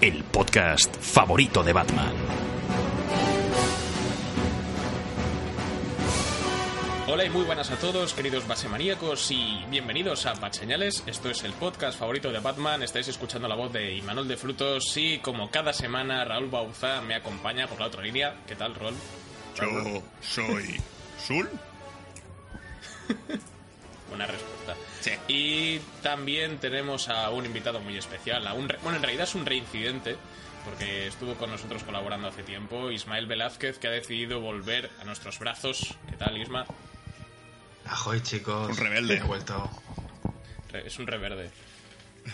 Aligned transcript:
el 0.00 0.24
podcast 0.24 0.94
favorito 0.96 1.62
de 1.62 1.72
Batman. 1.72 2.12
Hola 7.08 7.24
y 7.24 7.30
muy 7.30 7.44
buenas 7.44 7.70
a 7.70 7.76
todos, 7.76 8.12
queridos 8.12 8.46
basemaníacos, 8.46 9.30
y 9.30 9.64
bienvenidos 9.70 10.26
a 10.26 10.34
Bat 10.34 10.54
Señales. 10.54 11.02
Esto 11.06 11.30
es 11.30 11.44
el 11.44 11.52
podcast 11.52 11.98
favorito 11.98 12.30
de 12.30 12.40
Batman. 12.40 12.82
Estáis 12.82 13.08
escuchando 13.08 13.48
la 13.48 13.54
voz 13.54 13.72
de 13.72 13.94
Imanol 13.94 14.28
de 14.28 14.36
Frutos 14.36 14.94
y, 14.96 15.18
como 15.18 15.50
cada 15.50 15.72
semana, 15.72 16.24
Raúl 16.24 16.50
Bauza 16.50 17.00
me 17.00 17.14
acompaña 17.14 17.66
por 17.66 17.80
la 17.80 17.86
otra 17.86 18.02
línea. 18.02 18.34
¿Qué 18.46 18.56
tal, 18.56 18.74
Rol? 18.74 18.94
Yo 19.58 20.02
soy 20.20 20.80
Sul. 21.18 21.48
Buena 24.10 24.26
respuesta. 24.26 24.74
Y 25.28 25.78
también 26.02 26.58
tenemos 26.58 27.08
a 27.08 27.30
un 27.30 27.46
invitado 27.46 27.80
muy 27.80 27.96
especial, 27.96 28.46
a 28.46 28.54
un 28.54 28.68
re- 28.68 28.78
bueno, 28.82 28.96
en 28.96 29.02
realidad 29.02 29.24
es 29.24 29.34
un 29.34 29.46
reincidente, 29.46 30.16
porque 30.64 31.06
estuvo 31.06 31.34
con 31.34 31.50
nosotros 31.50 31.82
colaborando 31.84 32.28
hace 32.28 32.42
tiempo, 32.42 32.90
Ismael 32.90 33.26
Velázquez, 33.26 33.78
que 33.78 33.88
ha 33.88 33.92
decidido 33.92 34.40
volver 34.40 34.90
a 35.00 35.04
nuestros 35.04 35.38
brazos. 35.38 35.94
¿Qué 36.10 36.16
tal, 36.16 36.36
Isma? 36.36 36.66
Ajoy, 37.86 38.20
chicos. 38.22 38.68
Un 38.70 38.76
rebelde. 38.76 39.16
He 39.18 39.22
vuelto. 39.22 39.70
Re- 40.72 40.86
Es 40.86 40.98
un 40.98 41.06
reverde. 41.06 41.50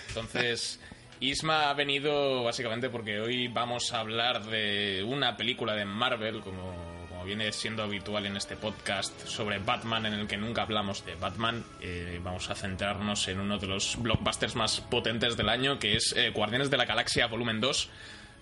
Entonces, 0.08 0.80
Isma 1.20 1.68
ha 1.70 1.74
venido 1.74 2.42
básicamente 2.42 2.88
porque 2.88 3.20
hoy 3.20 3.48
vamos 3.48 3.92
a 3.92 4.00
hablar 4.00 4.44
de 4.46 5.04
una 5.06 5.36
película 5.36 5.74
de 5.74 5.84
Marvel, 5.84 6.40
como, 6.40 6.74
viene 7.22 7.52
siendo 7.52 7.82
habitual 7.82 8.26
en 8.26 8.36
este 8.36 8.56
podcast 8.56 9.26
sobre 9.26 9.58
Batman, 9.58 10.06
en 10.06 10.14
el 10.14 10.26
que 10.26 10.36
nunca 10.36 10.62
hablamos 10.62 11.04
de 11.04 11.14
Batman. 11.14 11.64
Eh, 11.80 12.20
vamos 12.22 12.50
a 12.50 12.54
centrarnos 12.54 13.28
en 13.28 13.40
uno 13.40 13.58
de 13.58 13.66
los 13.66 14.00
blockbusters 14.00 14.56
más 14.56 14.80
potentes 14.80 15.36
del 15.36 15.48
año, 15.48 15.78
que 15.78 15.96
es 15.96 16.14
eh, 16.16 16.30
Guardianes 16.30 16.70
de 16.70 16.76
la 16.76 16.84
Galaxia 16.84 17.26
Volumen 17.26 17.60
2. 17.60 17.88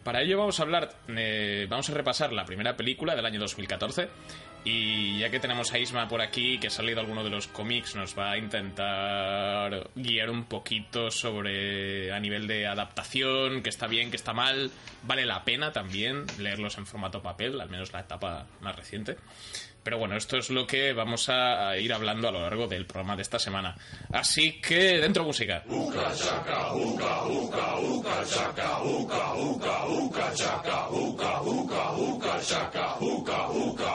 Para 0.04 0.22
ello 0.22 0.38
vamos 0.38 0.58
a 0.60 0.62
hablar, 0.62 0.94
eh, 1.08 1.66
vamos 1.68 1.90
a 1.90 1.94
repasar 1.94 2.32
la 2.32 2.44
primera 2.44 2.76
película 2.76 3.14
del 3.14 3.26
año 3.26 3.38
2014 3.40 4.08
y 4.64 5.18
ya 5.18 5.30
que 5.30 5.40
tenemos 5.40 5.72
a 5.72 5.78
Isma 5.78 6.08
por 6.08 6.20
aquí, 6.20 6.58
que 6.58 6.66
ha 6.66 6.70
salido 6.70 7.00
alguno 7.00 7.24
de 7.24 7.30
los 7.30 7.46
cómics, 7.46 7.94
nos 7.96 8.18
va 8.18 8.32
a 8.32 8.38
intentar 8.38 9.90
guiar 9.94 10.30
un 10.30 10.44
poquito 10.44 11.10
sobre 11.10 12.12
a 12.12 12.20
nivel 12.20 12.46
de 12.46 12.66
adaptación, 12.66 13.62
que 13.62 13.70
está 13.70 13.86
bien, 13.86 14.10
que 14.10 14.16
está 14.16 14.32
mal, 14.32 14.70
vale 15.02 15.24
la 15.24 15.44
pena 15.44 15.72
también 15.72 16.26
leerlos 16.38 16.76
en 16.78 16.86
formato 16.86 17.22
papel, 17.22 17.60
al 17.60 17.70
menos 17.70 17.92
la 17.92 18.00
etapa 18.00 18.46
más 18.60 18.76
reciente. 18.76 19.16
Pero 19.82 19.98
bueno, 19.98 20.16
esto 20.16 20.36
es 20.36 20.50
lo 20.50 20.66
que 20.66 20.92
vamos 20.92 21.28
a 21.28 21.76
ir 21.78 21.92
hablando 21.92 22.28
a 22.28 22.32
lo 22.32 22.40
largo 22.40 22.66
del 22.66 22.86
programa 22.86 23.16
de 23.16 23.22
esta 23.22 23.38
semana. 23.38 23.76
Así 24.12 24.60
que, 24.60 24.98
dentro 24.98 25.24
música. 25.24 25.64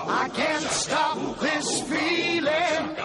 I 0.07 0.29
can't 0.29 0.63
stop 0.63 1.39
this 1.39 1.81
feeling 1.81 2.95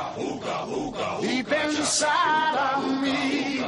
deep 1.20 1.52
inside 1.52 2.76
of 2.76 3.02
me. 3.02 3.60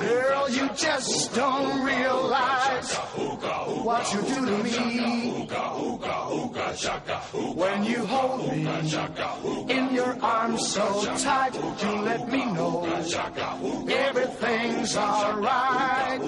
Girl, 0.00 0.48
you 0.50 0.68
just 0.74 1.34
don't 1.34 1.84
realize 1.84 2.94
what 3.84 4.12
you 4.12 4.22
do 4.22 4.46
to 4.46 4.64
me. 4.64 5.48
When 7.32 7.84
you 7.84 8.04
hold 8.06 8.50
me 8.50 8.66
in 9.68 9.94
your 9.94 10.16
arms 10.20 10.66
so 10.72 11.04
tight, 11.16 11.54
you 11.54 12.02
let 12.02 12.28
me 12.28 12.44
know 12.46 12.84
everything's 13.88 14.96
alright. 14.96 16.20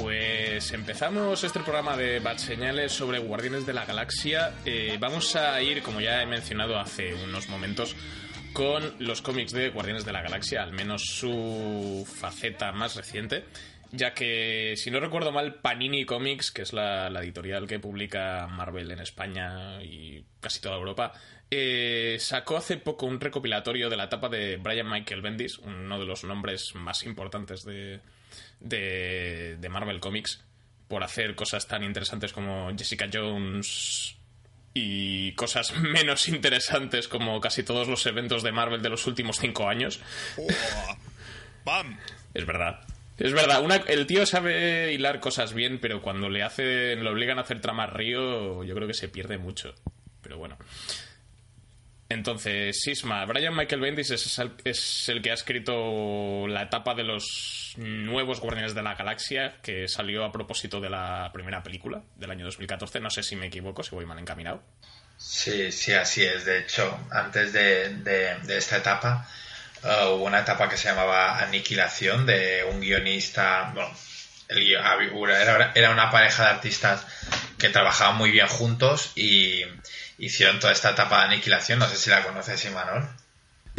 Pues 0.00 0.72
empezamos 0.72 1.42
este 1.42 1.60
programa 1.60 1.96
de 1.96 2.20
Bad 2.20 2.38
Señales 2.38 2.92
sobre 2.92 3.18
Guardianes 3.18 3.66
de 3.66 3.72
la 3.72 3.84
Galaxia. 3.84 4.54
Eh, 4.64 4.96
vamos 5.00 5.34
a 5.34 5.60
ir, 5.62 5.82
como 5.82 6.00
ya 6.00 6.22
he 6.22 6.26
mencionado 6.26 6.78
hace 6.78 7.12
unos 7.14 7.48
momentos, 7.48 7.96
con 8.52 8.94
los 9.00 9.20
cómics 9.20 9.52
de 9.52 9.68
Guardianes 9.68 10.04
de 10.04 10.12
la 10.12 10.22
Galaxia, 10.22 10.62
al 10.62 10.72
menos 10.72 11.02
su 11.04 12.08
faceta 12.10 12.72
más 12.72 12.96
reciente, 12.96 13.44
ya 13.92 14.14
que, 14.14 14.74
si 14.76 14.90
no 14.90 15.00
recuerdo 15.00 15.32
mal, 15.32 15.56
Panini 15.56 16.04
Comics, 16.04 16.50
que 16.50 16.62
es 16.62 16.72
la, 16.72 17.10
la 17.10 17.22
editorial 17.22 17.66
que 17.66 17.78
publica 17.78 18.46
Marvel 18.48 18.90
en 18.90 19.00
España 19.00 19.82
y 19.82 20.24
casi 20.40 20.60
toda 20.60 20.76
Europa, 20.76 21.12
eh, 21.50 22.16
sacó 22.18 22.56
hace 22.56 22.76
poco 22.76 23.06
un 23.06 23.20
recopilatorio 23.20 23.88
de 23.88 23.96
la 23.96 24.04
etapa 24.04 24.28
de 24.28 24.56
Brian 24.56 24.90
Michael 24.90 25.22
Bendis, 25.22 25.58
uno 25.58 25.98
de 25.98 26.06
los 26.06 26.24
nombres 26.24 26.74
más 26.74 27.04
importantes 27.04 27.64
de, 27.64 28.00
de, 28.60 29.56
de 29.58 29.68
Marvel 29.68 30.00
Comics, 30.00 30.42
por 30.88 31.04
hacer 31.04 31.34
cosas 31.34 31.66
tan 31.66 31.84
interesantes 31.84 32.32
como 32.32 32.70
Jessica 32.76 33.08
Jones 33.12 34.16
y 34.74 35.32
cosas 35.32 35.74
menos 35.76 36.28
interesantes 36.28 37.08
como 37.08 37.40
casi 37.40 37.62
todos 37.62 37.88
los 37.88 38.04
eventos 38.06 38.42
de 38.42 38.52
Marvel 38.52 38.82
de 38.82 38.90
los 38.90 39.06
últimos 39.06 39.38
cinco 39.38 39.68
años. 39.68 40.00
¡Oh! 40.36 40.46
¡Bam! 41.64 41.98
Es 42.34 42.44
verdad. 42.44 42.80
Es 43.18 43.32
verdad, 43.32 43.62
una- 43.62 43.76
el 43.76 44.06
tío 44.06 44.26
sabe 44.26 44.92
hilar 44.92 45.20
cosas 45.20 45.54
bien, 45.54 45.78
pero 45.80 46.02
cuando 46.02 46.28
le 46.28 46.42
hacen, 46.42 47.02
lo 47.02 47.10
obligan 47.12 47.38
a 47.38 47.42
hacer 47.42 47.60
tramas 47.60 47.92
río, 47.92 48.62
yo 48.64 48.74
creo 48.74 48.86
que 48.86 48.94
se 48.94 49.08
pierde 49.08 49.38
mucho. 49.38 49.74
Pero 50.22 50.38
bueno. 50.38 50.58
Entonces, 52.08 52.80
Sisma, 52.82 53.24
Brian 53.24 53.56
Michael 53.56 53.80
Bendis 53.80 54.10
es 54.12 54.38
el, 55.08 55.22
que 55.22 55.30
ha 55.30 55.34
escrito 55.34 56.46
la 56.46 56.62
etapa 56.62 56.94
de 56.94 57.02
los 57.02 57.74
nuevos 57.78 58.38
Guardianes 58.40 58.74
de 58.76 58.82
la 58.82 58.94
Galaxia, 58.94 59.56
que 59.60 59.88
salió 59.88 60.24
a 60.24 60.30
propósito 60.30 60.80
de 60.80 60.88
la 60.88 61.30
primera 61.32 61.64
película 61.64 62.02
del 62.14 62.30
año 62.30 62.44
2014. 62.44 63.00
No 63.00 63.10
sé 63.10 63.24
si 63.24 63.34
me 63.34 63.46
equivoco, 63.46 63.82
si 63.82 63.92
voy 63.96 64.06
mal 64.06 64.20
encaminado. 64.20 64.62
Sí, 65.16 65.72
sí, 65.72 65.94
así 65.94 66.22
es. 66.22 66.44
De 66.44 66.60
hecho, 66.60 66.96
antes 67.10 67.52
de 67.52 68.38
esta 68.56 68.76
etapa, 68.76 69.28
eh, 69.84 70.04
hubo 70.08 70.24
una 70.24 70.40
etapa 70.40 70.68
que 70.68 70.76
se 70.76 70.88
llamaba 70.88 71.38
Aniquilación 71.40 72.26
de 72.26 72.64
un 72.70 72.80
guionista. 72.80 73.70
Bueno, 73.74 73.90
el 74.48 74.76
había- 74.76 75.42
era, 75.42 75.72
era 75.74 75.90
una 75.90 76.10
pareja 76.10 76.44
de 76.44 76.50
artistas 76.50 77.04
que 77.58 77.68
trabajaban 77.68 78.16
muy 78.16 78.30
bien 78.30 78.46
juntos 78.48 79.12
y 79.16 79.62
hicieron 80.18 80.60
toda 80.60 80.72
esta 80.72 80.90
etapa 80.90 81.20
de 81.20 81.34
Aniquilación. 81.34 81.78
No 81.78 81.88
sé 81.88 81.96
si 81.96 82.10
la 82.10 82.22
conoces, 82.22 82.64
Imanol. 82.64 83.08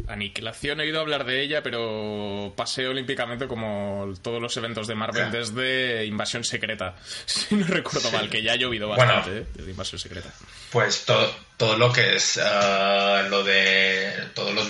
Aniquilación, 0.07 0.79
he 0.79 0.83
oído 0.83 1.01
hablar 1.01 1.25
de 1.25 1.41
ella, 1.41 1.63
pero 1.63 2.53
pasé 2.55 2.87
olímpicamente 2.87 3.47
como 3.47 4.13
todos 4.21 4.39
los 4.41 4.55
eventos 4.55 4.87
de 4.87 4.93
Marvel 4.95 5.31
desde 5.31 6.05
Invasión 6.05 6.43
Secreta. 6.43 6.95
Si 7.25 7.55
no 7.55 7.65
recuerdo 7.65 8.09
Sí. 8.09 8.15
mal, 8.15 8.29
que 8.29 8.43
ya 8.43 8.53
ha 8.53 8.55
llovido 8.55 8.87
Bueno. 8.87 9.05
bastante, 9.15 9.39
¿eh? 9.39 9.45
desde 9.55 9.71
Invasión 9.71 9.99
Secreta. 9.99 10.29
Pues 10.71 11.03
todo, 11.05 11.35
todo 11.57 11.77
lo 11.77 11.91
que 11.91 12.15
es 12.15 12.37
eh, 12.37 13.23
lo 13.29 13.43
de 13.43 14.13
todos 14.35 14.53
los 14.53 14.67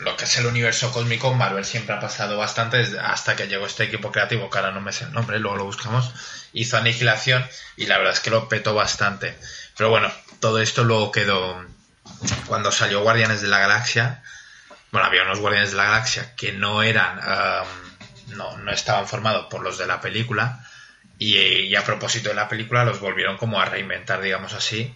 lo 0.00 0.16
que 0.16 0.24
es 0.24 0.36
el 0.38 0.46
universo 0.46 0.92
cósmico, 0.92 1.32
Marvel 1.34 1.64
siempre 1.64 1.94
ha 1.94 2.00
pasado 2.00 2.36
bastante 2.36 2.86
hasta 3.00 3.36
que 3.36 3.48
llegó 3.48 3.66
este 3.66 3.84
equipo 3.84 4.12
creativo, 4.12 4.50
que 4.50 4.58
ahora 4.58 4.70
no 4.70 4.80
me 4.80 4.92
sé 4.92 5.04
el 5.04 5.12
nombre, 5.12 5.38
luego 5.38 5.56
lo 5.56 5.64
buscamos, 5.64 6.10
hizo 6.52 6.76
Aniquilación 6.76 7.46
y 7.76 7.86
la 7.86 7.98
verdad 7.98 8.14
es 8.14 8.20
que 8.20 8.30
lo 8.30 8.48
petó 8.48 8.74
bastante. 8.74 9.36
Pero 9.76 9.90
bueno, 9.90 10.10
todo 10.40 10.60
esto 10.60 10.84
luego 10.84 11.12
quedó 11.12 11.64
cuando 12.46 12.72
salió 12.72 13.02
Guardianes 13.02 13.40
de 13.40 13.48
la 13.48 13.58
Galaxia. 13.58 14.22
Bueno, 14.90 15.06
había 15.06 15.22
unos 15.22 15.40
Guardianes 15.40 15.70
de 15.72 15.76
la 15.76 15.84
Galaxia 15.84 16.34
que 16.36 16.52
no 16.52 16.82
eran, 16.82 17.18
um, 17.18 18.36
no, 18.36 18.56
no 18.58 18.70
estaban 18.72 19.06
formados 19.06 19.46
por 19.46 19.62
los 19.62 19.78
de 19.78 19.86
la 19.86 20.00
película 20.00 20.64
y, 21.18 21.36
y 21.36 21.76
a 21.76 21.84
propósito 21.84 22.28
de 22.28 22.34
la 22.34 22.48
película 22.48 22.84
los 22.84 23.00
volvieron 23.00 23.36
como 23.36 23.60
a 23.60 23.64
reinventar, 23.64 24.20
digamos 24.20 24.54
así, 24.54 24.94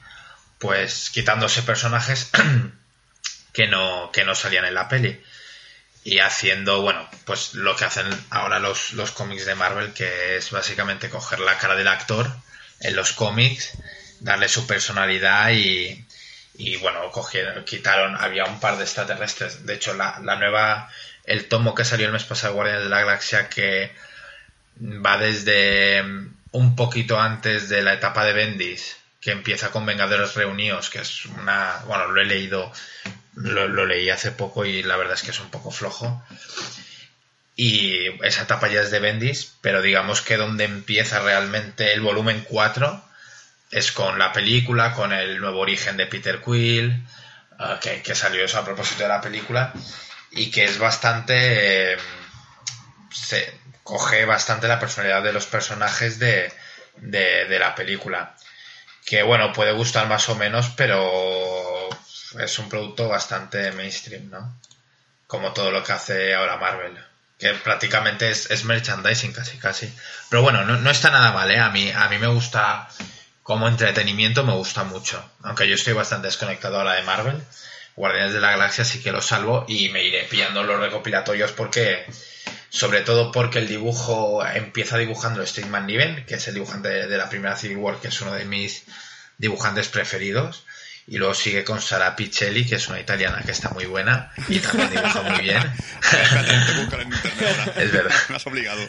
pues 0.58 1.10
quitándose 1.10 1.62
personajes 1.62 2.30
que 3.52 3.68
no, 3.68 4.10
que 4.12 4.24
no 4.24 4.34
salían 4.34 4.64
en 4.64 4.74
la 4.74 4.88
peli. 4.88 5.22
Y 6.04 6.18
haciendo, 6.18 6.82
bueno, 6.82 7.08
pues 7.24 7.54
lo 7.54 7.76
que 7.76 7.84
hacen 7.84 8.06
ahora 8.30 8.58
los, 8.58 8.92
los 8.94 9.12
cómics 9.12 9.46
de 9.46 9.54
Marvel, 9.54 9.92
que 9.92 10.36
es 10.36 10.50
básicamente 10.50 11.08
coger 11.08 11.38
la 11.40 11.58
cara 11.58 11.76
del 11.76 11.88
actor 11.88 12.28
en 12.80 12.96
los 12.96 13.12
cómics, 13.12 13.78
darle 14.20 14.48
su 14.48 14.66
personalidad 14.66 15.50
y, 15.50 16.04
y 16.54 16.76
bueno, 16.76 17.10
cogieron, 17.10 17.64
quitaron, 17.64 18.16
había 18.16 18.44
un 18.44 18.58
par 18.58 18.76
de 18.76 18.84
extraterrestres. 18.84 19.64
De 19.64 19.74
hecho, 19.74 19.94
la, 19.94 20.18
la 20.22 20.36
nueva, 20.36 20.90
el 21.24 21.46
tomo 21.46 21.74
que 21.74 21.84
salió 21.84 22.06
el 22.06 22.12
mes 22.12 22.24
pasado, 22.24 22.54
Guardianes 22.54 22.84
de 22.84 22.90
la 22.90 23.00
Galaxia, 23.00 23.48
que 23.48 23.92
va 24.80 25.18
desde 25.18 26.02
mm, 26.02 26.34
un 26.52 26.76
poquito 26.76 27.20
antes 27.20 27.68
de 27.68 27.82
la 27.82 27.94
etapa 27.94 28.24
de 28.24 28.32
Bendis, 28.32 28.96
que 29.20 29.30
empieza 29.30 29.70
con 29.70 29.86
Vengadores 29.86 30.34
Reunidos, 30.34 30.90
que 30.90 31.00
es 31.00 31.26
una, 31.26 31.82
bueno, 31.86 32.08
lo 32.08 32.20
he 32.20 32.24
leído, 32.24 32.72
lo, 33.34 33.86
leí 33.86 34.10
hace 34.10 34.32
poco 34.32 34.64
y 34.64 34.82
la 34.82 34.96
verdad 34.96 35.14
es 35.14 35.22
que 35.22 35.30
es 35.30 35.40
un 35.40 35.50
poco 35.50 35.70
flojo. 35.70 36.22
Y 37.54 38.06
esa 38.24 38.42
etapa 38.42 38.68
ya 38.68 38.80
es 38.80 38.90
de 38.90 38.98
Bendis, 38.98 39.54
pero 39.60 39.82
digamos 39.82 40.22
que 40.22 40.36
donde 40.36 40.64
empieza 40.64 41.20
realmente 41.20 41.92
el 41.92 42.00
volumen 42.00 42.44
4 42.48 43.04
es 43.70 43.92
con 43.92 44.18
la 44.18 44.32
película, 44.32 44.94
con 44.94 45.12
el 45.12 45.40
nuevo 45.40 45.60
origen 45.60 45.96
de 45.96 46.06
Peter 46.06 46.40
Quill, 46.42 46.90
eh, 47.58 47.76
que, 47.80 48.02
que 48.02 48.14
salió 48.14 48.44
eso 48.44 48.58
a 48.58 48.64
propósito 48.64 49.02
de 49.02 49.08
la 49.08 49.20
película, 49.20 49.72
y 50.30 50.50
que 50.50 50.64
es 50.64 50.78
bastante... 50.78 51.94
eh, 51.94 51.96
se 53.12 53.60
coge 53.82 54.24
bastante 54.24 54.68
la 54.68 54.78
personalidad 54.78 55.22
de 55.22 55.32
los 55.32 55.46
personajes 55.46 56.18
de, 56.18 56.52
de 56.96 57.58
la 57.58 57.74
película. 57.74 58.36
Que 59.04 59.22
bueno, 59.22 59.52
puede 59.52 59.72
gustar 59.72 60.06
más 60.08 60.28
o 60.28 60.36
menos, 60.36 60.70
pero 60.76 61.71
es 62.40 62.58
un 62.58 62.68
producto 62.68 63.08
bastante 63.08 63.72
mainstream, 63.72 64.30
¿no? 64.30 64.58
Como 65.26 65.52
todo 65.52 65.70
lo 65.70 65.82
que 65.82 65.92
hace 65.92 66.34
ahora 66.34 66.56
Marvel. 66.56 66.96
Que 67.38 67.54
prácticamente 67.54 68.30
es, 68.30 68.64
merchandising 68.64 69.32
casi, 69.32 69.58
casi. 69.58 69.92
Pero 70.28 70.42
bueno, 70.42 70.64
no, 70.64 70.90
está 70.90 71.10
nada 71.10 71.32
mal, 71.32 71.50
¿eh? 71.50 71.58
A 71.58 71.70
mí, 71.70 71.90
a 71.90 72.08
mí 72.08 72.18
me 72.18 72.28
gusta, 72.28 72.88
como 73.42 73.66
entretenimiento, 73.66 74.44
me 74.44 74.52
gusta 74.52 74.84
mucho. 74.84 75.24
Aunque 75.42 75.68
yo 75.68 75.74
estoy 75.74 75.92
bastante 75.92 76.28
desconectado 76.28 76.78
ahora 76.78 76.94
de 76.94 77.02
Marvel. 77.02 77.42
Guardianes 77.96 78.32
de 78.32 78.40
la 78.40 78.52
Galaxia 78.52 78.84
sí 78.84 79.02
que 79.02 79.12
lo 79.12 79.20
salvo 79.20 79.64
y 79.68 79.88
me 79.90 80.04
iré 80.04 80.24
pillando 80.24 80.62
los 80.62 80.80
recopilatorios 80.80 81.52
porque 81.52 82.06
sobre 82.72 83.02
todo 83.02 83.32
porque 83.32 83.58
el 83.58 83.68
dibujo 83.68 84.42
empieza 84.46 84.96
dibujando 84.96 85.46
Steve 85.46 85.68
McNiven, 85.68 86.24
que 86.24 86.36
es 86.36 86.48
el 86.48 86.54
dibujante 86.54 86.88
de 86.88 87.18
la 87.18 87.28
primera 87.28 87.54
Civil 87.54 87.76
War, 87.76 88.00
que 88.00 88.08
es 88.08 88.20
uno 88.22 88.32
de 88.32 88.46
mis 88.46 88.84
dibujantes 89.36 89.88
preferidos, 89.88 90.64
y 91.06 91.18
luego 91.18 91.34
sigue 91.34 91.64
con 91.64 91.80
Sara 91.80 92.14
Pichelli, 92.16 92.66
que 92.66 92.76
es 92.76 92.88
una 92.88 93.00
italiana 93.00 93.42
que 93.44 93.52
está 93.52 93.70
muy 93.70 93.86
buena 93.86 94.32
y 94.48 94.58
también 94.60 94.90
dibuja 94.90 95.22
muy 95.22 95.40
bien. 95.42 95.62
Es 97.76 97.92
verdad. 97.92 98.14
Me 98.28 98.36
has 98.36 98.46
obligado. 98.46 98.80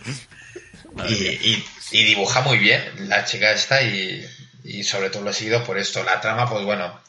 y, 1.09 1.13
y- 1.13 1.65
y 1.91 2.03
dibuja 2.05 2.41
muy 2.41 2.57
bien 2.59 3.09
la 3.09 3.25
chica 3.25 3.51
esta 3.51 3.81
y, 3.83 4.25
y 4.63 4.83
sobre 4.83 5.09
todo 5.09 5.23
lo 5.23 5.31
he 5.31 5.33
seguido 5.33 5.63
por 5.63 5.77
esto. 5.77 6.03
La 6.03 6.21
trama, 6.21 6.49
pues 6.49 6.63
bueno, 6.65 7.01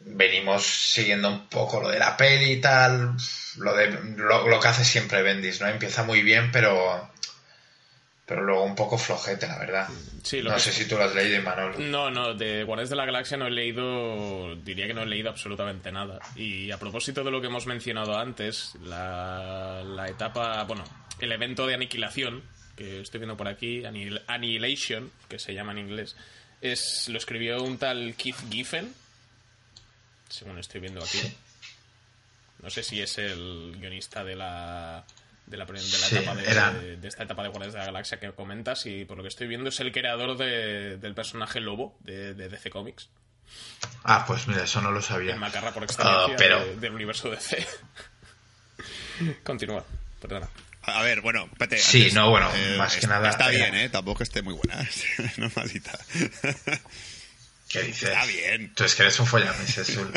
venimos 0.00 0.64
siguiendo 0.64 1.28
un 1.28 1.48
poco 1.48 1.80
lo 1.80 1.88
de 1.88 1.98
la 1.98 2.16
peli 2.16 2.52
y 2.52 2.60
tal, 2.60 3.16
lo, 3.56 3.74
de, 3.76 3.90
lo, 4.16 4.48
lo 4.48 4.60
que 4.60 4.68
hace 4.68 4.84
siempre 4.84 5.22
Bendis, 5.22 5.60
¿no? 5.60 5.68
Empieza 5.68 6.02
muy 6.04 6.22
bien, 6.22 6.50
pero 6.52 7.12
pero 8.26 8.42
luego 8.42 8.64
un 8.64 8.74
poco 8.74 8.98
flojete, 8.98 9.46
la 9.46 9.58
verdad. 9.58 9.88
Sí, 10.24 10.42
lo 10.42 10.50
no 10.50 10.56
que- 10.56 10.62
sé 10.62 10.72
si 10.72 10.86
tú 10.88 10.96
lo 10.96 11.04
has 11.04 11.14
leído, 11.14 11.38
Imanol. 11.38 11.90
No, 11.90 12.10
no, 12.10 12.34
de 12.34 12.64
Guardianes 12.64 12.90
de 12.90 12.96
la 12.96 13.06
Galaxia 13.06 13.36
no 13.36 13.46
he 13.46 13.50
leído, 13.52 14.56
diría 14.56 14.86
que 14.88 14.94
no 14.94 15.02
he 15.02 15.06
leído 15.06 15.30
absolutamente 15.30 15.92
nada. 15.92 16.18
Y 16.34 16.70
a 16.72 16.78
propósito 16.78 17.22
de 17.22 17.30
lo 17.30 17.40
que 17.40 17.46
hemos 17.46 17.66
mencionado 17.66 18.18
antes, 18.18 18.74
la, 18.82 19.82
la 19.84 20.08
etapa, 20.08 20.64
bueno, 20.64 20.82
el 21.20 21.30
evento 21.30 21.66
de 21.68 21.74
aniquilación, 21.74 22.42
que 22.76 23.00
estoy 23.00 23.20
viendo 23.20 23.36
por 23.36 23.46
aquí, 23.48 23.84
Annihil- 23.84 24.20
Annihilation, 24.26 25.10
que 25.28 25.38
se 25.38 25.54
llama 25.54 25.72
en 25.72 25.78
inglés, 25.78 26.16
es 26.60 27.08
lo 27.08 27.18
escribió 27.18 27.62
un 27.62 27.78
tal 27.78 28.14
Keith 28.18 28.36
Giffen, 28.50 28.92
según 30.28 30.58
estoy 30.58 30.80
viendo 30.80 31.02
aquí. 31.02 31.20
No 32.62 32.70
sé 32.70 32.82
si 32.82 33.00
es 33.00 33.18
el 33.18 33.76
guionista 33.78 34.24
de 34.24 34.34
la 34.34 35.04
de 35.46 35.56
la, 35.56 35.64
de 35.64 35.72
la 35.74 35.78
Sí, 35.80 36.16
etapa 36.16 36.34
de, 36.34 36.50
era. 36.50 36.72
de- 36.72 36.96
de 36.96 37.08
esta 37.08 37.22
etapa 37.22 37.42
de 37.42 37.48
Guardianes 37.48 37.72
de 37.74 37.78
la 37.80 37.86
Galaxia 37.86 38.18
que 38.20 38.32
comentas 38.32 38.84
y 38.86 39.04
por 39.04 39.16
lo 39.16 39.22
que 39.22 39.28
estoy 39.28 39.46
viendo 39.46 39.68
es 39.68 39.78
el 39.80 39.92
creador 39.92 40.36
de- 40.36 40.96
del 40.96 41.14
personaje 41.14 41.60
Lobo 41.60 41.96
de, 42.00 42.34
de 42.34 42.48
DC 42.48 42.70
Comics. 42.70 43.08
Ah, 44.02 44.24
pues 44.26 44.48
mira, 44.48 44.64
eso 44.64 44.80
no 44.80 44.90
lo 44.90 45.00
sabía. 45.00 45.34
El 45.34 45.40
macarra 45.40 45.72
por 45.72 45.84
excelencia 45.84 46.34
Ah, 46.34 46.36
pero- 46.36 46.64
de- 46.64 46.76
del 46.76 46.92
universo 46.92 47.30
DC. 47.30 47.64
Continúa, 49.44 49.84
perdona. 50.20 50.48
A 50.82 51.02
ver, 51.02 51.20
bueno, 51.20 51.48
espérate. 51.50 51.78
Sí, 51.78 52.10
no, 52.12 52.30
bueno, 52.30 52.48
más 52.78 52.92
que 52.94 53.00
es- 53.00 53.08
nada 53.08 53.28
Está 53.30 53.50
era- 53.52 53.70
bien, 53.70 53.74
¿eh? 53.74 53.88
Tampoco 53.88 54.22
esté 54.22 54.42
muy 54.42 54.54
buena. 54.54 54.88
no 55.38 55.50
malita. 55.56 55.98
¿Qué 57.68 57.82
dices? 57.82 58.10
Está 58.10 58.24
bien. 58.26 58.72
Tú 58.74 58.84
es 58.84 58.94
que 58.94 59.02
eres 59.02 59.18
un 59.18 59.26
follamises, 59.26 59.86
Sul. 59.88 60.12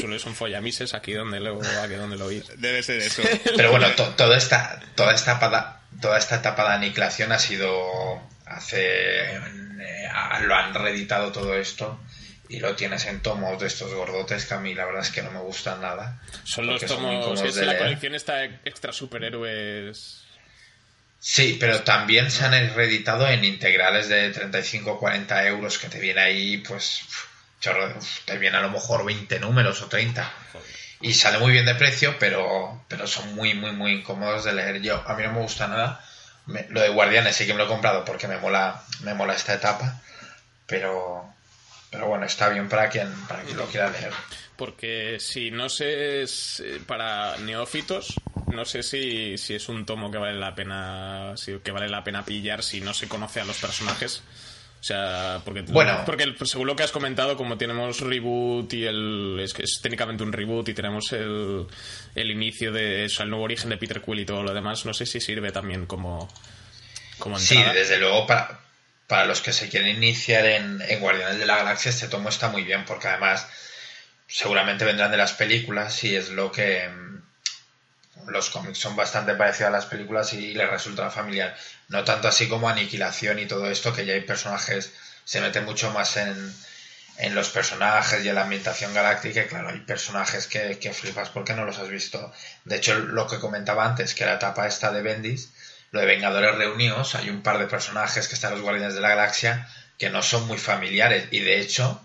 Solo 0.00 0.16
es 0.16 0.24
un 0.24 0.34
follamises 0.34 0.94
aquí 0.94 1.12
donde 1.12 1.38
lo, 1.40 1.60
aquí 1.82 1.94
donde 1.94 2.16
lo 2.16 2.26
oís. 2.26 2.44
Debe 2.56 2.82
ser 2.82 3.00
eso. 3.00 3.22
Pero 3.56 3.70
bueno, 3.70 3.88
to- 3.96 4.14
toda 4.16 4.36
esta 4.36 4.80
toda 4.94 5.14
esta 5.14 5.32
etapa 5.36 5.82
toda 6.00 6.18
esta 6.18 6.36
etapa 6.36 6.68
de 6.68 6.74
aniquilación 6.76 7.32
ha 7.32 7.38
sido 7.38 8.22
hace 8.46 9.36
eh, 9.36 10.08
lo 10.42 10.54
han 10.54 10.72
reeditado 10.74 11.30
todo 11.32 11.54
esto 11.54 12.00
y 12.48 12.58
lo 12.60 12.74
tienes 12.74 13.04
en 13.06 13.20
tomos 13.20 13.60
de 13.60 13.66
estos 13.68 13.92
gordotes 13.94 14.46
que 14.46 14.54
a 14.54 14.58
mí 14.60 14.74
la 14.74 14.84
verdad 14.86 15.02
es 15.02 15.10
que 15.10 15.22
no 15.22 15.30
me 15.30 15.38
gustan 15.40 15.80
nada. 15.82 16.20
Son 16.44 16.66
los 16.66 16.84
tomos. 16.84 17.40
Es 17.42 17.54
de 17.56 17.66
la 17.66 17.72
leer. 17.72 17.84
colección 17.84 18.14
esta 18.14 18.42
extra 18.44 18.92
superhéroes. 18.92 20.24
Sí, 21.20 21.56
pero 21.60 21.82
también 21.82 22.30
se 22.30 22.44
han 22.44 22.74
reeditado 22.74 23.28
en 23.28 23.44
integrales 23.44 24.08
de 24.08 24.30
35 24.30 24.92
o 24.92 24.98
40 24.98 25.46
euros 25.46 25.78
que 25.78 25.88
te 25.88 26.00
viene 26.00 26.20
ahí, 26.22 26.56
pues, 26.58 27.02
chorro, 27.60 27.94
te 28.24 28.38
viene 28.38 28.56
a 28.56 28.62
lo 28.62 28.70
mejor 28.70 29.04
20 29.04 29.38
números 29.38 29.82
o 29.82 29.86
30. 29.86 30.32
Y 31.02 31.14
sale 31.14 31.38
muy 31.38 31.52
bien 31.52 31.66
de 31.66 31.74
precio, 31.74 32.16
pero, 32.18 32.84
pero 32.88 33.06
son 33.06 33.34
muy, 33.34 33.54
muy, 33.54 33.72
muy 33.72 33.92
incómodos 33.92 34.44
de 34.44 34.52
leer. 34.54 34.80
Yo, 34.82 35.02
a 35.06 35.14
mí 35.14 35.22
no 35.22 35.32
me 35.32 35.40
gusta 35.40 35.66
nada. 35.66 36.02
Me- 36.46 36.66
lo 36.70 36.80
de 36.80 36.88
Guardianes 36.88 37.36
sí 37.36 37.46
que 37.46 37.52
me 37.52 37.58
lo 37.58 37.64
he 37.66 37.68
comprado 37.68 38.04
porque 38.04 38.26
me 38.28 38.38
mola, 38.38 38.82
me 39.00 39.14
mola 39.14 39.34
esta 39.34 39.54
etapa. 39.54 40.00
Pero, 40.66 41.24
pero 41.90 42.06
bueno, 42.06 42.24
está 42.26 42.48
bien 42.48 42.68
para 42.68 42.88
quien, 42.88 43.10
para 43.26 43.42
quien 43.42 43.56
lo 43.56 43.66
quiera 43.66 43.90
leer. 43.90 44.12
Porque 44.60 45.16
si 45.20 45.50
no 45.50 45.70
sé, 45.70 46.20
es, 46.22 46.60
eh, 46.60 46.80
para 46.86 47.38
neófitos, 47.38 48.20
no 48.50 48.66
sé 48.66 48.82
si, 48.82 49.38
si 49.38 49.54
es 49.54 49.70
un 49.70 49.86
tomo 49.86 50.10
que 50.10 50.18
vale 50.18 50.38
la 50.38 50.54
pena 50.54 51.32
si, 51.38 51.58
que 51.64 51.70
vale 51.70 51.88
la 51.88 52.04
pena 52.04 52.26
pillar 52.26 52.62
si 52.62 52.82
no 52.82 52.92
se 52.92 53.08
conoce 53.08 53.40
a 53.40 53.46
los 53.46 53.56
personajes. 53.56 54.22
O 54.78 54.82
sea, 54.82 55.40
porque, 55.46 55.62
Bueno. 55.62 56.02
porque 56.04 56.24
el- 56.24 56.36
según 56.46 56.66
lo 56.66 56.76
que 56.76 56.82
has 56.82 56.92
comentado, 56.92 57.38
como 57.38 57.56
tenemos 57.56 58.00
reboot 58.00 58.70
y 58.74 58.84
el. 58.84 59.38
Es 59.42 59.54
que 59.54 59.62
es 59.62 59.80
técnicamente 59.82 60.22
un 60.24 60.32
reboot 60.32 60.68
y 60.68 60.74
tenemos 60.74 61.10
el, 61.12 61.66
el 62.14 62.30
inicio 62.30 62.70
de 62.70 63.06
eso, 63.06 63.22
el 63.22 63.30
nuevo 63.30 63.44
origen 63.46 63.70
de 63.70 63.78
Peter 63.78 64.02
Quill 64.02 64.20
y 64.20 64.26
todo 64.26 64.42
lo 64.42 64.52
demás, 64.52 64.84
no 64.84 64.92
sé 64.92 65.06
si 65.06 65.20
sirve 65.22 65.52
también 65.52 65.86
como. 65.86 66.28
como 67.18 67.38
Sí, 67.38 67.54
entrada. 67.56 67.74
desde 67.78 67.98
luego 67.98 68.26
para, 68.26 68.60
para 69.06 69.24
los 69.24 69.40
que 69.40 69.52
se 69.54 69.70
quieren 69.70 69.96
iniciar 69.96 70.44
en, 70.44 70.82
en 70.86 71.00
Guardianes 71.00 71.38
de 71.38 71.46
la 71.46 71.56
Galaxia 71.56 71.88
este 71.90 72.08
tomo 72.08 72.28
está 72.28 72.48
muy 72.50 72.62
bien 72.64 72.84
porque 72.86 73.08
además 73.08 73.46
seguramente 74.30 74.84
vendrán 74.84 75.10
de 75.10 75.16
las 75.16 75.32
películas 75.32 76.04
y 76.04 76.16
es 76.16 76.30
lo 76.30 76.52
que 76.52 76.88
mm, 76.88 78.30
los 78.30 78.50
cómics 78.50 78.78
son 78.78 78.94
bastante 78.96 79.34
parecidos 79.34 79.68
a 79.68 79.72
las 79.72 79.86
películas 79.86 80.32
y 80.32 80.54
les 80.54 80.70
resulta 80.70 81.10
familiar. 81.10 81.56
No 81.88 82.04
tanto 82.04 82.28
así 82.28 82.48
como 82.48 82.68
Aniquilación 82.68 83.38
y 83.38 83.46
todo 83.46 83.68
esto, 83.70 83.92
que 83.92 84.06
ya 84.06 84.14
hay 84.14 84.20
personajes, 84.20 84.92
se 85.24 85.40
mete 85.40 85.60
mucho 85.60 85.90
más 85.90 86.16
en, 86.16 86.54
en 87.18 87.34
los 87.34 87.50
personajes 87.50 88.24
y 88.24 88.28
en 88.28 88.36
la 88.36 88.42
ambientación 88.42 88.94
galáctica 88.94 89.42
y 89.42 89.46
claro, 89.46 89.70
hay 89.70 89.80
personajes 89.80 90.46
que, 90.46 90.78
que 90.78 90.92
flipas 90.92 91.30
porque 91.30 91.54
no 91.54 91.64
los 91.64 91.78
has 91.78 91.88
visto. 91.88 92.32
De 92.64 92.76
hecho, 92.76 92.98
lo 92.98 93.26
que 93.26 93.40
comentaba 93.40 93.84
antes, 93.84 94.14
que 94.14 94.26
la 94.26 94.34
etapa 94.34 94.68
esta 94.68 94.92
de 94.92 95.02
Bendis, 95.02 95.52
lo 95.90 96.00
de 96.00 96.06
Vengadores 96.06 96.54
Reunidos, 96.54 97.16
hay 97.16 97.30
un 97.30 97.42
par 97.42 97.58
de 97.58 97.66
personajes 97.66 98.28
que 98.28 98.34
están 98.34 98.52
los 98.52 98.60
Guardianes 98.60 98.94
de 98.94 99.00
la 99.00 99.08
Galaxia 99.08 99.68
que 99.98 100.08
no 100.08 100.22
son 100.22 100.46
muy 100.46 100.56
familiares 100.56 101.28
y 101.30 101.40
de 101.40 101.60
hecho 101.60 102.00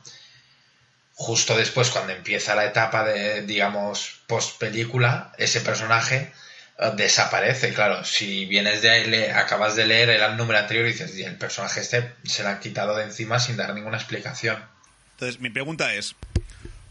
justo 1.15 1.57
después, 1.57 1.89
cuando 1.89 2.13
empieza 2.13 2.55
la 2.55 2.65
etapa 2.65 3.03
de, 3.05 3.41
digamos, 3.43 4.19
post 4.27 4.59
película, 4.59 5.31
ese 5.37 5.61
personaje 5.61 6.33
eh, 6.77 6.91
desaparece. 6.95 7.73
Claro, 7.73 8.03
si 8.03 8.45
vienes 8.45 8.81
de 8.81 8.89
ahí, 8.89 9.05
le, 9.05 9.31
acabas 9.31 9.75
de 9.75 9.87
leer 9.87 10.09
el 10.09 10.37
número 10.37 10.59
anterior 10.59 10.85
y 10.85 10.91
dices, 10.91 11.15
y 11.17 11.23
el 11.23 11.37
personaje 11.37 11.79
este 11.79 12.13
se 12.25 12.43
lo 12.43 12.49
han 12.49 12.59
quitado 12.59 12.95
de 12.95 13.03
encima 13.05 13.39
sin 13.39 13.55
dar 13.57 13.73
ninguna 13.73 13.97
explicación. 13.97 14.63
Entonces, 15.13 15.39
mi 15.39 15.49
pregunta 15.49 15.93
es: 15.93 16.15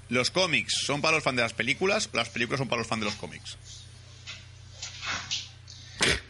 ¿los 0.09 0.31
cómics 0.31 0.73
son 0.87 1.02
para 1.02 1.16
los 1.16 1.25
fans 1.25 1.37
de 1.37 1.43
las 1.43 1.52
películas 1.52 2.09
o 2.12 2.16
las 2.16 2.31
películas 2.31 2.59
son 2.59 2.69
para 2.69 2.78
los 2.81 2.88
fans 2.88 3.00
de 3.02 3.07
los 3.07 3.14
cómics? 3.16 3.59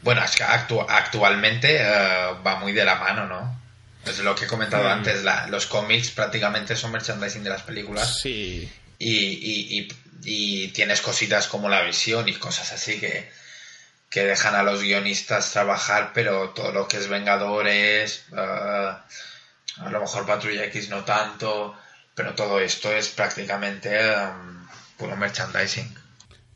Bueno, 0.03 0.23
es 0.23 0.37
que 0.37 0.45
actu- 0.45 0.85
actualmente 0.89 1.79
eh, 1.81 2.35
va 2.47 2.57
muy 2.57 2.73
de 2.73 2.85
la 2.85 2.97
mano, 2.97 3.27
¿no? 3.27 3.63
Es 4.06 4.18
lo 4.20 4.34
que 4.34 4.44
he 4.44 4.49
comentado 4.49 4.88
antes, 4.88 5.25
la- 5.25 5.46
los 5.49 5.66
cómics 5.66 6.11
prácticamente 6.11 6.76
son 6.76 6.92
merchandising 6.92 7.42
de 7.44 7.50
las 7.50 7.62
películas 7.62 8.20
Sí. 8.20 8.68
y, 8.99 9.16
y- 9.16 9.78
y- 9.80 9.88
y 10.26 10.68
tienes 10.68 11.00
cositas 11.00 11.46
como 11.49 11.68
la 11.68 11.82
visión 11.82 12.28
y 12.28 12.34
cosas 12.34 12.73
así 12.73 12.99
que, 13.00 13.28
que 14.11 14.25
dejan 14.25 14.54
a 14.54 14.62
los 14.62 14.82
guionistas 14.82 15.50
trabajar, 15.52 16.12
pero 16.14 16.50
todo 16.50 16.70
lo 16.73 16.87
que 16.87 16.99
es 16.99 17.08
Vengadores, 17.08 18.25
eh, 18.32 18.37
a 18.37 19.90
lo 19.90 20.00
mejor 20.00 20.26
Patrulla 20.26 20.64
X 20.66 20.88
no 20.90 21.04
tanto, 21.04 21.75
pero 22.14 22.34
todo 22.34 22.61
esto 22.61 22.92
es 22.94 23.08
prácticamente 23.08 23.88
eh, 23.92 24.14
puro 24.96 25.16
merchandising. 25.16 25.92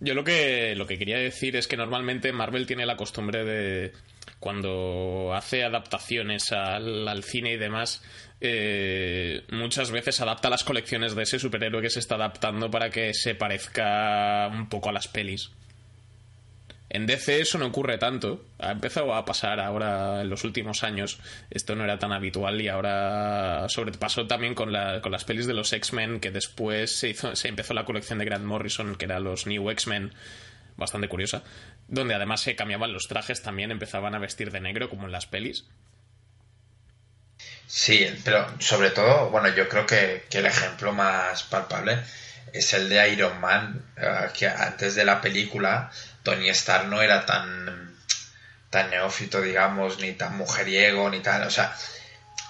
Yo 0.01 0.15
lo 0.15 0.23
que, 0.23 0.75
lo 0.77 0.87
que 0.87 0.97
quería 0.99 1.19
decir 1.19 1.57
es 1.57 1.67
que 1.67 1.77
normalmente 1.77 2.33
Marvel 2.33 2.67
tiene 2.67 2.87
la 2.87 2.97
costumbre 2.97 3.45
de, 3.45 3.93
cuando 4.41 5.33
hace 5.35 5.65
adaptaciones 5.65 6.53
al, 6.53 7.07
al 7.09 7.23
cine 7.25 7.53
y 7.53 7.57
demás, 7.57 8.03
eh, 8.41 9.45
muchas 9.51 9.91
veces 9.91 10.21
adapta 10.21 10.51
las 10.51 10.65
colecciones 10.65 11.15
de 11.15 11.23
ese 11.25 11.39
superhéroe 11.39 11.83
que 11.83 11.91
se 11.91 11.99
está 12.01 12.15
adaptando 12.17 12.71
para 12.71 12.91
que 12.91 13.13
se 13.15 13.35
parezca 13.35 14.49
un 14.53 14.69
poco 14.69 14.89
a 14.89 14.93
las 14.93 15.09
pelis. 15.09 15.51
En 16.91 17.05
DC 17.07 17.41
eso 17.41 17.59
no 17.59 17.67
ocurre 17.67 17.99
tanto. 17.99 18.47
Ha 18.59 18.71
empezado 18.73 19.13
a 19.15 19.27
pasar 19.27 19.61
ahora 19.61 20.23
en 20.23 20.31
los 20.31 20.45
últimos 20.45 20.83
años. 20.85 21.19
Esto 21.51 21.77
no 21.77 21.85
era 21.85 21.99
tan 21.99 22.13
habitual 22.13 22.61
y 22.63 22.69
ahora 22.69 23.67
sobrepasó 23.69 24.27
también 24.27 24.55
con, 24.55 24.73
la- 24.73 25.03
con 25.03 25.13
las 25.13 25.25
pelis 25.25 25.47
de 25.47 25.53
los 25.53 25.71
X-Men, 25.75 26.19
que 26.19 26.31
después 26.31 26.97
se, 26.97 27.11
hizo, 27.11 27.37
se 27.37 27.49
empezó 27.49 27.75
la 27.75 27.85
colección 27.85 28.19
de 28.19 28.25
Grant 28.25 28.45
Morrison, 28.47 28.95
que 28.95 29.05
era 29.05 29.21
los 29.21 29.47
New 29.47 29.69
X-Men, 29.69 30.15
bastante 30.79 31.09
curiosa, 31.09 31.43
donde 31.89 32.15
además 32.15 32.43
se 32.43 32.55
cambiaban 32.55 32.93
los 32.93 33.09
trajes, 33.09 33.43
también 33.43 33.71
empezaban 33.71 34.15
a 34.15 34.19
vestir 34.19 34.53
de 34.53 34.61
negro 34.61 34.89
como 34.89 35.07
en 35.07 35.13
las 35.13 35.27
pelis. 35.27 35.65
Sí, 37.67 38.07
pero 38.25 38.47
sobre 38.61 38.91
todo, 38.91 39.31
bueno, 39.31 39.49
yo 39.49 39.69
creo 39.69 39.87
que, 39.87 40.27
que 40.31 40.39
el 40.39 40.47
ejemplo 40.47 40.93
más 40.93 41.43
palpable 41.45 41.99
es 42.53 42.73
el 42.73 42.89
de 42.89 43.13
Iron 43.13 43.41
Man, 43.41 43.85
eh, 43.97 44.29
que 44.37 44.49
antes 44.49 44.95
de 44.95 45.05
la 45.05 45.21
película 45.21 45.91
Tony 46.23 46.49
Stark 46.51 46.89
no 46.89 47.03
era 47.03 47.27
tan, 47.27 47.97
tan 48.71 48.91
neófito, 48.91 49.41
digamos, 49.41 49.99
ni 49.99 50.13
tan 50.13 50.37
mujeriego, 50.37 51.11
ni 51.11 51.21
tal, 51.21 51.43
o 51.43 51.51
sea, 51.51 51.75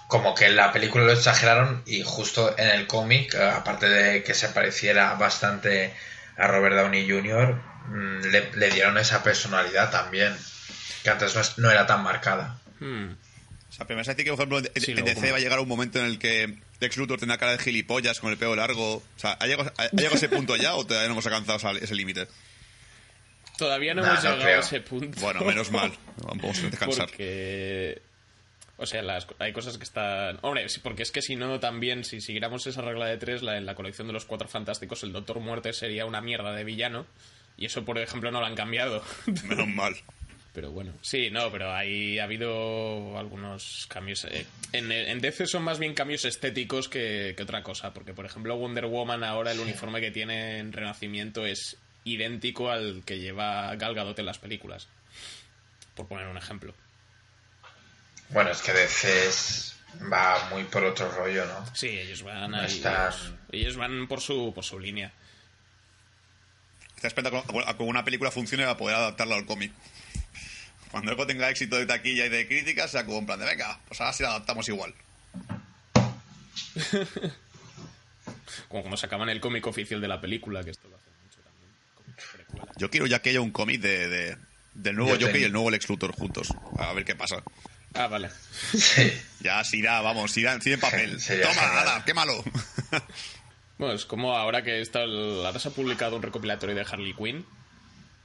como 0.06 0.34
que 0.34 0.46
en 0.46 0.56
la 0.56 0.72
película 0.72 1.04
lo 1.04 1.12
exageraron 1.12 1.82
y 1.86 2.02
justo 2.02 2.56
en 2.58 2.68
el 2.68 2.86
cómic, 2.86 3.34
eh, 3.34 3.42
aparte 3.42 3.88
de 3.88 4.22
que 4.22 4.34
se 4.34 4.48
pareciera 4.48 5.14
bastante 5.14 5.94
a 6.36 6.46
Robert 6.46 6.76
Downey 6.76 7.08
Jr., 7.08 7.60
le, 7.92 8.50
le 8.54 8.70
dieron 8.70 8.96
esa 8.98 9.22
personalidad 9.22 9.90
también, 9.90 10.36
que 11.02 11.10
antes 11.10 11.34
no, 11.34 11.40
es- 11.40 11.58
no 11.58 11.70
era 11.70 11.86
tan 11.86 12.02
marcada. 12.02 12.58
Hmm. 12.80 13.12
O 13.68 13.72
sea, 13.72 13.86
pero 13.86 13.96
me 13.96 14.00
vas 14.00 14.08
a 14.08 14.12
decir 14.12 14.24
que, 14.24 14.30
por 14.30 14.38
ejemplo, 14.40 14.58
en 14.58 14.82
Sí, 14.82 14.92
en 14.92 15.04
DC 15.04 15.14
como- 15.20 15.30
va 15.32 15.36
a 15.36 15.40
llegar 15.40 15.60
un 15.60 15.68
momento 15.68 15.98
en 15.98 16.06
el 16.06 16.18
que 16.18 16.58
Lex 16.80 16.96
Luthor 16.96 17.18
tendrá 17.18 17.36
cara 17.38 17.52
de 17.52 17.58
gilipollas 17.58 18.18
con 18.20 18.30
el 18.30 18.38
pelo 18.38 18.56
largo. 18.56 18.96
O 18.96 19.02
sea, 19.16 19.32
¿ha 19.32 19.46
llegado, 19.46 19.72
ha- 19.76 19.82
ha 19.82 19.88
llegado 19.90 20.16
ese 20.16 20.28
punto 20.28 20.56
ya 20.56 20.74
o 20.74 20.86
todavía 20.86 21.06
no 21.08 21.12
hemos 21.12 21.26
alcanzado 21.26 21.76
ese 21.78 21.94
límite? 21.94 22.28
Todavía 23.56 23.92
no 23.94 24.02
Nah, 24.02 24.08
hemos 24.12 24.24
no 24.24 24.30
llegado 24.30 24.44
creo. 24.44 24.56
a 24.56 24.60
ese 24.60 24.80
punto. 24.80 25.20
Bueno, 25.20 25.40
menos 25.42 25.70
mal. 25.70 25.92
Vamos 26.18 26.58
a 26.58 26.62
descansar. 26.70 27.06
Porque. 27.08 28.00
O 28.80 28.86
sea, 28.86 29.02
las, 29.02 29.26
hay 29.40 29.52
cosas 29.52 29.76
que 29.76 29.82
están. 29.84 30.38
Hombre, 30.42 30.66
porque 30.84 31.02
es 31.02 31.10
que 31.10 31.20
si 31.20 31.34
no, 31.34 31.58
también, 31.58 32.04
si 32.04 32.20
siguiéramos 32.20 32.64
esa 32.68 32.80
regla 32.82 33.06
de 33.06 33.16
tres, 33.18 33.42
la, 33.42 33.58
en 33.58 33.66
la 33.66 33.74
colección 33.74 34.06
de 34.06 34.12
los 34.12 34.24
cuatro 34.24 34.46
fantásticos, 34.46 35.02
el 35.02 35.12
Doctor 35.12 35.40
Muerte 35.40 35.72
sería 35.72 36.06
una 36.06 36.20
mierda 36.20 36.52
de 36.52 36.62
villano. 36.62 37.04
Y 37.58 37.66
eso, 37.66 37.84
por 37.84 37.98
ejemplo, 37.98 38.30
no 38.30 38.40
lo 38.40 38.46
han 38.46 38.54
cambiado. 38.54 39.02
Menos 39.44 39.66
mal. 39.68 39.94
pero 40.54 40.70
bueno, 40.70 40.92
sí, 41.02 41.30
no, 41.30 41.50
pero 41.52 41.72
ahí 41.74 42.18
ha 42.18 42.24
habido 42.24 43.18
algunos 43.18 43.86
cambios. 43.90 44.24
eh, 44.24 44.46
en, 44.72 44.90
en 44.92 45.20
DC 45.20 45.46
son 45.46 45.64
más 45.64 45.78
bien 45.78 45.92
cambios 45.94 46.24
estéticos 46.24 46.88
que, 46.88 47.34
que 47.36 47.42
otra 47.42 47.62
cosa. 47.62 47.92
Porque, 47.92 48.14
por 48.14 48.24
ejemplo, 48.26 48.56
Wonder 48.56 48.86
Woman 48.86 49.24
ahora 49.24 49.52
el 49.52 49.60
uniforme 49.60 50.00
que 50.00 50.10
tiene 50.12 50.58
en 50.58 50.72
Renacimiento 50.72 51.44
es 51.46 51.76
idéntico 52.04 52.70
al 52.70 53.02
que 53.04 53.18
lleva 53.18 53.74
Gal 53.76 53.94
Gadot 53.94 54.18
en 54.18 54.26
las 54.26 54.38
películas. 54.38 54.88
Por 55.96 56.06
poner 56.06 56.26
un 56.28 56.36
ejemplo. 56.38 56.72
Bueno, 58.30 58.50
es 58.50 58.62
que 58.62 58.72
DC 58.72 59.26
es- 59.26 59.76
va 60.12 60.48
muy 60.50 60.64
por 60.64 60.84
otro 60.84 61.10
rollo, 61.10 61.44
¿no? 61.46 61.66
Sí, 61.74 61.88
ellos 61.88 62.22
van 62.22 62.50
No 62.52 62.58
ahí, 62.58 62.66
están- 62.66 63.08
ellos, 63.12 63.32
ellos 63.50 63.76
van 63.76 64.06
por 64.06 64.20
su 64.20 64.52
por 64.54 64.64
su 64.64 64.78
línea. 64.78 65.12
Estás 66.98 67.10
esperando 67.12 67.44
a 67.64 67.76
que- 67.76 67.82
una 67.84 68.04
película 68.04 68.32
funcione 68.32 68.64
para 68.64 68.76
poder 68.76 68.96
adaptarla 68.96 69.36
al 69.36 69.46
cómic. 69.46 69.70
Cuando 70.90 71.12
algo 71.12 71.28
tenga 71.28 71.48
éxito 71.48 71.76
de 71.76 71.86
taquilla 71.86 72.26
y 72.26 72.28
de 72.28 72.48
críticas, 72.48 72.90
se 72.90 72.98
en 72.98 73.24
plan 73.24 73.38
de, 73.38 73.46
venga, 73.46 73.78
pues 73.86 74.00
ahora 74.00 74.12
sí 74.12 74.24
la 74.24 74.30
adaptamos 74.30 74.68
igual. 74.68 74.92
Como 78.68 78.82
cuando 78.82 78.96
sacaban 78.96 79.28
el 79.28 79.40
cómic 79.40 79.64
oficial 79.68 80.00
de 80.00 80.08
la 80.08 80.20
película, 80.20 80.64
que 80.64 80.70
esto 80.72 80.88
lo 80.88 80.96
hacen 80.96 81.12
mucho 81.24 81.38
también. 81.42 82.72
Yo 82.78 82.90
quiero 82.90 83.06
ya 83.06 83.22
que 83.22 83.30
haya 83.30 83.40
un 83.42 83.52
cómic 83.52 83.80
de, 83.80 84.08
de- 84.08 84.36
del 84.74 84.96
nuevo 84.96 85.14
Yo 85.14 85.26
Joker 85.28 85.40
y 85.40 85.44
el 85.44 85.52
nuevo 85.52 85.70
Lex 85.70 85.88
Luthor 85.88 86.12
juntos. 86.16 86.48
A 86.78 86.92
ver 86.94 87.04
qué 87.04 87.14
pasa. 87.14 87.44
Ah, 87.94 88.08
vale. 88.08 88.28
Sí. 88.76 89.12
Ya, 89.38 89.62
si 89.62 89.78
irá, 89.78 90.00
vamos, 90.00 90.32
si 90.32 90.40
irá, 90.40 90.60
si 90.60 90.72
en 90.72 90.80
papel. 90.80 91.20
Sería 91.20 91.46
Toma, 91.48 91.60
genial. 91.62 91.78
ala, 91.88 92.04
quémalo. 92.04 92.44
Bueno, 93.78 93.94
es 93.94 94.04
como 94.04 94.36
ahora 94.36 94.62
que 94.62 94.80
está 94.80 95.02
ahora 95.04 95.58
se 95.58 95.68
ha 95.68 95.70
publicado 95.72 96.16
un 96.16 96.22
recopilatorio 96.22 96.74
de 96.74 96.82
Harley 96.82 97.14
Quinn 97.14 97.44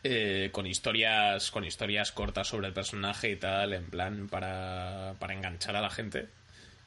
eh, 0.04 0.50
con 0.52 0.66
historias 0.66 1.52
con 1.52 1.64
historias 1.64 2.12
cortas 2.12 2.48
sobre 2.48 2.68
el 2.68 2.74
personaje 2.74 3.32
y 3.32 3.36
tal, 3.36 3.74
en 3.74 3.86
plan 3.90 4.28
para, 4.30 5.16
para 5.20 5.34
enganchar 5.34 5.76
a 5.76 5.82
la 5.82 5.90
gente. 5.90 6.28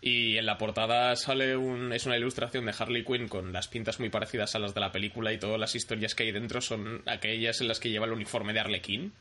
Y 0.02 0.36
en 0.36 0.46
la 0.46 0.58
portada 0.58 1.16
sale 1.16 1.56
un, 1.56 1.92
es 1.92 2.04
una 2.06 2.16
ilustración 2.18 2.66
de 2.66 2.74
Harley 2.78 3.04
Quinn 3.04 3.28
con 3.28 3.52
las 3.52 3.68
pintas 3.68 3.98
muy 3.98 4.10
parecidas 4.10 4.54
a 4.54 4.58
las 4.58 4.74
de 4.74 4.80
la 4.80 4.92
película 4.92 5.32
y 5.32 5.38
todas 5.38 5.58
las 5.58 5.74
historias 5.74 6.14
que 6.14 6.24
hay 6.24 6.32
dentro 6.32 6.60
son 6.60 7.02
aquellas 7.06 7.60
en 7.60 7.68
las 7.68 7.80
que 7.80 7.88
lleva 7.90 8.04
el 8.06 8.12
uniforme 8.12 8.52
de 8.52 8.60
Arlequín, 8.60 9.12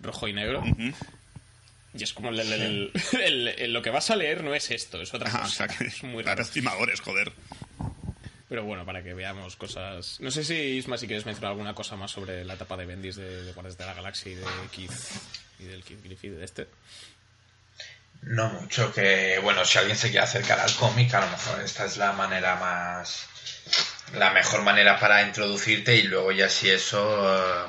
rojo 0.00 0.26
y 0.28 0.32
negro. 0.32 0.62
Y 1.94 2.02
es 2.02 2.12
como 2.14 2.30
el- 2.30 2.40
el- 2.40 2.52
el- 2.52 2.92
el- 3.22 3.48
el- 3.48 3.72
lo 3.72 3.82
que 3.82 3.90
vas 3.90 4.10
a 4.10 4.16
leer 4.16 4.42
no 4.44 4.54
es 4.54 4.70
esto, 4.70 5.00
es 5.02 5.12
otra 5.12 5.30
cosa. 5.30 5.44
o 5.44 5.48
sea 5.48 5.68
que, 5.68 5.84
es 5.84 6.02
muy 6.04 6.22
para 6.22 6.36
raro. 6.36 6.42
estimadores, 6.42 7.00
joder. 7.00 7.32
Pero 8.48 8.64
bueno, 8.64 8.86
para 8.86 9.02
que 9.02 9.12
veamos 9.12 9.56
cosas. 9.56 10.18
No 10.20 10.30
sé 10.30 10.42
si, 10.42 10.54
Isma, 10.54 10.96
si 10.96 11.06
quieres 11.06 11.26
mencionar 11.26 11.50
alguna 11.52 11.74
cosa 11.74 11.96
más 11.96 12.10
sobre 12.10 12.44
la 12.44 12.54
etapa 12.54 12.76
de 12.76 12.86
Bendis 12.86 13.16
de, 13.16 13.44
de 13.44 13.52
Guardias 13.52 13.76
de 13.76 13.84
la 13.86 13.94
Galaxia 13.94 14.32
y 14.32 14.34
de 14.36 14.44
Keith. 14.72 14.92
y 15.58 15.64
del 15.64 15.84
Keith 15.84 16.02
Griffith 16.02 16.32
de 16.32 16.44
este. 16.44 16.68
No 18.22 18.48
mucho, 18.48 18.92
que 18.92 19.38
bueno, 19.42 19.64
si 19.64 19.78
alguien 19.78 19.96
se 19.96 20.10
quiere 20.10 20.24
acercar 20.24 20.58
al 20.60 20.74
cómic, 20.74 21.12
a 21.14 21.20
lo 21.20 21.30
mejor 21.30 21.60
esta 21.60 21.84
es 21.84 21.98
la 21.98 22.12
manera 22.12 22.56
más. 22.56 23.26
la 24.14 24.30
mejor 24.32 24.62
manera 24.62 24.98
para 24.98 25.22
introducirte 25.22 25.94
y 25.96 26.02
luego 26.04 26.32
ya 26.32 26.48
si 26.48 26.70
eso. 26.70 27.36
eh, 27.36 27.66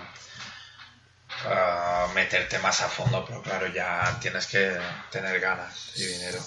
eh, 1.45 2.05
meterte 2.15 2.57
más 2.59 2.81
a 2.81 2.89
fondo, 2.89 3.23
pero 3.25 3.41
claro, 3.41 3.67
ya 3.67 4.17
tienes 4.21 4.47
que 4.47 4.77
tener 5.11 5.39
ganas 5.39 5.93
y 5.97 6.05
dinero. 6.05 6.39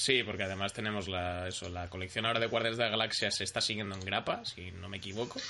Sí, 0.00 0.22
porque 0.22 0.44
además 0.44 0.72
tenemos 0.72 1.08
la, 1.08 1.48
eso, 1.48 1.68
la 1.68 1.88
colección 1.88 2.24
ahora 2.24 2.38
de 2.38 2.46
Guardias 2.46 2.76
de 2.76 2.84
la 2.84 2.90
Galaxia 2.90 3.32
se 3.32 3.42
está 3.42 3.60
siguiendo 3.60 3.96
en 3.96 4.00
grapa, 4.04 4.42
si 4.44 4.70
no 4.70 4.88
me 4.88 4.98
equivoco. 4.98 5.40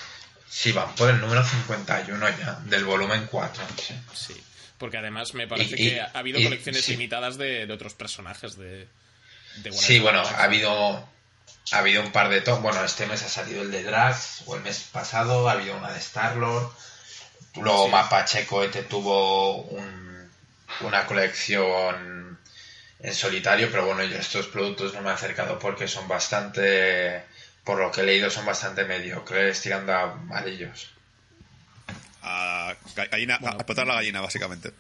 Sí, 0.49 0.73
van 0.73 0.95
por 0.95 1.11
el 1.11 1.21
número 1.21 1.45
51 1.45 2.29
ya, 2.39 2.59
del 2.65 2.85
volumen 2.87 3.29
4. 3.31 3.63
sí. 3.77 3.95
Sí. 4.15 4.43
Porque 4.79 4.97
además 4.97 5.35
me 5.35 5.47
parece 5.47 5.75
Y- 5.77 5.89
y- 5.89 5.91
que 5.91 6.01
ha 6.01 6.11
habido 6.15 6.39
y- 6.41 6.45
colecciones 6.45 6.83
sí. 6.83 6.93
limitadas 6.93 7.37
de, 7.37 7.67
de 7.67 7.73
otros 7.75 7.93
personajes 7.93 8.57
de, 8.57 8.89
de 9.57 9.71
Guardias 9.71 9.85
Sí, 9.85 9.99
bueno, 9.99 10.23
ha 10.23 10.45
habido 10.45 11.07
ha 11.73 11.79
habido 11.81 12.01
un 12.03 12.11
par 12.13 12.31
de 12.31 12.41
tomos. 12.41 12.63
Bueno, 12.63 12.83
este 12.85 13.07
mes 13.07 13.23
ha 13.25 13.29
salido 13.29 13.61
el 13.61 13.71
de 13.71 13.83
Drax, 13.83 14.45
o 14.47 14.57
el 14.57 14.63
mes 14.63 14.79
pasado 14.91 15.47
ha 15.49 15.53
habido 15.53 15.77
una 15.77 15.93
de 15.93 15.99
Star-Lord. 15.99 16.71
Luego 17.57 17.85
Sí. 17.87 17.91
Mapache 17.93 18.47
Cohete 18.47 18.85
tuvo 18.85 19.57
un- 19.65 20.31
una 20.81 21.05
colección 21.05 22.39
en 23.01 23.15
solitario, 23.15 23.69
pero 23.71 23.87
bueno, 23.87 24.03
yo 24.05 24.17
a 24.17 24.21
estos 24.21 24.47
productos 24.49 24.93
no 24.95 25.03
me 25.03 25.11
he 25.11 25.13
acercado 25.13 25.59
porque 25.59 25.87
son 25.89 26.09
bastante, 26.09 27.23
por 27.65 27.79
lo 27.79 27.91
que 27.93 28.01
he 28.01 28.05
leído, 28.05 28.31
son 28.31 28.45
bastante 28.47 28.85
mediocres, 28.85 29.61
tirando 29.61 29.93
a 29.93 30.03
amarillos. 30.13 30.91
A, 32.23 32.75
ga- 32.97 33.09
gallina, 33.11 33.39
a 33.43 33.51
explotar 33.53 33.87
la 33.87 33.95
gallina, 33.95 34.21
básicamente. 34.21 34.73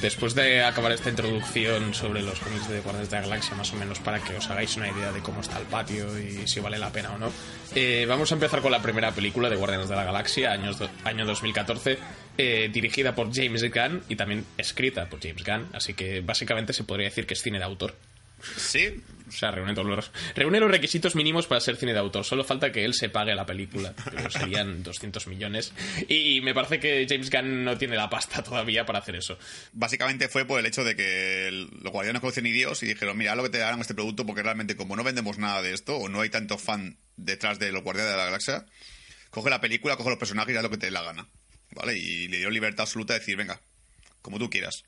Después 0.00 0.34
de 0.34 0.64
acabar 0.64 0.92
esta 0.92 1.10
introducción 1.10 1.94
sobre 1.94 2.22
los 2.22 2.38
cómics 2.40 2.68
de 2.68 2.80
Guardianes 2.80 3.10
de 3.10 3.16
la 3.16 3.22
Galaxia, 3.22 3.54
más 3.56 3.72
o 3.72 3.76
menos 3.76 3.98
para 4.00 4.20
que 4.20 4.36
os 4.36 4.48
hagáis 4.50 4.76
una 4.76 4.88
idea 4.88 5.12
de 5.12 5.20
cómo 5.20 5.40
está 5.40 5.58
el 5.58 5.66
patio 5.66 6.18
y 6.18 6.46
si 6.46 6.60
vale 6.60 6.78
la 6.78 6.90
pena 6.90 7.12
o 7.14 7.18
no, 7.18 7.30
eh, 7.74 8.06
vamos 8.08 8.30
a 8.30 8.34
empezar 8.34 8.60
con 8.60 8.72
la 8.72 8.82
primera 8.82 9.12
película 9.12 9.50
de 9.50 9.56
Guardianes 9.56 9.88
de 9.88 9.96
la 9.96 10.04
Galaxia, 10.04 10.52
años 10.52 10.78
año 11.04 11.24
2014, 11.26 11.98
eh, 12.38 12.70
dirigida 12.72 13.14
por 13.14 13.34
James 13.34 13.62
Gunn 13.62 14.02
y 14.08 14.16
también 14.16 14.44
escrita 14.58 15.08
por 15.08 15.20
James 15.20 15.44
Gunn, 15.44 15.68
así 15.72 15.94
que 15.94 16.20
básicamente 16.20 16.72
se 16.72 16.84
podría 16.84 17.08
decir 17.08 17.26
que 17.26 17.34
es 17.34 17.42
cine 17.42 17.58
de 17.58 17.64
autor. 17.64 17.94
Sí, 18.56 19.02
O 19.28 19.32
sea, 19.32 19.50
reúne, 19.50 19.74
todos 19.74 19.88
los, 19.88 20.10
reúne 20.36 20.60
los 20.60 20.70
requisitos 20.70 21.16
mínimos 21.16 21.46
para 21.46 21.60
ser 21.60 21.76
cine 21.76 21.92
de 21.92 21.98
autor. 21.98 22.24
Solo 22.24 22.44
falta 22.44 22.70
que 22.70 22.84
él 22.84 22.94
se 22.94 23.08
pague 23.08 23.34
la 23.34 23.46
película, 23.46 23.94
pero 24.04 24.30
serían 24.30 24.82
200 24.84 25.26
millones. 25.26 25.72
Y, 26.08 26.36
y 26.36 26.40
me 26.40 26.54
parece 26.54 26.78
que 26.78 27.06
James 27.08 27.30
Gunn 27.30 27.64
no 27.64 27.76
tiene 27.78 27.96
la 27.96 28.08
pasta 28.10 28.42
todavía 28.44 28.84
para 28.86 28.98
hacer 29.00 29.16
eso. 29.16 29.38
básicamente 29.72 30.28
fue 30.28 30.44
por 30.44 30.60
el 30.60 30.66
hecho 30.66 30.84
de 30.84 30.94
que 30.94 31.48
el- 31.48 31.68
los 31.82 31.92
guardianes 31.92 32.20
conocen 32.20 32.44
Dios 32.44 32.82
y 32.82 32.86
dijeron, 32.86 33.16
mira, 33.16 33.34
lo 33.34 33.42
que 33.42 33.48
te 33.50 33.58
darán 33.58 33.80
este 33.80 33.94
producto 33.94 34.24
porque 34.26 34.42
realmente 34.42 34.76
como 34.76 34.94
no 34.94 35.02
vendemos 35.02 35.38
nada 35.38 35.62
de 35.62 35.72
esto 35.72 35.96
o 35.96 36.08
no 36.08 36.20
hay 36.20 36.28
tanto 36.30 36.58
fan 36.58 36.98
detrás 37.16 37.58
de 37.58 37.72
los 37.72 37.82
guardianes 37.82 38.12
de 38.12 38.18
la 38.18 38.24
galaxia, 38.26 38.66
coge 39.30 39.50
la 39.50 39.60
película, 39.60 39.96
coge 39.96 40.10
los 40.10 40.18
personajes 40.18 40.54
y 40.54 40.56
haz 40.58 40.62
lo 40.62 40.70
que 40.70 40.78
te 40.78 40.86
dé 40.86 40.92
la 40.92 41.02
gana. 41.02 41.26
¿Vale? 41.74 41.96
Y 41.98 42.28
le 42.28 42.36
dio 42.38 42.50
libertad 42.50 42.82
absoluta 42.82 43.14
de 43.14 43.18
decir, 43.20 43.36
venga, 43.36 43.60
como 44.22 44.38
tú 44.38 44.48
quieras. 44.48 44.84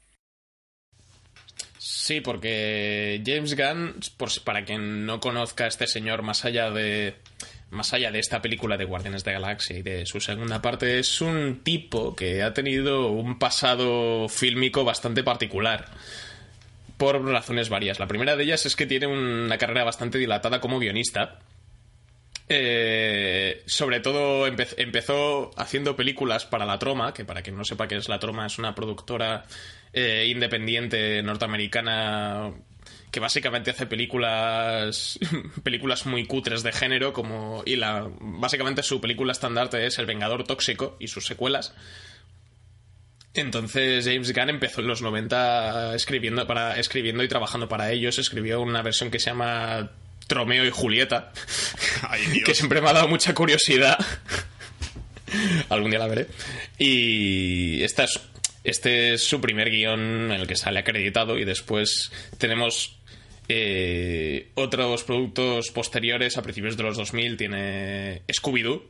Sí, 1.79 2.21
porque 2.21 3.23
James 3.25 3.55
Gunn, 3.57 3.97
por, 4.17 4.29
para 4.43 4.65
quien 4.65 5.07
no 5.07 5.21
conozca 5.21 5.65
a 5.65 5.69
este 5.69 5.87
señor 5.87 6.23
más 6.23 6.45
allá 6.45 6.71
de 6.71 7.15
más 7.71 7.93
allá 7.93 8.11
de 8.13 8.21
esta 8.21 8.41
película 8.41 8.77
de 8.77 8.85
Guardianes 8.85 9.25
de 9.25 9.33
la 9.33 9.41
Galaxia 9.41 9.77
y 9.79 9.83
de 9.83 10.07
su 10.07 10.21
segunda 10.21 10.63
parte, 10.63 10.99
es 11.01 11.21
un 11.21 11.61
tipo 11.65 12.15
que 12.15 12.43
ha 12.43 12.55
tenido 12.55 13.09
un 13.09 13.39
pasado 13.39 14.29
fílmico 14.29 14.85
bastante 14.85 15.23
particular. 15.25 15.87
Por 16.97 17.23
razones 17.27 17.69
varias. 17.69 17.99
La 17.99 18.07
primera 18.07 18.37
de 18.37 18.45
ellas 18.45 18.65
es 18.67 18.77
que 18.77 18.87
tiene 18.87 19.07
una 19.09 19.59
carrera 19.59 19.85
bastante 19.85 20.17
dilatada 20.17 20.61
como 20.61 20.79
guionista. 20.79 21.41
Eh, 22.49 23.63
sobre 23.67 23.99
todo 24.01 24.47
empe- 24.47 24.75
empezó 24.79 25.51
haciendo 25.57 25.97
películas 25.97 26.47
para 26.47 26.65
La 26.65 26.79
Troma, 26.79 27.13
que 27.13 27.25
para 27.25 27.43
quien 27.43 27.57
no 27.57 27.65
sepa 27.65 27.89
qué 27.89 27.97
es 27.97 28.09
La 28.09 28.21
Troma, 28.21 28.47
es 28.47 28.59
una 28.59 28.75
productora 28.75 29.45
eh, 29.93 30.27
independiente 30.29 31.23
norteamericana 31.23 32.53
que 33.11 33.21
básicamente 33.21 33.71
hace 33.71 33.87
películas 33.87 35.19
películas 35.63 36.07
muy 36.07 36.27
cutres 36.27 36.63
de 36.63 36.73
género 36.73 37.13
como 37.13 37.63
y 37.65 37.77
la 37.77 38.09
básicamente 38.21 38.83
su 38.83 39.01
película 39.01 39.33
estandarte 39.33 39.87
es 39.87 39.99
El 39.99 40.07
Vengador 40.07 40.45
Tóxico 40.45 40.97
y 41.01 41.09
sus 41.09 41.27
secuelas. 41.27 41.75
Entonces 43.35 44.05
James 44.07 44.33
Gunn 44.33 44.51
empezó 44.51 44.81
en 44.81 44.87
los 44.87 45.03
90 45.03 45.95
escribiendo 45.95 46.47
para 46.47 46.79
escribiendo 46.79 47.23
y 47.23 47.29
trabajando 47.29 47.69
para 47.69 47.91
ellos, 47.91 48.19
escribió 48.19 48.61
una 48.61 48.83
versión 48.83 49.11
que 49.11 49.19
se 49.19 49.31
llama 49.31 49.91
Tromeo 50.27 50.65
y 50.65 50.71
Julieta, 50.71 51.33
Ay, 52.09 52.27
Dios. 52.27 52.45
que 52.45 52.55
siempre 52.55 52.81
me 52.81 52.91
ha 52.91 52.93
dado 52.93 53.09
mucha 53.09 53.35
curiosidad. 53.35 53.99
Algún 55.69 55.91
día 55.91 55.99
la 55.99 56.07
veré. 56.07 56.29
Y 56.79 57.83
esta 57.83 58.05
es, 58.05 58.21
este 58.67 59.15
es 59.15 59.23
su 59.23 59.41
primer 59.41 59.71
guion 59.71 60.31
en 60.31 60.33
el 60.33 60.47
que 60.47 60.57
sale 60.57 60.81
acreditado 60.81 61.39
y 61.39 61.45
después 61.45 62.11
tenemos 62.39 62.99
eh, 63.49 64.51
otros 64.55 65.05
productos 65.05 65.71
posteriores 65.71 66.37
a 66.37 66.43
principios 66.43 66.77
de 66.77 66.83
los 66.83 66.97
2000. 66.97 67.37
Tiene 67.37 68.23
Scooby-Doo, 68.27 68.83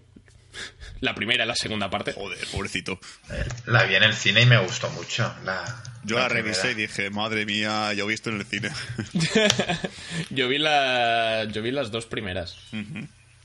la 1.01 1.15
primera 1.15 1.45
y 1.45 1.47
la 1.47 1.55
segunda 1.55 1.91
parte. 1.91 2.13
Joder, 2.13 2.39
pobrecito. 2.51 2.99
Eh, 3.31 3.45
La 3.67 3.85
vi 3.85 3.97
en 3.97 4.05
el 4.05 4.15
cine 4.15 4.43
y 4.43 4.47
me 4.47 4.59
gustó 4.59 4.89
mucho. 4.91 5.35
La, 5.45 5.83
Yo 6.05 6.19
la, 6.19 6.29
revisé 6.29 6.71
y 6.73 6.75
dije, 6.75 7.11
madre 7.11 7.45
mía, 7.45 7.93
yo 7.93 8.05
he 8.05 8.09
visto 8.09 8.31
en 8.31 8.41
el 8.41 8.47
cine. 8.47 8.71
yo 10.31 10.49
vi 10.49 10.59
la 10.59 11.47
yo 11.53 11.61
vi 11.63 11.71
las 11.71 11.91
dos 11.91 12.07
primeras. 12.07 12.57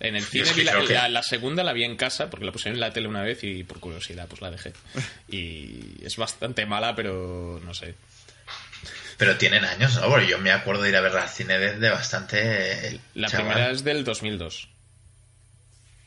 En 0.01 0.15
el 0.15 0.23
cine 0.23 0.43
es 0.43 0.49
que 0.51 0.59
vi 0.61 0.65
la, 0.65 0.79
que- 0.85 0.93
la- 0.93 1.07
la 1.09 1.23
segunda 1.23 1.63
la 1.63 1.73
vi 1.73 1.83
en 1.85 1.95
casa 1.95 2.29
porque 2.29 2.45
la 2.45 2.51
pusieron 2.51 2.75
en 2.75 2.81
la 2.81 2.91
tele 2.91 3.07
una 3.07 3.21
vez 3.21 3.43
y 3.43 3.63
por 3.63 3.79
curiosidad 3.79 4.27
pues 4.27 4.41
la 4.41 4.51
dejé. 4.51 4.73
Y 5.29 6.03
es 6.03 6.17
bastante 6.17 6.65
mala, 6.65 6.95
pero 6.95 7.61
no 7.63 7.73
sé. 7.73 7.95
Pero 9.17 9.37
tienen 9.37 9.63
años, 9.63 9.95
¿no? 10.01 10.09
Porque 10.09 10.27
yo 10.27 10.39
me 10.39 10.51
acuerdo 10.51 10.81
de 10.81 10.89
ir 10.89 10.95
a 10.95 11.01
ver 11.01 11.15
al 11.15 11.29
cine 11.29 11.59
desde 11.59 11.89
bastante. 11.91 12.39
eh, 12.95 12.99
La 13.13 13.27
chaval. 13.29 13.47
primera 13.53 13.71
es 13.71 13.83
del 13.83 14.03
2002 14.03 14.67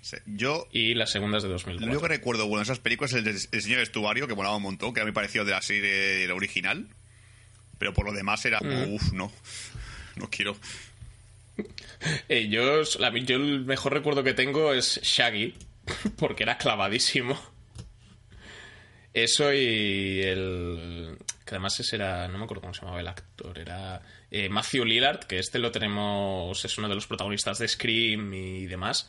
Sí, 0.00 0.16
Yo, 0.26 0.68
y 0.70 0.92
la 0.94 1.06
segunda 1.06 1.38
es 1.38 1.44
de 1.44 1.48
lo 1.48 1.54
único 1.54 1.68
que 1.70 1.74
2004. 1.76 2.08
recuerdo 2.08 2.46
bueno 2.46 2.58
de 2.60 2.64
esas 2.64 2.78
películas 2.80 3.12
es 3.14 3.20
el, 3.24 3.28
el 3.28 3.62
señor 3.62 3.78
vestuario, 3.78 4.26
que 4.28 4.34
molaba 4.34 4.56
un 4.56 4.62
montón, 4.62 4.92
que 4.92 5.00
era 5.00 5.06
muy 5.06 5.14
parecido 5.14 5.46
de 5.46 5.52
la 5.52 5.62
serie 5.62 6.26
la 6.28 6.34
original. 6.34 6.88
Pero 7.78 7.94
por 7.94 8.04
lo 8.04 8.12
demás 8.12 8.44
era 8.44 8.58
como, 8.58 8.82
uff, 8.94 9.12
no. 9.12 9.32
No 10.16 10.28
quiero. 10.30 10.56
Yo, 12.28 12.82
el 12.82 13.64
mejor 13.64 13.92
recuerdo 13.92 14.22
que 14.22 14.34
tengo 14.34 14.72
es 14.72 15.00
Shaggy, 15.02 15.54
porque 16.16 16.42
era 16.42 16.58
clavadísimo. 16.58 17.38
Eso 19.12 19.52
y 19.52 20.22
el... 20.22 21.16
Que 21.44 21.54
además 21.54 21.78
ese 21.78 21.96
era... 21.96 22.26
No 22.26 22.38
me 22.38 22.44
acuerdo 22.44 22.62
cómo 22.62 22.74
se 22.74 22.80
llamaba 22.80 23.00
el 23.00 23.06
actor. 23.06 23.56
Era 23.58 24.02
eh, 24.30 24.48
Matthew 24.48 24.84
Lillard, 24.84 25.20
que 25.20 25.38
este 25.38 25.60
lo 25.60 25.70
tenemos... 25.70 26.64
Es 26.64 26.78
uno 26.78 26.88
de 26.88 26.96
los 26.96 27.06
protagonistas 27.06 27.58
de 27.58 27.68
Scream 27.68 28.34
y 28.34 28.66
demás. 28.66 29.08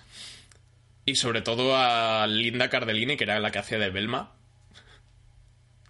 Y 1.05 1.15
sobre 1.15 1.41
todo 1.41 1.75
a 1.75 2.27
Linda 2.27 2.69
Cardellini, 2.69 3.17
que 3.17 3.23
era 3.23 3.39
la 3.39 3.49
que 3.49 3.60
hacía 3.60 3.79
de 3.79 3.89
Velma. 3.89 4.36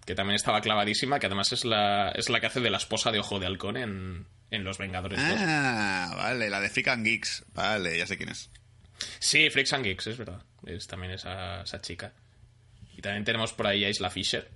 Que 0.06 0.14
también 0.14 0.36
estaba 0.36 0.60
clavadísima, 0.60 1.18
que 1.18 1.26
además 1.26 1.52
es 1.52 1.64
la, 1.64 2.10
es 2.10 2.30
la 2.30 2.40
que 2.40 2.46
hace 2.46 2.60
de 2.60 2.70
la 2.70 2.78
esposa 2.78 3.10
de 3.12 3.18
Ojo 3.18 3.38
de 3.38 3.46
Halcón 3.46 3.76
en, 3.76 4.26
en 4.50 4.64
Los 4.64 4.78
Vengadores 4.78 5.18
2. 5.18 5.38
Ah, 5.38 6.14
vale, 6.16 6.48
la 6.48 6.60
de 6.60 6.70
Freak 6.70 6.88
and 6.88 7.04
Geeks. 7.04 7.44
Vale, 7.52 7.98
ya 7.98 8.06
sé 8.06 8.16
quién 8.16 8.28
es. 8.30 8.48
Sí, 9.18 9.50
Freaks 9.50 9.72
and 9.72 9.84
Geeks, 9.84 10.06
es 10.06 10.16
verdad. 10.16 10.42
Es 10.64 10.86
también 10.86 11.12
esa, 11.12 11.62
esa 11.62 11.80
chica. 11.80 12.12
Y 12.96 13.02
también 13.02 13.24
tenemos 13.24 13.52
por 13.52 13.66
ahí 13.66 13.84
a 13.84 13.90
Isla 13.90 14.08
Fisher, 14.08 14.48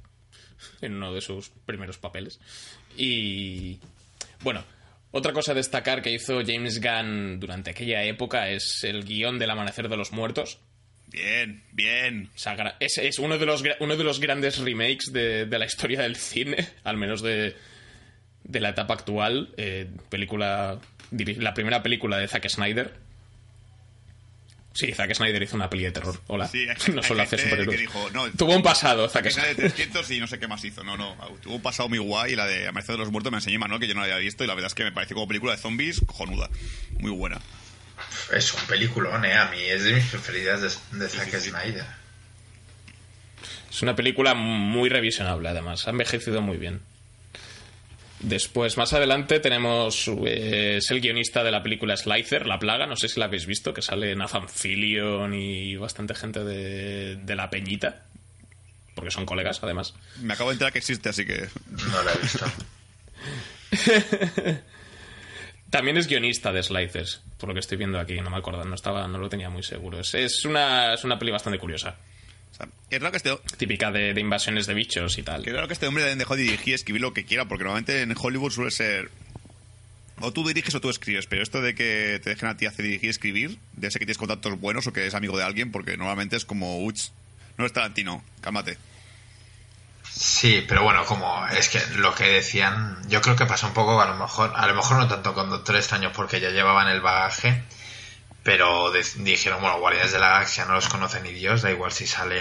en 0.80 0.94
uno 0.94 1.12
de 1.12 1.20
sus 1.20 1.50
primeros 1.66 1.98
papeles. 1.98 2.40
Y 2.96 3.80
bueno, 4.42 4.64
otra 5.10 5.32
cosa 5.32 5.52
a 5.52 5.56
destacar 5.56 6.02
que 6.02 6.12
hizo 6.12 6.40
James 6.46 6.80
Gunn 6.80 7.40
durante 7.40 7.70
aquella 7.70 8.04
época 8.04 8.48
es 8.48 8.84
el 8.84 9.04
guion 9.04 9.38
del 9.38 9.50
Amanecer 9.50 9.88
de 9.88 9.96
los 9.96 10.12
Muertos. 10.12 10.60
Bien, 11.10 11.62
bien. 11.72 12.30
Es, 12.78 12.98
es 12.98 13.18
uno, 13.18 13.36
de 13.38 13.46
los, 13.46 13.62
uno 13.80 13.96
de 13.96 14.04
los 14.04 14.20
grandes 14.20 14.58
remakes 14.58 15.12
de, 15.12 15.44
de 15.46 15.58
la 15.58 15.66
historia 15.66 16.02
del 16.02 16.16
cine, 16.16 16.68
al 16.84 16.96
menos 16.96 17.20
de, 17.22 17.56
de 18.44 18.60
la 18.60 18.70
etapa 18.70 18.94
actual. 18.94 19.52
Eh, 19.56 19.88
película, 20.08 20.78
la 21.10 21.54
primera 21.54 21.82
película 21.82 22.16
de 22.18 22.28
Zack 22.28 22.48
Snyder. 22.48 22.94
Sí, 24.72 24.92
Zack 24.92 25.12
Snyder 25.14 25.42
hizo 25.42 25.56
una 25.56 25.68
peli 25.68 25.82
de 25.82 25.90
terror. 25.90 26.20
Hola. 26.28 26.46
Sí, 26.46 26.64
hay- 26.68 26.76
no 26.94 27.02
solo 27.02 27.22
hace 27.22 27.38
superhéroes. 27.38 27.80
dijo, 27.80 28.08
no, 28.10 28.30
Tuvo 28.30 28.54
un 28.54 28.62
pasado, 28.62 29.08
Zack 29.08 29.26
Esa 29.26 29.42
de 29.46 29.54
Snyder. 29.54 29.72
300 29.72 30.10
y 30.12 30.20
no 30.20 30.26
sé 30.28 30.38
qué 30.38 30.46
más 30.46 30.64
hizo. 30.64 30.84
No, 30.84 30.96
no. 30.96 31.16
Tuvo 31.42 31.56
un 31.56 31.62
pasado 31.62 31.88
muy 31.88 31.98
guay 31.98 32.34
y 32.34 32.36
la 32.36 32.46
de 32.46 32.68
Amanecer 32.68 32.94
de 32.94 33.00
los 33.00 33.10
Muertos 33.10 33.32
me 33.32 33.38
enseñó 33.38 33.58
Manuel 33.58 33.80
que 33.80 33.88
yo 33.88 33.94
no 33.94 34.00
la 34.00 34.06
había 34.06 34.18
visto 34.18 34.44
y 34.44 34.46
la 34.46 34.54
verdad 34.54 34.68
es 34.68 34.74
que 34.76 34.84
me 34.84 34.92
pareció 34.92 35.16
como 35.16 35.26
película 35.26 35.52
de 35.56 35.58
zombies 35.58 36.00
cojonuda. 36.06 36.48
Muy 37.00 37.10
buena. 37.10 37.40
Es 38.32 38.52
un 38.54 38.60
peliculón, 38.66 39.24
¿eh? 39.24 39.34
A 39.34 39.50
mí 39.50 39.60
es 39.62 39.84
de 39.84 39.94
mis 39.94 40.04
preferidas 40.06 40.60
de, 40.60 40.98
de 40.98 41.08
Zack 41.08 41.34
Snyder. 41.38 41.84
Es 43.70 43.82
una 43.82 43.94
película 43.96 44.34
muy 44.34 44.88
revisionable, 44.88 45.48
además. 45.48 45.86
Ha 45.86 45.90
envejecido 45.90 46.40
muy 46.42 46.56
bien. 46.56 46.80
Después, 48.20 48.76
más 48.76 48.92
adelante, 48.92 49.40
tenemos. 49.40 50.06
eh, 50.26 50.76
es 50.78 50.90
el 50.90 51.00
guionista 51.00 51.42
de 51.42 51.50
la 51.50 51.62
película 51.62 51.96
Slicer, 51.96 52.46
La 52.46 52.58
Plaga. 52.58 52.86
No 52.86 52.96
sé 52.96 53.08
si 53.08 53.18
la 53.18 53.26
habéis 53.26 53.46
visto, 53.46 53.72
que 53.72 53.80
sale 53.82 54.14
Nathan 54.14 54.48
Fillion 54.48 55.32
y 55.34 55.76
bastante 55.76 56.14
gente 56.14 56.44
de, 56.44 57.16
de 57.16 57.34
la 57.36 57.48
Peñita. 57.48 58.04
Porque 58.94 59.10
son 59.10 59.24
colegas, 59.24 59.60
además. 59.62 59.94
Me 60.20 60.34
acabo 60.34 60.50
de 60.50 60.54
enterar 60.54 60.72
que 60.72 60.80
existe, 60.80 61.08
así 61.08 61.24
que. 61.24 61.48
No 61.70 62.02
la 62.02 62.12
he 62.12 62.18
visto. 62.18 62.44
También 65.70 65.96
es 65.96 66.08
guionista 66.08 66.52
de 66.52 66.62
Slicers, 66.62 67.22
por 67.38 67.48
lo 67.48 67.54
que 67.54 67.60
estoy 67.60 67.78
viendo 67.78 67.98
aquí. 67.98 68.20
No 68.20 68.30
me 68.30 68.36
acuerdo, 68.36 68.64
no, 68.64 68.74
estaba, 68.74 69.06
no 69.06 69.18
lo 69.18 69.28
tenía 69.28 69.50
muy 69.50 69.62
seguro. 69.62 70.00
Es, 70.00 70.14
es 70.14 70.44
una, 70.44 70.94
es 70.94 71.04
una 71.04 71.18
peli 71.18 71.30
bastante 71.30 71.58
curiosa. 71.58 71.96
O 72.50 72.54
sea, 72.54 72.68
es 72.90 73.00
raro 73.00 73.12
que 73.12 73.18
este, 73.18 73.36
Típica 73.56 73.92
de, 73.92 74.12
de 74.12 74.20
invasiones 74.20 74.66
de 74.66 74.74
bichos 74.74 75.16
y 75.18 75.22
tal. 75.22 75.44
que 75.44 75.52
raro 75.52 75.68
que 75.68 75.74
este 75.74 75.86
hombre 75.86 76.14
dejado 76.16 76.36
de 76.36 76.42
dirigir 76.42 76.70
y 76.70 76.74
escribir 76.74 77.00
lo 77.00 77.14
que 77.14 77.24
quiera, 77.24 77.46
porque 77.46 77.62
normalmente 77.64 78.02
en 78.02 78.14
Hollywood 78.18 78.50
suele 78.50 78.70
ser. 78.72 79.10
O 80.22 80.32
tú 80.32 80.46
diriges 80.46 80.74
o 80.74 80.80
tú 80.80 80.90
escribes, 80.90 81.26
pero 81.26 81.42
esto 81.42 81.62
de 81.62 81.74
que 81.74 82.20
te 82.22 82.30
dejen 82.30 82.48
a 82.48 82.56
ti 82.56 82.66
hacer 82.66 82.84
dirigir 82.84 83.06
y 83.06 83.10
escribir, 83.10 83.58
debe 83.72 83.90
ser 83.90 84.00
que 84.00 84.06
tienes 84.06 84.18
contactos 84.18 84.60
buenos 84.60 84.86
o 84.86 84.92
que 84.92 85.00
eres 85.00 85.14
amigo 85.14 85.38
de 85.38 85.44
alguien, 85.44 85.72
porque 85.72 85.96
normalmente 85.96 86.36
es 86.36 86.44
como, 86.44 86.84
uch, 86.84 87.10
no 87.56 87.64
es 87.64 87.72
Tarantino, 87.72 88.22
cálmate. 88.42 88.76
Sí, 90.22 90.62
pero 90.68 90.82
bueno, 90.82 91.06
como 91.06 91.46
es 91.48 91.70
que 91.70 91.80
lo 91.96 92.14
que 92.14 92.24
decían, 92.24 92.98
yo 93.08 93.22
creo 93.22 93.36
que 93.36 93.46
pasó 93.46 93.68
un 93.68 93.72
poco, 93.72 93.98
a 94.02 94.04
lo 94.04 94.16
mejor, 94.16 94.52
a 94.54 94.66
lo 94.66 94.74
mejor 94.74 94.98
no 94.98 95.08
tanto 95.08 95.32
con 95.32 95.48
Doctor 95.48 95.76
Extraño 95.76 96.12
porque 96.12 96.40
ya 96.40 96.50
llevaban 96.50 96.88
el 96.88 97.00
bagaje, 97.00 97.64
pero 98.42 98.92
dijeron, 99.16 99.62
bueno, 99.62 99.78
Guardianes 99.78 100.12
de 100.12 100.18
la 100.18 100.28
Galaxia 100.28 100.66
no 100.66 100.74
los 100.74 100.90
conoce 100.90 101.22
ni 101.22 101.32
Dios, 101.32 101.62
da 101.62 101.70
igual 101.70 101.90
si 101.92 102.06
sale 102.06 102.38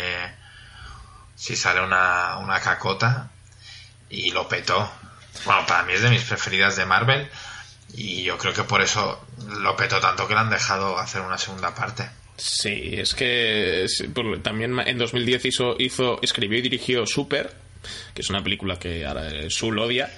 si 1.36 1.56
sale 1.56 1.80
una, 1.80 2.38
una 2.40 2.60
cacota. 2.60 3.32
y 4.10 4.32
lo 4.32 4.50
petó. 4.50 4.92
Bueno, 5.46 5.66
para 5.66 5.84
mí 5.84 5.94
es 5.94 6.02
de 6.02 6.10
mis 6.10 6.24
preferidas 6.24 6.76
de 6.76 6.86
Marvel 6.86 7.30
y 7.94 8.24
yo 8.24 8.38
creo 8.38 8.54
que 8.54 8.64
por 8.64 8.82
eso 8.82 9.26
lo 9.48 9.78
petó 9.78 10.02
tanto 10.02 10.28
que 10.28 10.34
le 10.34 10.42
han 10.42 10.50
dejado 10.50 11.00
hacer 11.00 11.22
una 11.22 11.38
segunda 11.38 11.74
parte. 11.74 12.10
Sí, 12.36 12.96
es 12.98 13.14
que 13.16 13.88
también 14.44 14.78
en 14.82 14.98
2010 14.98 15.46
hizo, 15.46 15.76
hizo, 15.80 16.20
escribió 16.22 16.60
y 16.60 16.64
dirigió 16.64 17.06
Super, 17.06 17.69
que 18.14 18.22
es 18.22 18.30
una 18.30 18.44
película 18.44 18.78
que 18.80 19.06
ahora 19.06 19.30
eh, 19.30 19.50
Sul 19.50 19.78
odia. 19.80 20.12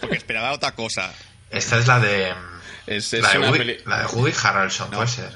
Porque 0.00 0.16
esperaba 0.16 0.52
otra 0.52 0.72
cosa. 0.74 1.12
Esta 1.50 1.78
es 1.78 1.86
la 1.86 2.00
de... 2.00 2.32
Es, 2.86 3.12
es 3.14 3.22
la, 3.22 3.30
de 3.32 3.38
una 3.38 3.46
Woody, 3.48 3.58
peli- 3.58 3.78
la 3.86 4.00
de 4.00 4.06
Woody 4.06 4.32
Harrelson, 4.42 4.90
puede 4.90 5.08
ser. 5.08 5.30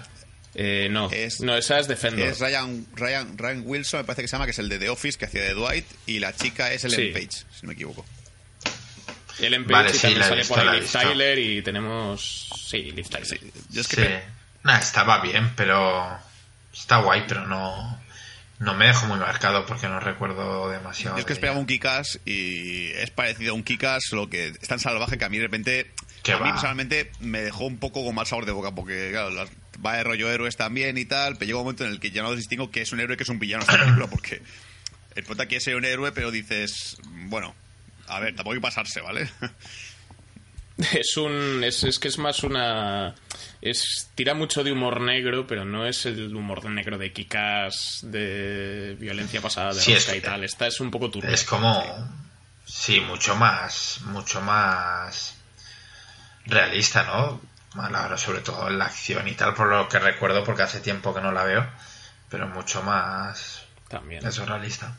Eh, 0.54 0.88
no, 0.90 1.08
Es- 1.10 1.40
no, 1.40 1.56
esa 1.56 1.78
es 1.78 1.86
Defender. 1.88 2.28
Es 2.28 2.40
Ryan, 2.40 2.86
Ryan, 2.94 3.38
Ryan 3.38 3.62
Wilson, 3.64 4.00
me 4.00 4.04
parece 4.04 4.22
que 4.22 4.28
se 4.28 4.32
llama, 4.32 4.44
que 4.46 4.50
es 4.50 4.58
el 4.58 4.68
de 4.68 4.78
The 4.78 4.88
Office, 4.90 5.16
que 5.18 5.26
hacía 5.26 5.42
de 5.42 5.54
Dwight, 5.54 5.86
y 6.06 6.18
la 6.18 6.34
chica 6.34 6.72
es 6.72 6.84
Ellen 6.84 7.00
Sí. 7.00 7.12
Page, 7.12 7.44
si 7.54 7.62
no 7.62 7.68
me 7.68 7.74
equivoco. 7.74 8.04
El 9.38 9.52
Page 9.64 9.72
Vale, 9.72 9.90
y 9.90 9.92
sí, 9.94 10.00
también 10.00 10.22
sale 10.24 10.36
visto, 10.36 10.54
por 10.54 10.68
ahí 10.68 10.80
Liv. 10.80 10.90
Tyler 10.90 11.38
y 11.38 11.62
tenemos... 11.62 12.50
Sí, 12.68 12.90
Liv 12.90 13.08
Tyler. 13.08 13.40
Yo 13.70 13.80
es 13.80 13.88
que 13.88 13.96
Sí. 13.96 14.02
pe- 14.02 14.22
Nah, 14.64 14.78
estaba 14.78 15.20
bien, 15.20 15.52
pero... 15.54 16.18
Está 16.74 16.98
guay, 16.98 17.24
pero 17.28 17.46
no... 17.46 17.97
No 18.60 18.74
me 18.74 18.86
dejó 18.86 19.06
muy 19.06 19.18
marcado 19.18 19.64
porque 19.66 19.86
no 19.88 20.00
recuerdo 20.00 20.68
demasiado. 20.68 21.16
yo 21.16 21.20
es 21.20 21.26
que 21.26 21.32
esperaba 21.32 21.58
un 21.58 21.66
Kikas 21.66 22.18
y 22.24 22.88
es 22.92 23.10
parecido 23.10 23.52
a 23.52 23.54
un 23.54 23.62
Kikas, 23.62 24.02
lo 24.12 24.28
que 24.28 24.48
es 24.48 24.68
tan 24.68 24.80
salvaje 24.80 25.16
que 25.18 25.24
a 25.24 25.28
mí 25.28 25.36
de 25.38 25.44
repente. 25.44 25.90
Que 26.24 26.32
a 26.32 26.38
mí 26.38 26.42
va. 26.44 26.50
personalmente 26.52 27.12
me 27.20 27.40
dejó 27.40 27.64
un 27.66 27.78
poco 27.78 28.04
con 28.04 28.14
mal 28.14 28.26
sabor 28.26 28.46
de 28.46 28.52
boca, 28.52 28.72
porque 28.74 29.10
claro, 29.12 29.30
las- 29.30 29.50
va 29.84 29.94
de 29.96 30.02
rollo 30.02 30.28
héroes 30.28 30.56
también 30.56 30.98
y 30.98 31.04
tal, 31.04 31.34
pero 31.34 31.46
llega 31.46 31.58
un 31.58 31.64
momento 31.64 31.84
en 31.84 31.90
el 31.92 32.00
que 32.00 32.10
ya 32.10 32.22
no 32.22 32.34
distingo 32.34 32.70
que 32.72 32.82
es 32.82 32.90
un 32.92 32.98
héroe 32.98 33.16
que 33.16 33.22
es 33.22 33.28
un 33.28 33.38
villano 33.38 33.62
esta 33.62 33.78
película, 33.78 34.06
porque 34.10 34.42
el 35.14 35.22
prota 35.22 35.46
quiere 35.46 35.62
ser 35.62 35.76
un 35.76 35.84
héroe, 35.84 36.10
pero 36.10 36.32
dices, 36.32 36.98
bueno, 37.26 37.54
a 38.08 38.18
ver, 38.18 38.34
tampoco 38.34 38.54
hay 38.54 38.58
que 38.58 38.62
pasarse, 38.62 39.00
¿vale? 39.00 39.30
Es 40.92 41.16
un. 41.16 41.62
Es, 41.64 41.82
es 41.84 41.98
que 41.98 42.08
es 42.08 42.18
más 42.18 42.42
una. 42.44 43.14
Es, 43.60 44.10
tira 44.14 44.34
mucho 44.34 44.62
de 44.62 44.70
humor 44.72 45.00
negro, 45.00 45.46
pero 45.46 45.64
no 45.64 45.86
es 45.86 46.06
el 46.06 46.34
humor 46.34 46.64
negro 46.66 46.96
de 46.98 47.12
Kikas, 47.12 48.00
de 48.04 48.96
violencia 48.98 49.40
pasada, 49.40 49.74
de 49.74 49.80
Sí, 49.80 49.92
es- 49.92 50.14
y 50.14 50.20
tal. 50.20 50.44
Esta 50.44 50.66
es 50.68 50.80
un 50.80 50.90
poco 50.90 51.10
turbia. 51.10 51.30
Es 51.30 51.44
como... 51.44 51.82
Sí, 52.64 53.00
mucho 53.00 53.34
más... 53.34 54.00
Mucho 54.04 54.40
más... 54.40 55.34
Realista, 56.46 57.02
¿no? 57.02 57.40
A 57.82 57.90
la 57.90 58.06
hora, 58.06 58.16
sobre 58.16 58.40
todo 58.40 58.68
en 58.68 58.78
la 58.78 58.86
acción 58.86 59.26
y 59.28 59.32
tal, 59.34 59.54
por 59.54 59.68
lo 59.68 59.88
que 59.88 59.98
recuerdo, 59.98 60.44
porque 60.44 60.62
hace 60.62 60.80
tiempo 60.80 61.14
que 61.14 61.20
no 61.20 61.32
la 61.32 61.44
veo. 61.44 61.66
Pero 62.30 62.46
mucho 62.46 62.82
más... 62.82 63.62
También. 63.88 64.24
Eso, 64.26 64.44
realista. 64.46 64.96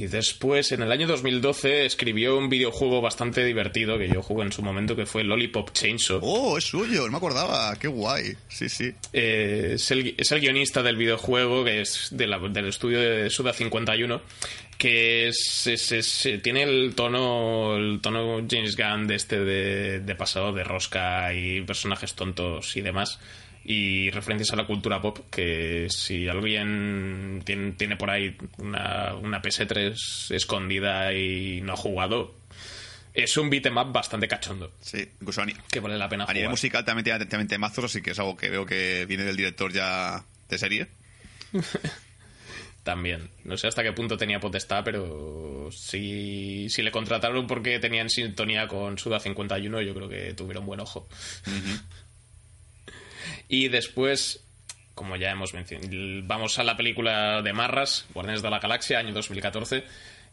Y 0.00 0.06
después, 0.06 0.70
en 0.70 0.82
el 0.82 0.92
año 0.92 1.08
2012, 1.08 1.84
escribió 1.84 2.38
un 2.38 2.48
videojuego 2.48 3.00
bastante 3.00 3.44
divertido 3.44 3.98
que 3.98 4.08
yo 4.08 4.22
jugué 4.22 4.44
en 4.44 4.52
su 4.52 4.62
momento, 4.62 4.94
que 4.94 5.06
fue 5.06 5.24
Lollipop 5.24 5.72
Chainsaw. 5.72 6.20
oh, 6.22 6.56
es 6.56 6.64
suyo, 6.64 7.06
no 7.06 7.10
me 7.10 7.16
acordaba, 7.16 7.74
qué 7.80 7.88
guay, 7.88 8.34
sí, 8.48 8.68
sí. 8.68 8.92
Eh, 9.12 9.72
es, 9.74 9.90
el, 9.90 10.14
es 10.16 10.30
el 10.30 10.40
guionista 10.40 10.84
del 10.84 10.96
videojuego, 10.96 11.64
que 11.64 11.80
es 11.80 12.10
de 12.12 12.28
la- 12.28 12.38
del 12.38 12.66
estudio 12.68 13.00
de 13.00 13.28
Suda 13.28 13.52
51, 13.52 14.22
que 14.78 15.26
es, 15.26 15.66
es- 15.66 15.90
es- 15.90 16.26
eh, 16.26 16.38
tiene 16.38 16.62
el 16.62 16.94
tono 16.94 17.76
el 17.76 17.98
tono 18.00 18.46
James 18.48 18.76
Gunn 18.76 19.08
de 19.08 19.16
este 19.16 19.40
de, 19.40 19.98
de 19.98 20.14
pasado 20.14 20.52
de 20.52 20.62
rosca 20.62 21.34
y 21.34 21.60
personajes 21.62 22.14
tontos 22.14 22.76
y 22.76 22.82
demás 22.82 23.18
y 23.70 24.08
referencias 24.08 24.50
a 24.54 24.56
la 24.56 24.66
cultura 24.66 24.98
pop 25.02 25.18
que 25.30 25.88
si 25.90 26.26
alguien 26.26 27.42
tiene, 27.44 27.72
tiene 27.72 27.96
por 27.96 28.08
ahí 28.08 28.34
una, 28.56 29.14
una 29.14 29.42
PS3 29.42 30.34
escondida 30.34 31.12
y 31.12 31.60
no 31.60 31.74
ha 31.74 31.76
jugado 31.76 32.34
es 33.12 33.36
un 33.36 33.50
beat'em 33.50 33.76
up 33.76 33.92
bastante 33.92 34.26
cachondo 34.26 34.72
Sí, 34.80 35.06
incluso 35.20 35.42
que 35.70 35.80
vale 35.80 35.98
la 35.98 36.08
pena 36.08 36.24
a 36.24 36.28
nivel 36.28 36.44
jugar 36.44 36.50
musical 36.52 36.84
también 36.86 37.04
tiene, 37.04 37.26
también 37.26 37.46
temazos, 37.46 37.84
así 37.84 38.00
que 38.00 38.12
es 38.12 38.18
algo 38.18 38.38
que 38.38 38.48
veo 38.48 38.64
que 38.64 39.04
viene 39.04 39.24
del 39.24 39.36
director 39.36 39.70
ya 39.70 40.24
de 40.48 40.58
serie. 40.58 40.88
También. 42.88 43.28
No 43.44 43.58
sé 43.58 43.66
hasta 43.66 43.82
qué 43.82 43.92
punto 43.92 44.16
tenía 44.16 44.40
potestad, 44.40 44.82
pero 44.82 45.68
si, 45.70 46.70
si 46.70 46.80
le 46.80 46.90
contrataron 46.90 47.46
porque 47.46 47.78
tenía 47.78 48.00
en 48.00 48.08
sintonía 48.08 48.66
con 48.66 48.96
Suda 48.96 49.20
51, 49.20 49.82
yo 49.82 49.94
creo 49.94 50.08
que 50.08 50.32
tuvieron 50.32 50.64
buen 50.64 50.80
ojo. 50.80 51.06
Y 53.48 53.68
después, 53.68 54.44
como 54.94 55.16
ya 55.16 55.30
hemos 55.30 55.54
mencionado, 55.54 55.90
vamos 56.24 56.58
a 56.58 56.64
la 56.64 56.76
película 56.76 57.42
de 57.42 57.52
Marras, 57.52 58.06
Guardianes 58.14 58.42
de 58.42 58.50
la 58.50 58.58
Galaxia, 58.58 58.98
año 58.98 59.12
2014. 59.12 59.84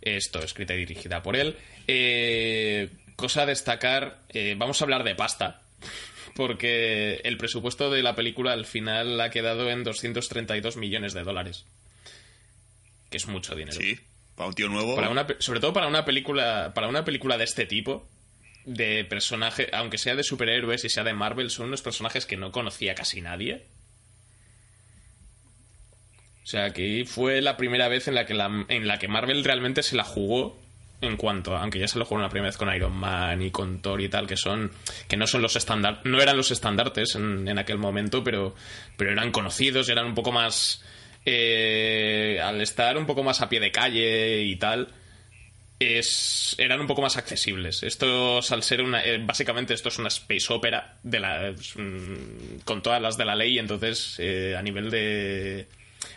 Esto, 0.01 0.39
escrita 0.39 0.73
y 0.73 0.77
dirigida 0.79 1.23
por 1.23 1.35
él. 1.35 1.55
Eh, 1.87 2.89
cosa 3.15 3.43
a 3.43 3.45
destacar, 3.45 4.19
eh, 4.29 4.55
vamos 4.57 4.81
a 4.81 4.85
hablar 4.85 5.03
de 5.03 5.15
pasta. 5.15 5.61
Porque 6.35 7.21
el 7.23 7.37
presupuesto 7.37 7.89
de 7.89 8.03
la 8.03 8.13
película 8.15 8.51
al 8.51 8.65
final 8.65 9.19
ha 9.21 9.29
quedado 9.29 9.69
en 9.69 9.83
232 9.85 10.75
millones 10.77 11.13
de 11.13 11.23
dólares 11.23 11.65
que 13.09 13.17
es 13.17 13.27
mucho 13.27 13.55
dinero. 13.55 13.77
Sí, 13.79 13.97
para 14.35 14.49
un 14.49 14.55
tío 14.55 14.67
nuevo. 14.67 14.95
Para 14.95 15.09
una 15.09 15.25
pe- 15.27 15.35
sobre 15.39 15.59
todo 15.61 15.71
para 15.71 15.87
una 15.87 16.03
película, 16.03 16.73
para 16.73 16.87
una 16.89 17.05
película 17.05 17.37
de 17.37 17.45
este 17.45 17.65
tipo, 17.65 18.09
de 18.65 19.05
personaje, 19.05 19.69
aunque 19.73 19.97
sea 19.97 20.15
de 20.15 20.23
superhéroes 20.23 20.83
y 20.83 20.89
sea 20.89 21.03
de 21.03 21.13
Marvel, 21.13 21.49
son 21.49 21.67
unos 21.67 21.81
personajes 21.81 22.25
que 22.25 22.37
no 22.37 22.51
conocía 22.51 22.95
casi 22.95 23.21
nadie. 23.21 23.65
O 26.43 26.47
sea, 26.47 26.71
que 26.71 27.05
fue 27.07 27.41
la 27.41 27.57
primera 27.57 27.87
vez 27.87 28.07
en 28.07 28.15
la 28.15 28.25
que 28.25 28.33
en 28.33 28.87
la 28.87 28.99
que 28.99 29.07
Marvel 29.07 29.43
realmente 29.43 29.81
se 29.81 29.95
la 29.95 30.03
jugó 30.03 30.59
en 31.01 31.17
cuanto, 31.17 31.55
aunque 31.55 31.79
ya 31.79 31.87
se 31.87 31.99
lo 31.99 32.05
jugó 32.05 32.21
la 32.21 32.29
primera 32.29 32.49
vez 32.49 32.57
con 32.57 32.73
Iron 32.73 32.93
Man 32.93 33.41
y 33.41 33.51
con 33.51 33.81
Thor 33.81 34.01
y 34.01 34.09
tal, 34.09 34.27
que 34.27 34.37
son, 34.37 34.71
que 35.07 35.17
no 35.17 35.27
son 35.27 35.41
los 35.41 35.55
estándar, 35.55 36.01
no 36.03 36.21
eran 36.21 36.37
los 36.37 36.51
estandartes 36.51 37.15
en, 37.15 37.47
en 37.47 37.57
aquel 37.57 37.77
momento, 37.77 38.23
pero, 38.23 38.55
pero 38.97 39.11
eran 39.11 39.31
conocidos, 39.31 39.89
eran 39.89 40.05
un 40.05 40.15
poco 40.15 40.31
más, 40.31 40.83
eh, 41.25 42.39
al 42.43 42.61
estar 42.61 42.97
un 42.97 43.05
poco 43.05 43.23
más 43.23 43.41
a 43.41 43.49
pie 43.49 43.59
de 43.59 43.71
calle 43.71 44.43
y 44.43 44.55
tal, 44.55 44.89
es, 45.79 46.55
eran 46.57 46.79
un 46.79 46.87
poco 46.87 47.01
más 47.01 47.17
accesibles. 47.17 47.83
Estos, 47.83 48.51
al 48.51 48.63
ser 48.63 48.81
una. 48.81 49.03
eh, 49.03 49.17
básicamente, 49.23 49.73
esto 49.73 49.89
es 49.89 49.97
una 49.99 50.07
space 50.07 50.51
opera 50.53 50.97
de 51.03 51.19
la, 51.19 51.53
con 52.63 52.81
todas 52.81 53.01
las 53.01 53.17
de 53.17 53.25
la 53.25 53.35
ley, 53.35 53.59
entonces, 53.59 54.15
eh, 54.19 54.55
a 54.57 54.61
nivel 54.61 54.89
de. 54.89 55.67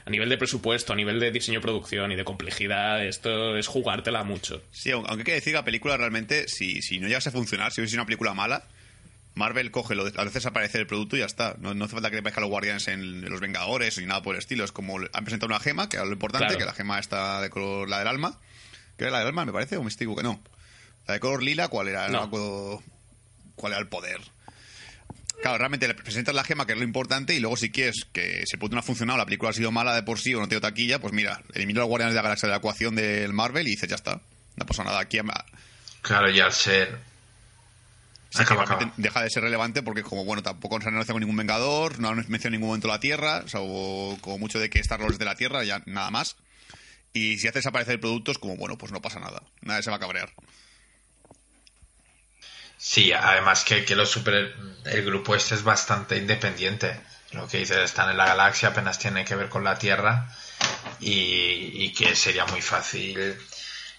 A 0.04 0.10
nivel 0.10 0.28
de 0.28 0.36
presupuesto, 0.38 0.92
a 0.92 0.96
nivel 0.96 1.18
de 1.18 1.30
diseño, 1.30 1.60
producción 1.62 2.12
y 2.12 2.16
de 2.16 2.24
complejidad, 2.24 3.04
esto 3.06 3.56
es 3.56 3.66
jugártela 3.66 4.22
mucho. 4.22 4.62
Sí, 4.70 4.90
aunque 4.90 5.12
hay 5.12 5.24
que 5.24 5.32
decir 5.34 5.52
que 5.52 5.58
la 5.58 5.64
película 5.64 5.96
realmente, 5.96 6.46
si, 6.48 6.82
si 6.82 6.98
no 6.98 7.08
llegase 7.08 7.30
a 7.30 7.32
funcionar, 7.32 7.72
si 7.72 7.80
hubiese 7.80 7.92
sido 7.92 8.02
una 8.02 8.06
película 8.06 8.34
mala, 8.34 8.64
Marvel 9.34 9.70
coge, 9.70 9.94
lo, 9.94 10.06
a 10.06 10.24
veces 10.24 10.44
aparece 10.46 10.78
el 10.78 10.86
producto 10.86 11.16
y 11.16 11.20
ya 11.20 11.26
está. 11.26 11.56
No, 11.58 11.72
no 11.74 11.84
hace 11.86 11.94
falta 11.94 12.10
que 12.10 12.18
aparezcan 12.18 12.42
los 12.42 12.50
guardianes 12.50 12.88
en 12.88 13.22
Los 13.30 13.40
Vengadores 13.40 13.96
ni 13.98 14.04
nada 14.06 14.22
por 14.22 14.34
el 14.34 14.40
estilo. 14.40 14.64
Es 14.64 14.72
como 14.72 14.98
han 14.98 15.24
presentado 15.24 15.46
una 15.46 15.60
gema, 15.60 15.88
que 15.88 15.96
era 15.96 16.04
lo 16.06 16.12
importante, 16.12 16.46
Claro. 16.48 16.58
que 16.58 16.64
la 16.66 16.74
gema 16.74 16.98
está 16.98 17.40
de 17.40 17.48
color, 17.50 17.88
la 17.88 17.98
del 18.00 18.08
alma. 18.08 18.38
¿Qué 18.98 19.04
era 19.04 19.12
la 19.12 19.18
del 19.20 19.28
alma, 19.28 19.46
me 19.46 19.52
parece? 19.52 19.76
¿O 19.76 19.82
me 19.82 19.88
estoy 19.88 20.12
que 20.14 20.22
no? 20.22 20.42
La 21.06 21.14
de 21.14 21.20
color 21.20 21.42
lila, 21.42 21.68
¿cuál 21.68 21.88
era? 21.88 22.08
No. 22.08 22.28
¿Cuál 23.54 23.72
era 23.72 23.80
el 23.80 23.88
poder? 23.88 24.20
Claro, 25.40 25.56
realmente 25.58 25.86
le 25.86 25.94
presentas 25.94 26.34
la 26.34 26.42
gema, 26.42 26.66
que 26.66 26.72
es 26.72 26.78
lo 26.78 26.84
importante, 26.84 27.32
y 27.32 27.38
luego 27.38 27.56
si 27.56 27.70
quieres 27.70 28.06
que 28.12 28.42
ese 28.42 28.58
producto 28.58 28.74
no 28.74 28.80
ha 28.80 28.82
funcionado, 28.82 29.16
la 29.18 29.24
película 29.24 29.50
ha 29.50 29.54
sido 29.54 29.70
mala 29.70 29.94
de 29.94 30.02
por 30.02 30.18
sí 30.18 30.34
o 30.34 30.40
no 30.40 30.48
tiene 30.48 30.60
taquilla, 30.60 31.00
pues 31.00 31.12
mira, 31.12 31.42
elimina 31.54 31.80
a 31.80 31.82
los 31.82 31.88
guardianes 31.88 32.12
de 32.14 32.16
la 32.16 32.22
galaxia 32.22 32.48
de 32.48 32.52
la 32.52 32.58
ecuación 32.58 32.96
del 32.96 33.32
Marvel 33.32 33.66
y 33.68 33.70
dices, 33.70 33.88
ya 33.88 33.94
está. 33.94 34.20
No 34.56 34.66
pasa 34.66 34.82
nada. 34.82 34.98
Aquí 34.98 35.18
Claro, 36.02 36.30
y 36.30 36.40
al 36.40 36.52
ser... 36.52 36.98
Sí, 38.30 38.38
que 38.38 38.42
Acaba, 38.42 38.64
acaba. 38.64 38.92
deja 38.96 39.22
de 39.22 39.30
ser 39.30 39.42
relevante 39.42 39.82
porque 39.82 40.02
como 40.02 40.24
bueno 40.24 40.42
tampoco 40.42 40.78
se 40.80 40.90
negociado 40.90 41.14
con 41.14 41.20
ningún 41.20 41.36
vengador 41.36 41.98
no 41.98 42.08
han 42.10 42.16
mencionado 42.16 42.48
en 42.48 42.52
ningún 42.52 42.68
momento 42.68 42.86
la 42.86 43.00
Tierra 43.00 43.42
o 43.54 44.18
como 44.20 44.38
mucho 44.38 44.58
de 44.58 44.68
que 44.68 44.80
Star 44.80 45.00
es 45.00 45.18
de 45.18 45.24
la 45.24 45.34
Tierra 45.34 45.64
ya 45.64 45.80
nada 45.86 46.10
más 46.10 46.36
y 47.12 47.38
si 47.38 47.48
haces 47.48 47.64
desaparecer 47.64 48.00
productos 48.00 48.38
como 48.38 48.56
bueno 48.56 48.78
pues 48.78 48.92
no 48.92 49.02
pasa 49.02 49.20
nada 49.20 49.42
nadie 49.62 49.82
se 49.82 49.90
va 49.90 49.96
a 49.96 50.00
cabrear 50.00 50.32
Sí, 52.78 53.12
además 53.12 53.64
que, 53.64 53.84
que 53.84 53.96
los 53.96 54.08
super... 54.08 54.54
El 54.84 55.04
grupo 55.04 55.34
este 55.34 55.54
es 55.56 55.64
bastante 55.64 56.16
independiente. 56.16 56.98
Lo 57.32 57.46
que 57.48 57.58
dices, 57.58 57.76
están 57.78 58.08
en 58.10 58.16
la 58.16 58.26
galaxia, 58.26 58.68
apenas 58.68 58.98
tiene 58.98 59.24
que 59.24 59.34
ver 59.34 59.48
con 59.48 59.64
la 59.64 59.78
Tierra. 59.78 60.28
Y, 61.00 61.84
y 61.84 61.92
que 61.92 62.14
sería 62.14 62.46
muy 62.46 62.62
fácil, 62.62 63.36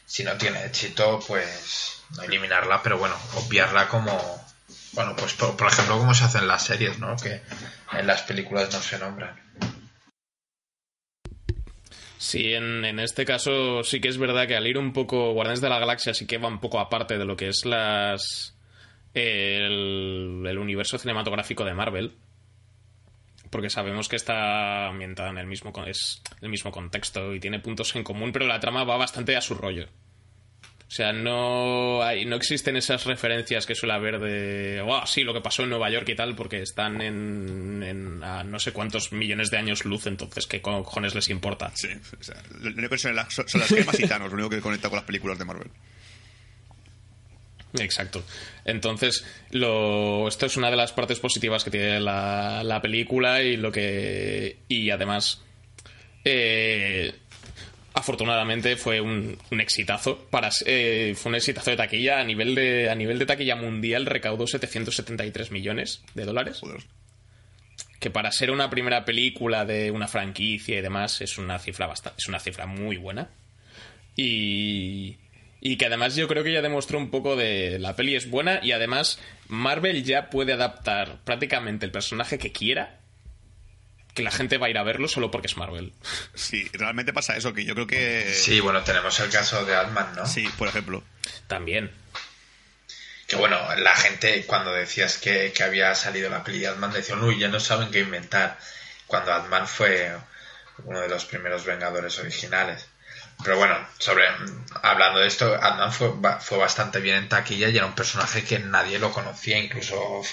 si 0.05 0.23
no 0.23 0.37
tiene 0.37 0.65
éxito, 0.65 1.19
pues 1.27 2.01
eliminarla, 2.23 2.81
pero 2.81 2.97
bueno, 2.97 3.15
obviarla 3.35 3.87
como... 3.89 4.47
Bueno, 4.93 5.15
pues 5.15 5.33
por, 5.33 5.55
por 5.55 5.67
ejemplo, 5.67 5.97
como 5.97 6.13
se 6.13 6.23
hace 6.23 6.39
en 6.39 6.47
las 6.47 6.63
series, 6.63 6.97
¿no? 6.99 7.15
Que 7.17 7.41
en 7.91 8.07
las 8.07 8.23
películas 8.23 8.73
no 8.73 8.81
se 8.81 8.97
nombran. 8.97 9.39
Sí, 12.19 12.53
en, 12.53 12.83
en 12.83 12.99
este 12.99 13.23
caso 13.23 13.81
sí 13.83 14.01
que 14.01 14.09
es 14.09 14.17
verdad 14.17 14.45
que 14.45 14.57
al 14.57 14.67
ir 14.67 14.77
un 14.77 14.91
poco 14.91 15.31
Guardianes 15.31 15.61
de 15.61 15.69
la 15.69 15.79
Galaxia 15.79 16.13
sí 16.13 16.27
que 16.27 16.37
va 16.37 16.49
un 16.49 16.59
poco 16.59 16.79
aparte 16.79 17.17
de 17.17 17.23
lo 17.23 17.37
que 17.37 17.47
es 17.47 17.63
las 17.65 18.57
el, 19.13 20.43
el 20.45 20.57
universo 20.57 20.97
cinematográfico 20.97 21.63
de 21.63 21.73
Marvel. 21.73 22.17
porque 23.49 23.69
sabemos 23.69 24.09
que 24.09 24.17
está 24.17 24.87
ambientada 24.87 25.29
en 25.29 25.37
el 25.37 25.47
mismo 25.47 25.71
es 25.87 26.21
el 26.41 26.49
mismo 26.49 26.71
contexto 26.71 27.33
y 27.33 27.39
tiene 27.39 27.59
puntos 27.59 27.95
en 27.95 28.03
común, 28.03 28.31
pero 28.33 28.47
la 28.47 28.59
trama 28.59 28.83
va 28.83 28.97
bastante 28.97 29.37
a 29.37 29.41
su 29.41 29.55
rollo. 29.55 29.87
O 30.89 30.91
sea, 30.91 31.13
no 31.13 32.01
hay, 32.01 32.25
no 32.25 32.35
existen 32.35 32.75
esas 32.75 33.05
referencias 33.05 33.67
que 33.67 33.75
suele 33.75 33.93
haber 33.93 34.19
de, 34.19 34.81
wow, 34.81 35.01
sí, 35.05 35.21
lo 35.23 35.35
que 35.35 35.41
pasó 35.41 35.61
en 35.61 35.69
Nueva 35.69 35.91
York 35.91 36.09
y 36.09 36.15
tal, 36.15 36.35
porque 36.35 36.63
están 36.63 36.99
en, 37.01 37.83
en 37.83 38.23
a 38.23 38.43
no 38.43 38.57
sé 38.57 38.71
cuántos 38.73 39.11
millones 39.11 39.51
de 39.51 39.57
años 39.59 39.85
luz, 39.85 40.07
entonces 40.07 40.47
qué 40.47 40.61
cojones 40.63 41.13
les 41.13 41.29
importa. 41.29 41.71
Sí, 41.75 41.89
o 42.19 42.23
sea, 42.23 42.41
lo 42.59 42.71
único 42.71 42.89
que 42.89 42.97
son, 42.97 43.15
las- 43.15 43.31
son 43.33 43.45
las 43.61 43.69
gemas 43.69 43.99
y 43.99 44.07
Thanos, 44.07 44.29
lo 44.31 44.33
único 44.33 44.49
que 44.49 44.61
conecta 44.61 44.89
con 44.89 44.95
las 44.95 45.05
películas 45.05 45.37
de 45.37 45.45
Marvel. 45.45 45.69
Exacto. 47.77 48.23
Entonces, 48.65 49.23
lo, 49.51 50.27
esto 50.27 50.47
es 50.47 50.57
una 50.57 50.71
de 50.71 50.75
las 50.75 50.91
partes 50.91 51.19
positivas 51.19 51.63
que 51.63 51.69
tiene 51.69 51.99
la, 51.99 52.63
la 52.63 52.81
película 52.81 53.43
y 53.43 53.57
lo 53.57 53.71
que. 53.71 54.57
Y 54.67 54.89
además. 54.89 55.43
eh, 56.25 57.13
afortunadamente 57.93 58.75
fue 58.75 59.01
un, 59.01 59.37
un 59.51 59.61
exitazo. 59.61 60.25
Para, 60.29 60.49
eh, 60.65 61.13
fue 61.15 61.31
un 61.31 61.35
exitazo 61.35 61.71
de 61.71 61.77
taquilla. 61.77 62.19
A 62.19 62.23
nivel 62.23 62.55
de, 62.55 62.89
a 62.89 62.95
nivel 62.95 63.19
de 63.19 63.25
taquilla 63.25 63.55
mundial 63.55 64.05
recaudó 64.05 64.47
773 64.47 65.51
millones 65.51 66.03
de 66.13 66.25
dólares. 66.25 66.59
Joder. 66.59 66.81
Que 67.99 68.09
para 68.09 68.31
ser 68.31 68.51
una 68.51 68.69
primera 68.69 69.03
película 69.05 69.65
de 69.65 69.91
una 69.91 70.07
franquicia 70.07 70.77
y 70.77 70.81
demás 70.81 71.21
es 71.21 71.37
una 71.37 71.59
cifra 71.59 71.87
bastante, 71.87 72.21
es 72.21 72.27
una 72.27 72.39
cifra 72.39 72.65
muy 72.65 72.97
buena. 72.97 73.29
Y, 74.15 75.17
y 75.61 75.77
que 75.77 75.85
además 75.85 76.15
yo 76.15 76.27
creo 76.27 76.43
que 76.43 76.53
ya 76.53 76.61
demostró 76.61 76.97
un 76.97 77.09
poco 77.09 77.35
de 77.35 77.79
la 77.79 77.95
peli 77.95 78.15
es 78.15 78.29
buena 78.29 78.59
y 78.63 78.71
además 78.71 79.19
Marvel 79.47 80.03
ya 80.03 80.29
puede 80.29 80.53
adaptar 80.53 81.19
prácticamente 81.23 81.85
el 81.85 81.91
personaje 81.91 82.37
que 82.37 82.51
quiera 82.51 82.98
que 84.19 84.23
la 84.23 84.31
gente 84.31 84.57
va 84.57 84.67
a 84.67 84.69
ir 84.69 84.77
a 84.77 84.83
verlo 84.83 85.07
solo 85.07 85.31
porque 85.31 85.47
es 85.47 85.55
Marvel. 85.55 85.93
Sí, 86.35 86.69
realmente 86.73 87.13
pasa 87.13 87.37
eso, 87.37 87.53
que 87.53 87.63
yo 87.63 87.73
creo 87.73 87.87
que... 87.87 88.29
Sí, 88.33 88.59
bueno, 88.59 88.83
tenemos 88.83 89.17
el 89.21 89.29
caso 89.29 89.63
de 89.63 89.73
Ant-Man, 89.77 90.13
¿no? 90.17 90.25
Sí, 90.25 90.45
por 90.57 90.67
ejemplo. 90.67 91.01
También. 91.47 91.89
Que 93.27 93.37
bueno, 93.37 93.57
la 93.77 93.95
gente 93.95 94.43
cuando 94.45 94.73
decías 94.73 95.17
que, 95.17 95.53
que 95.53 95.63
había 95.63 95.95
salido 95.95 96.29
la 96.29 96.43
peli 96.43 96.59
de 96.59 96.67
Ant-Man 96.67 96.91
decía, 96.91 97.15
uy, 97.15 97.39
ya 97.39 97.47
no 97.47 97.61
saben 97.61 97.91
qué 97.91 98.01
inventar. 98.01 98.59
Cuando 99.07 99.33
Ant-Man 99.33 99.69
fue 99.69 100.13
uno 100.83 100.99
de 100.99 101.07
los 101.07 101.23
primeros 101.23 101.63
Vengadores 101.63 102.19
originales. 102.19 102.89
Pero 103.41 103.55
bueno, 103.55 103.77
sobre 103.99 104.25
hablando 104.83 105.19
de 105.21 105.27
esto, 105.27 105.57
Ant-Man 105.61 105.93
fue, 105.93 106.11
fue 106.41 106.57
bastante 106.57 106.99
bien 106.99 107.15
en 107.15 107.29
taquilla 107.29 107.69
y 107.69 107.77
era 107.77 107.85
un 107.85 107.95
personaje 107.95 108.43
que 108.43 108.59
nadie 108.59 108.99
lo 108.99 109.13
conocía, 109.13 109.57
incluso, 109.59 110.23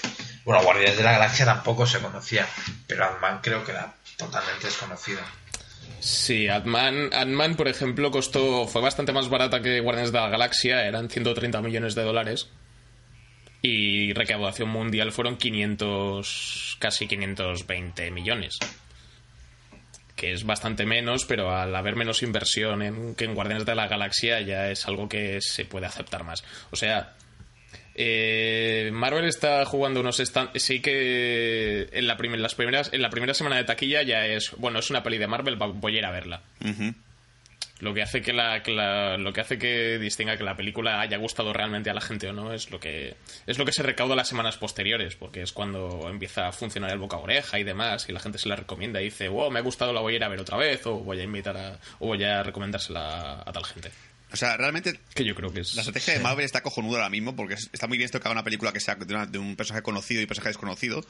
bueno, 0.47 0.63
Guardianes 0.63 0.95
de 0.95 1.03
la 1.03 1.11
Galaxia 1.11 1.43
tampoco 1.43 1.85
se 1.85 1.99
conocía, 1.99 2.47
pero 2.87 3.03
Ant-Man 3.03 3.41
creo 3.43 3.65
que 3.65 3.73
era 3.73 3.93
totalmente 4.15 4.67
desconocido. 4.67 5.19
Sí, 5.99 6.47
Ant-Man, 6.47 7.55
por 7.57 7.67
ejemplo, 7.67 8.11
costó, 8.11 8.65
fue 8.65 8.81
bastante 8.81 9.11
más 9.11 9.27
barata 9.27 9.61
que 9.61 9.81
Guardianes 9.81 10.13
de 10.13 10.19
la 10.19 10.29
Galaxia, 10.29 10.87
eran 10.87 11.09
130 11.09 11.61
millones 11.61 11.95
de 11.95 12.03
dólares. 12.03 12.47
Y 13.61 14.13
recaudación 14.13 14.69
mundial 14.69 15.11
fueron 15.11 15.35
500, 15.35 16.77
casi 16.79 17.07
520 17.07 18.09
millones. 18.11 18.57
Que 20.15 20.31
es 20.31 20.45
bastante 20.45 20.85
menos, 20.85 21.25
pero 21.25 21.53
al 21.53 21.75
haber 21.75 21.97
menos 21.97 22.23
inversión 22.23 22.83
en, 22.83 23.15
que 23.15 23.25
en 23.25 23.35
Guardianes 23.35 23.65
de 23.65 23.75
la 23.75 23.89
Galaxia 23.89 24.39
ya 24.39 24.69
es 24.69 24.87
algo 24.87 25.09
que 25.09 25.41
se 25.41 25.65
puede 25.65 25.87
aceptar 25.87 26.23
más. 26.23 26.45
O 26.71 26.77
sea, 26.77 27.17
eh, 27.97 28.89
Marvel 28.93 29.25
está 29.25 29.65
jugando 29.65 29.99
unos 29.99 30.19
estan- 30.19 30.49
sí 30.55 30.79
que 30.81 31.89
en 31.91 32.07
la 32.07 32.15
las 32.17 32.55
primeras 32.55 32.93
en 32.93 33.01
la 33.01 33.09
primera 33.09 33.33
semana 33.33 33.57
de 33.57 33.63
taquilla 33.63 34.03
ya 34.03 34.25
es 34.25 34.51
bueno 34.57 34.79
es 34.79 34.89
una 34.89 35.03
peli 35.03 35.17
de 35.17 35.27
Marvel 35.27 35.55
voy 35.55 35.95
a 35.95 35.97
ir 35.99 36.05
a 36.05 36.11
verla. 36.11 36.41
Lo 37.79 37.93
que 37.93 38.01
hace 38.01 38.23
que 38.23 38.33
la, 38.33 38.63
que 38.63 38.71
la- 38.71 39.17
lo 39.17 39.31
que 39.33 39.41
hace 39.41 39.59
que 39.59 39.99
distinga 39.99 40.35
que 40.35 40.43
la 40.43 40.55
película 40.57 40.99
haya 40.99 41.17
gustado 41.17 41.53
realmente 41.53 41.91
a 41.91 41.93
la 41.93 42.01
gente 42.01 42.27
o 42.27 42.33
no 42.33 42.51
es 42.51 42.71
lo 42.71 42.79
que 42.79 43.15
es 43.45 43.59
lo 43.59 43.65
que 43.65 43.71
se 43.71 43.83
recauda 43.83 44.15
las 44.15 44.27
semanas 44.27 44.57
posteriores 44.57 45.15
porque 45.15 45.43
es 45.43 45.51
cuando 45.51 46.07
empieza 46.09 46.47
a 46.47 46.51
funcionar 46.51 46.91
el 46.91 46.97
boca 46.97 47.17
a 47.17 47.19
oreja 47.19 47.59
y 47.59 47.63
demás 47.63 48.09
y 48.09 48.13
la 48.13 48.19
gente 48.19 48.39
se 48.39 48.49
la 48.49 48.55
recomienda 48.55 48.99
y 48.99 49.05
dice 49.05 49.27
wow 49.27 49.51
me 49.51 49.59
ha 49.59 49.61
gustado 49.61 49.93
la 49.93 50.01
voy 50.01 50.13
a 50.13 50.15
ir 50.17 50.23
a 50.23 50.27
ver 50.27 50.39
otra 50.39 50.57
vez 50.57 50.85
o 50.87 50.95
voy 50.95 51.19
a 51.19 51.23
invitar 51.23 51.55
a 51.55 51.77
o 51.99 52.07
voy 52.07 52.23
a 52.23 52.41
recomendársela 52.41 53.43
a 53.45 53.51
tal 53.53 53.63
gente 53.65 53.91
O 54.31 54.35
sea, 54.35 54.57
realmente 54.57 54.99
que 55.13 55.23
yo 55.23 55.33
creo 55.35 55.51
que 55.53 55.61
es 55.61 55.73
la 55.75 55.81
estrategia 55.81 56.13
de 56.13 56.19
Marvel 56.19 56.43
está 56.45 56.61
cojonuda 56.61 56.97
ahora 56.97 57.09
mismo 57.09 57.35
porque 57.35 57.53
es- 57.53 57.69
está 57.71 57.87
muy 57.87 57.97
bien 57.97 58.05
esto 58.05 58.19
que 58.19 58.27
haga 58.27 58.33
una 58.33 58.43
película 58.43 58.73
que 58.73 58.79
sea 58.81 58.95
de, 58.95 59.13
una- 59.13 59.25
de 59.25 59.37
un 59.39 59.55
personaje 59.55 59.83
conocido 59.83 60.21
y 60.21 60.25
personaje 60.25 60.49
desconocido. 60.49 61.05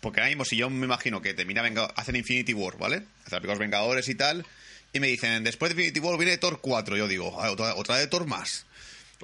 Porque 0.00 0.20
ahora 0.20 0.28
mismo, 0.28 0.44
si 0.44 0.56
yo 0.56 0.68
me 0.70 0.84
imagino 0.86 1.20
que 1.22 1.34
termina 1.34 1.62
Venga- 1.62 1.92
hacen 1.96 2.14
Infinity 2.16 2.52
War, 2.54 2.76
¿vale? 2.78 2.96
Hacen 3.24 3.38
películas 3.38 3.58
Vengadores 3.58 4.08
y 4.08 4.14
tal. 4.14 4.44
Y 4.92 5.00
me 5.00 5.06
dicen, 5.08 5.42
después 5.44 5.74
de 5.74 5.80
Infinity 5.82 6.00
War 6.00 6.16
viene 6.18 6.36
Thor 6.38 6.60
4. 6.60 6.96
Yo 6.96 7.08
digo, 7.08 7.40
"Ah, 7.42 7.50
otra, 7.50 7.74
otra 7.74 7.96
de 7.96 8.06
Thor 8.06 8.26
más. 8.26 8.64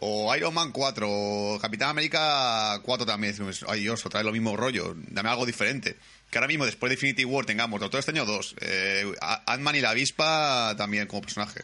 O 0.00 0.34
Iron 0.34 0.52
Man 0.52 0.72
4, 0.72 1.06
o 1.08 1.58
Capitán 1.60 1.90
América 1.90 2.80
4 2.82 3.06
también. 3.06 3.36
Ay 3.68 3.80
Dios, 3.82 4.04
otra 4.04 4.18
vez 4.20 4.26
lo 4.26 4.32
mismo 4.32 4.56
rollo. 4.56 4.94
Dame 5.08 5.28
algo 5.28 5.46
diferente. 5.46 5.96
Que 6.30 6.38
ahora 6.38 6.48
mismo, 6.48 6.66
después 6.66 6.90
de 6.90 6.94
Infinity 6.94 7.24
War, 7.24 7.46
tengamos 7.46 7.78
Doctor 7.80 8.00
Extraño 8.00 8.24
2. 8.24 8.56
Eh, 8.60 9.12
Ant-Man 9.46 9.76
y 9.76 9.80
la 9.80 9.90
avispa 9.90 10.74
también 10.76 11.06
como 11.06 11.22
personaje. 11.22 11.60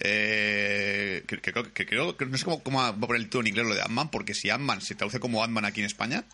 Eh, 0.00 1.22
que, 1.28 1.40
que 1.40 1.52
creo 1.52 1.72
que 1.72 1.86
creo 1.86 2.16
que 2.16 2.26
no 2.26 2.36
sé 2.36 2.44
cómo, 2.44 2.62
cómo 2.62 2.78
va 2.80 2.88
a 2.88 2.94
poner 2.96 3.16
el 3.16 3.24
título 3.24 3.42
en 3.42 3.46
inglés 3.48 3.66
lo 3.66 3.74
de 3.74 3.82
Ant-Man, 3.82 4.10
porque 4.10 4.34
si 4.34 4.50
Ant-Man 4.50 4.80
se 4.80 4.94
traduce 4.94 5.20
como 5.20 5.44
Ant-Man 5.44 5.64
aquí 5.64 5.80
en 5.80 5.86
España, 5.86 6.24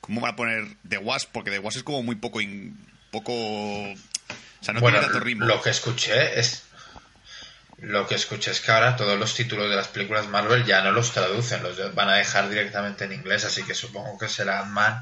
¿cómo 0.00 0.20
van 0.20 0.32
a 0.34 0.36
poner 0.36 0.68
The 0.88 0.98
Wasp? 0.98 1.30
Porque 1.32 1.50
The 1.50 1.58
Wasp 1.58 1.78
es 1.78 1.82
como 1.82 2.02
muy 2.02 2.14
poco. 2.16 2.40
in- 2.40 2.76
poco 3.10 3.32
o 3.32 3.94
sea, 4.60 4.74
no 4.74 4.80
bueno, 4.80 4.98
tiene 4.98 5.12
tanto 5.12 5.24
ritmo. 5.24 5.46
lo 5.46 5.62
que 5.62 5.70
escuché 5.70 6.38
es... 6.38 6.64
Lo 7.80 8.06
que 8.08 8.16
escuché 8.16 8.50
es 8.50 8.60
que 8.60 8.72
ahora 8.72 8.96
todos 8.96 9.16
los 9.18 9.34
títulos 9.34 9.70
de 9.70 9.76
las 9.76 9.86
películas 9.86 10.26
Marvel 10.28 10.64
ya 10.64 10.82
no 10.82 10.90
los 10.90 11.12
traducen, 11.12 11.62
los 11.62 11.94
van 11.94 12.08
a 12.08 12.14
dejar 12.16 12.48
directamente 12.50 13.04
en 13.04 13.12
inglés, 13.12 13.44
así 13.44 13.62
que 13.62 13.72
supongo 13.74 14.18
que 14.18 14.28
será 14.28 14.60
Ant-Man 14.62 15.00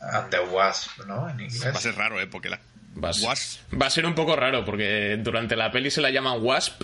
and 0.00 0.30
the 0.30 0.40
Wasp, 0.40 0.98
¿no? 1.06 1.30
En 1.30 1.40
inglés. 1.40 1.64
Va 1.72 1.78
a 1.78 1.80
ser 1.80 1.94
raro, 1.94 2.20
¿eh? 2.20 2.26
Porque 2.26 2.48
la. 2.50 2.58
Va 3.02 3.08
a, 3.10 3.12
ser, 3.12 3.24
Wasp. 3.26 3.60
va 3.80 3.86
a 3.86 3.90
ser 3.90 4.04
un 4.06 4.14
poco 4.14 4.36
raro 4.36 4.64
porque 4.64 5.16
durante 5.20 5.56
la 5.56 5.70
peli 5.70 5.90
se 5.90 6.00
la 6.00 6.10
llaman 6.10 6.38
Wasp 6.42 6.82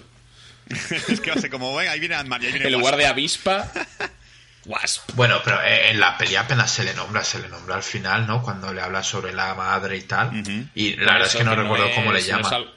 es 1.09 1.21
que 1.21 1.31
va 1.31 1.37
a 1.37 1.41
ser 1.41 1.51
como, 1.51 1.75
venga, 1.75 1.93
ahí 1.93 2.01
viene 2.01 2.15
Ant-Man 2.15 2.43
y 2.43 2.47
ahí 2.47 2.53
viene 2.53 2.67
en 2.67 2.73
lugar 2.73 2.97
de 2.97 3.07
avispa. 3.07 3.71
Wasp. 4.67 5.13
Bueno, 5.15 5.41
pero 5.43 5.59
en 5.65 5.99
la 5.99 6.19
peli 6.19 6.37
apenas 6.37 6.71
se 6.71 6.85
le 6.85 6.93
nombra, 6.93 7.25
se 7.25 7.39
le 7.39 7.49
nombra 7.49 7.77
al 7.77 7.83
final, 7.83 8.27
¿no? 8.27 8.43
Cuando 8.43 8.73
le 8.75 8.83
habla 8.83 9.03
sobre 9.03 9.33
la 9.33 9.55
madre 9.55 9.97
y 9.97 10.03
tal. 10.03 10.31
Y 10.75 10.95
la 10.97 11.13
verdad 11.15 11.29
es 11.29 11.37
que 11.37 11.45
no 11.45 11.55
recuerdo 11.55 11.87
cómo 11.95 12.13
le 12.13 12.21
no 12.21 12.27
llama. 12.27 12.49
es 12.49 12.53
al- 12.53 12.73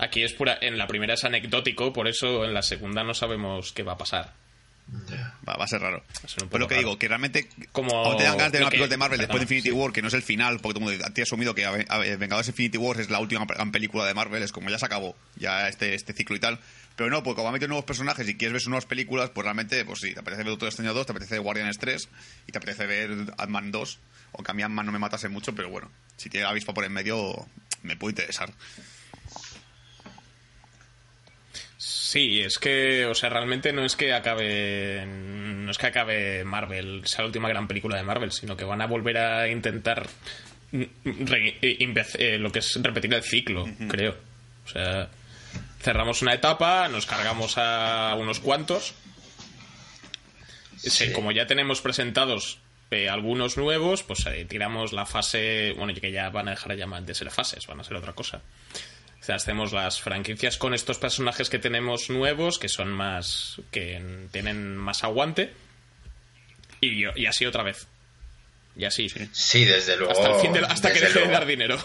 Aquí 0.00 0.24
es 0.24 0.32
pura. 0.32 0.58
En 0.60 0.76
la 0.78 0.86
primera 0.88 1.14
es 1.14 1.22
anecdótico, 1.24 1.92
por 1.92 2.08
eso 2.08 2.44
en 2.44 2.52
la 2.54 2.62
segunda 2.62 3.04
no 3.04 3.14
sabemos 3.14 3.70
qué 3.72 3.82
va 3.84 3.92
a 3.92 3.98
pasar. 3.98 4.32
Va, 5.48 5.56
va 5.56 5.64
a 5.64 5.68
ser 5.68 5.80
raro. 5.80 5.98
a 5.98 6.46
Pues 6.48 6.60
lo 6.60 6.68
que 6.68 6.76
digo, 6.76 6.98
que 6.98 7.08
realmente 7.08 7.48
Como 7.72 8.04
aún 8.04 8.16
te 8.16 8.24
dan 8.24 8.36
ganas 8.36 8.52
de 8.52 8.58
ver 8.58 8.62
una 8.64 8.70
película 8.70 8.88
de 8.88 8.96
Marvel 8.96 9.18
después 9.18 9.40
de 9.40 9.44
Infinity 9.44 9.68
sí. 9.68 9.74
War, 9.74 9.92
que 9.92 10.02
no 10.02 10.08
es 10.08 10.14
el 10.14 10.22
final, 10.22 10.60
porque 10.60 10.78
todo 10.78 10.90
el 10.90 10.98
mundo 10.98 11.04
ha 11.04 11.22
asumido 11.22 11.54
que 11.54 11.66
Vengadores 12.16 12.48
Infinity 12.48 12.78
War 12.78 13.00
es 13.00 13.10
la 13.10 13.20
última 13.20 13.44
gran 13.44 13.72
película 13.72 14.04
de 14.06 14.14
Marvel, 14.14 14.42
es 14.42 14.52
como 14.52 14.70
ya 14.70 14.78
se 14.78 14.86
acabó, 14.86 15.16
ya 15.36 15.68
este, 15.68 15.94
este 15.94 16.12
ciclo 16.12 16.36
y 16.36 16.40
tal. 16.40 16.58
Pero 16.96 17.08
no, 17.08 17.22
porque 17.22 17.36
como 17.36 17.48
ha 17.48 17.52
metido 17.52 17.68
nuevos 17.68 17.84
personajes 17.84 18.28
y 18.28 18.36
quieres 18.36 18.52
ver 18.52 18.60
sus 18.60 18.68
nuevas 18.68 18.86
películas, 18.86 19.30
pues 19.30 19.44
realmente, 19.44 19.84
pues 19.84 20.00
sí, 20.00 20.12
te 20.12 20.20
apetece 20.20 20.42
ver 20.42 20.50
Doctor 20.50 20.68
Extraño 20.68 20.92
2, 20.92 21.06
te 21.06 21.12
apetece 21.12 21.34
ver 21.36 21.42
Guardianes 21.42 21.78
3 21.78 22.08
y 22.46 22.52
te 22.52 22.58
apetece 22.58 22.86
ver 22.86 23.10
Ant-Man 23.38 23.70
2. 23.70 23.98
Aunque 24.34 24.50
a 24.50 24.54
mí 24.54 24.62
Ant-Man 24.62 24.86
no 24.86 24.92
me 24.92 24.98
matase 24.98 25.28
mucho, 25.28 25.54
pero 25.54 25.70
bueno, 25.70 25.90
si 26.16 26.28
tiene 26.28 26.44
la 26.44 26.50
avispa 26.50 26.74
por 26.74 26.84
en 26.84 26.92
medio, 26.92 27.46
me 27.82 27.96
puede 27.96 28.12
interesar. 28.12 28.52
Sí, 32.10 32.40
es 32.40 32.58
que, 32.58 33.06
o 33.06 33.14
sea, 33.14 33.30
realmente 33.30 33.72
no 33.72 33.84
es 33.84 33.94
que 33.94 34.12
acabe, 34.12 35.04
no 35.06 35.70
es 35.70 35.78
que 35.78 35.86
acabe 35.86 36.42
Marvel, 36.44 37.02
sea 37.04 37.20
la 37.20 37.26
última 37.26 37.48
gran 37.48 37.68
película 37.68 37.96
de 37.96 38.02
Marvel, 38.02 38.32
sino 38.32 38.56
que 38.56 38.64
van 38.64 38.80
a 38.82 38.88
volver 38.88 39.16
a 39.16 39.46
intentar 39.48 40.08
re- 40.72 41.56
eh, 41.62 42.04
eh, 42.18 42.36
lo 42.38 42.50
que 42.50 42.58
es 42.58 42.80
repetir 42.82 43.14
el 43.14 43.22
ciclo, 43.22 43.64
creo. 43.88 44.16
O 44.64 44.68
sea, 44.68 45.08
cerramos 45.80 46.20
una 46.22 46.34
etapa, 46.34 46.88
nos 46.88 47.06
cargamos 47.06 47.54
a 47.58 48.16
unos 48.18 48.40
cuantos. 48.40 48.92
Sí, 50.78 51.12
como 51.12 51.30
ya 51.30 51.46
tenemos 51.46 51.80
presentados 51.80 52.58
eh, 52.90 53.08
algunos 53.08 53.56
nuevos, 53.56 54.02
pues 54.02 54.26
eh, 54.26 54.46
tiramos 54.46 54.92
la 54.92 55.06
fase, 55.06 55.74
bueno, 55.76 55.94
que 55.94 56.10
ya 56.10 56.28
van 56.30 56.48
a 56.48 56.52
dejar 56.52 56.76
ya 56.76 56.86
de 56.88 57.14
ser 57.14 57.30
fases, 57.30 57.68
van 57.68 57.78
a 57.78 57.84
ser 57.84 57.96
otra 57.96 58.14
cosa. 58.14 58.42
O 59.20 59.24
sea, 59.24 59.34
hacemos 59.36 59.72
las 59.72 60.00
franquicias 60.00 60.56
con 60.56 60.72
estos 60.72 60.98
personajes 60.98 61.50
que 61.50 61.58
tenemos 61.58 62.08
nuevos, 62.10 62.58
que 62.58 62.68
son 62.68 62.90
más. 62.90 63.60
que 63.70 64.26
tienen 64.32 64.76
más 64.76 65.04
aguante. 65.04 65.52
Y, 66.80 67.04
y 67.20 67.26
así 67.26 67.44
otra 67.44 67.62
vez. 67.62 67.86
Y 68.76 68.84
así. 68.86 69.08
Sí, 69.32 69.64
desde 69.66 69.96
luego. 69.98 70.12
Hasta, 70.12 70.34
el 70.36 70.40
fin 70.40 70.52
de- 70.52 70.60
hasta 70.64 70.92
que 70.92 71.00
deje 71.00 71.20
de 71.20 71.28
dar 71.28 71.44
dinero. 71.44 71.76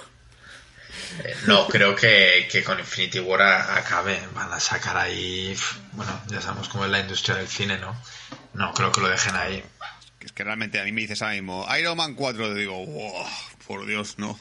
Eh, 1.26 1.36
No, 1.48 1.68
creo 1.68 1.94
que, 1.96 2.48
que 2.50 2.64
con 2.64 2.80
Infinity 2.80 3.20
War 3.20 3.42
acabe. 3.42 4.18
Van 4.34 4.52
a 4.54 4.60
sacar 4.62 4.96
ahí. 4.96 5.54
Bueno, 5.92 6.22
ya 6.28 6.40
sabemos 6.40 6.70
cómo 6.70 6.86
es 6.86 6.92
la 6.92 7.00
industria 7.02 7.36
del 7.36 7.48
cine, 7.50 7.78
¿no? 7.80 8.02
No, 8.54 8.74
creo 8.74 8.92
que 8.94 9.02
lo 9.02 9.10
dejen 9.10 9.36
ahí. 9.36 9.62
Es 10.22 10.32
que 10.32 10.44
realmente 10.46 10.80
a 10.80 10.84
mí 10.86 10.92
me 10.94 11.02
dices 11.02 11.22
ahora 11.22 11.34
mismo, 11.36 11.68
Iron 11.78 11.98
Man 11.98 12.16
4, 12.16 12.52
y 12.56 12.60
digo, 12.62 12.86
wow, 12.86 13.28
por 13.68 13.86
Dios, 13.86 14.18
no. 14.18 14.40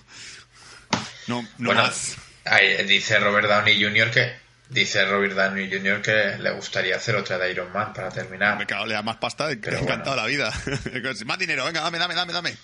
No, 1.27 1.43
no 1.43 1.49
bueno, 1.59 1.83
más. 1.83 2.17
Ahí 2.45 2.83
dice 2.85 3.19
Robert 3.19 3.49
Downey 3.49 3.83
Jr. 3.83 4.11
que 4.11 4.35
dice 4.69 5.05
Robert 5.05 5.35
Downey 5.35 5.71
Jr. 5.71 6.03
que 6.03 6.37
le 6.39 6.51
gustaría 6.53 6.97
hacer 6.97 7.17
otra 7.17 7.39
de 7.39 7.51
Iron 7.51 7.73
Man 7.73 7.93
para 7.93 8.11
terminar. 8.11 8.59
Me 8.59 8.67
cago, 8.67 8.87
le 8.87 8.95
da 8.95 9.03
más 9.03 9.17
pasta 9.17 9.51
y 9.53 9.57
Pero 9.57 9.73
le 9.73 9.79
ha 9.79 9.83
encantado 9.83 10.17
bueno. 10.17 10.23
la 10.23 10.29
vida. 10.29 11.15
más 11.27 11.39
dinero, 11.39 11.65
venga, 11.65 11.81
dame, 11.81 11.99
dame, 11.99 12.15
dame, 12.15 12.33
dame. 12.33 12.57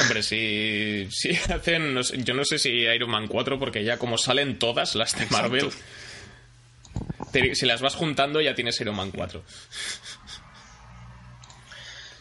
Hombre, 0.00 0.22
si, 0.22 1.06
si 1.10 1.30
hacen. 1.52 1.92
no 1.92 2.02
sé- 2.02 2.22
yo 2.22 2.32
no 2.34 2.44
sé 2.44 2.58
si 2.58 2.70
Iron 2.70 3.10
Man 3.10 3.26
4, 3.28 3.58
porque 3.58 3.84
ya 3.84 3.98
como 3.98 4.16
salen 4.16 4.58
todas 4.58 4.94
las 4.94 5.18
de 5.18 5.26
Marvel. 5.26 5.70
te- 7.30 7.54
si 7.54 7.66
las 7.66 7.82
vas 7.82 7.94
juntando, 7.94 8.40
ya 8.40 8.54
tienes 8.54 8.80
Iron 8.80 8.96
Man 8.96 9.10
4. 9.10 9.44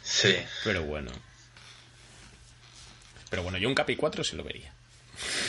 Sí. 0.03 0.35
Pero 0.65 0.83
bueno. 0.83 1.11
Pero 3.29 3.43
bueno, 3.43 3.57
yo 3.57 3.69
un 3.69 3.75
Capi 3.75 3.95
4 3.95 4.23
sí 4.25 4.35
lo 4.35 4.43
vería. 4.43 4.73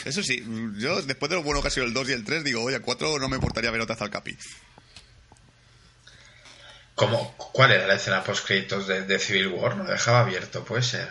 Eso 0.05 0.21
sí, 0.23 0.43
yo 0.77 1.01
después 1.01 1.29
de 1.29 1.35
lo 1.37 1.43
bueno 1.43 1.61
que 1.61 1.67
ha 1.67 1.71
sido 1.71 1.85
el 1.85 1.93
2 1.93 2.09
y 2.09 2.13
el 2.13 2.23
3, 2.23 2.43
digo, 2.43 2.61
oye, 2.63 2.75
a 2.77 2.81
4 2.81 3.19
no 3.19 3.29
me 3.29 3.35
importaría 3.35 3.71
ver 3.71 3.81
otra 3.81 3.95
vez 3.95 4.01
al 4.01 4.09
Capi. 4.09 4.37
¿Cómo, 6.95 7.35
¿Cuál 7.37 7.71
era 7.71 7.87
la 7.87 7.95
escena 7.95 8.23
post 8.23 8.45
créditos 8.45 8.87
de, 8.87 9.01
de 9.03 9.17
Civil 9.19 9.47
War? 9.47 9.75
¿No 9.75 9.83
dejaba 9.85 10.19
abierto? 10.21 10.63
Puede 10.63 10.83
ser. 10.83 11.09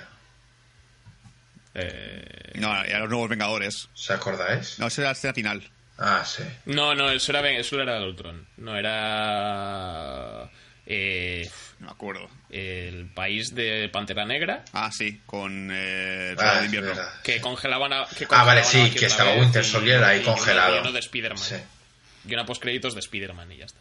Eh, 1.74 2.52
No, 2.54 2.68
y 2.86 2.92
a 2.92 2.98
los 3.00 3.08
nuevos 3.08 3.28
Vengadores. 3.28 3.88
¿Os 3.94 4.10
acordáis? 4.10 4.78
No, 4.78 4.86
esa 4.86 5.00
era 5.02 5.08
la 5.10 5.12
escena 5.14 5.34
final. 5.34 5.70
Ah, 5.98 6.24
sí. 6.24 6.42
no, 6.66 6.94
no, 6.94 7.10
eso 7.10 7.32
era, 7.32 7.48
eso 7.50 7.80
era 7.80 7.98
el 7.98 8.04
Ultron. 8.04 8.46
No 8.58 8.76
era. 8.76 10.50
Eh, 10.86 11.48
No 11.78 11.86
me 11.86 11.92
acuerdo. 11.92 12.28
el 12.50 13.06
país 13.14 13.54
de 13.54 13.88
Pantera 13.90 14.24
Negra. 14.24 14.64
Ah, 14.72 14.90
sí, 14.92 15.20
con 15.26 15.70
eh, 15.72 16.34
Ah, 16.38 16.60
de 16.60 16.66
invierno. 16.66 16.92
Que 17.24 17.40
congelaban 17.40 17.92
a. 17.92 18.06
que 18.06 18.26
Ah, 18.30 18.44
vale, 18.44 18.60
congelaban 18.62 18.62
a 18.62 18.64
sí, 18.64 18.90
que 18.98 19.06
estaba 19.06 19.34
Winter 19.34 19.62
y- 19.62 19.66
Soldier 19.68 20.02
ahí 20.04 20.20
y 20.20 20.24
congelado. 20.24 20.76
Y 20.76 20.80
uno 20.80 20.92
de 20.92 20.98
Spider-Man. 21.00 21.42
Sí. 21.42 21.56
Y 22.28 22.34
una 22.34 22.44
postcréditos 22.46 22.94
de 22.94 23.00
Spider-Man 23.00 23.50
y 23.52 23.56
ya 23.58 23.64
está. 23.66 23.80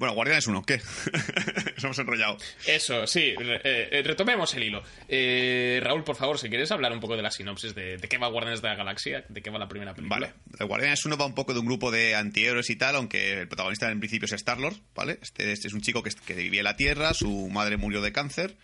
Bu- 0.00 0.06
Bueno, 0.06 0.14
Guardianes 0.14 0.46
1, 0.46 0.62
¿qué? 0.64 0.80
Nos 1.76 1.84
hemos 1.84 1.98
enrollado. 1.98 2.38
Eso, 2.66 3.06
sí, 3.06 3.34
re- 3.36 3.60
eh, 3.64 4.02
retomemos 4.02 4.52
el 4.54 4.62
hilo. 4.64 4.82
Eh, 5.08 5.78
Raúl, 5.82 6.04
por 6.04 6.16
favor, 6.16 6.38
si 6.38 6.48
quieres 6.48 6.70
hablar 6.72 6.92
un 6.92 7.00
poco 7.00 7.16
de 7.16 7.22
la 7.22 7.30
sinopsis 7.30 7.74
de, 7.74 7.98
de 7.98 8.08
qué 8.08 8.16
va 8.18 8.28
Guardianes 8.28 8.62
de 8.62 8.68
la 8.68 8.76
Galaxia, 8.76 9.24
de 9.28 9.42
qué 9.42 9.50
va 9.50 9.58
la 9.58 9.68
primera 9.68 9.94
película. 9.94 10.18
Vale. 10.18 10.32
El 10.58 10.66
Guardianes 10.66 11.04
1 11.04 11.16
va 11.18 11.26
un 11.26 11.34
poco 11.34 11.52
de 11.54 11.60
un 11.60 11.66
grupo 11.66 11.90
de 11.90 12.14
antihéroes 12.14 12.70
y 12.70 12.76
tal, 12.76 12.96
aunque 12.96 13.40
el 13.40 13.48
protagonista 13.48 13.90
en 13.90 14.00
principio 14.00 14.24
es 14.26 14.32
Star-Lord, 14.32 14.76
¿vale? 14.94 15.18
Este, 15.22 15.52
este 15.52 15.68
es 15.68 15.74
un 15.74 15.82
chico 15.82 16.02
que, 16.02 16.10
que 16.10 16.34
vivía 16.34 16.60
en 16.60 16.64
la 16.64 16.76
Tierra, 16.76 17.12
su 17.14 17.48
madre 17.50 17.76
murió 17.76 18.00
de 18.00 18.12
cáncer, 18.12 18.56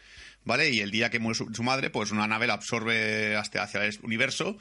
¿vale? 0.45 0.71
Y 0.71 0.81
el 0.81 0.91
día 0.91 1.11
que 1.11 1.19
murió 1.19 1.35
su, 1.35 1.55
su 1.55 1.63
madre, 1.63 1.91
pues 1.91 2.13
una 2.13 2.27
nave 2.27 2.47
la 2.47 2.55
absorbe 2.55 3.37
hasta 3.37 3.63
hacia 3.63 3.85
el 3.85 3.95
universo 4.03 4.57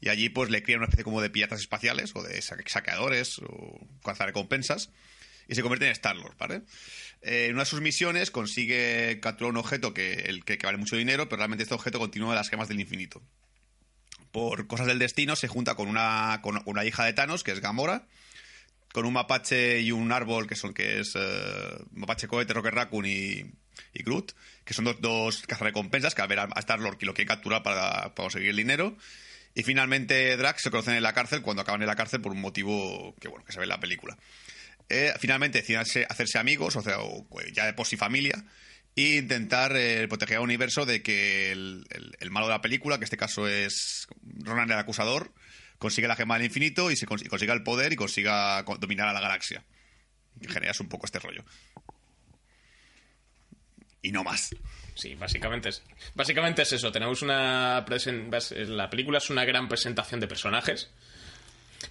y 0.00 0.08
allí 0.08 0.28
pues 0.28 0.48
le 0.50 0.62
crían 0.62 0.78
una 0.78 0.86
especie 0.86 1.04
como 1.04 1.20
de 1.20 1.28
piratas 1.30 1.60
espaciales 1.60 2.12
o 2.14 2.22
de 2.22 2.40
sa- 2.40 2.56
saqueadores 2.66 3.38
o 3.40 3.78
cazarrecompensas 4.04 4.90
y 5.50 5.56
se 5.56 5.62
convierte 5.62 5.86
en 5.86 5.92
Star-Lord, 5.92 6.36
¿vale? 6.38 6.62
Eh, 7.22 7.46
en 7.46 7.54
una 7.54 7.64
de 7.64 7.70
sus 7.70 7.80
misiones 7.80 8.30
consigue 8.30 9.18
capturar 9.20 9.50
un 9.50 9.56
objeto 9.56 9.92
que, 9.92 10.12
el, 10.12 10.44
que, 10.44 10.56
vale 10.62 10.78
mucho 10.78 10.96
dinero, 10.96 11.28
pero 11.28 11.38
realmente 11.38 11.64
este 11.64 11.74
objeto 11.74 11.98
continúa 11.98 12.36
las 12.36 12.48
gemas 12.48 12.68
del 12.68 12.80
infinito 12.80 13.20
por 14.30 14.68
cosas 14.68 14.86
del 14.86 15.00
destino, 15.00 15.34
se 15.34 15.48
junta 15.48 15.74
con 15.74 15.88
una, 15.88 16.38
con 16.40 16.62
una 16.66 16.84
hija 16.84 17.04
de 17.04 17.12
Thanos, 17.12 17.42
que 17.42 17.50
es 17.50 17.60
Gamora, 17.60 18.06
con 18.92 19.04
un 19.04 19.12
mapache 19.12 19.80
y 19.80 19.90
un 19.90 20.12
árbol, 20.12 20.46
que 20.46 20.54
son 20.54 20.72
que 20.72 21.00
es 21.00 21.14
eh, 21.16 21.78
mapache 21.90 22.28
cohete, 22.28 22.54
Rocket 22.54 22.72
Raccoon 22.72 23.06
y, 23.06 23.44
y 23.92 24.02
Groot, 24.04 24.32
que 24.64 24.72
son 24.72 24.84
dos, 24.84 25.00
dos 25.00 25.42
cazarrecompensas 25.48 26.14
que 26.14 26.22
al 26.22 26.28
ver 26.28 26.38
a 26.38 26.44
a 26.44 26.60
Star-Lord 26.60 26.96
que 26.96 27.06
lo 27.06 27.14
quiere 27.14 27.26
capturar 27.26 27.64
para, 27.64 28.14
para 28.14 28.14
conseguir 28.14 28.50
el 28.50 28.56
dinero. 28.56 28.96
Y 29.52 29.64
finalmente 29.64 30.36
Drax 30.36 30.62
se 30.62 30.70
conocen 30.70 30.94
en 30.94 31.02
la 31.02 31.12
cárcel 31.12 31.42
cuando 31.42 31.62
acaban 31.62 31.80
en 31.80 31.88
la 31.88 31.96
cárcel 31.96 32.20
por 32.20 32.30
un 32.30 32.40
motivo 32.40 33.16
que, 33.20 33.26
bueno, 33.26 33.44
que 33.44 33.50
se 33.52 33.58
ve 33.58 33.64
en 33.64 33.70
la 33.70 33.80
película. 33.80 34.16
Eh, 34.90 35.14
finalmente 35.20 35.60
hacerse, 35.76 36.38
amigos, 36.38 36.74
o 36.74 36.82
sea, 36.82 36.98
o, 37.00 37.24
pues, 37.28 37.52
ya 37.52 37.64
de 37.64 37.72
por 37.74 37.86
sí 37.86 37.96
familia, 37.96 38.44
e 38.96 39.16
intentar 39.18 39.74
eh, 39.76 40.08
proteger 40.08 40.38
al 40.38 40.42
universo 40.42 40.84
de 40.84 41.00
que 41.00 41.52
el, 41.52 41.86
malo 42.30 42.46
de 42.46 42.52
la 42.52 42.60
película, 42.60 42.96
que 42.96 43.02
en 43.02 43.04
este 43.04 43.16
caso 43.16 43.46
es 43.46 44.08
Ronan 44.40 44.70
el 44.70 44.78
acusador, 44.78 45.32
consiga 45.78 46.08
la 46.08 46.16
gema 46.16 46.36
del 46.36 46.46
infinito 46.46 46.90
y, 46.90 46.96
se 46.96 47.06
consiga 47.06 47.54
el 47.54 47.62
poder 47.62 47.92
y 47.92 47.96
consiga 47.96 48.64
co- 48.64 48.76
dominar 48.78 49.06
a 49.08 49.12
la 49.12 49.20
galaxia. 49.20 49.64
Y 50.40 50.48
generas 50.48 50.80
un 50.80 50.88
poco 50.88 51.06
este 51.06 51.20
rollo. 51.20 51.44
Y 54.02 54.12
no 54.12 54.24
más. 54.24 54.54
Sí, 54.94 55.14
básicamente 55.14 55.68
es, 55.68 55.82
básicamente 56.14 56.62
es 56.62 56.72
eso. 56.72 56.90
Tenemos 56.90 57.22
una 57.22 57.84
la 57.86 58.90
película 58.90 59.18
es 59.18 59.30
una 59.30 59.44
gran 59.44 59.68
presentación 59.68 60.20
de 60.20 60.26
personajes. 60.26 60.90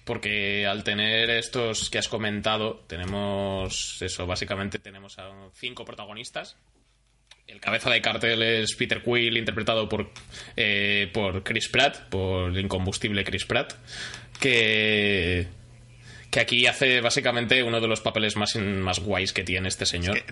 Porque 0.04 0.66
al 0.66 0.84
tener 0.84 1.30
estos 1.30 1.90
que 1.90 1.98
has 1.98 2.08
comentado, 2.08 2.84
tenemos 2.86 4.00
eso, 4.00 4.26
básicamente 4.26 4.78
tenemos 4.78 5.18
a 5.18 5.30
cinco 5.54 5.84
protagonistas. 5.84 6.56
El 7.46 7.60
cabeza 7.60 7.90
de 7.90 8.00
cartel 8.00 8.42
es 8.42 8.74
Peter 8.76 9.02
Quill, 9.02 9.36
interpretado 9.36 9.88
por, 9.88 10.10
eh, 10.56 11.10
por 11.12 11.42
Chris 11.42 11.68
Pratt, 11.68 12.08
por 12.08 12.50
el 12.50 12.58
incombustible 12.60 13.24
Chris 13.24 13.44
Pratt, 13.44 13.74
que, 14.38 15.48
que 16.30 16.40
aquí 16.40 16.66
hace 16.68 17.00
básicamente 17.00 17.64
uno 17.64 17.80
de 17.80 17.88
los 17.88 18.00
papeles 18.00 18.36
más, 18.36 18.54
más 18.54 19.00
guays 19.00 19.32
que 19.32 19.42
tiene 19.42 19.68
este 19.68 19.84
señor. 19.84 20.22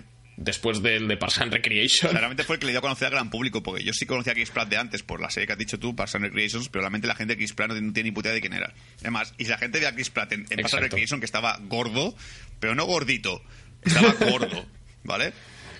Después 0.41 0.81
del 0.81 1.09
de 1.09 1.17
Parks 1.17 1.39
and 1.39 1.51
Recreation. 1.51 2.15
Realmente 2.15 2.45
fue 2.45 2.55
el 2.55 2.59
que 2.61 2.65
le 2.67 2.71
dio 2.71 2.79
a 2.79 2.81
conocer 2.81 3.07
al 3.07 3.11
gran 3.11 3.29
público, 3.29 3.61
porque 3.61 3.83
yo 3.83 3.91
sí 3.91 4.05
conocía 4.05 4.31
a 4.31 4.35
Chris 4.35 4.51
Pratt 4.51 4.69
de 4.69 4.77
antes 4.77 5.03
por 5.03 5.19
la 5.19 5.29
serie 5.29 5.47
que 5.47 5.51
has 5.53 5.59
dicho 5.59 5.77
tú, 5.79 5.95
Parks 5.97 6.15
and 6.15 6.23
Recreations, 6.25 6.69
pero 6.69 6.81
realmente 6.83 7.07
la 7.07 7.15
gente 7.15 7.33
de 7.33 7.37
Chris 7.37 7.51
Pratt 7.51 7.71
no 7.71 7.75
tiene, 7.93 8.09
ni 8.09 8.11
puta 8.13 8.29
idea 8.29 8.35
de 8.35 8.41
quién 8.41 8.53
era. 8.53 8.73
Además, 9.01 9.33
y 9.37 9.43
si 9.43 9.49
la 9.51 9.57
gente 9.57 9.79
ve 9.81 9.87
a 9.87 9.93
Chris 9.93 10.09
Pratt 10.09 10.31
en, 10.31 10.39
en 10.39 10.45
Parks 10.45 10.53
and 10.53 10.59
Exacto. 10.65 10.83
Recreation, 10.85 11.19
que 11.19 11.25
estaba 11.25 11.57
gordo, 11.63 12.15
pero 12.61 12.73
no 12.73 12.85
gordito, 12.85 13.43
estaba 13.83 14.13
gordo, 14.31 14.65
¿vale? 15.03 15.33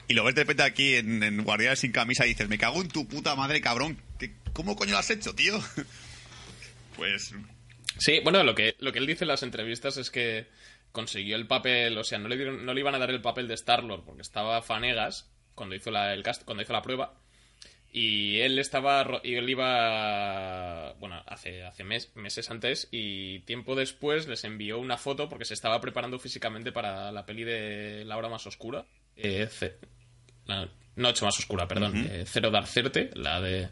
Y 0.10 0.13
lo 0.13 0.26
ves 0.26 0.36
de 0.36 0.41
repente 0.41 0.63
aquí 0.63 0.95
en, 0.95 1.24
en 1.24 1.41
Guardianes 1.43 1.80
sin 1.80 1.93
camisa 1.93 2.26
y 2.26 2.30
dices, 2.30 2.50
me 2.50 2.58
cago 2.58 2.82
en 2.82 2.89
tu 2.89 3.08
puta 3.08 3.36
madre, 3.38 3.62
cabrón, 3.62 3.98
¿qué- 4.19 4.34
¿cómo 4.52 4.76
coño 4.76 4.91
lo 4.91 4.98
has 4.98 5.10
hecho, 5.10 5.34
tío? 5.34 5.58
Pues 6.95 7.34
Sí, 7.98 8.19
bueno, 8.24 8.43
lo 8.43 8.56
que, 8.56 8.76
lo 8.80 8.91
que 8.93 9.00
él 9.00 9.08
dice 9.08 9.24
en 9.26 9.30
las 9.30 9.43
entrevistas 9.43 9.98
es 9.98 10.10
que 10.10 10.48
consiguió 10.91 11.36
el 11.36 11.47
papel, 11.47 11.97
o 11.97 12.04
sea, 12.04 12.19
no 12.19 12.28
le, 12.28 12.36
dieron, 12.38 12.65
no 12.65 12.73
le 12.73 12.80
iban 12.82 12.95
a 12.95 12.99
dar 12.99 13.10
el 13.12 13.21
papel 13.21 13.47
de 13.47 13.54
Star-Lord 13.56 14.04
porque 14.06 14.21
estaba 14.21 14.62
Fanegas 14.62 15.32
cuando 15.56 15.75
hizo 15.75 15.91
la, 15.91 16.13
el 16.13 16.23
cast, 16.23 16.43
cuando 16.43 16.63
hizo 16.63 16.73
la 16.73 16.82
prueba 16.82 17.13
y 17.91 18.39
él 18.41 18.60
estaba, 18.60 19.19
y 19.23 19.34
él 19.36 19.49
iba, 19.49 20.93
bueno, 20.99 21.23
hace, 21.25 21.63
hace 21.63 21.84
mes- 21.84 22.15
meses 22.15 22.49
antes 22.52 22.88
y 22.91 23.39
tiempo 23.41 23.75
después 23.75 24.28
les 24.28 24.43
envió 24.43 24.78
una 24.80 24.97
foto 24.97 25.28
porque 25.28 25.45
se 25.45 25.54
estaba 25.56 25.82
preparando 25.82 26.19
físicamente 26.19 26.71
para 26.71 27.12
la 27.12 27.25
peli 27.25 27.43
de 27.43 28.04
La 28.06 28.17
Hora 28.17 28.30
Más 28.30 28.45
Oscura, 28.45 28.86
eh, 29.15 29.49
la 30.45 30.69
Noche 30.95 31.25
Más 31.25 31.38
Oscura, 31.39 31.67
perdón, 31.67 32.08
eh, 32.10 32.23
Cero 32.28 32.52
Dark 32.52 32.67
Thirty, 32.67 33.10
la 33.15 33.41
de 33.41 33.69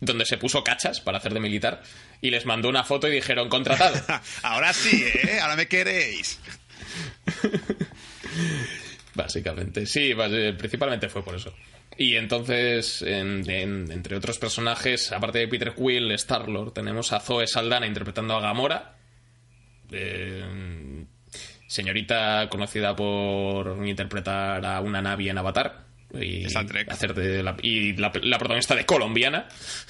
donde 0.00 0.24
se 0.26 0.38
puso 0.38 0.62
cachas 0.64 1.00
para 1.00 1.18
hacer 1.18 1.32
de 1.34 1.40
militar 1.40 1.82
y 2.20 2.30
les 2.30 2.46
mandó 2.46 2.68
una 2.68 2.84
foto 2.84 3.08
y 3.08 3.12
dijeron 3.12 3.48
contratado. 3.48 3.94
ahora 4.42 4.72
sí, 4.72 5.04
¿eh? 5.24 5.38
Ahora 5.40 5.56
me 5.56 5.66
queréis. 5.68 6.38
Básicamente, 9.14 9.86
sí, 9.86 10.12
eh, 10.16 10.54
principalmente 10.58 11.08
fue 11.08 11.22
por 11.24 11.36
eso. 11.36 11.54
Y 11.96 12.16
entonces, 12.16 13.02
en- 13.02 13.48
en- 13.48 13.90
entre 13.92 14.16
otros 14.16 14.38
personajes, 14.38 15.12
aparte 15.12 15.38
de 15.38 15.46
Peter 15.48 15.72
Quill, 15.74 16.10
Star-Lord, 16.12 16.72
tenemos 16.72 17.12
a 17.12 17.20
Zoe 17.20 17.46
Saldana 17.46 17.86
interpretando 17.86 18.34
a 18.36 18.40
Gamora. 18.40 18.96
eh, 19.92 21.04
señorita 21.68 22.48
conocida 22.48 22.96
por 22.96 23.86
interpretar 23.86 24.64
a 24.66 24.80
una 24.80 25.00
Navi 25.02 25.28
en 25.28 25.38
Avatar. 25.38 25.84
Y 26.20 26.44
Star 26.46 26.66
Trek. 26.66 26.90
hacer 26.90 27.14
de 27.14 27.42
la, 27.42 27.56
y 27.62 27.94
la, 27.96 28.12
la 28.22 28.38
protagonista 28.38 28.74
de 28.74 28.84
Colombiana. 28.86 29.46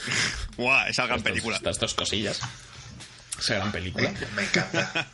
Guau, 0.56 0.86
esa 0.88 1.06
gran 1.06 1.18
Estas- 1.18 1.32
película. 1.32 1.56
Estas 1.56 1.78
dos 1.78 1.94
cosillas. 1.94 2.40
Esa 3.38 3.54
gran 3.56 3.72
película. 3.72 4.12
Me 4.36 4.42
encanta. 4.44 5.08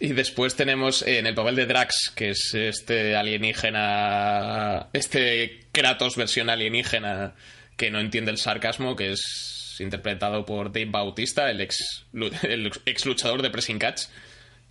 Y 0.00 0.08
después 0.12 0.54
tenemos 0.56 1.02
eh, 1.02 1.18
en 1.18 1.26
el 1.26 1.34
papel 1.34 1.54
de 1.56 1.66
Drax, 1.66 2.12
que 2.14 2.30
es 2.30 2.52
este 2.54 3.14
alienígena, 3.16 4.88
este 4.92 5.66
Kratos 5.72 6.16
versión 6.16 6.50
alienígena 6.50 7.34
que 7.76 7.90
no 7.90 8.00
entiende 8.00 8.30
el 8.30 8.38
sarcasmo, 8.38 8.96
que 8.96 9.12
es 9.12 9.76
interpretado 9.80 10.44
por 10.44 10.72
Dave 10.72 10.86
Bautista, 10.90 11.50
el 11.50 11.60
ex, 11.60 12.04
el 12.42 12.70
ex 12.86 13.06
luchador 13.06 13.42
de 13.42 13.50
Pressing 13.50 13.78
Catch, 13.78 14.02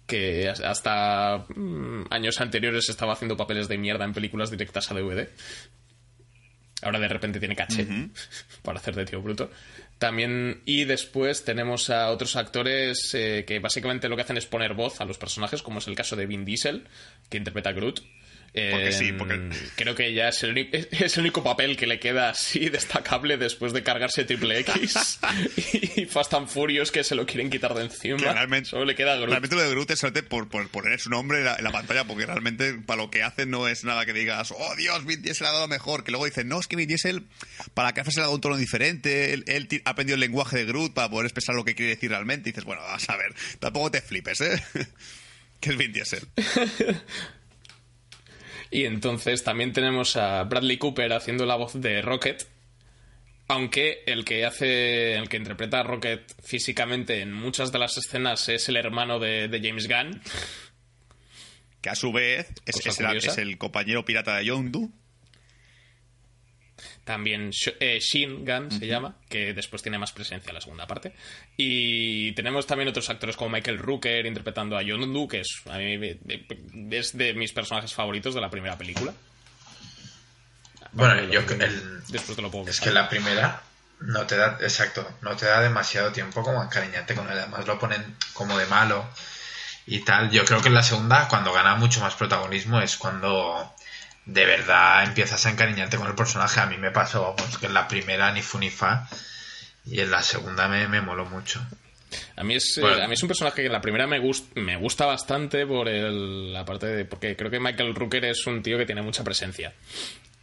que 0.07 0.49
has- 0.49 0.61
hasta 0.61 1.45
mm, 1.55 2.05
años 2.09 2.39
anteriores 2.41 2.89
estaba 2.89 3.13
haciendo 3.13 3.35
papeles 3.37 3.67
de 3.67 3.77
mierda 3.77 4.05
en 4.05 4.13
películas 4.13 4.51
directas 4.51 4.91
a 4.91 4.93
DVD. 4.93 5.27
Ahora 6.83 6.99
de 6.99 7.07
repente 7.07 7.39
tiene 7.39 7.55
caché 7.55 7.87
para 8.61 8.79
hacer 8.79 8.95
de 8.95 9.05
tío 9.05 9.21
bruto. 9.21 9.49
También, 9.97 10.61
y 10.65 10.83
después 10.83 11.45
tenemos 11.45 11.89
a 11.89 12.09
otros 12.09 12.35
actores 12.35 13.13
eh, 13.13 13.45
que 13.47 13.59
básicamente 13.59 14.09
lo 14.09 14.15
que 14.15 14.23
hacen 14.23 14.37
es 14.37 14.45
poner 14.45 14.73
voz 14.73 14.99
a 14.99 15.05
los 15.05 15.17
personajes, 15.17 15.61
como 15.61 15.79
es 15.79 15.87
el 15.87 15.95
caso 15.95 16.15
de 16.15 16.25
Vin 16.25 16.43
Diesel, 16.43 16.87
que 17.29 17.37
interpreta 17.37 17.69
a 17.69 17.73
Groot. 17.73 18.01
Porque 18.53 18.91
sí, 18.91 19.07
En- 19.07 19.17
porque- 19.17 19.49
Creo 19.75 19.95
que 19.95 20.13
ya 20.13 20.29
es 20.29 20.43
el, 20.43 20.51
uni- 20.51 20.69
es 20.71 21.15
el 21.17 21.21
único 21.21 21.43
papel 21.43 21.75
que 21.75 21.87
le 21.87 21.99
queda 21.99 22.29
así 22.29 22.69
destacable 22.69 23.37
después 23.37 23.73
de 23.73 23.81
cargarse 23.81 24.25
Triple 24.25 24.59
X 24.59 25.19
y 25.95 26.05
Fast 26.05 26.35
and 26.35 26.47
Furious 26.47 26.91
que 26.91 27.03
se 27.03 27.15
lo 27.15 27.25
quieren 27.25 27.49
quitar 27.49 27.73
de 27.73 27.81
encima. 27.85 28.17
Que 28.17 28.31
realmente, 28.31 28.69
Solo 28.69 28.85
le 28.85 28.93
queda 28.93 29.15
Groot. 29.15 29.29
realmente 29.29 29.55
lo 29.55 29.63
de 29.63 29.69
Groot 29.71 29.89
es 29.89 29.99
solamente 29.99 30.21
por, 30.29 30.49
por 30.49 30.69
poner 30.69 30.99
su 30.99 31.09
nombre 31.09 31.39
en 31.39 31.45
la, 31.45 31.55
en 31.55 31.63
la 31.63 31.71
pantalla, 31.71 32.03
porque 32.05 32.27
realmente 32.27 32.75
para 32.85 33.01
lo 33.01 33.09
que 33.09 33.23
hace 33.23 33.47
no 33.47 33.67
es 33.67 33.83
nada 33.85 34.05
que 34.05 34.13
digas, 34.13 34.51
oh 34.55 34.75
Dios, 34.75 35.03
Vin 35.05 35.23
Diesel 35.23 35.47
ha 35.47 35.51
dado 35.51 35.61
lo 35.63 35.67
mejor. 35.67 36.03
Que 36.03 36.11
luego 36.11 36.25
dicen, 36.25 36.47
no, 36.47 36.59
es 36.59 36.67
que 36.67 36.75
Vin 36.75 36.87
Diesel, 36.87 37.23
para 37.73 37.93
que 37.93 38.03
se 38.03 38.11
le 38.11 38.17
ha 38.19 38.21
dado 38.25 38.35
un 38.35 38.41
tono 38.41 38.55
diferente, 38.57 39.33
él, 39.33 39.43
él 39.47 39.67
ha 39.85 39.89
aprendido 39.89 40.13
el 40.13 40.19
lenguaje 40.21 40.57
de 40.57 40.65
Groot 40.65 40.93
para 40.93 41.09
poder 41.09 41.25
expresar 41.25 41.55
lo 41.55 41.65
que 41.65 41.73
quiere 41.73 41.95
decir 41.95 42.11
realmente. 42.11 42.49
Y 42.49 42.51
dices, 42.51 42.65
bueno, 42.65 42.83
vas 42.83 43.09
a 43.09 43.17
ver, 43.17 43.33
tampoco 43.59 43.89
te 43.89 44.01
flipes, 44.01 44.41
¿eh? 44.41 44.63
que 45.59 45.71
es 45.71 45.77
Vin 45.77 45.91
Diesel. 45.91 46.27
Y 48.73 48.85
entonces 48.85 49.43
también 49.43 49.71
tenemos 49.71 50.17
a 50.17 50.43
Bradley 50.45 50.77
Cooper 50.77 51.13
haciendo 51.13 51.45
la 51.45 51.55
voz 51.55 51.79
de 51.79 52.01
Rocket. 52.01 52.47
Aunque 53.47 54.01
el 54.07 54.25
que 54.25 54.45
hace. 54.45 55.13
el 55.13 55.29
que 55.29 55.37
interpreta 55.37 55.81
a 55.81 55.83
Rocket 55.83 56.23
físicamente 56.41 57.21
en 57.21 57.31
muchas 57.31 57.71
de 57.71 57.77
las 57.77 57.95
escenas 57.97 58.49
es 58.49 58.67
el 58.69 58.77
hermano 58.77 59.19
de, 59.19 59.47
de 59.47 59.61
James 59.61 59.87
Gunn. 59.87 60.19
Que 61.81 61.89
a 61.91 61.95
su 61.95 62.11
vez 62.11 62.47
es, 62.65 62.75
Cosa 62.77 62.89
es 62.89 62.99
el, 62.99 63.05
curiosa. 63.05 63.31
es 63.31 63.37
el 63.37 63.57
compañero 63.59 64.05
pirata 64.05 64.37
de 64.37 64.45
Yondu. 64.45 64.91
También 67.03 67.51
eh, 67.79 67.99
Shin 67.99 68.45
Gunn 68.45 68.71
se 68.71 68.87
llama, 68.87 69.15
que 69.27 69.53
después 69.53 69.81
tiene 69.81 69.97
más 69.97 70.13
presencia 70.13 70.49
en 70.49 70.55
la 70.55 70.61
segunda 70.61 70.87
parte. 70.87 71.13
Y 71.57 72.31
tenemos 72.31 72.65
también 72.65 72.87
otros 72.87 73.09
actores 73.09 73.35
como 73.35 73.49
Michael 73.49 73.77
Rooker 73.77 74.25
interpretando 74.25 74.77
a 74.77 74.83
Yondu, 74.83 75.27
que 75.27 75.41
es, 75.41 75.61
a 75.69 75.77
mí 75.77 75.99
es 76.91 77.17
de 77.17 77.33
mis 77.33 77.51
personajes 77.51 77.93
favoritos 77.93 78.33
de 78.33 78.41
la 78.41 78.49
primera 78.49 78.77
película. 78.77 79.13
Bueno, 80.93 81.23
yo 81.23 81.45
que 81.45 81.55
el, 81.55 82.03
Después 82.07 82.35
te 82.35 82.41
lo 82.41 82.51
puedo 82.51 82.69
Es 82.69 82.79
que 82.79 82.91
la 82.91 83.09
primera 83.09 83.61
no 83.99 84.25
te 84.25 84.37
da, 84.37 84.57
exacto, 84.61 85.05
no 85.21 85.35
te 85.35 85.45
da 85.45 85.61
demasiado 85.61 86.11
tiempo 86.11 86.43
como 86.43 86.61
encariñarte 86.63 87.15
con 87.15 87.29
él. 87.29 87.37
Además 87.37 87.65
lo 87.67 87.79
ponen 87.79 88.15
como 88.33 88.57
de 88.57 88.65
malo 88.67 89.05
y 89.85 89.99
tal. 90.01 90.29
Yo 90.29 90.45
creo 90.45 90.61
que 90.61 90.67
en 90.67 90.75
la 90.75 90.83
segunda, 90.83 91.27
cuando 91.27 91.51
gana 91.51 91.75
mucho 91.75 91.99
más 92.01 92.15
protagonismo, 92.15 92.79
es 92.79 92.97
cuando 92.97 93.73
de 94.25 94.45
verdad 94.45 95.03
empiezas 95.03 95.45
a 95.45 95.49
encariñarte 95.51 95.97
con 95.97 96.07
el 96.07 96.15
personaje. 96.15 96.59
A 96.59 96.65
mí 96.65 96.77
me 96.77 96.91
pasó, 96.91 97.35
vamos, 97.37 97.57
que 97.57 97.65
en 97.67 97.73
la 97.73 97.87
primera 97.87 98.31
ni 98.31 98.41
fu 98.41 98.57
ni 98.59 98.69
fa 98.69 99.07
y 99.85 99.99
en 99.99 100.11
la 100.11 100.21
segunda 100.21 100.67
me, 100.67 100.87
me 100.87 101.01
moló 101.01 101.25
mucho. 101.25 101.65
A 102.35 102.43
mí 102.43 102.55
es, 102.55 102.77
eh, 102.77 103.03
a 103.03 103.07
mí 103.07 103.13
es 103.15 103.23
un 103.23 103.27
personaje 103.27 103.61
que 103.61 103.65
en 103.65 103.71
la 103.71 103.81
primera 103.81 104.05
me, 104.07 104.19
gust- 104.21 104.53
me 104.55 104.77
gusta 104.77 105.05
bastante 105.05 105.65
por 105.65 105.87
el, 105.89 106.53
la 106.53 106.63
parte 106.63 106.85
de. 106.87 107.05
Porque 107.05 107.35
creo 107.35 107.49
que 107.49 107.59
Michael 107.59 107.95
Rooker 107.95 108.23
es 108.25 108.45
un 108.45 108.61
tío 108.61 108.77
que 108.77 108.85
tiene 108.85 109.01
mucha 109.01 109.23
presencia. 109.23 109.73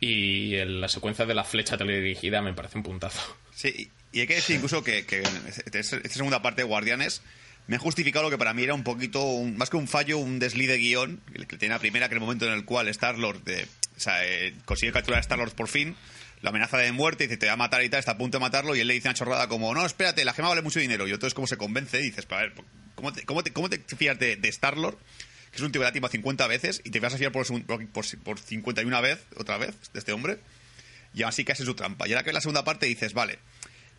Y 0.01 0.55
el- 0.57 0.81
la 0.81 0.89
secuencia 0.89 1.27
de 1.27 1.35
la 1.35 1.45
flecha 1.45 1.77
teledirigida 1.79 2.43
me 2.43 2.55
parece 2.55 2.77
un 2.79 2.83
puntazo. 2.85 3.37
Sí, 3.55 3.89
y 4.13 4.21
hay 4.21 4.27
que 4.27 4.35
decir 4.37 4.57
incluso 4.57 4.83
que, 4.83 5.07
que 5.07 5.23
esta 5.73 5.83
segunda 6.09 6.43
parte 6.43 6.63
de 6.63 6.69
Guardianes 6.69 7.23
me 7.71 7.77
ha 7.77 7.79
justificado 7.79 8.25
lo 8.25 8.31
que 8.31 8.37
para 8.37 8.53
mí 8.53 8.65
era 8.65 8.75
un 8.75 8.83
poquito, 8.83 9.25
más 9.45 9.71
que 9.71 9.77
un 9.77 9.87
fallo, 9.87 10.19
un 10.19 10.41
desliz 10.41 10.67
de 10.67 10.77
guion, 10.77 11.21
que 11.47 11.57
tiene 11.57 11.73
la 11.73 11.79
primera, 11.79 12.09
que 12.09 12.15
el 12.15 12.21
momento 12.21 12.45
en 12.45 12.53
el 12.53 12.65
cual 12.65 12.89
Star-Lord 12.89 13.45
de- 13.45 13.63
o 13.97 14.01
sea, 14.01 14.27
eh, 14.27 14.55
consigue 14.65 14.91
capturar 14.91 15.19
a 15.19 15.21
Star-Lord 15.21 15.53
por 15.53 15.69
fin, 15.69 15.95
la 16.43 16.51
amenaza 16.51 16.79
de 16.79 16.91
muerte, 16.91 17.25
dice, 17.29 17.37
te 17.37 17.47
va 17.47 17.53
a 17.53 17.57
matar 17.57 17.85
y 17.85 17.89
tal, 17.89 18.01
está 18.01 18.11
a 18.13 18.19
punto 18.19 18.39
de 18.39 18.41
matarlo, 18.41 18.75
y 18.75 18.81
él 18.81 18.89
le 18.89 18.95
dice 18.95 19.07
una 19.07 19.15
chorrada 19.15 19.47
como, 19.47 19.73
no, 19.73 19.87
espérate, 19.87 20.25
la 20.25 20.33
gema 20.33 20.49
vale 20.49 20.63
mucho 20.63 20.81
dinero, 20.81 21.07
y 21.07 21.13
entonces 21.13 21.33
como 21.33 21.47
se 21.47 21.57
convence, 21.57 22.01
y 22.01 22.03
dices, 22.03 22.27
pero 22.27 22.39
a 22.41 22.43
ver, 22.43 22.55
¿cómo 22.97 23.13
te, 23.13 23.25
cómo 23.25 23.41
cómo 23.53 23.69
fías 23.97 24.19
de, 24.19 24.37
Star-Lord? 24.49 24.97
Que 25.53 25.57
es 25.59 25.63
un 25.63 25.71
tío 25.71 25.81
que 25.81 25.85
da 25.85 25.93
tiempo 25.93 26.09
a 26.09 26.11
50 26.11 26.47
veces, 26.49 26.81
y 26.83 26.91
te 26.91 26.99
vas 26.99 27.15
a 27.15 27.19
fiar 27.19 27.31
por, 27.31 27.47
por, 27.67 27.87
por, 27.87 28.19
por 28.25 28.39
51 28.41 29.01
vez, 29.01 29.25
otra 29.37 29.59
vez, 29.59 29.77
de 29.93 29.99
este 30.01 30.11
hombre, 30.11 30.39
y 31.15 31.23
así 31.23 31.45
que 31.45 31.53
hace 31.53 31.65
su 31.65 31.75
trampa. 31.77 32.09
Y 32.09 32.13
ahora 32.15 32.25
que 32.25 32.31
en 32.31 32.35
la 32.35 32.41
segunda 32.41 32.65
parte 32.65 32.87
dices, 32.87 33.13
vale, 33.15 33.39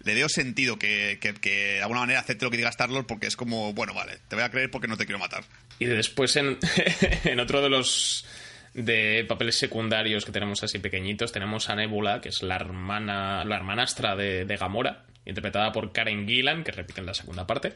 le 0.04 0.16
dio 0.16 0.30
sentido 0.30 0.78
que, 0.78 1.18
que, 1.22 1.34
que 1.34 1.74
de 1.74 1.82
alguna 1.82 2.02
manera 2.02 2.20
acepte 2.20 2.45
lo 2.45 2.52
que 2.52 2.58
diga 2.58 2.70
Star-Lord 2.70 3.06
porque 3.06 3.28
es 3.28 3.36
como, 3.36 3.74
bueno, 3.74 3.93
vale, 3.93 4.18
te 4.28 4.36
voy 4.36 4.43
a 4.43 4.49
creer 4.49 4.72
porque 4.72 4.88
no 4.88 4.97
te 4.97 5.06
quiero 5.06 5.20
matar. 5.20 5.43
Y 5.80 5.86
después 5.86 6.36
en, 6.36 6.58
en 7.24 7.39
otro 7.39 7.62
de 7.62 7.70
los 7.70 8.26
de 8.74 9.26
papeles 9.28 9.58
secundarios 9.58 10.26
que 10.26 10.32
tenemos 10.32 10.64
así 10.64 10.80
pequeñitos, 10.80 11.32
tenemos 11.32 11.70
a 11.70 11.76
Nebula, 11.76 12.22
que 12.22 12.30
es 12.30 12.41
la 12.41 12.56
hermana, 12.56 13.43
la 13.45 13.56
hermanastra 13.56 14.16
de, 14.16 14.45
de 14.45 14.58
Gamora, 14.58 15.06
interpretada 15.26 15.72
por 15.72 15.91
Karen 15.91 16.28
Gillan, 16.28 16.64
que 16.64 16.72
repite 16.72 17.02
en 17.02 17.08
la 17.08 17.14
segunda 17.14 17.45
parte. 17.45 17.74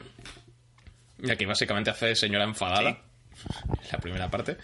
Y 1.21 1.29
aquí 1.29 1.45
básicamente 1.45 1.89
hace 1.89 2.15
señora 2.15 2.45
enfadada. 2.45 2.89
en 2.89 2.97
La 3.91 3.97
primera 3.99 4.29
parte. 4.29 4.57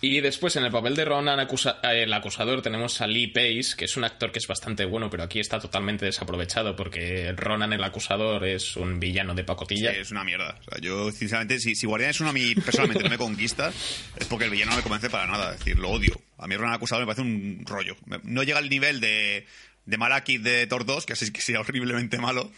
Y 0.00 0.20
después 0.20 0.54
en 0.54 0.64
el 0.64 0.70
papel 0.70 0.94
de 0.94 1.04
Ronan 1.04 1.40
acusa- 1.40 1.80
eh, 1.82 2.04
el 2.04 2.12
acusador 2.12 2.62
tenemos 2.62 3.00
a 3.00 3.06
Lee 3.08 3.26
Pace, 3.26 3.74
que 3.76 3.86
es 3.86 3.96
un 3.96 4.04
actor 4.04 4.30
que 4.30 4.38
es 4.38 4.46
bastante 4.46 4.84
bueno, 4.84 5.10
pero 5.10 5.24
aquí 5.24 5.40
está 5.40 5.58
totalmente 5.58 6.04
desaprovechado 6.04 6.76
porque 6.76 7.32
Ronan 7.36 7.72
el 7.72 7.82
acusador 7.82 8.44
es 8.46 8.76
un 8.76 9.00
villano 9.00 9.34
de 9.34 9.42
pacotilla. 9.42 9.92
Sí, 9.92 9.98
es 10.00 10.10
una 10.12 10.22
mierda. 10.22 10.56
O 10.60 10.70
sea, 10.70 10.80
yo, 10.80 11.10
sinceramente, 11.10 11.58
si, 11.58 11.74
si 11.74 11.86
Guardián 11.86 12.10
es 12.10 12.20
uno 12.20 12.30
a 12.30 12.32
mí 12.32 12.54
personalmente 12.54 13.02
no 13.02 13.10
me 13.10 13.18
conquista, 13.18 13.72
es 14.16 14.26
porque 14.28 14.44
el 14.44 14.52
villano 14.52 14.70
no 14.70 14.76
me 14.76 14.82
convence 14.84 15.10
para 15.10 15.26
nada. 15.26 15.54
Es 15.54 15.58
decir, 15.58 15.76
lo 15.80 15.90
odio. 15.90 16.20
A 16.38 16.46
mí 16.46 16.54
Ronan 16.56 16.74
Acusador 16.74 17.02
me 17.02 17.06
parece 17.06 17.22
un 17.22 17.64
rollo. 17.66 17.96
No 18.22 18.44
llega 18.44 18.58
al 18.58 18.68
nivel 18.70 19.00
de, 19.00 19.46
de 19.84 19.98
Malakith 19.98 20.42
de 20.42 20.68
Thor 20.68 20.86
2, 20.86 21.06
que 21.06 21.14
así 21.14 21.32
que 21.32 21.40
sería 21.40 21.60
horriblemente 21.60 22.18
malo. 22.18 22.52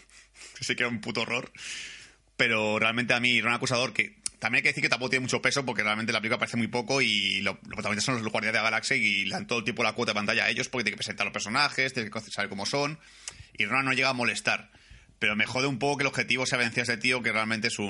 Que 0.59 0.63
sí 0.63 0.75
que 0.75 0.83
era 0.83 0.89
un 0.91 1.01
puto 1.01 1.21
horror. 1.21 1.51
Pero 2.37 2.77
realmente 2.77 3.15
a 3.15 3.19
mí, 3.19 3.41
Ronan 3.41 3.55
Acusador, 3.57 3.93
que 3.93 4.20
también 4.41 4.57
hay 4.59 4.63
que 4.63 4.69
decir 4.69 4.81
que 4.81 4.89
tampoco 4.89 5.11
tiene 5.11 5.21
mucho 5.21 5.41
peso 5.41 5.63
porque 5.63 5.83
realmente 5.83 6.11
la 6.11 6.19
película 6.19 6.39
parece 6.39 6.57
muy 6.57 6.67
poco 6.67 6.99
y 7.01 7.41
lo- 7.41 7.53
los 7.53 7.75
protagonistas 7.75 8.05
son 8.15 8.23
los 8.23 8.31
guardianes 8.31 8.53
de 8.53 8.57
la 8.59 8.63
galaxia 8.71 8.97
y 8.97 9.25
le 9.25 9.31
dan 9.31 9.45
todo 9.47 9.59
el 9.59 9.63
tiempo 9.63 9.83
la 9.83 9.93
cuota 9.93 10.11
de 10.11 10.15
pantalla 10.15 10.45
a 10.45 10.49
ellos 10.49 10.67
porque 10.67 10.83
tiene 10.83 10.95
que 10.95 10.97
presentar 11.03 11.25
los 11.27 11.31
personajes, 11.33 11.93
tiene 11.93 12.09
que 12.09 12.19
saber 12.21 12.49
cómo 12.49 12.65
son 12.65 12.99
y 13.57 13.65
Ronan 13.65 13.85
no 13.85 13.93
llega 13.93 14.09
a 14.09 14.13
molestar. 14.13 14.71
Pero 15.19 15.35
me 15.35 15.45
jode 15.45 15.67
un 15.67 15.77
poco 15.77 15.97
que 15.97 16.03
el 16.03 16.07
objetivo 16.07 16.45
sea 16.47 16.57
vencer 16.57 16.79
a 16.81 16.83
ese 16.83 16.97
tío 16.97 17.21
que 17.21 17.31
realmente 17.31 17.67
es 17.67 17.77
un, 17.77 17.87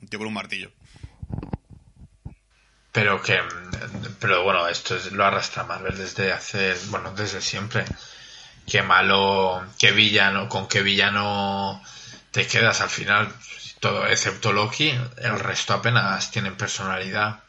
un 0.00 0.08
tío 0.08 0.18
con 0.18 0.28
un 0.28 0.34
martillo. 0.34 0.70
Pero 2.92 3.20
que, 3.22 3.40
pero 4.20 4.44
bueno, 4.44 4.68
esto 4.68 4.96
es- 4.96 5.10
lo 5.12 5.24
arrastra 5.24 5.64
Marvel 5.64 5.96
desde 5.96 6.32
hace, 6.32 6.74
bueno, 6.90 7.12
desde 7.14 7.40
siempre. 7.40 7.84
Qué 8.70 8.82
malo, 8.82 9.64
qué 9.78 9.92
villano, 9.92 10.48
con 10.48 10.68
qué 10.68 10.82
villano 10.82 11.82
te 12.30 12.46
quedas 12.46 12.80
al 12.82 12.90
final. 12.90 13.32
Todo, 13.84 14.06
excepto 14.06 14.50
Loki, 14.50 14.94
el 15.18 15.38
resto 15.38 15.74
apenas 15.74 16.30
tienen 16.30 16.56
personalidad. 16.56 17.40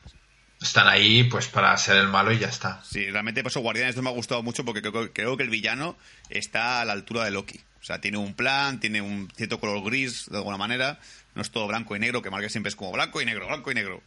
Están 0.61 0.85
ahí 0.85 1.23
pues 1.23 1.47
para 1.47 1.77
ser 1.77 1.95
el 1.95 2.09
malo 2.09 2.33
y 2.33 2.39
ya 2.39 2.49
está. 2.49 2.83
Sí, 2.83 3.09
realmente 3.09 3.41
por 3.41 3.53
eso 3.53 3.61
Guardianes 3.61 3.95
no 3.95 4.01
me 4.01 4.09
ha 4.09 4.11
gustado 4.11 4.43
mucho 4.43 4.65
porque 4.65 4.81
creo, 4.81 5.13
creo 5.13 5.37
que 5.37 5.43
el 5.43 5.49
villano 5.49 5.95
está 6.29 6.81
a 6.81 6.85
la 6.85 6.91
altura 6.91 7.23
de 7.23 7.31
Loki. 7.31 7.61
O 7.79 7.85
sea, 7.85 8.01
tiene 8.01 8.17
un 8.17 8.33
plan, 8.33 8.81
tiene 8.81 9.01
un 9.01 9.31
cierto 9.33 9.61
color 9.61 9.81
gris 9.81 10.25
de 10.29 10.35
alguna 10.35 10.57
manera. 10.57 10.99
No 11.35 11.41
es 11.41 11.51
todo 11.51 11.67
blanco 11.67 11.95
y 11.95 11.99
negro, 11.99 12.21
que 12.21 12.29
Marvel 12.29 12.49
siempre 12.49 12.67
es 12.67 12.75
como 12.75 12.91
blanco 12.91 13.21
y 13.21 13.25
negro, 13.25 13.47
blanco 13.47 13.71
y 13.71 13.75
negro. 13.75 14.03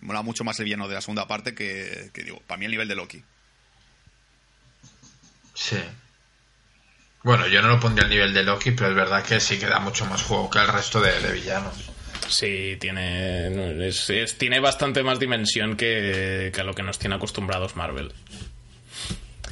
Mola 0.00 0.22
mucho 0.22 0.44
más 0.44 0.56
el 0.60 0.66
villano 0.66 0.86
de 0.86 0.94
la 0.94 1.00
segunda 1.00 1.26
parte 1.26 1.56
que, 1.56 2.08
que 2.14 2.22
digo, 2.22 2.40
para 2.46 2.56
mí 2.56 2.66
el 2.66 2.70
nivel 2.70 2.86
de 2.86 2.94
Loki. 2.94 3.24
Sí. 5.54 5.78
Bueno, 7.24 7.48
yo 7.48 7.62
no 7.62 7.68
lo 7.68 7.80
pondría 7.80 8.04
al 8.04 8.10
nivel 8.10 8.34
de 8.34 8.42
Loki, 8.42 8.72
pero 8.72 8.90
es 8.90 8.94
verdad 8.94 9.24
que 9.24 9.40
sí 9.40 9.58
que 9.58 9.64
da 9.64 9.80
mucho 9.80 10.04
más 10.04 10.22
juego 10.22 10.50
que 10.50 10.58
el 10.58 10.68
resto 10.68 11.00
de, 11.00 11.32
villanos. 11.32 11.90
Sí, 12.28 12.76
tiene, 12.78 13.50
tiene 14.38 14.60
bastante 14.60 15.02
más 15.02 15.18
dimensión 15.18 15.74
que, 15.74 16.52
que 16.54 16.60
a 16.60 16.64
lo 16.64 16.74
que 16.74 16.82
nos 16.82 16.98
tiene 16.98 17.16
acostumbrados 17.16 17.76
Marvel. 17.76 18.12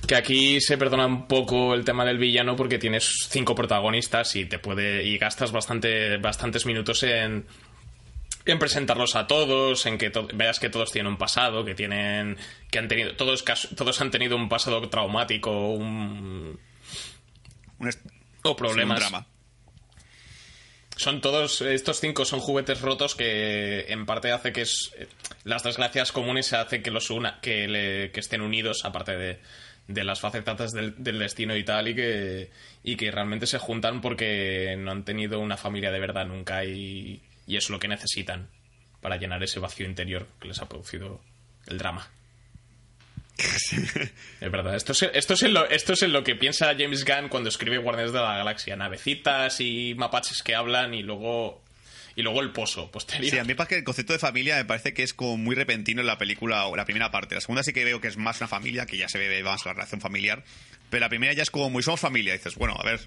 Que 0.07 0.16
aquí 0.16 0.61
se 0.61 0.77
perdona 0.77 1.07
un 1.07 1.27
poco 1.27 1.73
el 1.73 1.83
tema 1.83 2.05
del 2.05 2.18
villano 2.18 2.57
porque 2.57 2.79
tienes 2.79 3.11
cinco 3.31 3.55
protagonistas 3.55 4.37
y 4.37 4.45
te 4.45 4.59
puede 4.59 5.05
y 5.05 5.16
gastas 5.16 5.51
bastante 5.51 6.18
bastantes 6.18 6.66
minutos 6.66 7.03
en 7.05 7.47
en 8.45 8.59
presentarlos 8.59 9.16
a 9.16 9.27
todos, 9.27 9.87
en 9.87 9.97
que 9.97 10.12
veas 10.35 10.59
que 10.59 10.68
todos 10.68 10.91
tienen 10.93 11.12
un 11.12 11.18
pasado, 11.18 11.64
que 11.64 11.75
tienen 11.75 12.37
que 12.70 12.79
han 12.81 12.89
tenido 12.89 13.14
todos 13.16 13.45
todos 13.77 14.01
han 14.03 14.11
tenido 14.11 14.37
un 14.37 14.49
pasado 14.51 14.87
traumático, 14.91 15.73
un 15.73 16.59
Un 17.83 17.91
o 18.45 18.57
problemas. 18.57 18.99
un 18.99 19.01
drama. 19.11 19.26
Son 20.97 21.20
todos, 21.20 21.62
estos 21.62 22.01
cinco 22.01 22.24
son 22.24 22.41
juguetes 22.41 22.80
rotos 22.83 23.14
que 23.14 23.87
en 23.89 24.05
parte 24.05 24.30
hace 24.30 24.53
que 24.53 24.61
es, 24.62 24.93
eh, 24.99 25.09
las 25.45 25.62
desgracias 25.62 26.12
comunes 26.12 26.53
hace 26.53 26.83
que 26.83 26.91
los 26.91 27.11
una, 27.11 27.41
que, 27.41 27.66
le- 27.66 28.11
que 28.12 28.20
estén 28.20 28.43
unidos, 28.43 28.85
aparte 28.85 29.16
de, 29.16 29.41
de 29.89 30.05
las 30.05 30.20
facetas 30.20 30.70
del, 30.72 30.95
del 31.03 31.18
destino 31.18 31.57
y 31.57 31.64
tal, 31.64 31.89
y 31.89 31.95
que, 31.95 32.51
y 32.85 32.97
que 32.97 33.11
realmente 33.11 33.47
se 33.47 33.59
juntan 33.59 34.01
porque 34.03 34.76
no 34.78 34.91
han 34.93 35.05
tenido 35.05 35.41
una 35.41 35.57
familia 35.57 35.91
de 35.91 35.99
verdad 36.01 36.26
nunca 36.26 36.64
y, 36.64 37.22
y 37.47 37.57
es 37.57 37.70
lo 37.70 37.78
que 37.78 37.89
necesitan 37.89 38.49
para 39.01 39.16
llenar 39.16 39.43
ese 39.43 39.61
vacío 39.61 39.87
interior 39.87 40.26
que 40.41 40.49
les 40.49 40.61
ha 40.61 40.68
producido 40.68 41.20
el 41.66 41.78
drama. 41.78 42.09
Es 44.41 44.51
verdad, 44.51 44.74
esto 44.74 44.93
es, 44.93 45.03
esto, 45.14 45.35
es 45.35 45.43
en 45.43 45.55
lo, 45.55 45.68
esto 45.68 45.93
es 45.93 46.03
en 46.03 46.12
lo 46.12 46.24
que 46.24 46.35
piensa 46.35 46.74
James 46.78 47.05
Gunn 47.05 47.28
cuando 47.28 47.49
escribe 47.49 47.78
Guardianes 47.78 48.12
de 48.12 48.20
la 48.20 48.37
Galaxia. 48.37 48.76
Navecitas 48.76 49.61
y 49.61 49.95
mapaches 49.97 50.43
que 50.43 50.55
hablan 50.55 50.95
y 50.95 51.03
luego, 51.03 51.62
y 52.16 52.22
luego 52.22 52.41
el 52.41 52.51
pozo 52.51 52.91
posterior. 52.91 53.30
Sí, 53.30 53.39
a 53.39 53.45
mí 53.45 53.55
parece 53.55 53.76
que 53.76 53.78
el 53.78 53.85
concepto 53.85 54.12
de 54.12 54.18
familia 54.18 54.57
me 54.57 54.64
parece 54.64 54.93
que 54.93 55.03
es 55.03 55.14
como 55.14 55.37
muy 55.37 55.55
repentino 55.55 56.01
en 56.01 56.07
la 56.07 56.18
película, 56.18 56.66
o 56.66 56.76
la 56.76 56.85
primera 56.85 57.11
parte. 57.11 57.35
La 57.35 57.41
segunda 57.41 57.62
sí 57.62 57.72
que 57.72 57.85
veo 57.85 58.01
que 58.01 58.09
es 58.09 58.16
más 58.16 58.41
una 58.41 58.49
familia, 58.49 58.87
que 58.87 58.97
ya 58.97 59.09
se 59.09 59.18
ve 59.18 59.43
más 59.43 59.64
la 59.64 59.72
relación 59.72 60.01
familiar. 60.01 60.45
Pero 60.91 61.01
la 61.01 61.09
primera 61.09 61.33
ya 61.33 61.43
es 61.43 61.51
como 61.51 61.70
muy 61.70 61.83
somos 61.83 62.01
familia. 62.01 62.35
Dices, 62.35 62.55
bueno, 62.57 62.76
a 62.78 62.85
ver, 62.85 63.01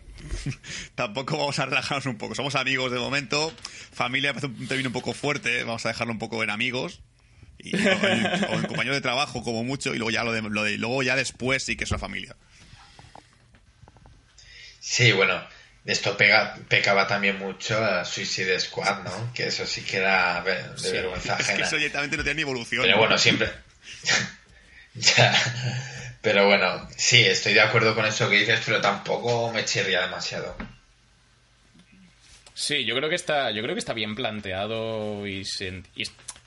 tampoco 0.96 1.38
vamos 1.38 1.60
a 1.60 1.68
relajarnos 1.68 2.08
un 2.08 2.18
poco. 2.18 2.34
Somos 2.34 2.56
amigos 2.56 2.92
de 2.92 2.98
momento. 2.98 3.54
Familia 3.94 4.34
parece 4.34 4.48
un 4.48 4.68
término 4.68 4.90
un 4.90 4.94
poco 4.94 5.14
fuerte. 5.14 5.64
Vamos 5.64 5.86
a 5.86 5.90
dejarlo 5.90 6.12
un 6.12 6.20
poco 6.20 6.44
en 6.44 6.50
amigos. 6.50 7.02
Y, 7.60 7.76
o, 7.76 8.08
en, 8.08 8.26
o 8.50 8.60
en 8.60 8.66
compañeros 8.68 8.98
de 8.98 9.02
trabajo, 9.02 9.44
como 9.44 9.64
mucho. 9.64 9.94
Y 9.94 9.98
luego 9.98 10.12
ya, 10.12 10.24
lo 10.24 10.32
de, 10.32 10.42
lo 10.42 10.64
de- 10.64 10.78
luego 10.78 11.02
ya 11.04 11.16
después 11.16 11.64
sí 11.64 11.76
que 11.76 11.84
es 11.86 11.92
una 11.92 12.00
familia. 12.00 12.36
Sí, 14.80 15.12
bueno, 15.14 15.42
esto 15.86 16.16
pega, 16.16 16.58
pecaba 16.70 17.08
también 17.08 17.40
mucho 17.40 17.84
a 17.84 18.06
Suicide 18.06 18.60
Squad, 18.60 19.04
¿no? 19.04 19.32
Que 19.34 19.48
eso 19.48 19.66
sí 19.66 19.82
que 19.82 19.98
era 19.98 20.42
de 20.44 20.78
Sí, 20.78 20.92
vergüenza 20.92 21.38
Es 21.40 21.50
que 21.50 21.62
eso 21.64 21.78
directamente 21.78 22.18
no 22.18 22.24
tiene 22.24 22.36
ni 22.38 22.42
evolución. 22.44 22.84
Pero 22.84 22.98
bueno, 22.98 23.18
siempre. 23.18 23.52
ya. 24.96 25.34
Pero 26.22 26.46
bueno, 26.48 26.88
sí, 26.98 27.22
estoy 27.24 27.54
de 27.54 27.62
acuerdo 27.62 27.94
con 27.96 28.06
eso 28.06 28.30
que 28.30 28.40
dices, 28.40 28.62
pero 28.66 28.82
tampoco 28.82 29.52
me 29.52 29.66
chirría 29.66 30.02
demasiado. 30.02 30.56
Sí, 32.54 32.86
yo 32.86 32.96
creo 32.96 33.10
que 33.10 33.16
está, 33.16 33.52
yo 33.52 33.62
creo 33.62 33.76
que 33.76 33.80
está 33.80 33.94
bien 33.94 34.16
planteado 34.16 35.28
y 35.28 35.44
se, 35.46 35.84
y, 35.96 36.06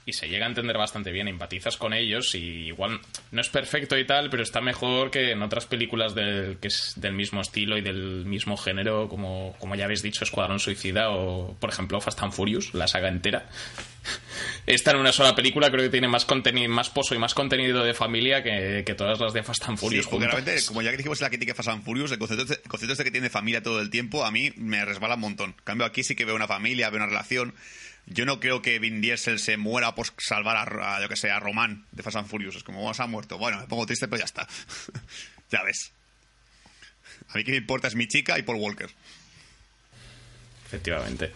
y 0.08 0.12
se 0.14 0.28
llega 0.28 0.46
a 0.46 0.48
entender 0.48 0.78
bastante 0.78 1.12
bien. 1.12 1.28
Empatizas 1.28 1.76
con 1.76 1.92
ellos 1.92 2.34
y 2.34 2.68
igual 2.68 3.00
no 3.30 3.40
es 3.40 3.48
perfecto 3.50 3.98
y 3.98 4.06
tal, 4.06 4.30
pero 4.30 4.42
está 4.42 4.60
mejor 4.60 5.10
que 5.10 5.32
en 5.32 5.42
otras 5.42 5.66
películas 5.66 6.14
del, 6.14 6.56
que 6.58 6.68
es 6.68 6.94
del 6.96 7.12
mismo 7.12 7.40
estilo 7.42 7.76
y 7.76 7.82
del 7.82 8.24
mismo 8.24 8.56
género, 8.56 9.08
como, 9.08 9.54
como 9.58 9.74
ya 9.74 9.84
habéis 9.84 10.02
dicho, 10.02 10.24
Escuadrón 10.24 10.60
Suicida 10.60 11.10
o, 11.10 11.54
por 11.60 11.70
ejemplo, 11.70 12.00
Fast 12.00 12.22
and 12.22 12.32
Furious, 12.32 12.72
la 12.72 12.88
saga 12.88 13.08
entera. 13.08 13.46
Esta 14.66 14.92
en 14.92 14.98
una 14.98 15.12
sola 15.12 15.34
película 15.34 15.70
creo 15.70 15.82
que 15.82 15.90
tiene 15.90 16.08
más 16.08 16.24
contenido, 16.24 16.70
más 16.70 16.88
pozo 16.90 17.14
y 17.14 17.18
más 17.18 17.34
contenido 17.34 17.82
de 17.84 17.94
familia 17.94 18.42
que, 18.42 18.82
que 18.86 18.94
todas 18.94 19.20
las 19.20 19.32
de 19.32 19.42
Fast 19.42 19.68
and 19.68 19.78
Sí, 19.78 19.84
Furious. 19.86 20.06
porque 20.06 20.26
realmente, 20.26 20.62
como 20.66 20.82
ya 20.82 20.90
que 20.90 20.96
dijimos 20.96 21.20
en 21.20 21.24
la 21.24 21.30
crítica 21.30 21.52
de 21.52 21.56
Fast 21.56 21.68
and 21.68 21.84
Furious, 21.84 22.12
el 22.12 22.18
concepto, 22.18 22.42
este, 22.44 22.54
el 22.62 22.68
concepto 22.68 22.92
este 22.92 23.04
que 23.04 23.10
tiene 23.10 23.28
familia 23.30 23.62
todo 23.62 23.80
el 23.80 23.90
tiempo, 23.90 24.24
a 24.24 24.30
mí 24.30 24.52
me 24.56 24.84
resbala 24.84 25.14
un 25.16 25.20
montón. 25.20 25.50
En 25.50 25.64
cambio, 25.64 25.86
aquí 25.86 26.02
sí 26.02 26.14
que 26.14 26.24
veo 26.24 26.34
una 26.34 26.46
familia, 26.46 26.90
veo 26.90 26.98
una 26.98 27.06
relación. 27.06 27.54
Yo 28.10 28.24
no 28.24 28.40
creo 28.40 28.62
que 28.62 28.78
Vin 28.78 29.00
Diesel 29.00 29.38
se 29.38 29.56
muera 29.56 29.94
por 29.94 30.06
salvar 30.18 30.56
a, 30.56 30.96
a, 30.96 31.00
yo 31.02 31.08
que 31.08 31.16
sé, 31.16 31.30
a 31.30 31.40
Román 31.40 31.84
de 31.92 32.02
Fast 32.02 32.16
and 32.16 32.28
Furious. 32.28 32.56
Es 32.56 32.64
como, 32.64 32.88
"Oh, 32.88 32.94
se 32.94 33.02
ha 33.02 33.06
muerto. 33.06 33.36
Bueno, 33.38 33.58
me 33.60 33.66
pongo 33.66 33.84
triste, 33.86 34.08
pero 34.08 34.18
ya 34.20 34.24
está. 34.24 34.46
ya 35.50 35.62
ves. 35.62 35.92
A 37.28 37.36
mí 37.36 37.44
que 37.44 37.50
me 37.50 37.58
importa 37.58 37.88
es 37.88 37.94
mi 37.94 38.08
chica 38.08 38.38
y 38.38 38.42
Paul 38.42 38.58
Walker. 38.58 38.88
Efectivamente. 40.66 41.32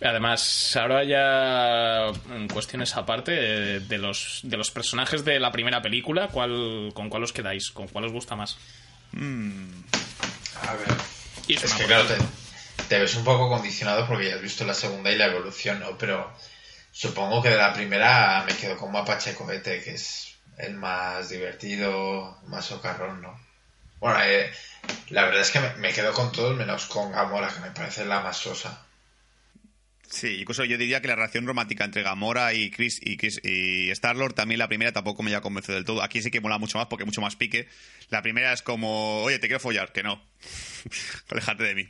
Además, 0.00 0.76
ahora 0.76 1.02
ya 1.04 2.06
en 2.34 2.46
cuestiones 2.48 2.94
aparte 2.96 3.32
de, 3.32 3.80
de 3.80 3.98
los, 3.98 4.40
de 4.44 4.56
los 4.56 4.70
personajes 4.70 5.24
de 5.24 5.40
la 5.40 5.50
primera 5.50 5.82
película, 5.82 6.28
¿cuál, 6.28 6.92
¿con 6.94 7.08
cuál 7.08 7.24
os 7.24 7.32
quedáis? 7.32 7.70
¿Con 7.70 7.88
cuál 7.88 8.04
os 8.04 8.12
gusta 8.12 8.36
más? 8.36 8.56
A 9.16 10.74
ver. 10.74 10.88
Y 11.48 11.54
Es 11.54 11.64
una 11.64 11.76
que 11.76 11.82
por 11.82 11.86
claro, 12.06 12.08
te, 12.88 12.98
ves 12.98 13.14
un 13.14 13.24
poco 13.24 13.48
condicionado 13.48 14.06
porque 14.06 14.28
ya 14.28 14.36
has 14.36 14.42
visto 14.42 14.64
la 14.64 14.74
segunda 14.74 15.10
y 15.10 15.16
la 15.16 15.26
evolución, 15.26 15.80
¿no? 15.80 15.96
Pero 15.98 16.32
supongo 16.92 17.42
que 17.42 17.50
de 17.50 17.56
la 17.56 17.72
primera 17.72 18.44
me 18.46 18.56
quedo 18.56 18.76
con 18.76 18.92
Mapache 18.92 19.34
Cohete, 19.34 19.82
que 19.82 19.94
es 19.94 20.34
el 20.58 20.74
más 20.74 21.28
divertido, 21.28 22.38
más 22.46 22.66
socarrón, 22.66 23.22
¿no? 23.22 23.38
Bueno, 24.00 24.20
eh, 24.24 24.50
la 25.10 25.24
verdad 25.24 25.40
es 25.40 25.50
que 25.50 25.60
me, 25.78 25.92
quedo 25.92 26.12
con 26.12 26.32
todos 26.32 26.56
menos 26.56 26.86
con 26.86 27.10
Gamora, 27.12 27.48
que 27.48 27.60
me 27.60 27.70
parece 27.70 28.04
la 28.04 28.20
más 28.20 28.36
sosa. 28.36 28.84
Sí, 30.08 30.40
incluso 30.40 30.64
yo 30.64 30.78
diría 30.78 31.02
que 31.02 31.08
la 31.08 31.16
relación 31.16 31.46
romántica 31.46 31.84
entre 31.84 32.02
Gamora 32.02 32.54
y 32.54 32.70
Chris 32.70 32.98
y, 33.02 33.18
Chris 33.18 33.40
y 33.44 33.90
Star-Lord 33.90 34.32
también 34.32 34.58
la 34.58 34.68
primera 34.68 34.90
tampoco 34.90 35.22
me 35.22 35.34
ha 35.34 35.42
convencido 35.42 35.74
del 35.74 35.84
todo. 35.84 36.02
Aquí 36.02 36.22
sí 36.22 36.30
que 36.30 36.40
mola 36.40 36.58
mucho 36.58 36.78
más 36.78 36.86
porque 36.86 37.04
mucho 37.04 37.20
más 37.20 37.36
pique. 37.36 37.68
La 38.08 38.22
primera 38.22 38.52
es 38.52 38.62
como, 38.62 39.22
oye, 39.22 39.38
te 39.38 39.48
quiero 39.48 39.60
follar, 39.60 39.92
que 39.92 40.02
no. 40.02 40.22
Alejate 41.28 41.64
de 41.64 41.74
mí. 41.74 41.88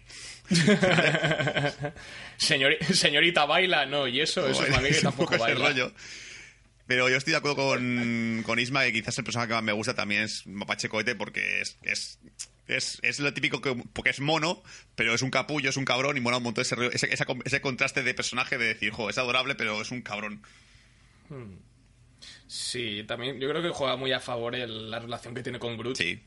Señori- 2.38 2.80
señorita 2.94 3.44
baila, 3.46 3.86
no, 3.86 4.06
y 4.08 4.20
eso, 4.20 4.48
eso 4.48 4.62
es 4.64 4.70
para 4.70 4.82
mí 4.82 4.88
que 4.88 4.94
es 4.96 5.02
tampoco 5.02 5.32
poco 5.32 5.44
ese 5.46 5.54
baila. 5.54 5.68
rollo. 5.68 5.92
Pero 6.86 7.08
yo 7.10 7.16
estoy 7.16 7.32
de 7.32 7.36
acuerdo 7.36 7.56
con, 7.56 8.42
con 8.46 8.58
Isma 8.58 8.82
que 8.84 8.92
quizás 8.94 9.18
el 9.18 9.24
personaje 9.24 9.48
que 9.48 9.54
más 9.54 9.62
me 9.62 9.72
gusta 9.72 9.94
también 9.94 10.22
es 10.22 10.46
Mapache 10.46 10.88
Cohete 10.88 11.14
porque 11.14 11.60
es, 11.60 11.76
es, 11.82 12.18
es, 12.66 12.98
es 13.02 13.20
lo 13.20 13.34
típico 13.34 13.60
que 13.60 13.74
porque 13.92 14.08
es 14.10 14.20
mono, 14.20 14.62
pero 14.94 15.12
es 15.12 15.20
un 15.20 15.30
capullo, 15.30 15.68
es 15.68 15.76
un 15.76 15.84
cabrón 15.84 16.16
y 16.16 16.20
mola 16.20 16.38
un 16.38 16.44
montón 16.44 16.62
ese, 16.62 16.76
ese, 17.44 17.60
contraste 17.60 18.02
de 18.02 18.14
personaje 18.14 18.56
de 18.56 18.68
decir, 18.68 18.90
jo, 18.92 19.10
es 19.10 19.18
adorable, 19.18 19.54
pero 19.54 19.82
es 19.82 19.90
un 19.90 20.00
cabrón. 20.00 20.42
Sí, 22.46 23.04
también 23.06 23.38
yo 23.38 23.50
creo 23.50 23.60
que 23.62 23.68
juega 23.68 23.96
muy 23.96 24.12
a 24.12 24.20
favor 24.20 24.54
el- 24.54 24.90
la 24.90 24.98
relación 24.98 25.34
que 25.34 25.42
tiene 25.42 25.58
con 25.58 25.76
Groot, 25.76 25.96
Sí. 25.96 26.22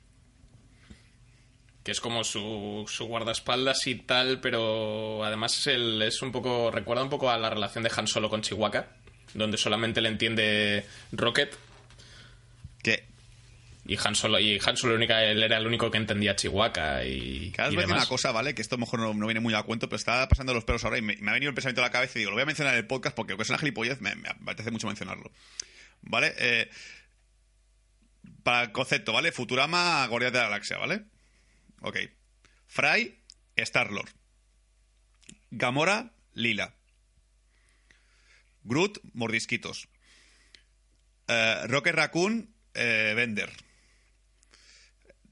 Que 1.83 1.91
es 1.91 1.99
como 1.99 2.23
su, 2.23 2.85
su 2.87 3.05
guardaespaldas 3.05 3.87
y 3.87 3.95
tal, 3.95 4.39
pero 4.39 5.23
además 5.23 5.57
es, 5.57 5.67
el- 5.67 6.01
es 6.03 6.21
un 6.21 6.31
poco, 6.31 6.69
recuerda 6.71 7.03
un 7.03 7.09
poco 7.09 7.29
a 7.31 7.37
la 7.37 7.49
relación 7.49 7.83
de 7.83 7.91
Han 7.95 8.07
Solo 8.07 8.29
con 8.29 8.41
Chihuahua, 8.41 8.85
donde 9.33 9.57
solamente 9.57 10.01
le 10.01 10.09
entiende 10.09 10.85
Rocket 11.11 11.55
Que 12.83 13.05
Y 13.87 13.97
Han 13.97 14.13
Solo, 14.13 14.39
y 14.39 14.59
Han 14.63 14.77
Solo 14.77 14.93
única, 14.95 15.23
él 15.23 15.41
era 15.41 15.57
el 15.57 15.65
único 15.65 15.89
que 15.89 15.97
entendía 15.97 16.35
Chihuahua 16.35 17.03
y, 17.03 17.51
Cada 17.51 17.69
vez 17.69 17.77
y 17.77 17.81
demás. 17.81 17.97
una 18.03 18.05
cosa, 18.07 18.31
¿vale? 18.31 18.53
Que 18.53 18.61
esto 18.61 18.75
a 18.75 18.77
lo 18.77 18.81
mejor 18.85 18.99
no, 18.99 19.13
no 19.15 19.25
viene 19.25 19.39
muy 19.39 19.55
a 19.55 19.63
cuento, 19.63 19.89
pero 19.89 19.97
estaba 19.97 20.27
pasando 20.27 20.53
los 20.53 20.63
pelos 20.65 20.83
ahora 20.85 20.99
y 20.99 21.01
me, 21.01 21.15
me 21.17 21.31
ha 21.31 21.33
venido 21.33 21.49
el 21.49 21.55
pensamiento 21.55 21.81
a 21.81 21.85
la 21.85 21.91
cabeza 21.91 22.17
y 22.17 22.19
digo, 22.19 22.29
lo 22.31 22.35
voy 22.35 22.43
a 22.43 22.45
mencionar 22.45 22.73
en 22.75 22.79
el 22.79 22.87
podcast 22.87 23.15
porque 23.15 23.31
aunque 23.33 23.43
es 23.43 23.49
una 23.49 23.57
gilipollez, 23.57 24.01
me, 24.01 24.13
me 24.15 24.29
apetece 24.29 24.69
mucho 24.69 24.85
mencionarlo. 24.85 25.31
¿Vale? 26.03 26.33
Eh, 26.37 26.69
para 28.43 28.63
el 28.63 28.71
concepto, 28.71 29.13
¿vale? 29.13 29.31
Futurama, 29.31 30.05
Guardián 30.07 30.33
de 30.33 30.39
la 30.39 30.45
Galaxia, 30.45 30.77
¿vale? 30.77 31.03
Ok. 31.81 31.97
Fry, 32.67 33.19
Star-Lord. 33.55 34.09
Gamora, 35.51 36.13
Lila. 36.33 36.73
Groot, 38.63 38.99
Mordisquitos. 39.13 39.89
Eh, 41.27 41.67
Rocket 41.67 41.95
Raccoon, 41.95 42.53
eh, 42.73 43.13
Bender. 43.15 43.51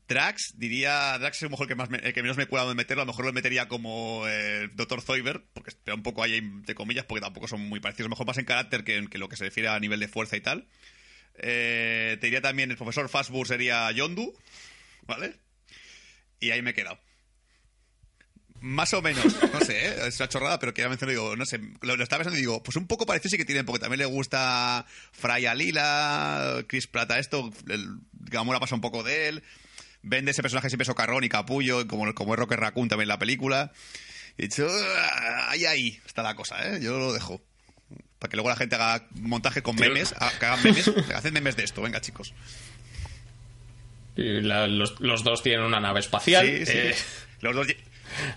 Drax, 0.07 0.55
diría. 0.57 1.17
Drax 1.19 1.37
es 1.37 1.43
a 1.43 1.45
lo 1.45 1.51
mejor 1.51 1.67
el 2.01 2.13
que, 2.13 2.21
menos 2.23 2.37
me 2.37 2.47
cuela 2.47 2.67
de 2.67 2.73
meterlo. 2.73 3.03
A 3.03 3.05
lo 3.05 3.11
mejor 3.11 3.25
lo 3.25 3.33
metería 3.33 3.67
como 3.67 4.23
eh, 4.27 4.67
Dr. 4.73 5.01
Zoiber, 5.01 5.45
porque 5.53 5.69
espera 5.69 5.93
un 5.93 6.01
poco 6.01 6.23
ahí, 6.23 6.35
entre 6.35 6.73
comillas, 6.73 7.05
porque 7.05 7.21
tampoco 7.21 7.47
son 7.47 7.61
muy 7.61 7.79
parecidos. 7.79 8.07
A 8.07 8.09
lo 8.09 8.15
mejor 8.15 8.25
más 8.25 8.37
en 8.39 8.45
carácter 8.45 8.83
que, 8.83 9.07
que 9.07 9.19
lo 9.19 9.29
que 9.29 9.37
se 9.37 9.45
refiere 9.45 9.69
a 9.69 9.79
nivel 9.79 9.99
de 9.99 10.07
fuerza 10.07 10.35
y 10.35 10.41
tal. 10.41 10.67
Eh, 11.41 12.17
te 12.19 12.27
diría 12.27 12.41
también 12.41 12.71
el 12.71 12.77
profesor 12.77 13.07
Fastburg 13.07 13.47
sería 13.47 13.89
Yondu, 13.91 14.33
¿vale? 15.03 15.35
Y 16.39 16.51
ahí 16.51 16.61
me 16.61 16.71
he 16.71 16.73
quedado. 16.73 16.99
Más 18.61 18.93
o 18.93 19.01
menos, 19.01 19.23
no 19.53 19.59
sé, 19.61 19.87
¿eh? 19.87 20.07
es 20.07 20.19
una 20.19 20.27
chorrada, 20.27 20.59
pero 20.59 20.73
que 20.73 20.81
ya 20.81 20.89
menciono, 20.89 21.11
digo, 21.11 21.35
no 21.37 21.45
sé, 21.45 21.59
lo, 21.81 21.95
lo 21.95 22.03
estaba 22.03 22.19
pensando 22.19 22.37
y 22.37 22.41
digo, 22.41 22.61
pues 22.61 22.75
un 22.75 22.87
poco 22.87 23.05
parecido 23.05 23.29
sí 23.29 23.37
que 23.37 23.45
tienen, 23.45 23.65
porque 23.65 23.79
también 23.79 23.99
le 23.99 24.05
gusta 24.05 24.85
Fry 25.13 25.45
a 25.45 25.55
Lila, 25.55 26.65
Chris 26.67 26.87
Pratt 26.87 27.11
a 27.11 27.19
esto, 27.19 27.49
el, 27.69 27.87
Gamora 28.11 28.59
pasa 28.59 28.75
un 28.75 28.81
poco 28.81 29.01
de 29.01 29.29
él, 29.29 29.43
vende 30.01 30.31
ese 30.31 30.41
personaje 30.41 30.69
siempre 30.69 30.83
socarrón 30.85 31.23
y 31.23 31.29
capullo, 31.29 31.87
como, 31.87 32.13
como 32.13 32.33
es 32.33 32.39
Rocket 32.39 32.59
Raccoon 32.59 32.89
también 32.89 33.03
en 33.05 33.09
la 33.09 33.19
película. 33.19 33.71
Y 34.37 34.43
he 34.43 34.47
dicho, 34.49 34.67
"Ah, 34.69 35.47
ahí, 35.51 35.65
ahí 35.65 36.01
está 36.05 36.21
la 36.21 36.35
cosa, 36.35 36.55
¿eh? 36.67 36.79
Yo 36.81 36.99
lo 36.99 37.13
dejo. 37.13 37.41
Para 38.19 38.29
que 38.29 38.35
luego 38.35 38.49
la 38.49 38.55
gente 38.57 38.75
haga 38.75 39.07
montaje 39.15 39.61
con 39.61 39.77
memes, 39.77 40.13
ha- 40.19 40.31
que 40.37 40.45
hagan 40.45 40.61
memes, 40.63 40.87
hacen 41.15 41.33
memes 41.33 41.55
de 41.55 41.63
esto, 41.63 41.81
venga 41.81 42.01
chicos. 42.01 42.33
La- 44.20 44.67
los, 44.67 44.99
los 44.99 45.24
dos 45.24 45.41
tienen 45.43 45.65
una 45.65 45.80
nave 45.80 45.99
espacial, 45.99 46.45
Sí, 46.45 46.65
sí. 46.65 46.72
eh, 46.76 46.95
Los 47.41 47.55
dos 47.55 47.67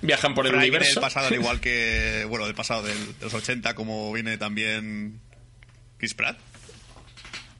viajan 0.01 0.35
por 0.35 0.47
el 0.47 0.53
viene 0.53 0.66
universo. 0.66 0.95
del 0.95 1.01
pasado, 1.01 1.26
al 1.28 1.35
igual 1.41 1.61
que. 1.61 2.24
Bueno, 2.28 2.47
del 2.47 2.55
pasado 2.55 2.83
del- 2.83 3.18
de 3.18 3.24
los 3.24 3.35
80, 3.35 3.74
como 3.74 4.12
viene 4.12 4.37
también. 4.39 5.20
Chris 5.99 6.14
Pratt. 6.14 6.39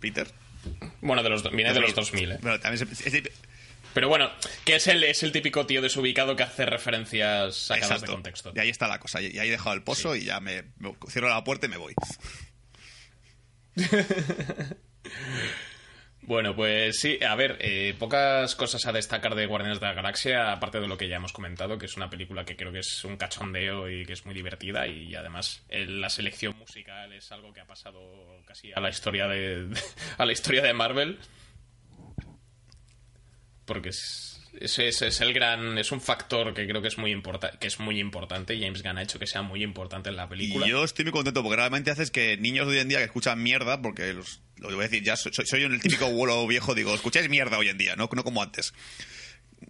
Peter. 0.01 0.27
Bueno, 1.01 1.23
de 1.23 1.29
los, 1.31 1.43
viene 1.53 1.73
de 1.73 1.81
los 1.81 1.95
2000, 1.95 2.33
¿eh? 2.33 2.39
Bueno, 2.43 2.59
también 2.61 2.89
es- 2.91 3.07
es- 3.15 3.23
Pero 3.95 4.09
bueno, 4.09 4.31
que 4.65 4.77
es 4.77 4.87
el, 4.89 5.05
es 5.05 5.23
el 5.23 5.31
típico 5.33 5.67
tío 5.67 5.81
desubicado 5.83 6.35
que 6.37 6.43
hace 6.45 6.65
referencias 6.67 7.55
sacadas 7.57 7.89
de 7.89 7.95
exacto. 7.95 8.13
contexto. 8.15 8.53
Y 8.57 8.59
ahí 8.61 8.69
está 8.71 8.89
la 8.89 8.99
cosa. 8.99 9.21
Y 9.21 9.39
ahí 9.39 9.49
he 9.49 9.53
dejado 9.53 9.75
el 9.75 9.83
pozo 9.83 10.17
y 10.17 10.25
ya 10.25 10.41
me, 10.41 10.63
me 10.79 10.95
cierro 11.09 11.29
la 11.29 11.45
puerta 11.45 11.67
y 11.67 11.69
me 11.69 11.77
voy. 11.77 11.95
Bueno, 16.25 16.55
pues 16.55 17.01
sí, 17.01 17.19
a 17.23 17.35
ver, 17.35 17.57
eh, 17.61 17.95
pocas 17.99 18.55
cosas 18.55 18.87
a 18.87 18.93
destacar 18.93 19.35
de 19.35 19.47
Guardianes 19.47 19.81
de 19.81 19.87
la 19.87 19.93
Galaxia, 19.93 20.53
aparte 20.53 20.79
de 20.81 20.87
lo 20.87 20.97
que 20.97 21.09
ya 21.09 21.17
hemos 21.17 21.33
comentado, 21.33 21.79
que 21.79 21.87
es 21.87 21.97
una 21.97 22.09
película 22.09 22.45
que 22.45 22.57
creo 22.57 22.71
que 22.71 22.79
es 22.79 23.05
un 23.05 23.17
cachondeo 23.17 23.91
y 23.91 24.07
que 24.07 24.13
es 24.13 24.25
muy 24.25 24.33
divertida 24.35 24.87
y 24.87 25.15
además 25.17 25.65
el- 25.69 26.01
la 26.01 26.09
selección 26.09 26.57
musical 26.57 27.13
es 27.13 27.33
algo 27.33 27.53
que 27.53 27.61
ha 27.61 27.67
pasado 27.67 28.01
casi 28.47 28.73
a 28.73 28.79
la 28.81 28.89
historia 28.91 29.27
de, 29.27 29.69
a 30.19 30.25
la 30.25 30.33
historia 30.33 30.63
de 30.63 30.73
Marvel. 30.73 31.19
Porque 33.65 33.89
es, 33.91 34.32
Ese, 34.61 34.89
ese 34.89 35.09
es 35.09 35.21
el 35.21 35.33
gran. 35.33 35.79
Es 35.79 35.93
un 35.93 36.01
factor 36.01 36.53
que 36.55 36.67
creo 36.67 36.83
que 36.83 36.89
es 36.89 36.99
muy 36.99 37.11
importante. 37.11 37.59
Que 37.59 37.67
es 37.67 37.81
muy 37.81 37.99
importante. 37.99 38.59
James 38.61 38.83
Gunn 38.83 38.99
ha 38.99 39.03
hecho 39.03 39.19
que 39.19 39.27
sea 39.27 39.43
muy 39.43 39.63
importante 39.63 40.11
en 40.11 40.17
la 40.17 40.29
película. 40.29 40.67
Y 40.67 40.71
yo 40.71 40.85
estoy 40.85 41.05
muy 41.05 41.13
contento 41.13 41.43
porque 41.43 41.57
realmente 41.57 41.91
haces 41.91 42.11
que 42.11 42.37
niños 42.37 42.67
de 42.69 42.75
hoy 42.75 42.79
en 42.81 42.89
día 42.89 42.99
que 42.99 43.05
escuchan 43.05 43.43
mierda, 43.43 43.81
porque 43.81 44.13
los- 44.13 44.41
lo 44.59 44.69
voy 44.69 44.81
a 44.81 44.89
decir, 44.89 45.03
ya 45.03 45.17
soy, 45.17 45.33
soy 45.33 45.63
el 45.63 45.81
típico 45.81 46.05
abuelo 46.07 46.47
viejo, 46.47 46.75
digo, 46.75 46.95
escucháis 46.95 47.29
mierda 47.29 47.59
hoy 47.59 47.69
en 47.69 47.79
día, 47.79 47.97
no, 47.97 48.09
no 48.15 48.25
como 48.25 48.43
antes. 48.43 48.73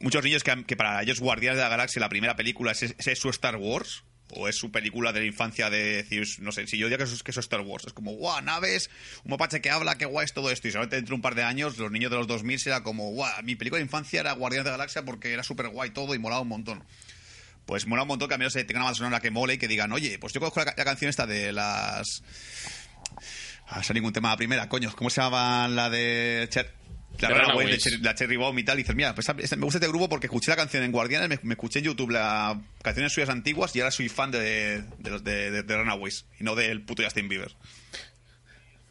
Muchos 0.00 0.24
niños 0.24 0.42
que, 0.42 0.64
que 0.64 0.76
para 0.76 1.00
ellos 1.02 1.20
Guardianes 1.20 1.58
de 1.58 1.62
la 1.64 1.68
Galaxia, 1.70 2.00
la 2.00 2.08
primera 2.08 2.34
película, 2.36 2.72
es, 2.72 2.82
es 2.82 3.18
su 3.18 3.28
Star 3.30 3.56
Wars, 3.56 4.04
o 4.34 4.48
es 4.48 4.56
su 4.56 4.70
película 4.70 5.12
de 5.12 5.20
la 5.20 5.26
infancia 5.26 5.70
de 5.70 6.02
decir, 6.02 6.26
no 6.40 6.52
sé, 6.52 6.66
si 6.66 6.78
yo 6.78 6.86
diría 6.86 6.98
que 6.98 7.04
eso, 7.04 7.14
es- 7.14 7.22
es 7.26 7.36
Star 7.36 7.60
Wars, 7.60 7.84
es 7.86 7.92
como, 7.92 8.12
guau, 8.12 8.40
naves, 8.42 8.90
un 9.24 9.30
mapache 9.30 9.60
que 9.60 9.70
habla, 9.70 9.96
qué 9.98 10.04
guay 10.06 10.24
es 10.24 10.32
todo 10.32 10.50
esto, 10.50 10.68
y 10.68 10.72
solamente 10.72 10.96
dentro 10.96 11.12
de 11.12 11.16
un 11.16 11.22
par 11.22 11.34
de 11.34 11.42
años, 11.42 11.78
los 11.78 11.90
niños 11.90 12.10
de 12.10 12.16
los 12.16 12.26
2000 12.26 12.58
será 12.58 12.82
como, 12.82 13.10
guau, 13.10 13.30
mi 13.42 13.54
película 13.56 13.78
de 13.78 13.84
infancia 13.84 14.20
era 14.20 14.32
Guardianes 14.32 14.64
de 14.64 14.70
la 14.70 14.76
Galaxia 14.78 15.04
porque 15.04 15.32
era 15.32 15.42
súper 15.42 15.68
guay 15.68 15.90
todo 15.90 16.14
y 16.14 16.18
molaba 16.18 16.42
un 16.42 16.48
montón 16.48 16.84
pues 17.64 17.86
mola 17.86 18.02
un 18.02 18.08
montón 18.08 18.28
que 18.28 18.34
a 18.34 18.38
menos 18.38 18.54
tengan 18.54 18.78
una 18.78 18.84
banda 18.86 18.96
sonora 18.98 19.20
que 19.20 19.30
mole 19.30 19.54
y 19.54 19.58
que 19.58 19.68
digan, 19.68 19.92
oye, 19.92 20.18
pues 20.18 20.32
yo 20.32 20.40
conozco 20.40 20.58
la, 20.64 20.74
la 20.76 20.84
canción 20.84 21.08
esta 21.08 21.26
de 21.28 21.52
las... 21.52 22.24
Ah, 23.68 23.80
no 23.88 23.94
ningún 23.94 24.12
tema 24.12 24.30
la 24.30 24.36
primera, 24.36 24.68
coño. 24.68 24.92
¿Cómo 24.96 25.10
se 25.10 25.20
llama 25.20 25.68
la 25.68 25.88
de... 25.88 26.48
La, 27.20 27.28
Runaways, 27.28 27.70
de. 27.70 27.78
Cherry, 27.78 27.98
la 28.02 28.14
Cherry 28.14 28.36
Bomb 28.36 28.58
y 28.58 28.64
tal, 28.64 28.78
y 28.78 28.82
dices, 28.82 28.96
mira, 28.96 29.14
pues 29.14 29.26
me 29.34 29.64
gusta 29.64 29.78
este 29.78 29.88
grupo 29.88 30.08
porque 30.08 30.26
escuché 30.26 30.50
la 30.50 30.56
canción 30.56 30.82
en 30.82 30.90
Guardianes, 30.92 31.28
me, 31.28 31.38
me 31.42 31.54
escuché 31.54 31.78
en 31.78 31.84
YouTube 31.86 32.10
las 32.10 32.56
canciones 32.82 33.12
suyas 33.12 33.28
antiguas 33.28 33.74
y 33.76 33.80
ahora 33.80 33.90
soy 33.92 34.08
fan 34.08 34.30
de, 34.30 34.82
de 34.98 35.10
los 35.10 35.22
de, 35.22 35.50
de- 35.50 35.62
de 35.62 35.76
Runaways 35.76 36.24
y 36.40 36.44
no 36.44 36.54
del 36.56 36.82
puto 36.82 37.02
Justin 37.04 37.28
Bieber. 37.28 37.52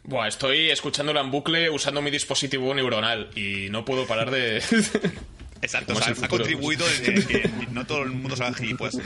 Buah, 0.04 0.28
estoy 0.28 0.70
escuchándola 0.72 1.22
en 1.22 1.30
bucle 1.30 1.70
usando 1.70 2.02
mi 2.02 2.10
dispositivo 2.10 2.74
neuronal 2.74 3.30
y 3.36 3.70
no 3.70 3.84
puedo 3.86 4.08
parar 4.08 4.32
de. 4.32 4.58
Exacto, 5.64 5.94
¿Cómo 5.94 6.00
o 6.00 6.16
sea, 6.16 6.26
ha 6.26 6.28
contribuido 6.28 6.84
en 7.04 7.24
que, 7.28 7.48
no 7.70 7.86
todo 7.86 8.02
el 8.02 8.10
mundo 8.10 8.34
haga 8.34 8.52
gilipollas. 8.56 8.98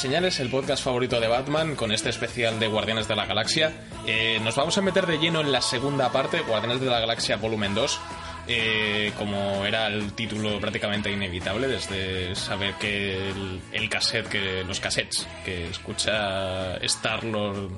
Señales, 0.00 0.40
el 0.40 0.48
podcast 0.48 0.82
favorito 0.82 1.20
de 1.20 1.28
Batman, 1.28 1.76
con 1.76 1.92
este 1.92 2.08
especial 2.08 2.58
de 2.58 2.68
Guardianes 2.68 3.06
de 3.06 3.14
la 3.14 3.26
Galaxia. 3.26 3.70
Eh, 4.06 4.40
nos 4.42 4.56
vamos 4.56 4.78
a 4.78 4.80
meter 4.80 5.06
de 5.06 5.18
lleno 5.18 5.42
en 5.42 5.52
la 5.52 5.60
segunda 5.60 6.10
parte, 6.10 6.40
Guardianes 6.40 6.80
de 6.80 6.86
la 6.86 7.00
Galaxia 7.00 7.36
Volumen 7.36 7.74
2. 7.74 8.00
eh, 8.48 9.12
como 9.18 9.66
era 9.66 9.88
el 9.88 10.14
título 10.14 10.58
prácticamente 10.58 11.12
inevitable, 11.12 11.68
desde 11.68 12.34
saber 12.34 12.76
que 12.80 13.30
el, 13.72 13.88
cassette, 13.90 14.26
que 14.26 14.64
los 14.64 14.80
cassettes 14.80 15.28
que 15.44 15.68
escucha 15.68 16.78
Star-Lord 16.78 17.70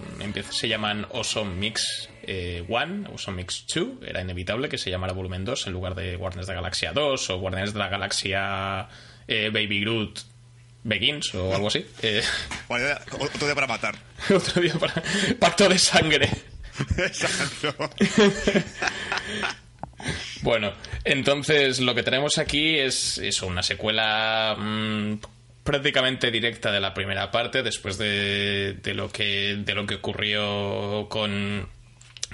se 0.50 0.68
llaman 0.68 1.04
Awesome 1.12 1.56
Mix 1.56 2.08
eh, 2.22 2.64
1, 2.68 3.08
Awesome 3.10 3.38
Mix 3.38 3.66
2, 3.74 3.86
era 4.06 4.20
inevitable 4.20 4.68
que 4.68 4.78
se 4.78 4.90
llamara 4.90 5.12
Volumen 5.12 5.44
2 5.44 5.66
en 5.66 5.72
lugar 5.72 5.96
de 5.96 6.14
Guardianes 6.14 6.46
de 6.46 6.52
la 6.52 6.60
Galaxia 6.60 6.92
2 6.92 7.30
o 7.30 7.38
Guardianes 7.40 7.72
de 7.72 7.78
la 7.80 7.88
Galaxia 7.88 8.88
eh, 9.26 9.50
Baby 9.52 9.80
Groot 9.80 10.31
Begins 10.84 11.34
o 11.34 11.54
algo 11.54 11.68
así. 11.68 11.86
Eh, 12.02 12.22
Otro 12.68 13.46
día 13.46 13.54
para 13.54 13.66
matar. 13.66 13.94
otro 14.34 14.62
día 14.62 14.74
para 14.74 14.94
Pacto 15.38 15.68
de 15.68 15.78
Sangre. 15.78 16.28
Exacto. 16.98 17.74
Bueno, 20.42 20.72
entonces 21.04 21.80
lo 21.80 21.94
que 21.94 22.02
tenemos 22.02 22.38
aquí 22.38 22.78
es 22.78 23.18
eso, 23.18 23.46
una 23.46 23.62
secuela 23.62 24.56
mm, 24.58 25.18
prácticamente 25.62 26.30
directa 26.30 26.72
de 26.72 26.80
la 26.80 26.94
primera 26.94 27.30
parte, 27.30 27.62
después 27.62 27.98
de, 27.98 28.78
de 28.82 28.94
lo 28.94 29.10
que 29.10 29.56
de 29.58 29.74
lo 29.74 29.86
que 29.86 29.96
ocurrió 29.96 31.06
con 31.08 31.68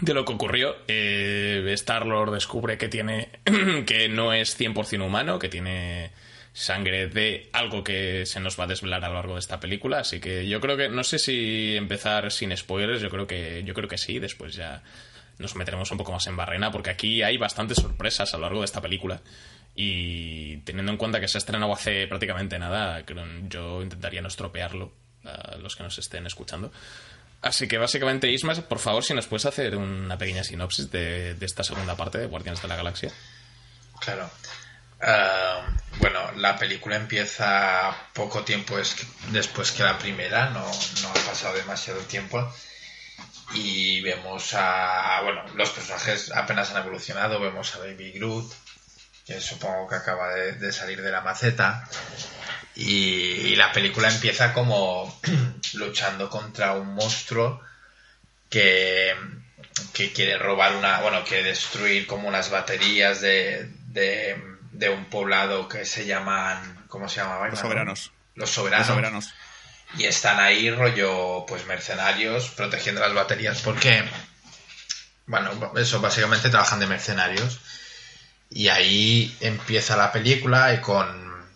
de 0.00 0.14
lo 0.14 0.24
que 0.24 0.32
ocurrió. 0.32 0.76
Eh, 0.86 1.64
Star 1.74 2.06
Lord 2.06 2.32
descubre 2.32 2.78
que 2.78 2.88
tiene 2.88 3.28
que 3.86 4.08
no 4.08 4.32
es 4.32 4.58
100% 4.58 5.04
humano, 5.04 5.38
que 5.38 5.48
tiene 5.48 6.10
sangre 6.58 7.06
de 7.06 7.48
algo 7.52 7.84
que 7.84 8.26
se 8.26 8.40
nos 8.40 8.58
va 8.58 8.64
a 8.64 8.66
desvelar 8.66 9.04
a 9.04 9.08
lo 9.08 9.14
largo 9.14 9.34
de 9.34 9.40
esta 9.40 9.60
película, 9.60 10.00
así 10.00 10.18
que 10.18 10.48
yo 10.48 10.60
creo 10.60 10.76
que 10.76 10.88
no 10.88 11.04
sé 11.04 11.20
si 11.20 11.76
empezar 11.76 12.32
sin 12.32 12.56
spoilers, 12.56 13.00
yo 13.00 13.10
creo 13.10 13.28
que 13.28 13.62
yo 13.64 13.74
creo 13.74 13.88
que 13.88 13.96
sí, 13.96 14.18
después 14.18 14.54
ya 14.54 14.82
nos 15.38 15.54
meteremos 15.54 15.90
un 15.92 15.98
poco 15.98 16.10
más 16.10 16.26
en 16.26 16.36
barrena 16.36 16.72
porque 16.72 16.90
aquí 16.90 17.22
hay 17.22 17.38
bastantes 17.38 17.78
sorpresas 17.78 18.34
a 18.34 18.38
lo 18.38 18.42
largo 18.42 18.60
de 18.60 18.64
esta 18.64 18.80
película 18.80 19.20
y 19.76 20.56
teniendo 20.58 20.90
en 20.90 20.98
cuenta 20.98 21.20
que 21.20 21.28
se 21.28 21.38
ha 21.38 21.40
estrenado 21.40 21.72
hace 21.72 22.08
prácticamente 22.08 22.58
nada, 22.58 23.04
yo 23.48 23.80
intentaría 23.80 24.20
no 24.20 24.26
estropearlo 24.26 24.92
a 25.24 25.56
los 25.58 25.76
que 25.76 25.84
nos 25.84 25.96
estén 25.96 26.26
escuchando. 26.26 26.72
Así 27.40 27.68
que 27.68 27.78
básicamente, 27.78 28.28
Isma, 28.32 28.54
por 28.54 28.80
favor, 28.80 29.04
si 29.04 29.14
nos 29.14 29.28
puedes 29.28 29.46
hacer 29.46 29.76
una 29.76 30.18
pequeña 30.18 30.42
sinopsis 30.42 30.90
de, 30.90 31.34
de 31.34 31.46
esta 31.46 31.62
segunda 31.62 31.96
parte 31.96 32.18
de 32.18 32.26
Guardianes 32.26 32.60
de 32.60 32.66
la 32.66 32.74
Galaxia. 32.74 33.12
Claro. 34.00 34.28
Ah, 35.00 35.66
bueno, 36.00 36.32
la 36.36 36.56
película 36.56 36.96
empieza 36.96 37.94
poco 38.12 38.44
tiempo 38.44 38.78
es- 38.78 38.96
después 39.30 39.70
que 39.72 39.82
la 39.84 39.98
primera, 39.98 40.50
no, 40.50 40.60
no 41.02 41.08
ha 41.10 41.26
pasado 41.26 41.54
demasiado 41.56 42.00
tiempo. 42.00 42.52
Y 43.54 44.00
vemos 44.02 44.52
a. 44.54 45.20
Bueno, 45.22 45.42
los 45.54 45.70
personajes 45.70 46.30
apenas 46.32 46.70
han 46.70 46.82
evolucionado. 46.82 47.40
Vemos 47.40 47.74
a 47.74 47.78
Baby 47.78 48.12
Groot, 48.12 48.52
que 49.26 49.40
supongo 49.40 49.88
que 49.88 49.94
acaba 49.96 50.34
de, 50.34 50.72
salir 50.72 51.00
de 51.02 51.10
la 51.10 51.22
maceta. 51.22 51.88
Y, 52.74 53.56
la 53.56 53.72
película 53.72 54.08
empieza 54.08 54.52
como 54.52 55.20
luchando 55.74 56.30
contra 56.30 56.74
un 56.74 56.94
monstruo 56.94 57.60
que, 58.50 59.14
que 59.92 60.12
quiere 60.12 60.38
robar 60.38 60.76
una, 60.76 61.00
bueno, 61.00 61.24
quiere 61.24 61.44
destruir 61.44 62.06
como 62.06 62.28
unas 62.28 62.50
baterías 62.50 63.20
de, 63.20 63.70
de 64.78 64.88
un 64.90 65.06
poblado 65.06 65.68
que 65.68 65.84
se 65.84 66.06
llaman, 66.06 66.84
¿cómo 66.88 67.08
se 67.08 67.16
llamaban? 67.16 67.50
Los 67.50 67.58
soberanos. 67.58 68.12
Los 68.36 68.50
soberanos. 68.50 68.86
Los 68.86 68.94
soberanos. 68.94 69.34
Y 69.96 70.04
están 70.04 70.38
ahí 70.38 70.70
rollo, 70.70 71.44
pues 71.46 71.66
mercenarios, 71.66 72.50
protegiendo 72.50 73.00
las 73.00 73.12
baterías 73.12 73.60
porque, 73.62 74.04
bueno, 75.26 75.72
eso, 75.76 76.00
básicamente 76.00 76.48
trabajan 76.48 76.78
de 76.78 76.86
mercenarios. 76.86 77.60
Y 78.50 78.68
ahí 78.68 79.36
empieza 79.40 79.96
la 79.96 80.12
película 80.12 80.72
y 80.72 80.80
con, 80.80 81.48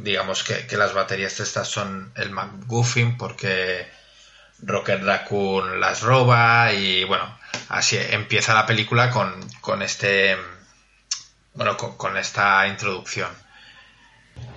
digamos 0.00 0.42
que, 0.42 0.66
que 0.66 0.76
las 0.76 0.94
baterías 0.94 1.38
estas 1.38 1.68
son 1.68 2.12
el 2.16 2.30
McGuffin 2.30 3.16
porque 3.16 3.88
Rocket 4.62 5.04
Raccoon 5.04 5.78
las 5.78 6.02
roba 6.02 6.72
y 6.72 7.04
bueno, 7.04 7.38
así 7.68 7.96
empieza 7.96 8.52
la 8.52 8.66
película 8.66 9.10
con, 9.10 9.32
con 9.60 9.82
este, 9.82 10.36
bueno, 11.58 11.76
con, 11.76 11.96
con 11.96 12.16
esta 12.16 12.66
introducción. 12.68 13.28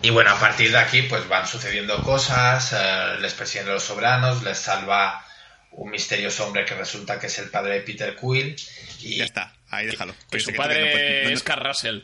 Y 0.03 0.11
bueno, 0.11 0.29
a 0.29 0.39
partir 0.39 0.71
de 0.71 0.77
aquí 0.77 1.01
pues 1.03 1.27
van 1.27 1.47
sucediendo 1.47 2.01
cosas, 2.03 2.73
eh, 2.73 3.15
les 3.19 3.33
persiguen 3.33 3.67
los 3.67 3.81
soberanos, 3.83 4.43
les 4.43 4.59
salva 4.59 5.25
un 5.71 5.89
misterioso 5.89 6.45
hombre 6.45 6.63
que 6.63 6.75
resulta 6.75 7.17
que 7.19 7.25
es 7.25 7.39
el 7.39 7.49
padre 7.49 7.75
de 7.75 7.81
Peter 7.81 8.15
Quill 8.15 8.55
y 8.99 9.17
Ya 9.17 9.25
está, 9.25 9.51
ahí 9.69 9.87
déjalo. 9.87 10.13
Que 10.29 10.39
su 10.39 10.51
que- 10.51 10.57
padre 10.57 10.85
no 10.85 10.91
puede- 10.91 11.23
no- 11.23 11.29
no- 11.29 11.35
es 11.35 11.43
Carl 11.43 11.65
Russell. 11.65 11.99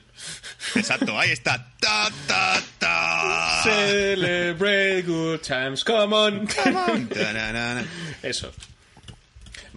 Exacto, 0.75 1.19
ahí 1.19 1.29
está. 1.31 1.73
Ta, 1.79 2.09
ta, 2.27 2.59
ta. 2.79 3.61
Celebrate 3.63 5.03
good 5.03 5.39
times, 5.41 5.83
come 5.83 6.15
on. 6.15 6.47
Ta-na-na-na. 6.47 7.83
Eso. 8.23 8.51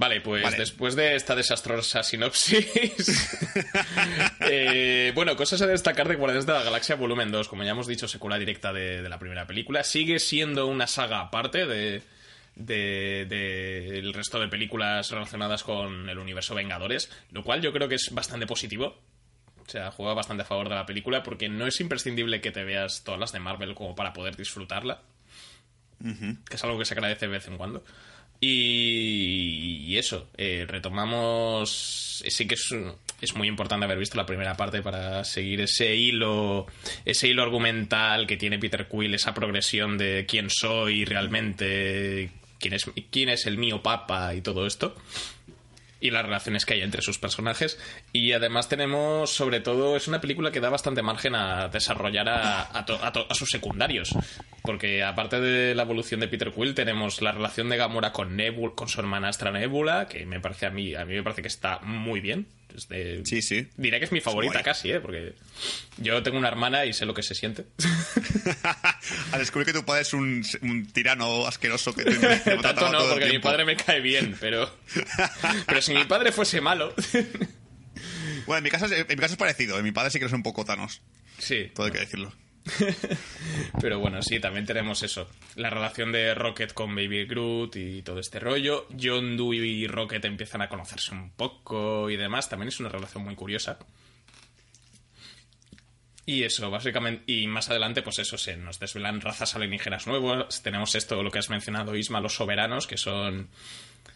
Vale, 0.01 0.23
pues 0.23 0.43
Vale. 0.43 0.57
después 0.57 0.97
de 0.97 1.15
esta 1.15 1.35
desastrosa 1.35 2.03
sinopsis. 2.03 2.67
eh, 4.41 5.13
bueno, 5.15 5.37
cosas 5.37 5.61
a 5.61 5.67
destacar 5.67 6.09
de 6.09 6.15
Guardianes 6.17 6.47
de 6.47 6.55
la 6.55 6.63
Galaxia 6.63 6.97
Volumen 6.97 7.31
2. 7.31 7.49
Como 7.49 7.65
ya 7.65 7.73
hemos 7.73 7.87
dicho, 7.87 8.09
secuela 8.09 8.39
directa 8.39 8.73
de, 8.73 9.03
de 9.03 9.09
la 9.11 9.19
primera 9.19 9.47
película. 9.47 9.85
Sigue 9.85 10.19
siendo 10.19 10.67
una 10.69 10.87
saga 10.87 11.21
aparte 11.21 11.67
de. 11.67 12.03
de- 12.57 13.27
de 13.29 13.99
el 13.99 14.15
resto 14.15 14.41
de 14.41 14.49
películas 14.49 15.11
relacionadas 15.11 15.65
con 15.65 16.09
el 16.09 16.19
universo 16.19 16.55
Vengadores, 16.55 17.11
lo 17.31 17.45
cual 17.45 17.61
yo 17.61 17.71
creo 17.73 17.89
que 17.89 17.97
es 17.97 18.09
bastante 18.13 18.47
positivo. 18.47 18.99
O 19.67 19.71
sea, 19.71 19.91
juega 19.91 20.15
bastante 20.15 20.45
a 20.45 20.47
favor 20.47 20.71
de 20.71 20.77
la 20.77 20.87
película 20.87 21.23
porque 21.23 21.51
no 21.51 21.67
es 21.67 21.79
imprescindible 21.79 22.41
que 22.41 22.51
te 22.53 22.65
veas 22.65 23.05
todas 23.05 23.21
las 23.21 23.33
de 23.33 23.41
Marvel 23.41 23.75
como 23.75 23.95
para 23.95 24.15
poder 24.15 24.35
disfrutarla. 24.37 25.03
que 26.03 26.57
es 26.57 26.65
algo 26.65 26.79
que 26.79 26.87
se 26.87 26.95
agradece 26.95 27.27
de 27.27 27.33
vez 27.33 27.47
en 27.49 27.59
cuando. 27.59 27.85
Y, 28.41 29.97
eso, 29.99 30.29
eh, 30.37 30.65
retomamos. 30.67 32.23
Sí 32.27 32.47
que 32.47 32.55
es, 32.55 32.75
es 33.21 33.35
muy 33.35 33.49
importante 33.49 33.85
haber 33.85 33.99
visto 33.99 34.17
la 34.17 34.27
primera 34.27 34.57
parte 34.57 34.83
para 34.83 35.25
seguir 35.25 35.61
ese 35.61 35.95
hilo, 35.95 36.67
ese 37.05 37.29
hilo 37.29 37.43
argumental 37.43 38.27
que 38.27 38.37
tiene 38.37 38.59
Peter 38.59 38.89
Quill, 38.89 39.15
esa 39.15 39.35
progresión 39.35 39.99
de 39.99 40.27
quién 40.27 40.49
soy 40.49 41.05
realmente, 41.05 42.31
quién 42.59 42.75
es, 42.75 42.91
quién 43.11 43.29
es 43.29 43.47
el 43.47 43.59
mío 43.59 43.83
papa 43.83 44.35
y 44.35 44.41
todo 44.41 44.67
esto 44.67 44.97
y 46.01 46.11
las 46.11 46.25
relaciones 46.25 46.65
que 46.65 46.75
hay 46.75 46.83
entre 46.83 47.03
sus 47.03 47.19
personajes. 47.19 47.79
Y 48.13 48.33
además 48.33 48.69
tenemos, 48.69 49.31
sobre 49.31 49.61
todo, 49.61 49.97
es 49.97 50.09
una 50.09 50.21
película 50.21 50.51
que 50.51 50.61
da 50.61 50.71
bastante 50.71 51.03
margen 51.03 51.35
a 51.35 51.69
desarrollar 51.69 52.29
a, 52.29 52.63
a 52.63 52.85
a 53.29 53.35
sus 53.35 53.51
secundarios. 53.51 54.15
Porque 54.63 55.03
aparte 55.03 55.41
de 55.41 55.75
la 55.75 55.83
evolución 55.83 56.21
de 56.21 56.29
Peter 56.29 56.53
Quill, 56.53 56.75
tenemos 56.75 57.23
la 57.23 57.33
relación 57.33 57.69
de 57.69 57.77
Gamora 57.77 58.13
con 58.13 58.37
Nebula, 58.37 58.75
con 58.75 58.89
su 58.89 59.01
hermanastra 59.01 59.51
Nebula, 59.51 60.09
que 60.09 60.27
me 60.27 60.41
parece 60.41 60.67
a 60.67 60.71
mí, 60.71 60.95
a 60.95 61.05
mí 61.05 61.15
me 61.15 61.23
parece 61.23 61.43
que 61.43 61.49
está 61.49 61.81
muy 61.81 62.21
bien. 62.21 62.47
Es 62.77 62.89
de- 62.89 63.23
Sí, 63.25 63.43
sí. 63.43 63.67
Diré 63.77 63.99
que 63.99 64.05
es 64.07 64.13
mi 64.13 64.21
favorita 64.21 64.55
guay. 64.55 64.65
casi, 64.65 64.91
¿eh? 64.93 65.01
Porque 65.01 65.35
yo 65.99 66.23
tengo 66.23 66.39
una 66.39 66.49
hermana 66.49 66.85
y 66.87 66.93
sé 66.93 67.07
lo 67.07 67.15
que 67.15 67.23
se 67.23 67.35
siente. 67.35 67.67
A 69.33 69.39
descubrir 69.39 69.67
que 69.67 69.73
tu 69.73 69.85
padre 69.85 70.03
es 70.03 70.13
un, 70.15 70.45
un 70.63 70.87
tirano 70.87 71.47
asqueroso 71.47 71.95
que 71.95 72.05
te, 72.05 72.15
te 72.15 72.57
Tanto 72.63 72.91
no, 72.93 72.99
todo 72.99 73.11
porque 73.13 73.27
mi 73.29 73.39
padre 73.39 73.65
me 73.65 73.77
cae 73.77 74.01
bien, 74.01 74.37
pero... 74.41 74.75
Pero 75.67 75.83
si 75.83 75.95
mi 75.95 76.05
padre 76.05 76.33
fuese 76.33 76.61
malo... 76.61 76.95
Bueno, 78.47 78.59
en 78.59 78.65
mi, 78.65 78.71
caso, 78.71 78.87
es- 78.87 78.93
en 78.93 79.07
mi 79.09 79.17
caso 79.17 79.35
es 79.35 79.39
parecido. 79.39 79.79
En 79.79 79.85
mi 79.85 79.93
padre 79.93 80.11
sí 80.11 80.19
que 80.19 80.25
es 80.25 80.33
un 80.33 80.43
poco 80.43 80.65
Thanos. 80.65 81.03
Sí, 81.39 81.71
Todo 81.75 81.87
hay 81.87 81.93
que 81.93 82.01
decirlo. 82.01 82.33
Pero 83.81 83.99
bueno, 83.99 84.23
sí, 84.23 84.41
también 84.41 84.67
tenemos 84.67 85.03
eso. 85.03 85.29
La 85.57 85.71
relación 85.71 86.13
de 86.13 86.35
Rocket 86.35 86.73
con 86.73 86.95
Baby 86.95 87.27
Groot 87.27 87.77
y 87.77 88.03
todo 88.03 88.21
este 88.21 88.41
rollo. 88.41 88.87
John 89.01 89.37
Doe 89.37 89.57
y 89.57 89.87
Rocket 89.87 90.25
empiezan 90.25 90.63
a 90.63 90.69
conocerse 90.69 91.13
un 91.13 91.31
poco 91.31 92.11
y 92.11 92.17
demás. 92.17 92.49
También 92.49 92.69
es 92.69 92.81
una 92.81 92.89
relación 92.89 93.25
muy 93.25 93.35
curiosa. 93.35 93.79
Y 96.27 96.45
eso, 96.45 96.71
básicamente, 96.71 97.25
y 97.27 97.47
más 97.47 97.71
adelante, 97.71 98.03
pues 98.03 98.21
eso, 98.21 98.39
se 98.39 98.57
nos 98.57 98.79
desvelan 98.79 99.21
razas 99.21 99.57
alienígenas 99.57 100.07
nuevas. 100.07 100.63
Tenemos 100.63 100.95
esto, 100.95 101.23
lo 101.23 101.31
que 101.31 101.41
has 101.41 101.51
mencionado, 101.51 101.97
Isma, 101.97 102.21
los 102.21 102.35
soberanos, 102.35 102.87
que 102.87 102.97
son, 102.97 103.49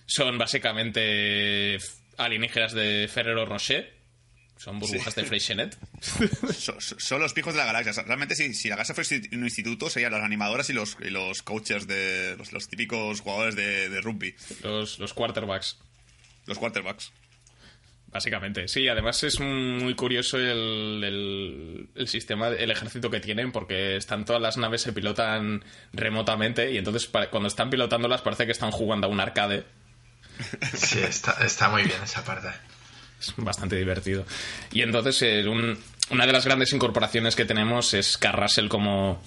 son 0.07 0.39
básicamente 0.39 1.79
alienígenas 2.17 2.73
de 2.73 3.09
Ferrero 3.13 3.47
Rocher. 3.47 4.04
Son 4.57 4.79
burbujas 4.79 5.15
de 5.15 5.25
Freixenet. 5.25 5.77
So- 6.55 6.81
so- 6.81 6.99
son 6.99 7.21
los 7.21 7.33
pijos 7.35 7.53
de 7.55 7.59
la 7.59 7.67
galaxia. 7.67 8.03
Realmente, 8.05 8.35
si, 8.35 8.55
si 8.55 8.69
la 8.69 8.77
galaxia 8.77 8.95
fuese 8.95 9.23
un 9.33 9.45
instituto, 9.45 9.91
serían 9.91 10.13
las 10.13 10.23
animadoras 10.23 10.71
y 10.71 10.73
los, 10.73 10.97
y 11.01 11.11
los 11.11 11.43
coaches 11.43 11.87
de 11.87 12.37
los, 12.39 12.53
los 12.53 12.69
típicos 12.69 13.21
jugadores 13.21 13.57
de, 13.57 13.89
de 13.91 14.01
rugby, 14.01 14.35
Los, 14.63 14.99
los 14.99 15.13
quarterbacks. 15.13 15.79
los 16.47 16.59
quarterbacks. 16.59 17.13
Básicamente, 18.07 18.69
sí, 18.69 18.87
además 18.87 19.25
es 19.25 19.41
muy 19.41 19.97
curioso 19.97 20.39
el, 20.39 21.03
el, 21.03 21.89
el 21.97 22.07
sistema, 22.09 22.47
el 22.49 22.71
ejército 22.71 23.11
que 23.11 23.19
tienen, 23.19 23.51
porque 23.51 23.97
están 23.97 24.25
todas 24.25 24.41
las 24.41 24.57
naves 24.57 24.83
se 24.83 24.93
pilotan 24.93 25.65
remotamente 25.93 26.71
y 26.71 26.79
entonces 26.79 27.11
cuando 27.29 27.49
están 27.49 27.71
pilotándolas 27.71 28.23
parece 28.23 28.47
que 28.47 28.53
están 28.53 28.71
jugando 28.71 29.09
a 29.09 29.11
un 29.11 29.19
arcade. 29.19 29.65
Sí, 30.75 31.01
está, 31.01 31.33
está 31.45 31.69
muy 31.71 31.83
bien 31.83 32.01
esa 32.05 32.25
parte. 32.25 32.49
Es 33.21 33.35
bastante 33.37 33.77
divertido. 33.77 34.25
Y 34.73 34.83
entonces 34.83 35.21
eh, 35.23 35.49
un- 35.49 35.79
una 36.11 36.27
de 36.27 36.33
las 36.33 36.45
grandes 36.45 36.73
incorporaciones 36.73 37.35
que 37.37 37.45
tenemos 37.45 37.95
es 37.95 38.19
Carl 38.19 38.41
Russell 38.43 38.69
como, 38.69 39.23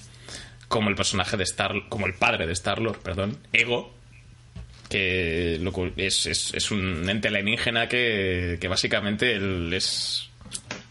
como 0.67 0.89
el 0.89 0.95
personaje 0.95 1.35
de 1.37 1.43
Star, 1.43 1.73
como 1.89 2.05
el 2.05 2.13
padre 2.13 2.45
de 2.45 2.53
Star-Lord, 2.53 2.99
perdón, 2.99 3.37
Ego, 3.53 3.95
que 4.89 5.57
lo 5.61 5.73
es, 5.97 6.27
es, 6.27 6.53
es 6.53 6.71
un 6.71 7.09
ente 7.09 7.27
alienígena 7.29 7.87
que, 7.87 8.57
que 8.61 8.67
básicamente 8.67 9.33
él 9.35 9.71
es... 9.73 10.29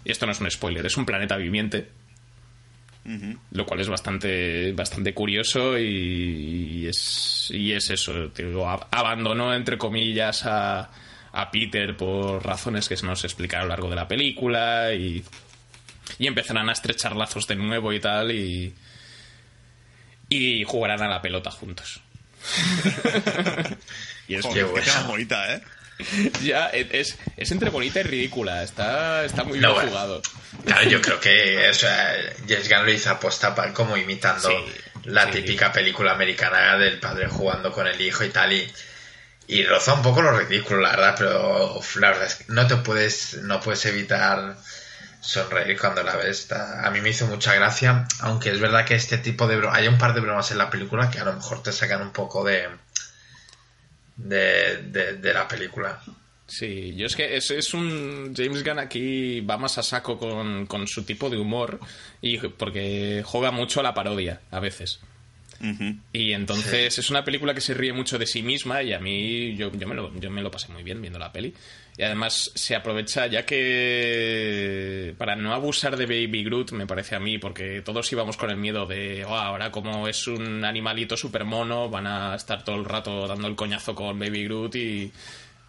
Esto 0.05 0.27
no 0.27 0.33
es 0.33 0.41
un 0.41 0.51
spoiler, 0.51 0.85
es 0.87 0.97
un 0.97 1.07
planeta 1.07 1.37
viviente. 1.37 1.89
Lo 3.53 3.65
cual 3.67 3.81
es 3.81 3.89
bastante, 3.89 4.73
bastante 4.73 5.15
curioso 5.15 5.79
y, 5.79 5.85
y 5.85 6.87
es, 6.89 7.49
y 7.53 7.71
es 7.73 7.89
eso. 7.91 8.29
digo, 8.37 8.69
abandonó, 8.69 9.55
entre 9.55 9.79
comillas, 9.79 10.45
a, 10.45 10.91
a 11.39 11.51
Peter 11.51 11.97
por 11.97 12.45
razones 12.45 12.89
que 12.89 12.97
se 12.97 13.05
nos 13.07 13.23
explican 13.25 13.61
a 13.61 13.63
lo 13.65 13.69
largo 13.71 13.91
de 13.91 13.97
la 13.97 14.09
película 14.09 14.93
y, 14.95 15.23
y 16.19 16.27
empezarán 16.27 16.69
a 16.69 16.73
estrechar 16.73 17.15
lazos 17.17 17.47
de 17.47 17.57
nuevo 17.57 17.93
y 17.93 18.01
tal 18.01 18.31
y, 18.33 18.75
y 20.29 20.65
jugarán 20.65 21.03
a 21.03 21.09
la 21.09 21.21
pelota 21.23 21.51
juntos. 21.51 22.01
y 24.29 24.35
es, 24.37 24.45
Joder, 24.45 24.65
bueno. 24.67 24.93
bonita, 25.07 25.55
¿eh? 25.55 25.63
ya, 26.43 26.67
es, 26.69 27.19
es 27.37 27.51
entre 27.51 27.71
bonita 27.71 28.01
y 28.01 28.05
ridícula. 28.05 28.63
Está, 28.63 29.25
está 29.25 29.45
muy 29.45 29.59
No, 29.61 29.69
bien 29.69 29.75
bueno. 29.75 29.91
jugado. 29.91 30.23
Claro, 30.65 30.89
yo 30.89 31.01
creo 31.01 31.21
que 31.21 31.69
o 31.71 31.75
sea, 31.75 32.13
James 32.49 32.69
Gunn 32.69 32.85
lo 32.87 32.93
hizo 32.93 33.11
aposta 33.11 33.55
para 33.55 33.73
como 33.73 33.97
imitando 33.97 34.49
Sí, 34.49 34.55
la 35.05 35.27
sí. 35.27 35.33
típica 35.41 35.73
película 35.73 36.13
americana 36.13 36.77
del 36.77 36.99
padre 37.01 37.29
jugando 37.29 37.73
con 37.73 37.87
el 37.87 38.01
hijo 38.01 38.25
y 38.25 38.31
tal 38.31 38.53
y, 38.53 38.71
y 39.49 39.65
roza 39.65 39.95
un 39.95 40.03
poco 40.03 40.23
lo 40.23 40.37
ridículo, 40.39 40.81
la 40.81 40.91
verdad, 40.91 41.15
pero 41.17 41.81
la 42.01 42.09
verdad 42.11 42.27
es 42.27 42.35
que 42.37 42.45
no 42.49 42.67
te 42.67 42.77
puedes 42.77 43.39
no 43.43 43.61
puedes 43.61 43.85
evitar 43.87 44.57
sonreír 45.21 45.79
cuando 45.79 46.03
la 46.03 46.17
ves. 46.17 46.51
A 46.53 46.91
mí 46.91 47.01
me 47.01 47.11
hizo 47.11 47.27
mucha 47.27 47.55
gracia, 47.55 48.07
aunque 48.21 48.51
es 48.51 48.61
verdad 48.61 48.85
que 48.85 48.95
este 48.95 49.19
tipo 49.19 49.47
de 49.47 49.57
bromas, 49.57 49.79
hay 49.79 49.89
un 49.89 49.99
par 49.99 50.15
de 50.15 50.21
bromas 50.21 50.51
en 50.51 50.59
la 50.59 50.71
película 50.71 51.11
que 51.11 51.19
a 51.19 51.25
lo 51.25 51.33
mejor 51.33 51.63
te 51.63 51.73
sacan 51.73 52.03
un 52.03 52.13
poco 52.13 52.45
de 52.45 52.69
de, 54.17 54.83
de, 54.83 55.15
de 55.15 55.35
la 55.35 55.47
película. 55.47 56.01
Sí, 56.47 56.95
yo 56.95 57.07
es 57.07 57.17
que 57.17 57.37
es, 57.37 57.51
es 57.51 57.75
un. 57.75 58.33
James 58.37 58.63
Gunn 58.63 58.79
aquí 58.79 59.41
va 59.41 59.59
más 59.59 59.79
a 59.79 59.83
saco 59.83 60.17
con, 60.17 60.67
con 60.67 60.87
su 60.87 61.03
tipo 61.03 61.29
de 61.29 61.39
humor 61.39 61.81
y 62.21 62.39
porque 62.39 63.23
juega 63.25 63.51
mucho 63.51 63.81
a 63.81 63.83
la 63.83 63.95
parodia 63.95 64.41
a 64.51 64.61
veces. 64.61 65.01
Y 66.13 66.33
entonces 66.33 66.99
es 66.99 67.11
una 67.11 67.25
película 67.25 67.55
que 67.55 67.61
se 67.61 67.75
ríe 67.75 67.93
mucho 67.93 68.19
de 68.19 68.27
sí 68.27 68.43
misma 68.43 68.83
y 68.83 68.93
a 68.93 68.99
mí 68.99 69.55
yo, 69.57 69.71
yo, 69.73 69.87
me 69.89 69.95
lo, 69.95 70.15
yo 70.19 70.31
me 70.31 70.43
lo 70.43 70.51
pasé 70.51 70.73
muy 70.73 70.83
bien 70.83 71.01
viendo 71.01 71.19
la 71.19 71.33
peli. 71.33 71.55
Y 71.99 72.03
además 72.03 72.51
se 72.55 72.75
aprovecha 72.77 73.27
ya 73.27 73.47
que 73.47 75.15
para 75.17 75.35
no 75.37 75.55
abusar 75.55 75.97
de 75.97 76.07
Baby 76.07 76.45
Groot 76.45 76.73
me 76.73 76.87
parece 76.87 77.17
a 77.17 77.21
mí, 77.21 77.39
porque 77.39 77.81
todos 77.83 78.11
íbamos 78.13 78.37
con 78.37 78.51
el 78.51 78.57
miedo 78.57 78.87
de 78.87 79.25
"Oh, 79.25 79.35
ahora 79.35 79.71
como 79.71 80.07
es 80.09 80.27
un 80.27 80.65
animalito 80.65 81.17
super 81.17 81.45
mono 81.45 81.89
van 81.89 82.07
a 82.07 82.35
estar 82.35 82.65
todo 82.65 82.77
el 82.77 82.85
rato 82.85 83.27
dando 83.27 83.49
el 83.49 83.57
coñazo 83.57 83.95
con 83.95 84.19
Baby 84.19 84.45
Groot 84.45 84.75
y, 84.77 85.13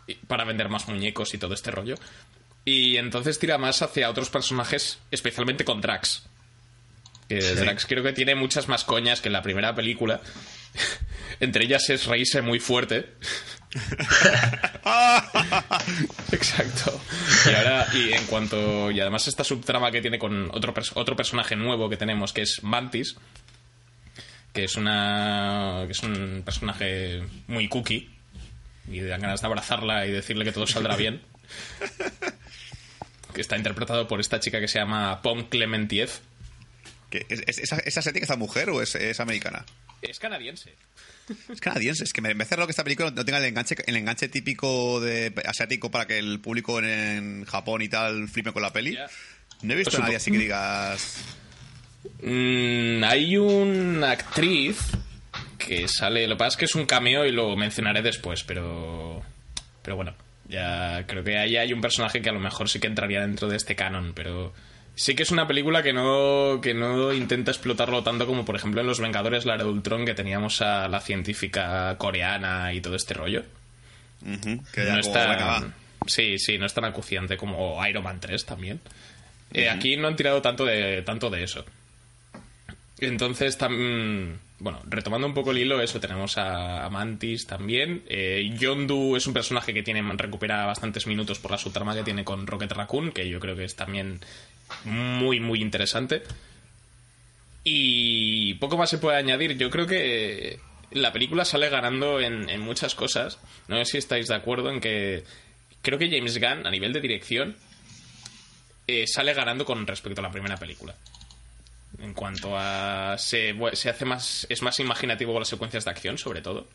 y 0.08 0.14
para 0.28 0.44
vender 0.44 0.70
más 0.70 0.88
muñecos 0.88 1.34
y 1.34 1.38
todo 1.38 1.54
este 1.54 1.72
rollo. 1.72 1.96
Y 2.66 2.98
entonces 2.98 3.40
tira 3.40 3.58
más 3.58 3.82
hacia 3.82 4.10
otros 4.10 4.30
personajes, 4.30 5.00
especialmente 5.12 5.64
con 5.64 5.80
Drax. 5.80 6.28
Que 7.28 7.42
Drax 7.42 7.86
creo 7.86 8.04
que 8.04 8.14
tiene 8.14 8.36
muchas 8.36 8.68
más 8.68 8.84
coñas 8.84 9.22
que 9.22 9.30
en 9.30 9.34
la 9.34 9.42
primera 9.42 9.76
película. 9.76 10.22
Entre 11.40 11.66
ellas 11.66 11.90
es 11.90 12.06
reírse 12.06 12.42
muy 12.42 12.60
fuerte. 12.60 13.14
Exacto. 16.32 17.00
Y 17.46 17.54
ahora, 17.54 17.88
y 17.94 18.14
en 18.14 18.26
cuanto. 18.26 18.92
Y 18.92 19.00
además, 19.00 19.28
esta 19.28 19.44
subtrama 19.44 19.92
que 19.92 20.02
tiene 20.02 20.18
con 20.18 20.50
otro, 20.52 20.74
otro 20.96 21.16
personaje 21.16 21.56
nuevo 21.56 21.90
que 21.90 21.98
tenemos, 21.98 22.34
que 22.34 22.44
es 22.44 22.64
Mantis. 22.64 23.16
Que 24.54 24.64
es 24.64 24.76
una. 24.76 25.84
que 25.86 25.92
es 25.92 26.04
un 26.04 26.42
personaje 26.44 27.24
muy 27.48 27.68
cookie. 27.68 28.10
Y 28.90 29.02
dan 29.02 29.22
ganas 29.22 29.42
de 29.42 29.48
abrazarla 29.48 30.06
y 30.06 30.12
decirle 30.12 30.46
que 30.46 30.54
todo 30.54 30.68
saldrá 30.68 30.96
bien. 30.96 31.22
Que 33.34 33.42
está 33.42 33.58
interpretado 33.58 34.08
por 34.08 34.20
esta 34.20 34.40
chica 34.40 34.60
que 34.60 34.68
se 34.68 34.80
llama 34.80 35.22
Pom 35.22 35.48
Clementiev. 35.48 36.10
¿Qué? 37.10 37.26
¿Es, 37.30 37.42
es, 37.48 37.58
esa- 37.60 37.80
¿Es 37.80 37.98
asiática 37.98 38.24
esta 38.26 38.36
mujer 38.36 38.70
o 38.70 38.82
es, 38.82 38.96
es 38.96 39.20
americana? 39.20 39.66
Es 40.02 40.20
canadiense. 40.20 40.74
Es 41.50 41.60
canadiense, 41.62 42.04
es 42.04 42.14
que 42.14 42.22
me 42.22 42.34
me 42.36 42.44
hace 42.44 42.56
raro 42.56 42.68
que 42.68 42.72
esta 42.72 42.84
película 42.84 43.12
no 43.12 43.26
tenga 43.26 43.38
el 43.40 43.46
enganche, 43.46 43.76
el 43.86 43.96
enganche 43.98 44.28
típico 44.30 45.00
de 45.00 45.34
asiático 45.46 45.90
para 45.92 46.06
que 46.06 46.18
el 46.20 46.40
público 46.40 46.80
en, 46.80 46.86
en 46.86 47.46
Japón 47.46 47.82
y 47.82 47.90
tal 47.90 48.28
flipe 48.30 48.52
con 48.52 48.62
la 48.62 48.72
peli. 48.74 48.98
No 49.62 49.74
he 49.74 49.76
visto 49.76 49.92
Pues 49.92 50.00
a 50.00 50.04
nadie 50.04 50.18
así 50.18 50.32
que 50.32 50.38
digas. 50.38 51.18
Mm, 52.22 53.04
hay 53.04 53.38
una 53.38 54.12
actriz 54.12 54.78
que 55.58 55.88
sale. 55.88 56.28
Lo 56.28 56.36
que 56.36 56.40
pasa 56.40 56.50
es 56.50 56.58
que 56.58 56.66
es 56.66 56.76
un 56.76 56.86
cameo 56.86 57.26
y 57.26 57.32
lo 57.32 57.56
mencionaré 57.56 58.02
después, 58.02 58.44
pero. 58.44 59.22
Pero 59.82 59.96
bueno, 59.96 60.16
ya 60.48 61.06
creo 61.08 61.24
que 61.24 61.38
ahí 61.38 61.58
hay 61.58 61.74
un 61.74 61.82
personaje 61.82 62.22
que 62.22 62.30
a 62.30 62.34
lo 62.34 62.40
mejor 62.40 62.70
sí 62.70 62.80
que 62.80 62.88
entraría 62.88 63.22
dentro 63.22 63.48
de 63.48 63.58
este 63.58 63.76
canon, 63.76 64.14
pero. 64.14 64.54
Sí 65.00 65.14
que 65.16 65.22
es 65.22 65.30
una 65.30 65.46
película 65.48 65.84
que 65.84 65.94
no, 65.94 66.60
que 66.60 66.74
no 66.74 67.14
intenta 67.14 67.52
explotarlo 67.52 68.02
tanto 68.02 68.26
como, 68.26 68.44
por 68.46 68.56
ejemplo, 68.56 68.82
en 68.82 68.88
Los 68.88 69.00
Vengadores, 69.00 69.46
la 69.46 69.54
era 69.54 69.64
de 69.64 69.70
Ultron, 69.70 70.06
que 70.08 70.16
teníamos 70.16 70.60
a 70.64 70.88
la 70.88 71.00
científica 71.02 71.96
coreana 72.00 72.74
y 72.74 72.82
todo 72.82 72.96
este 72.96 73.14
rollo. 73.14 73.44
Que 74.74 74.82
no 74.86 74.98
es 75.00 75.14
tan, 75.14 75.74
sí, 76.08 76.40
sí, 76.40 76.58
no 76.58 76.66
es 76.66 76.74
tan 76.74 76.86
acuciante 76.86 77.38
como 77.38 77.80
Iron 77.88 78.04
Man 78.04 78.20
3 78.20 78.44
también. 78.46 78.80
Eh, 79.54 79.70
Aquí 79.70 79.96
no 79.98 80.08
han 80.08 80.16
tirado 80.16 80.42
tanto 80.42 80.66
de, 80.66 81.04
tanto 81.04 81.30
de 81.30 81.44
eso. 81.44 81.64
Entonces, 83.00 83.60
tam- 83.60 84.38
bueno, 84.60 84.82
retomando 84.90 85.28
un 85.28 85.36
poco 85.36 85.52
el 85.52 85.60
hilo, 85.60 85.80
eso, 85.80 86.00
tenemos 86.00 86.40
a, 86.40 86.84
a 86.86 86.90
Mantis 86.90 87.46
también. 87.46 88.02
Eh, 88.08 88.50
Yondu 88.58 89.16
es 89.16 89.28
un 89.28 89.34
personaje 89.36 89.74
que 89.74 89.84
tiene 89.84 90.02
recupera 90.14 90.66
bastantes 90.66 91.06
minutos 91.06 91.38
por 91.38 91.52
la 91.52 91.60
subtrama 91.60 91.94
que 91.94 92.02
tiene 92.04 92.24
con 92.24 92.48
Rocket 92.48 92.72
Raccoon, 92.72 93.12
que 93.12 93.30
yo 93.30 93.40
creo 93.40 93.56
que 93.56 93.66
es 93.66 93.76
también 93.76 94.20
muy, 94.86 95.40
muy 95.40 95.62
interesante. 95.62 96.24
Y 97.64 98.54
poco 98.56 98.78
más 98.78 98.90
se 98.90 98.98
puede 98.98 99.18
añadir. 99.18 99.58
Yo 99.58 99.70
creo 99.70 99.88
que 99.88 100.60
la 100.92 101.12
película 101.12 101.46
sale 101.46 101.70
ganando 101.70 102.20
en, 102.20 102.60
muchas 102.62 102.96
cosas. 102.96 103.40
No 103.68 103.78
sé 103.78 103.86
si 103.86 103.98
estáis 103.98 104.28
de 104.28 104.36
acuerdo 104.36 104.70
en 104.70 104.80
que 104.80 105.24
creo 105.82 106.00
que 106.00 106.10
James 106.10 106.40
Gunn, 106.40 106.66
a 106.66 106.72
nivel 106.72 106.94
de 106.94 107.02
dirección, 107.02 107.58
eh, 108.88 109.06
sale 109.06 109.34
ganando 109.34 109.66
con 109.66 109.86
respecto 109.86 110.22
a 110.22 110.24
la 110.24 110.32
primera 110.32 110.58
película. 110.58 110.96
En 112.00 112.14
cuanto 112.14 112.58
a. 112.58 113.18
Se, 113.18 113.56
se 113.74 113.90
hace 113.90 114.06
más. 114.06 114.48
Es 114.50 114.62
más 114.62 114.80
imaginativo 114.80 115.34
con 115.34 115.42
las 115.42 115.50
secuencias 115.50 115.84
de 115.86 115.92
acción, 115.92 116.18
sobre 116.18 116.42
todo. 116.42 116.68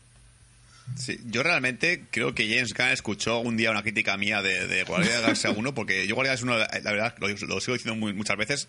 Sí, 0.97 1.17
yo 1.25 1.43
realmente 1.43 2.03
creo 2.11 2.35
que 2.35 2.47
James 2.47 2.73
Gunn 2.73 2.89
escuchó 2.89 3.39
un 3.39 3.57
día 3.57 3.71
una 3.71 3.81
crítica 3.81 4.15
mía 4.17 4.41
de, 4.41 4.67
de 4.67 4.83
Guardianes 4.83 5.15
de 5.15 5.21
la 5.21 5.27
Galaxia 5.27 5.49
1, 5.51 5.73
porque 5.73 6.05
yo 6.07 6.15
Guardianes 6.15 6.41
1, 6.43 6.57
la 6.57 6.67
verdad, 6.91 7.15
lo, 7.19 7.27
lo 7.29 7.61
sigo 7.61 7.73
diciendo 7.73 7.95
muy- 7.95 8.13
muchas 8.13 8.37
veces, 8.37 8.67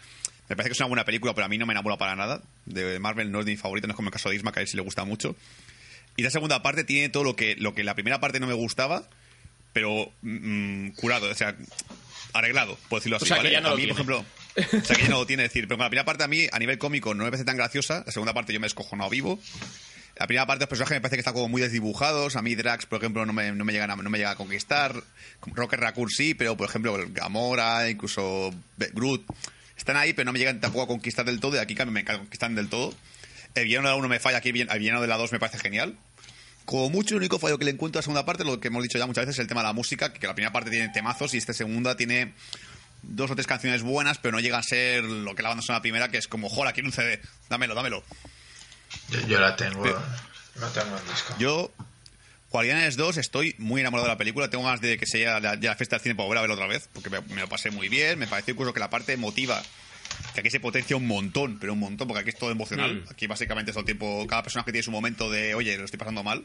me 0.49 0.57
parece 0.57 0.71
que 0.71 0.73
es 0.75 0.81
una 0.81 0.89
buena 0.89 1.05
película, 1.05 1.35
pero 1.35 1.45
a 1.45 1.49
mí 1.49 1.59
no 1.59 1.67
me 1.67 1.73
enamora 1.73 1.97
para 1.99 2.15
nada. 2.17 2.41
De 2.67 2.99
Marvel 2.99 3.31
no 3.33 3.41
es 3.41 3.47
mi 3.47 3.57
favorito, 3.57 3.87
no 3.87 3.93
es 3.93 3.97
como 3.97 4.09
el 4.09 4.13
caso 4.13 4.31
de 4.31 4.37
Isma, 4.37 4.53
que 4.53 4.61
a 4.61 4.63
él 4.63 4.69
sí 4.69 4.77
le 4.77 4.83
gusta 4.83 5.05
mucho. 5.05 5.37
Y 6.17 6.23
la 6.23 6.31
segunda 6.31 6.63
parte 6.63 6.85
tiene 6.85 7.09
todo 7.09 7.25
lo 7.25 7.35
que, 7.37 7.57
lo 7.57 7.75
que 7.75 7.83
la 7.85 7.95
primera 7.95 8.21
parte 8.21 8.39
no 8.41 8.47
me 8.47 8.55
gustaba, 8.55 9.09
pero 9.73 10.13
mm, 10.23 10.91
curado, 10.91 11.29
o 11.31 11.35
sea, 11.35 11.57
arreglado, 12.33 12.79
por 12.89 13.01
decirlo 13.01 13.17
así. 13.17 13.27
sea, 13.27 13.37
que 13.39 13.43
¿vale? 13.43 13.53
ya 13.53 13.61
no 13.61 13.69
a 13.69 13.71
lo 13.73 13.77
mí, 13.77 13.83
por 13.87 13.93
ejemplo, 13.95 14.25
o 14.57 14.85
sea, 14.85 14.97
que 14.97 15.03
ya 15.03 15.09
no 15.09 15.19
lo 15.19 15.27
tiene, 15.27 15.45
es 15.45 15.51
decir, 15.51 15.67
pero 15.67 15.79
la 15.83 15.89
primera 15.89 16.05
parte 16.05 16.23
a 16.25 16.29
mí, 16.29 16.47
a 16.53 16.59
nivel 16.59 16.79
cómico, 16.79 17.13
no 17.15 17.25
me 17.25 17.31
parece 17.31 17.45
tan 17.45 17.57
graciosa, 17.57 18.03
la 18.07 18.13
segunda 18.13 18.33
parte 18.33 18.53
yo 18.53 18.61
me 18.61 18.67
escojonado 18.69 19.11
vivo. 19.11 19.41
La 20.17 20.27
primera 20.27 20.47
parte 20.47 20.61
de 20.61 20.63
los 20.65 20.69
personajes 20.69 20.97
me 20.97 21.01
parece 21.01 21.17
que 21.17 21.21
están 21.21 21.35
como 21.35 21.49
muy 21.49 21.61
desdibujados. 21.61 22.37
A 22.37 22.43
mí 22.43 22.55
Drax, 22.55 22.87
por 22.87 22.99
ejemplo, 22.99 23.27
no 23.27 23.33
me, 23.33 23.51
no 23.53 23.65
me, 23.65 23.73
llegan 23.73 23.91
a, 23.91 23.97
no 23.97 24.11
me 24.11 24.19
llega 24.19 24.31
a 24.31 24.37
conquistar. 24.37 25.03
Rocket 25.47 25.81
Raccoon 25.81 26.09
sí, 26.09 26.35
pero 26.35 26.57
por 26.57 26.69
ejemplo 26.69 26.97
Gamora, 27.09 27.91
incluso 27.91 28.55
Groot, 28.77 29.25
están 29.77 29.97
ahí, 29.97 30.13
pero 30.13 30.27
no 30.27 30.33
me 30.33 30.39
llegan 30.39 30.61
tampoco 30.61 30.85
a 30.85 30.87
conquistar 30.87 31.25
del 31.25 31.41
todo. 31.41 31.57
Y 31.57 31.59
aquí 31.59 31.75
me 31.87 32.05
conquistan 32.05 32.55
del 32.55 32.69
todo. 32.69 32.95
El 33.55 33.65
villano 33.65 33.89
de 33.89 33.95
la 33.95 33.97
1 33.97 34.09
me 34.09 34.21
falla, 34.21 34.39
aquí 34.39 34.51
el 34.51 34.79
villano 34.79 35.01
de 35.01 35.09
la 35.09 35.17
2 35.17 35.33
me 35.33 35.41
parece 35.41 35.59
genial. 35.59 35.97
Como 36.65 36.91
mucho, 36.91 37.15
el 37.15 37.21
único 37.21 37.39
fallo 37.39 37.59
que 37.59 37.65
le 37.65 37.73
encuentro 37.73 37.99
a 37.99 38.01
la 38.01 38.05
segunda 38.05 38.25
parte, 38.25 38.45
lo 38.45 38.59
que 38.59 38.69
hemos 38.69 38.83
dicho 38.83 38.99
ya 38.99 39.07
muchas 39.07 39.27
veces, 39.27 39.37
es 39.37 39.41
el 39.41 39.49
tema 39.49 39.61
de 39.61 39.67
la 39.67 39.73
música, 39.73 40.13
que 40.13 40.27
la 40.27 40.35
primera 40.35 40.53
parte 40.53 40.71
tiene 40.71 40.89
temazos 40.89 41.35
y 41.35 41.39
esta 41.39 41.53
segunda 41.53 41.97
tiene 41.97 42.33
dos 43.03 43.31
o 43.31 43.35
tres 43.35 43.47
canciones 43.47 43.83
buenas, 43.83 44.19
pero 44.19 44.33
no 44.33 44.41
llega 44.41 44.59
a 44.59 44.63
ser 44.63 45.05
lo 45.05 45.35
que 45.35 45.43
la 45.43 45.51
banda 45.51 45.63
sonora 45.63 45.83
primera, 45.83 46.09
que 46.09 46.19
es 46.19 46.27
como, 46.27 46.49
joder, 46.49 46.73
quiero 46.73 46.89
un 46.89 46.93
CD, 46.93 47.21
dámelo, 47.51 47.75
dámelo. 47.75 48.03
Yo, 49.11 49.21
yo 49.27 49.41
la 49.41 49.57
tengo. 49.57 49.83
Pero- 49.83 50.03
La 50.61 50.69
tengo 50.73 50.97
en 50.97 51.09
disco. 51.09 51.35
Yo, 51.39 51.73
Guardianes 52.51 52.97
2, 52.97 53.17
estoy 53.17 53.57
muy 53.59 53.81
enamorado 53.81 54.07
de 54.07 54.15
la 54.15 54.19
película. 54.19 54.49
Tengo 54.49 54.63
ganas 54.65 54.81
de 54.81 54.97
que 54.97 55.07
sea 55.07 55.41
la, 55.41 55.57
ya 55.59 55.71
la 55.71 55.77
fiesta 55.77 55.97
del 55.97 56.03
cine 56.05 56.15
para 56.15 56.27
volver 56.27 56.39
a 56.39 56.41
verla 56.43 56.55
otra 56.55 56.67
vez, 56.69 56.89
porque 56.93 57.11
me, 57.11 57.21
me 57.23 57.41
lo 57.41 57.49
pasé 57.49 57.71
muy 57.73 57.89
bien. 57.89 58.19
Me 58.19 58.29
pareció 58.29 58.53
incluso 58.53 58.73
que 58.73 58.79
la 58.79 58.91
parte 58.91 59.13
emotiva, 59.13 59.61
que 60.35 60.41
aquí 60.41 60.51
se 60.51 60.61
potencia 60.61 60.97
un 60.97 61.09
montón, 61.09 61.59
pero 61.59 61.73
un 61.73 61.81
montón, 61.81 62.07
porque 62.07 62.21
aquí 62.21 62.31
es 62.31 62.39
todo 62.39 62.53
emocional. 62.53 62.95
Mm. 63.05 63.11
Aquí 63.11 63.27
básicamente 63.27 63.73
es 63.73 63.75
todo 63.75 63.81
el 63.81 63.87
tiempo, 63.87 64.25
cada 64.29 64.43
personaje 64.45 64.71
tiene 64.71 64.85
su 64.85 64.93
momento 64.93 65.29
de, 65.31 65.57
oye, 65.57 65.77
lo 65.77 65.85
estoy 65.85 65.99
pasando 65.99 66.23
mal. 66.23 66.45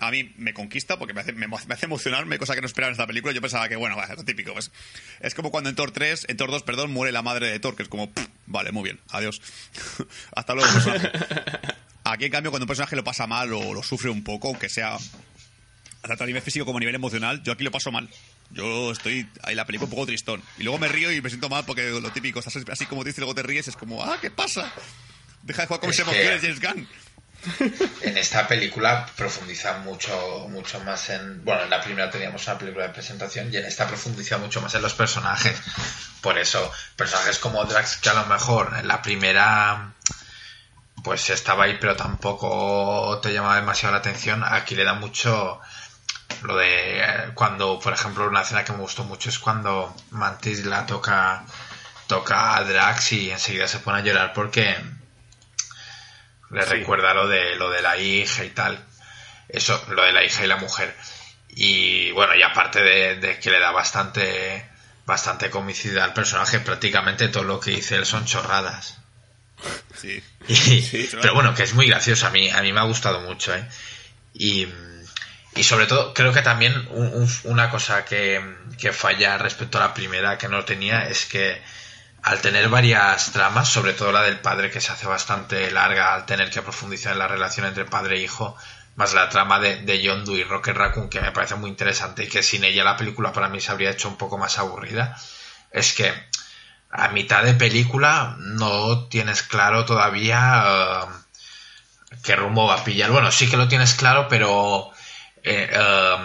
A 0.00 0.10
mí 0.10 0.32
me 0.36 0.52
conquista 0.54 0.98
porque 0.98 1.14
me 1.14 1.20
hace, 1.20 1.32
me, 1.32 1.46
me 1.46 1.56
hace 1.56 1.86
emocionarme, 1.86 2.38
cosa 2.38 2.54
que 2.54 2.60
no 2.60 2.66
esperaba 2.66 2.88
en 2.88 2.92
esta 2.94 3.06
película. 3.06 3.32
Yo 3.34 3.40
pensaba 3.40 3.68
que, 3.68 3.76
bueno, 3.76 3.96
va, 3.96 4.04
es 4.04 4.16
lo 4.16 4.24
típico. 4.24 4.58
Es, 4.58 4.70
es 5.20 5.34
como 5.34 5.50
cuando 5.50 5.70
en 5.70 5.76
Thor 5.76 5.90
3, 5.90 6.26
en 6.28 6.36
Thor 6.36 6.50
2, 6.50 6.62
perdón, 6.62 6.90
muere 6.92 7.12
la 7.12 7.22
madre 7.22 7.50
de 7.50 7.60
Thor, 7.60 7.76
que 7.76 7.82
es 7.82 7.88
como, 7.88 8.10
"Pff, 8.10 8.26
vale, 8.46 8.72
muy 8.72 8.82
bien, 8.84 9.00
adiós. 9.10 9.40
Hasta 10.34 10.54
luego, 10.54 10.72
personaje. 10.72 11.10
Aquí, 12.04 12.24
en 12.24 12.32
cambio, 12.32 12.50
cuando 12.50 12.64
un 12.64 12.68
personaje 12.68 12.96
lo 12.96 13.04
pasa 13.04 13.26
mal 13.26 13.52
o 13.52 13.74
lo 13.74 13.82
sufre 13.82 14.10
un 14.10 14.24
poco, 14.24 14.48
aunque 14.48 14.68
sea 14.68 14.96
tanto 16.02 16.24
a 16.24 16.26
nivel 16.26 16.42
físico 16.42 16.64
como 16.64 16.78
a 16.78 16.80
nivel 16.80 16.94
emocional, 16.94 17.42
yo 17.42 17.52
aquí 17.52 17.62
lo 17.62 17.70
paso 17.70 17.92
mal. 17.92 18.08
Yo 18.52 18.90
estoy 18.90 19.28
ahí 19.42 19.52
en 19.52 19.56
la 19.56 19.66
película 19.66 19.84
un 19.84 19.90
poco 19.90 20.06
tristón. 20.06 20.42
Y 20.58 20.62
luego 20.62 20.78
me 20.78 20.88
río 20.88 21.12
y 21.12 21.20
me 21.20 21.28
siento 21.28 21.48
mal 21.50 21.64
porque 21.66 21.90
lo 21.90 22.10
típico, 22.10 22.38
estás 22.40 22.56
así 22.70 22.86
como 22.86 23.02
triste 23.02 23.20
y 23.20 23.22
luego 23.22 23.34
te 23.34 23.42
ríes, 23.42 23.68
es 23.68 23.76
como, 23.76 24.02
ah, 24.02 24.16
¿qué 24.20 24.30
pasa? 24.30 24.72
Deja 25.42 25.62
de 25.62 25.68
jugar 25.68 25.80
con 25.80 25.90
mis 25.90 25.98
emociones, 25.98 26.40
James 26.40 26.60
Gunn. 26.60 26.88
En 28.02 28.16
esta 28.18 28.46
película 28.46 29.06
profundiza 29.16 29.78
mucho, 29.78 30.46
mucho 30.48 30.80
más 30.80 31.10
en. 31.10 31.44
Bueno, 31.44 31.62
en 31.62 31.70
la 31.70 31.80
primera 31.80 32.10
teníamos 32.10 32.46
una 32.46 32.58
película 32.58 32.86
de 32.86 32.92
presentación 32.92 33.52
y 33.52 33.56
en 33.56 33.64
esta 33.64 33.86
profundiza 33.86 34.38
mucho 34.38 34.60
más 34.60 34.74
en 34.74 34.82
los 34.82 34.94
personajes. 34.94 35.56
Por 36.20 36.38
eso, 36.38 36.70
personajes 36.96 37.38
como 37.38 37.64
Drax, 37.64 37.96
que 37.98 38.10
a 38.10 38.14
lo 38.14 38.26
mejor 38.26 38.74
en 38.78 38.88
la 38.88 39.02
primera. 39.02 39.92
Pues 41.02 41.30
estaba 41.30 41.64
ahí, 41.64 41.78
pero 41.80 41.96
tampoco 41.96 43.20
te 43.22 43.32
llamaba 43.32 43.56
demasiado 43.56 43.94
la 43.94 44.00
atención. 44.00 44.44
Aquí 44.44 44.74
le 44.74 44.84
da 44.84 44.94
mucho. 44.94 45.60
Lo 46.42 46.56
de 46.56 47.00
eh, 47.00 47.30
cuando, 47.34 47.78
por 47.80 47.92
ejemplo, 47.92 48.26
una 48.26 48.42
escena 48.42 48.64
que 48.64 48.72
me 48.72 48.78
gustó 48.78 49.04
mucho 49.04 49.30
es 49.30 49.38
cuando 49.38 49.94
Mantis 50.10 50.64
la 50.64 50.86
toca 50.86 51.44
toca 52.06 52.56
a 52.56 52.64
Drax 52.64 53.12
y 53.12 53.30
enseguida 53.30 53.68
se 53.68 53.78
pone 53.78 53.98
a 53.98 54.02
llorar 54.02 54.32
porque 54.32 54.76
le 56.50 56.62
Sí. 56.62 56.70
recuerda 56.70 57.14
lo 57.14 57.28
de 57.28 57.56
lo 57.56 57.70
de 57.70 57.82
la 57.82 57.96
hija 57.96 58.44
y 58.44 58.50
tal. 58.50 58.84
Eso, 59.48 59.82
lo 59.90 60.02
de 60.04 60.12
la 60.12 60.24
hija 60.24 60.44
y 60.44 60.48
la 60.48 60.56
mujer. 60.56 60.94
Y 61.48 62.10
bueno, 62.12 62.34
y 62.36 62.42
aparte 62.42 62.80
de, 62.82 63.16
de 63.16 63.38
que 63.38 63.50
le 63.50 63.58
da 63.60 63.72
bastante 63.72 64.64
bastante 65.06 65.50
comicidad 65.50 66.04
al 66.04 66.12
personaje, 66.14 66.60
prácticamente 66.60 67.28
todo 67.28 67.42
lo 67.42 67.58
que 67.58 67.72
dice 67.72 67.96
él 67.96 68.06
son 68.06 68.24
chorradas. 68.26 68.98
Sí. 69.96 70.22
Y- 70.48 71.08
pero 71.20 71.34
bueno, 71.34 71.54
que 71.54 71.64
es 71.64 71.74
muy 71.74 71.86
gracioso. 71.88 72.26
A 72.26 72.30
mí, 72.30 72.48
a 72.48 72.62
mí 72.62 72.72
me 72.72 72.80
ha 72.80 72.84
gustado 72.84 73.20
mucho, 73.20 73.54
¿eh? 73.54 73.64
Y, 74.32 74.68
y 75.56 75.64
sobre 75.64 75.86
todo, 75.86 76.14
creo 76.14 76.32
que 76.32 76.42
también 76.42 76.74
un- 76.90 77.12
un- 77.14 77.30
una 77.44 77.70
cosa 77.70 78.04
que, 78.04 78.40
que 78.78 78.92
falla 78.92 79.36
respecto 79.36 79.78
a 79.78 79.82
la 79.88 79.94
primera 79.94 80.38
que 80.38 80.48
no 80.48 80.64
tenía 80.64 81.08
es 81.08 81.26
que 81.26 81.60
al 82.22 82.40
tener 82.40 82.68
varias 82.68 83.32
tramas, 83.32 83.68
sobre 83.68 83.92
todo 83.92 84.12
la 84.12 84.22
del 84.22 84.40
padre 84.40 84.70
que 84.70 84.80
se 84.80 84.92
hace 84.92 85.06
bastante 85.06 85.70
larga, 85.70 86.14
al 86.14 86.26
tener 86.26 86.50
que 86.50 86.62
profundizar 86.62 87.12
en 87.12 87.18
la 87.18 87.28
relación 87.28 87.66
entre 87.66 87.84
padre 87.84 88.16
e 88.16 88.22
hijo, 88.22 88.56
más 88.96 89.14
la 89.14 89.28
trama 89.28 89.58
de, 89.58 89.76
de 89.82 90.02
Yondu 90.02 90.36
y 90.36 90.44
Rocket 90.44 90.76
Raccoon, 90.76 91.08
que 91.08 91.20
me 91.20 91.32
parece 91.32 91.54
muy 91.54 91.70
interesante 91.70 92.24
y 92.24 92.28
que 92.28 92.42
sin 92.42 92.64
ella 92.64 92.84
la 92.84 92.96
película 92.96 93.32
para 93.32 93.48
mí 93.48 93.60
se 93.60 93.72
habría 93.72 93.90
hecho 93.90 94.08
un 94.08 94.16
poco 94.16 94.36
más 94.36 94.58
aburrida, 94.58 95.16
es 95.70 95.94
que 95.94 96.12
a 96.90 97.08
mitad 97.08 97.44
de 97.44 97.54
película 97.54 98.36
no 98.38 99.06
tienes 99.06 99.42
claro 99.42 99.84
todavía 99.84 100.64
eh, 100.66 102.16
qué 102.22 102.36
rumbo 102.36 102.66
va 102.66 102.74
a 102.74 102.84
pillar. 102.84 103.10
Bueno, 103.10 103.30
sí 103.30 103.48
que 103.48 103.56
lo 103.56 103.68
tienes 103.68 103.94
claro, 103.94 104.26
pero 104.28 104.90
eh, 105.42 105.70
eh, 105.72 106.16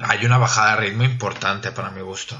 hay 0.00 0.26
una 0.26 0.38
bajada 0.38 0.72
de 0.74 0.80
ritmo 0.82 1.04
importante 1.04 1.70
para 1.70 1.90
mi 1.90 2.00
gusto. 2.00 2.36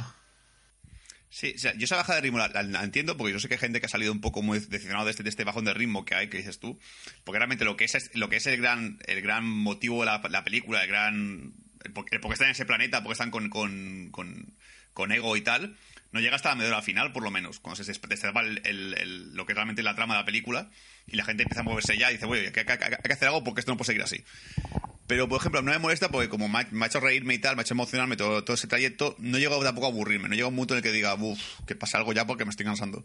Sí, 1.32 1.54
yo 1.56 1.84
esa 1.84 1.94
bajada 1.94 2.16
de 2.16 2.22
ritmo 2.22 2.38
la, 2.38 2.82
entiendo 2.82 3.16
porque 3.16 3.32
yo 3.32 3.38
sé 3.38 3.46
que 3.46 3.54
hay 3.54 3.60
gente 3.60 3.78
que 3.78 3.86
ha 3.86 3.88
salido 3.88 4.10
un 4.10 4.20
poco 4.20 4.42
muy 4.42 4.58
decepcionado 4.58 5.04
de 5.04 5.12
este, 5.12 5.22
de 5.22 5.30
este 5.30 5.44
bajón 5.44 5.64
de 5.64 5.72
ritmo 5.72 6.04
que 6.04 6.16
hay, 6.16 6.28
que 6.28 6.38
dices 6.38 6.58
tú. 6.58 6.78
Porque 7.22 7.38
realmente 7.38 7.64
lo 7.64 7.76
que 7.76 7.84
es, 7.84 8.10
lo 8.14 8.28
que 8.28 8.36
es 8.36 8.46
el 8.48 8.60
gran, 8.60 8.98
el 9.06 9.22
gran 9.22 9.46
motivo 9.48 10.00
de 10.00 10.06
la, 10.06 10.20
la 10.28 10.42
película, 10.42 10.82
el 10.82 10.88
gran. 10.88 11.54
El 11.84 11.92
por, 11.92 12.04
el 12.10 12.20
por 12.20 12.30
qué 12.30 12.34
están 12.34 12.48
en 12.48 12.52
ese 12.52 12.66
planeta, 12.66 13.02
porque 13.02 13.12
están 13.12 13.30
con, 13.30 13.48
con, 13.48 14.10
con, 14.10 14.54
con 14.92 15.12
ego 15.12 15.36
y 15.36 15.40
tal, 15.40 15.76
no 16.12 16.20
llega 16.20 16.36
hasta 16.36 16.50
la 16.50 16.54
media 16.56 16.82
final, 16.82 17.12
por 17.12 17.22
lo 17.22 17.30
menos, 17.30 17.60
cuando 17.60 17.82
se 17.82 17.90
des- 17.90 18.00
destapa 18.08 18.40
el, 18.40 18.60
el- 18.64 18.94
el- 18.98 19.34
lo 19.34 19.46
que 19.46 19.52
es 19.52 19.56
realmente 19.56 19.82
la 19.82 19.94
trama 19.94 20.14
de 20.14 20.20
la 20.20 20.26
película 20.26 20.70
y 21.06 21.16
la 21.16 21.24
gente 21.24 21.42
empieza 21.44 21.60
a 21.60 21.64
moverse 21.64 21.96
ya 21.96 22.10
y 22.10 22.14
dice, 22.14 22.26
oye, 22.26 22.46
hay, 22.46 22.52
que- 22.52 22.60
hay 22.60 22.66
que- 23.02 23.12
hacer 23.12 23.28
algo 23.28 23.44
porque 23.44 23.60
esto 23.60 23.72
no 23.72 23.76
puede 23.76 23.86
seguir 23.86 24.02
así. 24.02 24.24
Pero, 25.06 25.28
por 25.28 25.40
ejemplo, 25.40 25.60
no 25.62 25.72
me 25.72 25.78
molesta 25.78 26.08
porque 26.08 26.28
como 26.28 26.48
me 26.48 26.58
ha, 26.60 26.86
hecho 26.86 27.00
reírme 27.00 27.34
y 27.34 27.38
tal, 27.38 27.56
me 27.56 27.62
ha 27.62 27.64
hecho 27.64 27.74
emocionarme 27.74 28.16
todo, 28.16 28.44
todo 28.44 28.54
ese 28.54 28.68
trayecto, 28.68 29.16
no 29.18 29.38
llego 29.38 29.60
tampoco 29.64 29.88
a 29.88 29.90
aburrirme. 29.90 30.28
No 30.28 30.36
llega 30.36 30.46
un 30.46 30.54
punto 30.54 30.74
en 30.74 30.78
el 30.78 30.82
que 30.84 30.92
diga, 30.92 31.14
uff, 31.14 31.40
que 31.66 31.74
pasa 31.74 31.98
algo 31.98 32.12
ya 32.12 32.26
porque 32.28 32.44
me 32.44 32.50
estoy 32.50 32.64
cansando. 32.64 33.04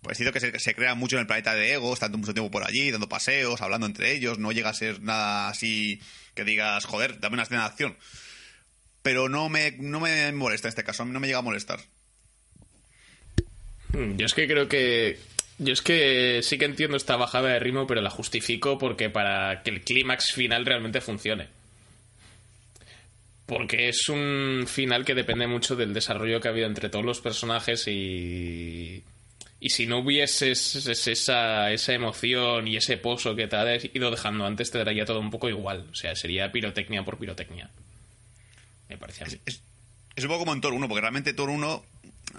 Pues 0.00 0.16
siento 0.16 0.32
que 0.32 0.40
se, 0.40 0.74
crea 0.74 0.94
mucho 0.94 1.16
en 1.16 1.20
el 1.20 1.26
planeta 1.26 1.54
de 1.54 1.74
Ego, 1.74 1.92
estando 1.92 2.16
mucho 2.16 2.32
tiempo 2.32 2.50
por 2.50 2.64
allí, 2.66 2.90
dando 2.90 3.06
paseos, 3.08 3.60
hablando 3.60 3.86
entre 3.86 4.12
ellos. 4.12 4.38
No 4.38 4.50
llega 4.50 4.70
a 4.70 4.74
ser 4.74 5.02
nada 5.02 5.48
así 5.48 6.00
que 6.34 6.44
digas, 6.44 6.86
joder, 6.86 7.20
dame 7.20 7.34
una 7.34 7.42
escena 7.42 7.60
de 7.62 7.66
acción. 7.66 7.98
Pero 9.02 9.28
no 9.28 9.50
me, 9.50 9.72
no 9.72 10.00
me 10.00 10.32
molesta 10.32 10.68
en 10.68 10.70
este 10.70 10.84
caso, 10.84 11.04
no 11.04 11.20
me 11.20 11.26
llega 11.26 11.40
a 11.40 11.42
molestar. 11.42 11.80
Mm, 13.92 14.16
Yo 14.16 14.26
es 14.26 14.34
que 14.34 14.46
creo 14.46 14.68
que. 14.68 15.18
Yo 15.58 15.72
es 15.72 15.82
que 15.82 16.40
sí 16.42 16.58
que 16.58 16.64
entiendo 16.64 16.96
esta 16.96 17.16
bajada 17.16 17.50
de 17.50 17.58
ritmo, 17.60 17.86
pero 17.86 18.00
la 18.00 18.10
justifico 18.10 18.78
porque 18.78 19.10
para 19.10 19.62
que 19.62 19.70
el 19.70 19.82
clímax 19.82 20.32
final 20.32 20.66
realmente 20.66 21.00
funcione. 21.00 21.48
Porque 23.46 23.88
es 23.88 24.08
un 24.08 24.64
final 24.66 25.04
que 25.04 25.14
depende 25.14 25.46
mucho 25.46 25.76
del 25.76 25.92
desarrollo 25.92 26.40
que 26.40 26.48
ha 26.48 26.52
habido 26.52 26.66
entre 26.66 26.88
todos 26.88 27.04
los 27.04 27.20
personajes 27.20 27.86
y. 27.86 29.04
Y 29.60 29.70
si 29.70 29.86
no 29.86 29.98
hubieses 29.98 30.74
esa, 30.86 31.70
esa 31.70 31.92
emoción 31.92 32.66
y 32.66 32.76
ese 32.76 32.96
pozo 32.96 33.36
que 33.36 33.46
te 33.46 33.54
ha 33.54 33.76
ido 33.76 34.10
dejando 34.10 34.44
antes, 34.44 34.72
te 34.72 34.82
daría 34.82 35.04
todo 35.04 35.20
un 35.20 35.30
poco 35.30 35.48
igual. 35.48 35.86
O 35.92 35.94
sea, 35.94 36.16
sería 36.16 36.50
pirotecnia 36.50 37.04
por 37.04 37.16
pirotecnia. 37.16 37.70
Me 38.88 38.98
parece 38.98 39.22
a 39.22 39.28
mí. 39.28 39.34
Es, 39.46 39.62
es 40.16 40.24
un 40.24 40.28
poco 40.28 40.40
como 40.40 40.52
en 40.54 40.60
Thor 40.60 40.72
1, 40.72 40.88
porque 40.88 41.00
realmente 41.00 41.32
Thor 41.32 41.50
1 41.50 41.84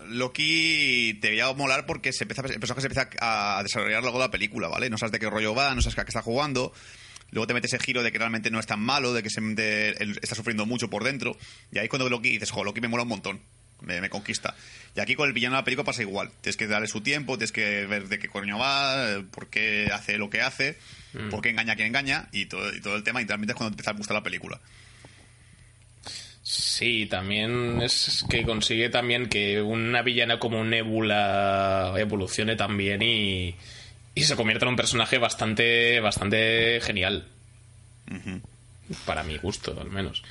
Loki 0.07 1.17
te 1.21 1.29
veía 1.29 1.51
molar 1.53 1.85
porque 1.85 2.13
se 2.13 2.23
empieza, 2.23 2.41
el 2.41 2.59
personaje 2.59 2.81
se 2.81 2.87
empieza 2.87 3.09
a 3.19 3.63
desarrollar 3.63 4.01
luego 4.01 4.19
la 4.19 4.31
película, 4.31 4.67
¿vale? 4.67 4.89
No 4.89 4.97
sabes 4.97 5.11
de 5.11 5.19
qué 5.19 5.29
rollo 5.29 5.55
va, 5.55 5.73
no 5.75 5.81
sabes 5.81 5.97
a 5.97 6.05
qué 6.05 6.09
está 6.09 6.21
jugando. 6.21 6.73
Luego 7.31 7.47
te 7.47 7.53
mete 7.53 7.67
ese 7.67 7.79
giro 7.79 8.03
de 8.03 8.11
que 8.11 8.19
realmente 8.19 8.51
no 8.51 8.59
es 8.59 8.67
tan 8.67 8.79
malo, 8.79 9.11
de 9.11 9.23
que 9.23 9.29
se, 9.29 9.41
está 10.21 10.35
sufriendo 10.35 10.65
mucho 10.65 10.89
por 10.89 11.03
dentro. 11.03 11.35
Y 11.71 11.79
ahí 11.79 11.87
cuando 11.87 12.07
Loki 12.07 12.29
dices, 12.29 12.51
jo, 12.51 12.63
Loki 12.63 12.79
me 12.79 12.87
mola 12.87 13.03
un 13.03 13.09
montón. 13.09 13.41
Me, 13.81 13.99
me 13.99 14.09
conquista. 14.09 14.55
Y 14.95 14.99
aquí 14.99 15.15
con 15.15 15.27
el 15.27 15.33
villano 15.33 15.55
de 15.55 15.61
la 15.61 15.65
película 15.65 15.83
pasa 15.83 16.03
igual. 16.03 16.31
Tienes 16.41 16.57
que 16.57 16.67
darle 16.67 16.87
su 16.87 17.01
tiempo, 17.01 17.37
tienes 17.37 17.51
que 17.51 17.85
ver 17.87 18.07
de 18.07 18.19
qué 18.19 18.29
coño 18.29 18.59
va, 18.59 19.23
por 19.31 19.47
qué 19.47 19.89
hace 19.91 20.17
lo 20.17 20.29
que 20.29 20.41
hace, 20.41 20.77
por 21.31 21.41
qué 21.41 21.49
engaña 21.49 21.73
a 21.73 21.75
quien 21.75 21.87
engaña 21.87 22.29
y 22.31 22.45
todo, 22.45 22.73
y 22.73 22.79
todo 22.79 22.95
el 22.95 23.03
tema. 23.03 23.21
Y 23.21 23.25
realmente 23.25 23.53
es 23.53 23.57
cuando 23.57 23.73
empieza 23.73 23.91
a 23.91 23.95
gustar 23.95 24.15
la 24.15 24.23
película. 24.23 24.61
Sí, 26.55 27.07
también 27.07 27.81
es 27.81 28.23
que 28.29 28.45
consigue 28.45 28.89
también 28.89 29.27
que 29.27 29.59
una 29.63 30.03
villana 30.03 30.37
como 30.37 30.63
Nebula 30.63 31.93
evolucione 31.97 32.55
también 32.55 33.01
y, 33.01 33.55
y 34.13 34.23
se 34.23 34.35
convierta 34.35 34.65
en 34.65 34.69
un 34.69 34.75
personaje 34.75 35.17
bastante, 35.17 35.99
bastante 35.99 36.79
genial. 36.83 37.27
Para 39.05 39.23
mi 39.23 39.37
gusto, 39.39 39.75
al 39.81 39.89
menos. 39.89 40.21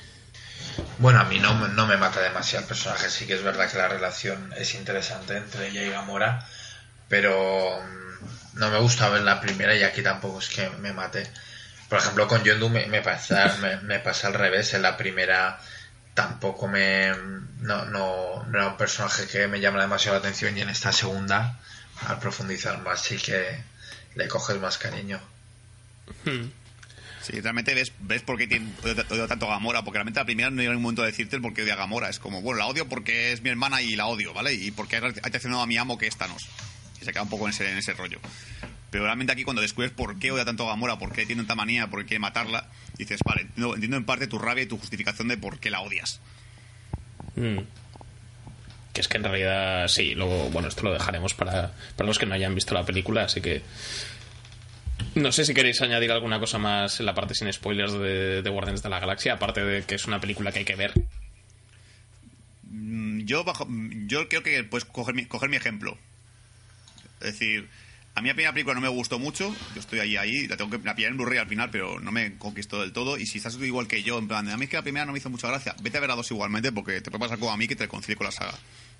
Bueno, 0.99 1.19
a 1.19 1.25
mí 1.25 1.39
no, 1.39 1.53
me- 1.55 1.67
no 1.73 1.87
me 1.87 1.97
mata 1.97 2.21
demasiado 2.21 2.63
el 2.63 2.69
personaje. 2.69 3.09
Sí 3.09 3.27
que 3.27 3.33
es 3.33 3.43
verdad 3.43 3.69
que 3.69 3.77
la 3.77 3.89
relación 3.89 4.53
es 4.57 4.75
interesante 4.75 5.35
entre 5.35 5.67
ella 5.67 5.83
y 5.83 5.89
Gamora, 5.89 6.47
pero 7.09 7.81
mm, 7.81 8.59
no 8.59 8.69
me 8.69 8.79
gusta 8.79 9.09
ver 9.09 9.23
la 9.23 9.41
primera 9.41 9.75
y 9.75 9.83
aquí 9.83 10.01
tampoco 10.01 10.39
es 10.39 10.47
que 10.47 10.69
me 10.79 10.93
mate. 10.93 11.27
Por 11.89 11.99
ejemplo, 11.99 12.29
con 12.29 12.45
Yondu 12.45 12.69
me, 12.69 12.85
me 12.85 13.01
pasa, 13.01 13.57
me, 13.61 13.75
me 13.81 13.99
pasa 13.99 14.27
al 14.27 14.35
revés. 14.35 14.73
En 14.73 14.83
la 14.83 14.95
primera 14.95 15.59
tampoco 16.13 16.67
me... 16.67 17.09
No, 17.59 17.85
no, 17.85 18.43
no 18.43 18.57
era 18.57 18.67
un 18.67 18.77
personaje 18.77 19.27
que 19.27 19.47
me 19.47 19.59
llama 19.59 19.81
demasiado 19.81 20.17
la 20.17 20.19
atención 20.19 20.57
y 20.57 20.61
en 20.61 20.69
esta 20.69 20.91
segunda, 20.91 21.59
al 22.07 22.19
profundizar 22.19 22.81
más, 22.81 23.01
sí 23.01 23.17
que 23.17 23.61
le 24.15 24.27
coges 24.27 24.59
más 24.59 24.77
cariño. 24.77 25.19
Sí, 27.21 27.39
realmente 27.39 27.73
ves, 27.73 27.93
ves 27.99 28.21
por 28.21 28.37
qué 28.37 28.47
tiene, 28.47 28.69
odio, 29.09 29.27
tanto 29.27 29.49
a 29.49 29.53
Gamora, 29.53 29.83
porque 29.83 29.99
realmente 29.99 30.19
la 30.19 30.25
primera 30.25 30.49
no 30.49 30.61
llega 30.61 30.75
un 30.75 30.81
momento 30.81 31.03
de 31.03 31.11
decirte 31.11 31.37
el 31.37 31.41
por 31.41 31.53
qué 31.53 31.63
odia 31.63 31.75
a 31.75 31.77
Gamora. 31.77 32.09
Es 32.09 32.19
como, 32.19 32.41
bueno, 32.41 32.59
la 32.59 32.67
odio 32.67 32.89
porque 32.89 33.31
es 33.31 33.41
mi 33.41 33.49
hermana 33.49 33.81
y 33.81 33.95
la 33.95 34.07
odio, 34.07 34.33
¿vale? 34.33 34.53
Y 34.53 34.71
porque 34.71 34.97
ha 34.97 34.99
ha 34.99 35.11
traicionado 35.11 35.61
a 35.61 35.65
mi 35.65 35.77
amo 35.77 35.97
que 35.97 36.07
es 36.07 36.17
Thanos. 36.17 36.49
Y 37.01 37.05
se 37.05 37.13
queda 37.13 37.23
un 37.23 37.29
poco 37.29 37.45
en 37.45 37.51
ese, 37.51 37.71
en 37.71 37.77
ese 37.77 37.93
rollo. 37.93 38.19
Pero 38.93 39.05
realmente 39.05 39.33
aquí 39.33 39.43
cuando 39.43 39.63
descubres 39.63 39.91
por 39.91 40.19
qué 40.19 40.31
odia 40.31 40.45
tanto 40.45 40.65
a 40.65 40.67
Gamora, 40.67 40.99
por 40.99 41.11
qué 41.11 41.25
tiene 41.25 41.41
tanta 41.41 41.55
manía, 41.55 41.87
por 41.87 42.01
qué 42.01 42.09
quiere 42.09 42.19
matarla, 42.19 42.69
dices, 42.95 43.21
vale, 43.25 43.41
entiendo, 43.41 43.73
entiendo 43.73 43.97
en 43.97 44.05
parte 44.05 44.27
tu 44.27 44.37
rabia 44.37 44.65
y 44.65 44.67
tu 44.67 44.77
justificación 44.77 45.29
de 45.29 45.35
por 45.35 45.57
qué 45.57 45.71
la 45.71 45.81
odias. 45.81 46.21
Mm. 47.35 47.57
Que 48.93 49.01
es 49.01 49.07
que 49.07 49.17
en 49.17 49.23
realidad 49.23 49.87
sí, 49.87 50.13
luego, 50.13 50.51
bueno, 50.51 50.67
esto 50.67 50.83
lo 50.83 50.93
dejaremos 50.93 51.33
para, 51.33 51.73
para 51.95 52.05
los 52.05 52.19
que 52.19 52.27
no 52.27 52.35
hayan 52.35 52.53
visto 52.53 52.75
la 52.75 52.85
película, 52.85 53.23
así 53.23 53.41
que. 53.41 53.63
No 55.15 55.31
sé 55.31 55.43
si 55.43 55.55
queréis 55.55 55.81
añadir 55.81 56.11
alguna 56.11 56.39
cosa 56.39 56.59
más 56.59 56.99
en 56.99 57.07
la 57.07 57.15
parte 57.15 57.33
sin 57.33 57.51
spoilers 57.51 57.93
de, 57.93 58.43
de 58.43 58.49
Guardianes 58.51 58.83
de 58.83 58.89
la 58.89 58.99
Galaxia, 58.99 59.33
aparte 59.33 59.65
de 59.65 59.81
que 59.85 59.95
es 59.95 60.05
una 60.05 60.21
película 60.21 60.51
que 60.51 60.59
hay 60.59 60.65
que 60.65 60.75
ver. 60.75 60.93
Mm, 62.69 63.21
Yo, 63.25 63.43
bajo, 63.43 63.65
mm, 63.65 64.05
yo 64.05 64.29
creo 64.29 64.43
que 64.43 64.63
puedes 64.63 64.85
coger 64.85 65.15
mi, 65.15 65.25
coger 65.25 65.49
mi 65.49 65.57
ejemplo. 65.57 65.97
Es 67.21 67.33
decir, 67.39 67.67
a 68.15 68.21
mí 68.21 68.27
la 68.27 68.35
primera 68.35 68.53
película 68.53 68.75
no 68.75 68.81
me 68.81 68.89
gustó 68.89 69.17
mucho. 69.17 69.55
Yo 69.73 69.79
estoy 69.79 69.99
ahí, 69.99 70.17
ahí. 70.17 70.47
La 70.47 70.55
tengo 70.55 70.69
que 70.69 70.85
la 70.85 70.95
pillé 70.95 71.07
en 71.07 71.17
Blu-ray 71.17 71.39
al 71.39 71.47
final, 71.47 71.71
pero 71.71 71.99
no 71.99 72.11
me 72.11 72.37
conquistó 72.37 72.81
del 72.81 72.93
todo. 72.93 73.17
Y 73.17 73.25
si 73.25 73.39
estás 73.39 73.57
tú 73.57 73.63
igual 73.63 73.87
que 73.87 74.03
yo, 74.03 74.19
en 74.19 74.27
plan, 74.27 74.47
a 74.49 74.57
mí 74.57 74.65
es 74.65 74.69
que 74.69 74.75
la 74.75 74.83
primera 74.83 75.05
no 75.05 75.13
me 75.13 75.17
hizo 75.17 75.31
mucha 75.31 75.47
gracia. 75.47 75.75
Vete 75.81 75.97
a 75.97 76.01
ver 76.01 76.11
a 76.11 76.15
dos 76.15 76.29
igualmente 76.29 76.71
porque 76.71 77.01
te 77.01 77.09
puede 77.09 77.21
pasar 77.21 77.39
como 77.39 77.51
a 77.51 77.57
mí 77.57 77.67
que 77.67 77.75
te 77.75 77.83
reconcilie 77.85 78.15
con 78.15 78.25
la 78.25 78.31
saga. 78.31 78.53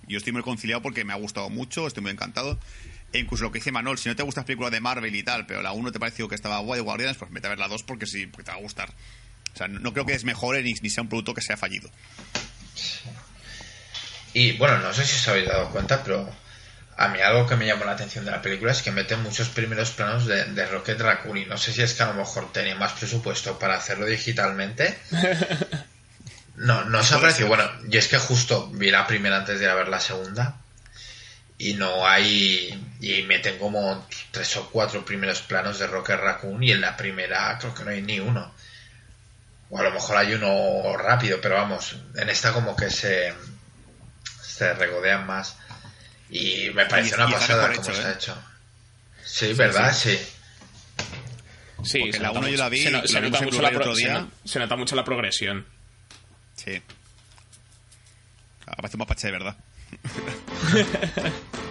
Yo 0.08 0.18
estoy 0.18 0.34
muy 0.34 0.42
reconciliado 0.42 0.82
porque 0.82 1.06
me 1.06 1.14
ha 1.14 1.18
gustado 1.18 1.50
mucho, 1.52 1.86
estoy 1.86 2.02
muy 2.02 2.12
encantado. 2.12 2.60
E 3.14 3.20
incluso 3.20 3.44
lo 3.44 3.52
que 3.52 3.60
dice 3.60 3.72
Manol, 3.72 4.00
si 4.00 4.10
no 4.10 4.16
te 4.16 4.24
gustan 4.24 4.42
las 4.42 4.48
películas 4.48 4.72
de 4.72 4.82
Marvel 4.82 5.16
y 5.16 5.22
tal, 5.22 5.46
pero 5.46 5.62
la 5.62 5.72
1 5.74 5.92
te 5.92 6.00
pareció 6.00 6.28
que 6.28 6.34
estaba 6.34 6.58
guay 6.60 6.80
de 6.80 6.84
Guardianes, 6.84 7.18
pues 7.18 7.32
vete 7.32 7.46
a 7.46 7.52
ver 7.52 7.60
la 7.60 7.68
2 7.68 7.84
porque 7.84 8.08
sí, 8.08 8.26
porque 8.26 8.46
te 8.46 8.52
va 8.52 8.58
a 8.58 8.62
gustar. 8.62 8.90
O 9.54 9.58
sea, 9.58 9.68
no, 9.68 9.94
creo 9.94 10.08
que 10.08 10.14
desmejore 10.14 10.64
ni, 10.64 10.74
ni 10.74 10.90
sea 10.90 11.04
un 11.04 11.10
producto 11.10 11.36
que 11.36 11.42
sea 11.42 11.56
fallido. 11.56 11.92
Y 14.34 14.54
bueno, 14.54 14.80
no 14.80 14.92
sé 14.92 15.06
si 15.06 15.16
os 15.16 15.28
habéis 15.28 15.48
dado 15.48 15.70
cuenta, 15.70 16.04
pero 16.04 16.28
a 16.98 17.08
mí 17.08 17.22
algo 17.22 17.48
que 17.48 17.56
me 17.56 17.66
llamó 17.66 17.86
la 17.86 17.94
atención 17.94 18.26
de 18.26 18.32
la 18.32 18.42
película 18.42 18.72
es 18.72 18.82
que 18.82 18.92
mete 18.92 19.16
muchos 19.16 19.50
primeros 19.50 19.92
planos 19.92 20.26
de, 20.26 20.46
de 20.46 20.66
Rocket 20.66 21.00
Raccoon. 21.00 21.38
Y 21.38 21.46
no 21.46 21.58
sé 21.58 21.74
si 21.74 21.82
es 21.82 21.94
que 21.94 22.04
a 22.04 22.08
lo 22.08 22.14
mejor 22.14 22.52
tenía 22.52 22.76
más 22.76 22.94
presupuesto 22.94 23.58
para 23.60 23.76
hacerlo 23.76 24.06
digitalmente. 24.06 24.98
No, 26.56 26.86
no 26.86 27.04
se 27.04 27.16
ha 27.16 27.20
parecido. 27.20 27.48
Bueno, 27.48 27.70
y 27.90 27.98
es 27.98 28.08
que 28.08 28.18
justo 28.18 28.70
vi 28.74 28.92
la 28.92 29.08
primera 29.08 29.38
antes 29.38 29.60
de 29.60 29.66
ir 29.66 29.72
a 29.72 29.76
ver 29.76 29.88
la 29.88 30.00
segunda. 30.00 30.58
Y 31.58 31.74
no 31.74 32.08
hay. 32.08 32.96
Y 33.00 33.24
meten 33.24 33.58
como 33.58 34.08
tres 34.32 34.56
o 34.58 34.70
cuatro 34.70 35.04
primeros 35.04 35.42
planos 35.42 35.80
de 35.80 35.88
Rocket 35.88 36.20
Raccoon. 36.20 36.64
Y 36.64 36.72
en 36.72 36.82
la 36.82 36.96
primera 36.96 37.58
creo 37.60 37.74
que 37.74 37.84
no 37.84 37.92
hay 37.92 38.02
ni 38.02 38.20
uno. 38.20 38.54
O 39.70 39.80
a 39.80 39.84
lo 39.84 39.92
mejor 39.92 40.18
hay 40.18 40.34
uno 40.36 40.96
rápido, 40.98 41.40
pero 41.42 41.56
vamos, 41.56 41.96
en 42.16 42.30
esta 42.30 42.54
como 42.54 42.76
que 42.76 42.92
se, 42.92 43.34
se 44.42 44.74
regodean 44.74 45.26
más. 45.26 45.58
Y 46.30 46.70
me 46.74 46.86
parece 46.86 47.12
Y- 47.12 47.14
una 47.14 47.30
y 47.30 47.34
pasada 47.34 47.68
como 47.70 47.82
hecho, 47.82 47.94
se 47.94 48.02
ha 48.04 48.10
¿eh? 48.12 48.14
hecho. 48.16 48.44
Sí, 49.26 49.54
¿verdad? 49.54 49.94
Sí. 49.94 50.18
Sí, 51.84 52.00
Porque 52.00 52.14
se 52.14 52.20
la 52.20 52.28
nota 52.30 52.40
uno 52.40 52.48
yo 52.48 52.52
mucho- 52.54 52.64
la 52.64 52.70
vi, 52.70 52.84
se, 52.84 52.92
no- 52.92 53.08
se 53.08 53.22
nota 53.22 53.42
mucho 53.42 53.62
la 53.62 53.72
pro- 53.72 53.96
se 53.96 54.10
no- 54.10 54.32
se 54.46 54.60
nota 54.60 54.76
mucho 54.76 54.96
la 54.96 55.04
progresión. 55.04 55.66
Sí. 56.56 56.82
Parece 58.66 58.96
un 58.96 59.00
mapache 59.00 59.28
de 59.28 59.32
verdad. 59.34 59.58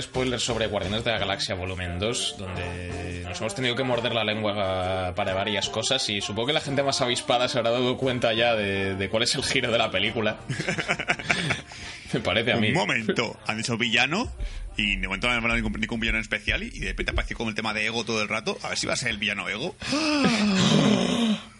spoilers 0.00 0.42
sobre 0.42 0.66
Guardianes 0.66 1.04
de 1.04 1.12
la 1.12 1.18
Galaxia 1.18 1.54
Volumen 1.54 1.98
2, 1.98 2.36
donde 2.38 3.24
nos 3.24 3.40
hemos 3.40 3.54
tenido 3.54 3.74
que 3.74 3.84
morder 3.84 4.14
la 4.14 4.24
lengua 4.24 5.12
para 5.14 5.34
varias 5.34 5.68
cosas 5.68 6.08
y 6.08 6.20
supongo 6.20 6.48
que 6.48 6.52
la 6.52 6.60
gente 6.60 6.82
más 6.82 7.00
avispada 7.00 7.48
se 7.48 7.58
habrá 7.58 7.70
dado 7.70 7.96
cuenta 7.96 8.32
ya 8.32 8.54
de, 8.54 8.94
de 8.94 9.08
cuál 9.08 9.22
es 9.22 9.34
el 9.34 9.44
giro 9.44 9.70
de 9.70 9.78
la 9.78 9.90
película. 9.90 10.38
Me 12.12 12.20
parece 12.20 12.52
a 12.52 12.56
mí. 12.56 12.68
Un 12.68 12.74
momento. 12.74 13.38
Han 13.46 13.58
dicho 13.58 13.76
villano 13.76 14.32
y 14.76 14.96
de 14.96 15.06
momento 15.06 15.26
no 15.26 15.34
han 15.34 15.40
hablado 15.40 15.60
ni 15.60 15.86
con, 15.86 16.00
villano 16.00 16.18
en 16.18 16.22
especial 16.22 16.62
y 16.62 16.78
de 16.78 16.88
repente 16.88 17.12
apareció 17.12 17.36
con 17.36 17.48
el 17.48 17.54
tema 17.54 17.74
de 17.74 17.86
ego 17.86 18.04
todo 18.04 18.22
el 18.22 18.28
rato. 18.28 18.58
A 18.62 18.68
ver 18.68 18.78
si 18.78 18.86
va 18.86 18.94
a 18.94 18.96
ser 18.96 19.10
el 19.10 19.18
villano 19.18 19.48
ego. 19.48 19.76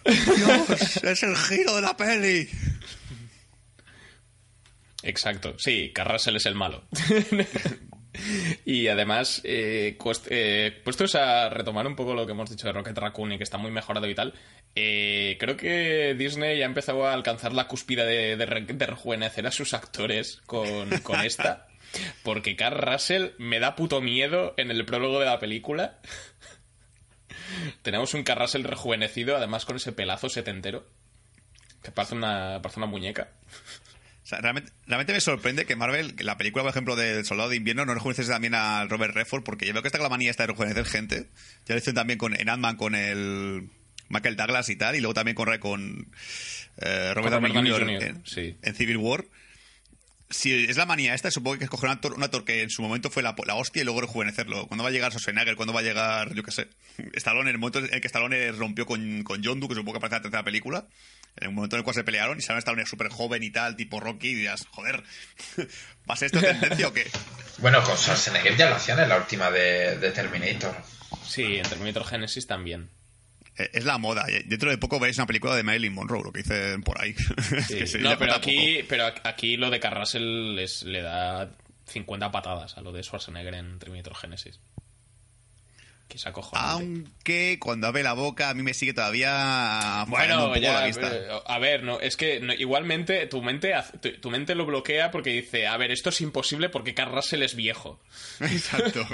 ¡Dios! 0.05 0.97
¡Es 1.03 1.23
el 1.23 1.37
giro 1.37 1.77
de 1.77 1.83
la 1.83 1.97
peli! 1.97 2.49
Exacto, 5.03 5.55
sí, 5.59 5.93
Carrasel 5.95 6.37
es 6.37 6.47
el 6.47 6.55
malo. 6.55 6.85
y 8.65 8.89
además, 8.89 9.41
eh, 9.45 9.97
eh, 10.31 10.81
puestos 10.85 11.15
a 11.15 11.49
retomar 11.49 11.87
un 11.87 11.97
poco 11.97 12.15
lo 12.15 12.27
que 12.27 12.33
hemos 12.33 12.51
dicho 12.51 12.67
de 12.67 12.73
Rocket 12.73 12.97
Raccoon 12.99 13.33
y 13.33 13.39
que 13.39 13.45
está 13.45 13.59
muy 13.59 13.71
mejorado 13.71 14.09
y 14.09 14.15
tal, 14.15 14.35
eh, 14.75 15.37
creo 15.41 15.57
que 15.57 16.15
Disney 16.19 16.59
ya 16.59 16.65
ha 16.65 16.69
empezado 16.69 17.07
a 17.07 17.13
alcanzar 17.13 17.53
la 17.53 17.69
cúspide 17.69 18.05
de, 18.05 18.37
de 18.37 18.47
re- 18.47 18.61
de 18.67 18.87
rejuvenecer 18.87 19.47
a 19.47 19.51
sus 19.51 19.75
actores 19.75 20.41
con, 20.47 20.91
con 21.01 21.21
esta. 21.21 21.67
Porque 22.23 22.55
Carl 22.55 22.79
Russell 22.81 23.31
me 23.39 23.61
da 23.61 23.75
puto 23.75 24.03
miedo 24.03 24.53
en 24.59 24.71
el 24.71 24.85
prólogo 24.85 25.21
de 25.21 25.27
la 25.27 25.39
película. 25.39 26.01
Tenemos 27.83 28.15
un 28.15 28.25
Carl 28.25 28.41
Russell 28.43 28.65
rejuvenecido, 28.65 29.37
además 29.37 29.65
con 29.65 29.77
ese 29.77 29.93
pelazo 29.93 30.29
setentero. 30.29 30.87
Que 31.83 31.91
parece 31.93 32.15
una, 32.15 32.61
parece 32.61 32.81
una 32.81 32.87
muñeca. 32.89 33.29
Sea, 34.29 34.43
realmente, 34.43 34.71
realmente 34.87 35.15
me 35.15 35.23
sorprende 35.23 35.65
que 35.65 35.75
Marvel, 35.75 36.15
la 36.19 36.37
película, 36.37 36.63
por 36.63 36.69
ejemplo, 36.69 36.97
del 36.97 37.25
Soldado 37.25 37.49
de 37.49 37.57
Invierno, 37.57 37.87
no 37.87 37.95
rejuvenece 37.95 38.31
también 38.31 38.55
al 38.55 38.91
Robert 38.91 39.15
Redford, 39.15 39.43
porque 39.43 39.65
yo 39.65 39.73
veo 39.73 39.81
que 39.81 39.89
está 39.89 39.97
con 39.97 40.03
la 40.03 40.11
manía 40.11 40.31
esta 40.31 40.43
de 40.43 40.49
rejuvenecer 40.49 40.85
gente. 40.85 41.29
Ya 41.65 41.75
lo 41.75 41.79
hicieron 41.79 41.95
también 41.95 42.19
con, 42.19 42.39
en 42.39 42.47
Ant-Man 42.51 42.77
con 42.77 42.95
el 42.95 43.71
Michael 44.11 44.37
Douglas 44.37 44.69
y 44.69 44.77
tal, 44.77 44.97
y 44.97 45.01
luego 45.01 45.15
también 45.15 45.35
con, 45.35 45.57
con 45.59 46.09
eh, 46.77 47.15
Robert 47.15 47.37
Con 47.37 47.43
Downey 47.43 47.53
Robert 47.53 47.55
Downey 47.55 47.73
Jr. 47.73 47.87
Jr., 47.87 48.03
en, 48.03 48.27
sí. 48.27 48.55
en 48.61 48.75
Civil 48.75 48.99
War. 48.99 49.25
Si 50.29 50.53
es 50.53 50.77
la 50.77 50.85
manía 50.85 51.15
esta, 51.15 51.31
supongo 51.31 51.57
que 51.57 51.65
escoger 51.65 51.89
un 51.89 51.95
actor, 51.95 52.13
un 52.13 52.23
actor 52.23 52.45
que 52.45 52.61
en 52.61 52.69
su 52.69 52.83
momento 52.83 53.09
fue 53.09 53.23
la, 53.23 53.35
la 53.47 53.55
hostia 53.55 53.81
y 53.81 53.87
luego 53.87 54.03
rejuvenecerlo. 54.03 54.67
¿Cuándo 54.67 54.85
va 54.85 54.91
a 54.91 54.93
llegar 54.93 55.11
Schwarzenegger? 55.11 55.57
¿Cuándo 55.57 55.73
va 55.73 55.81
a 55.81 55.85
llegar, 55.85 56.35
yo 56.35 56.43
qué 56.43 56.51
sé, 56.51 56.69
Stallone? 57.15 57.49
En 57.49 57.55
el 57.55 57.59
momento 57.59 57.79
en 57.79 57.95
el 57.95 58.03
que 58.03 58.09
Stallone 58.09 58.53
rompió 58.53 58.85
con, 58.85 59.23
con 59.23 59.43
John 59.43 59.59
Doe, 59.59 59.71
que 59.71 59.75
supongo 59.75 59.93
que 59.93 60.07
aparece 60.07 60.17
en 60.17 60.19
la 60.19 60.23
tercera 60.25 60.45
película, 60.45 60.87
en 61.41 61.49
el 61.49 61.55
momento 61.55 61.77
en 61.77 61.81
el 61.81 61.85
cual 61.85 61.95
se 61.95 62.05
pelearon 62.05 62.39
y 62.39 62.43
salió 62.43 62.59
Stallone 62.59 62.87
súper 62.87 63.09
joven 63.09 63.43
y 63.43 63.51
tal, 63.51 63.77
tipo 63.77 64.01
Rocky, 64.01 64.29
y 64.29 64.35
dirás, 64.35 64.67
joder, 64.71 65.03
¿va 66.09 66.15
a 66.15 66.17
ser 66.17 66.27
esto 66.27 66.41
tendencia 66.41 66.89
o 66.89 66.93
qué? 66.93 67.07
Bueno, 67.59 67.83
con 67.83 67.97
Schwarzenegger 67.97 68.57
ya 68.57 68.71
lo 68.71 68.77
hacían 68.77 69.01
en 69.01 69.09
la 69.09 69.17
última 69.17 69.51
de, 69.51 69.99
de 69.99 70.13
Terminator. 70.13 70.77
Sí, 71.27 71.57
en 71.57 71.65
Terminator 71.65 72.05
Genesis 72.05 72.47
también. 72.47 72.89
Eh, 73.57 73.69
Es 73.73 73.85
la 73.85 73.99
moda. 73.99 74.27
Dentro 74.45 74.71
de 74.71 74.79
poco 74.79 75.01
veréis 75.01 75.19
una 75.19 75.27
película 75.27 75.57
de 75.57 75.65
Marilyn 75.65 75.93
Monroe, 75.93 76.23
lo 76.23 76.31
que 76.31 76.43
dicen 76.43 76.83
por 76.83 77.03
ahí. 77.03 77.17
Sí. 77.67 77.79
Que 77.79 77.87
se 77.89 77.99
No, 77.99 78.17
pero 78.17 78.35
aquí, 78.35 78.85
pero 78.89 79.13
aquí 79.25 79.57
lo 79.57 79.71
de 79.71 79.81
Carrasel 79.81 80.55
les, 80.55 80.85
le 80.85 81.03
da 81.03 81.51
50 81.87 82.31
patadas 82.31 82.79
a 82.79 82.81
lo 82.81 82.93
de 82.93 83.03
Schwarzenegger 83.03 83.55
en 83.55 83.81
Terminator 83.81 84.15
Genesis. 84.15 84.61
Que. 86.09 86.19
Aunque 86.53 87.59
cuando 87.61 87.87
abre 87.87 88.03
la 88.03 88.15
boca 88.15 88.49
a 88.49 88.55
mí 88.55 88.63
me 88.63 88.73
sigue 88.73 88.95
todavía 88.95 90.07
fallando 90.11 90.49
Bueno, 90.49 90.57
ya, 90.57 90.89
eh, 90.89 91.29
a 91.47 91.59
ver, 91.59 91.83
no, 91.83 92.01
es 92.01 92.17
que 92.17 92.41
no, 92.41 92.55
igualmente 92.55 93.27
tu 93.27 93.43
mente, 93.43 93.75
tu, 94.01 94.13
tu 94.19 94.31
mente 94.31 94.55
lo 94.55 94.65
bloquea 94.65 95.11
porque 95.11 95.31
dice, 95.31 95.67
a 95.67 95.77
ver, 95.77 95.91
esto 95.91 96.09
es 96.09 96.21
imposible 96.23 96.71
porque 96.71 96.95
Carl 96.95 97.13
Russell 97.15 97.43
es 97.43 97.55
viejo. 97.55 98.01
Exacto. 98.41 99.07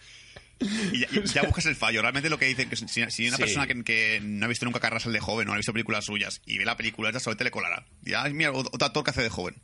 y 0.92 1.00
ya, 1.00 1.06
y 1.12 1.22
ya 1.26 1.42
buscas 1.44 1.66
el 1.66 1.76
fallo. 1.76 2.02
Realmente 2.02 2.28
lo 2.28 2.38
que 2.38 2.44
dicen 2.46 2.68
que 2.68 2.76
si, 2.76 2.86
si 2.88 3.00
una 3.28 3.36
Sí. 3.36 3.42
persona 3.42 3.66
que, 3.66 3.82
que 3.82 4.20
no 4.22 4.44
ha 4.44 4.48
visto 4.48 4.64
nunca 4.66 4.80
Carrasel 4.80 5.12
de 5.12 5.20
joven 5.20 5.46
o 5.48 5.50
no 5.50 5.54
ha 5.54 5.58
visto 5.58 5.72
películas 5.72 6.04
suyas 6.04 6.42
y 6.44 6.58
ve 6.58 6.64
la 6.64 6.76
película, 6.76 7.10
ya 7.10 7.20
solamente 7.20 7.44
le 7.44 7.50
colará. 7.50 7.86
Y 8.04 8.12
ah, 8.14 8.28
mira, 8.30 8.52
otro 8.52 8.84
actor 8.86 9.02
que 9.02 9.10
hace 9.10 9.22
de 9.22 9.30
joven. 9.30 9.56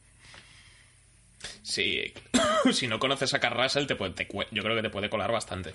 Sí, 1.63 2.13
si 2.73 2.87
no 2.87 2.99
conoces 2.99 3.35
a 3.35 3.39
Carl 3.41 3.63
Russell, 3.63 3.87
te 3.87 3.97
puede, 3.97 4.13
te 4.15 4.27
yo 4.51 4.63
creo 4.63 4.77
que 4.77 4.83
te 4.83 4.91
puede 4.91 5.11
colar 5.11 5.31
bastante. 5.31 5.75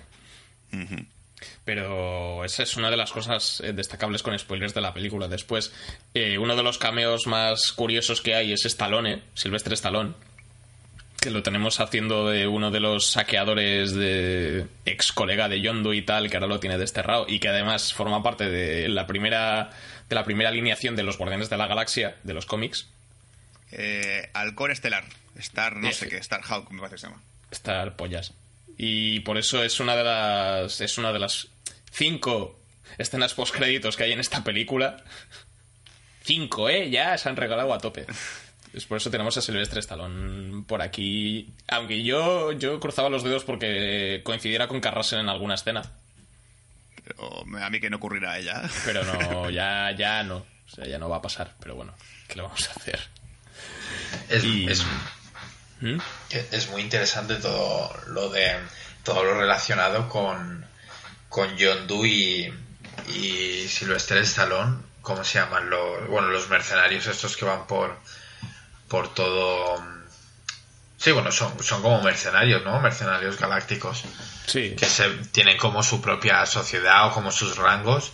Pero 1.64 2.44
esa 2.44 2.62
es 2.62 2.76
una 2.76 2.90
de 2.90 2.96
las 2.96 3.12
cosas 3.12 3.60
eh, 3.64 3.72
destacables 3.72 4.22
con 4.22 4.38
spoilers 4.38 4.74
de 4.74 4.80
la 4.82 4.92
película. 4.92 5.26
Después, 5.28 5.72
eh, 6.14 6.36
uno 6.38 6.54
de 6.56 6.62
los 6.62 6.78
cameos 6.78 7.26
más 7.26 7.72
curiosos 7.72 8.20
que 8.20 8.34
hay 8.34 8.52
es 8.52 8.64
Stallone, 8.66 9.22
Silvestre 9.34 9.74
Stallone, 9.74 10.12
que 11.20 11.30
lo 11.30 11.42
tenemos 11.42 11.80
haciendo 11.80 12.28
de 12.28 12.46
uno 12.46 12.70
de 12.70 12.80
los 12.80 13.06
saqueadores 13.06 13.92
de 13.94 14.66
ex 14.84 15.12
colega 15.12 15.48
de 15.48 15.60
Yondu 15.60 15.92
y 15.92 16.02
tal, 16.02 16.28
que 16.30 16.36
ahora 16.36 16.46
lo 16.46 16.60
tiene 16.60 16.78
desterrado 16.78 17.26
y 17.28 17.40
que 17.40 17.48
además 17.48 17.92
forma 17.94 18.22
parte 18.22 18.48
de 18.50 18.88
la 18.88 19.06
primera 19.06 19.70
de 20.08 20.14
la 20.16 20.24
primera 20.24 20.48
alineación 20.50 20.96
de 20.96 21.04
los 21.04 21.18
Guardianes 21.18 21.48
de 21.50 21.56
la 21.56 21.66
Galaxia 21.68 22.16
de 22.24 22.34
los 22.34 22.46
cómics. 22.46 22.88
Eh, 23.70 24.28
Halcón 24.34 24.72
Estelar. 24.72 25.04
Star, 25.36 25.76
no 25.76 25.88
Eh, 25.88 25.92
sé 25.92 26.08
qué, 26.08 26.16
Star 26.16 26.40
Hawk 26.42 26.70
me 26.72 26.78
parece 26.80 26.96
que 26.96 27.00
se 27.02 27.06
llama. 27.06 27.22
Star 27.52 27.94
pollas. 27.96 28.32
Y 28.82 29.20
por 29.20 29.36
eso 29.36 29.62
es 29.62 29.78
una 29.78 29.94
de 29.94 30.04
las. 30.04 30.80
Es 30.80 30.96
una 30.96 31.12
de 31.12 31.18
las 31.18 31.48
cinco 31.92 32.58
escenas 32.96 33.34
postcréditos 33.34 33.94
que 33.94 34.04
hay 34.04 34.12
en 34.12 34.20
esta 34.20 34.42
película. 34.42 35.04
Cinco, 36.24 36.68
¿eh? 36.70 36.88
Ya 36.88 37.18
se 37.18 37.28
han 37.28 37.36
regalado 37.36 37.74
a 37.74 37.78
tope. 37.78 38.06
Es 38.72 38.86
por 38.86 38.96
eso 38.96 39.10
tenemos 39.10 39.36
a 39.36 39.42
Silvestre 39.42 39.80
Stallone 39.80 40.64
por 40.66 40.80
aquí. 40.80 41.52
Aunque 41.68 42.02
yo, 42.02 42.52
yo 42.52 42.80
cruzaba 42.80 43.10
los 43.10 43.22
dedos 43.22 43.44
porque 43.44 44.22
coincidiera 44.24 44.66
con 44.66 44.80
Carrasel 44.80 45.18
en 45.20 45.28
alguna 45.28 45.56
escena. 45.56 45.82
Pero 47.04 47.44
a 47.62 47.68
mí 47.68 47.80
que 47.80 47.90
no 47.90 47.98
ocurrirá 47.98 48.32
a 48.32 48.38
ella. 48.38 48.62
Pero 48.86 49.04
no, 49.04 49.50
ya, 49.50 49.90
ya 49.96 50.22
no. 50.22 50.36
O 50.38 50.74
sea, 50.74 50.86
ya 50.86 50.98
no 50.98 51.10
va 51.10 51.16
a 51.16 51.22
pasar. 51.22 51.54
Pero 51.60 51.74
bueno, 51.74 51.92
¿qué 52.28 52.36
le 52.36 52.42
vamos 52.42 52.66
a 52.68 52.72
hacer? 52.72 52.98
Es, 54.30 54.42
Y- 54.44 54.68
es, 54.70 54.86
¿Mm? 55.80 55.98
es 56.30 56.68
muy 56.68 56.82
interesante 56.82 57.36
todo 57.36 57.92
lo 58.08 58.28
de 58.28 58.54
todo 59.02 59.24
lo 59.24 59.34
relacionado 59.40 60.08
con, 60.08 60.64
con 61.28 61.48
John 61.58 61.86
Doe 61.86 62.06
y, 62.08 62.54
y 63.08 63.66
Sylvester 63.68 64.18
Stallone, 64.18 64.76
¿cómo 65.00 65.24
se 65.24 65.38
llaman? 65.38 65.70
Los, 65.70 66.06
bueno, 66.08 66.28
los 66.28 66.48
mercenarios 66.50 67.06
estos 67.06 67.36
que 67.36 67.44
van 67.46 67.66
por 67.66 67.98
por 68.88 69.14
todo 69.14 69.82
Sí, 70.98 71.12
bueno, 71.12 71.32
son, 71.32 71.50
son 71.64 71.80
como 71.80 72.02
mercenarios, 72.02 72.62
¿no? 72.62 72.78
Mercenarios 72.78 73.38
galácticos 73.38 74.02
Sí. 74.46 74.74
que 74.76 74.84
se, 74.84 75.08
tienen 75.32 75.56
como 75.56 75.82
su 75.82 76.02
propia 76.02 76.44
sociedad 76.44 77.06
o 77.06 77.12
como 77.12 77.32
sus 77.32 77.56
rangos 77.56 78.12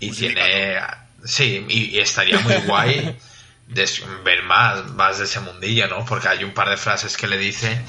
y 0.00 0.08
Un 0.10 0.16
tiene 0.16 0.80
sí 1.24 1.64
y, 1.68 1.96
y 1.96 1.98
estaría 2.00 2.40
muy 2.40 2.56
guay 2.66 3.16
des- 3.68 4.02
ver 4.24 4.42
más 4.42 4.86
más 4.92 5.18
de 5.18 5.24
ese 5.24 5.40
mundillo 5.40 5.86
no 5.88 6.04
porque 6.04 6.28
hay 6.28 6.44
un 6.44 6.52
par 6.52 6.68
de 6.70 6.76
frases 6.76 7.16
que 7.16 7.26
le 7.26 7.38
dice 7.38 7.80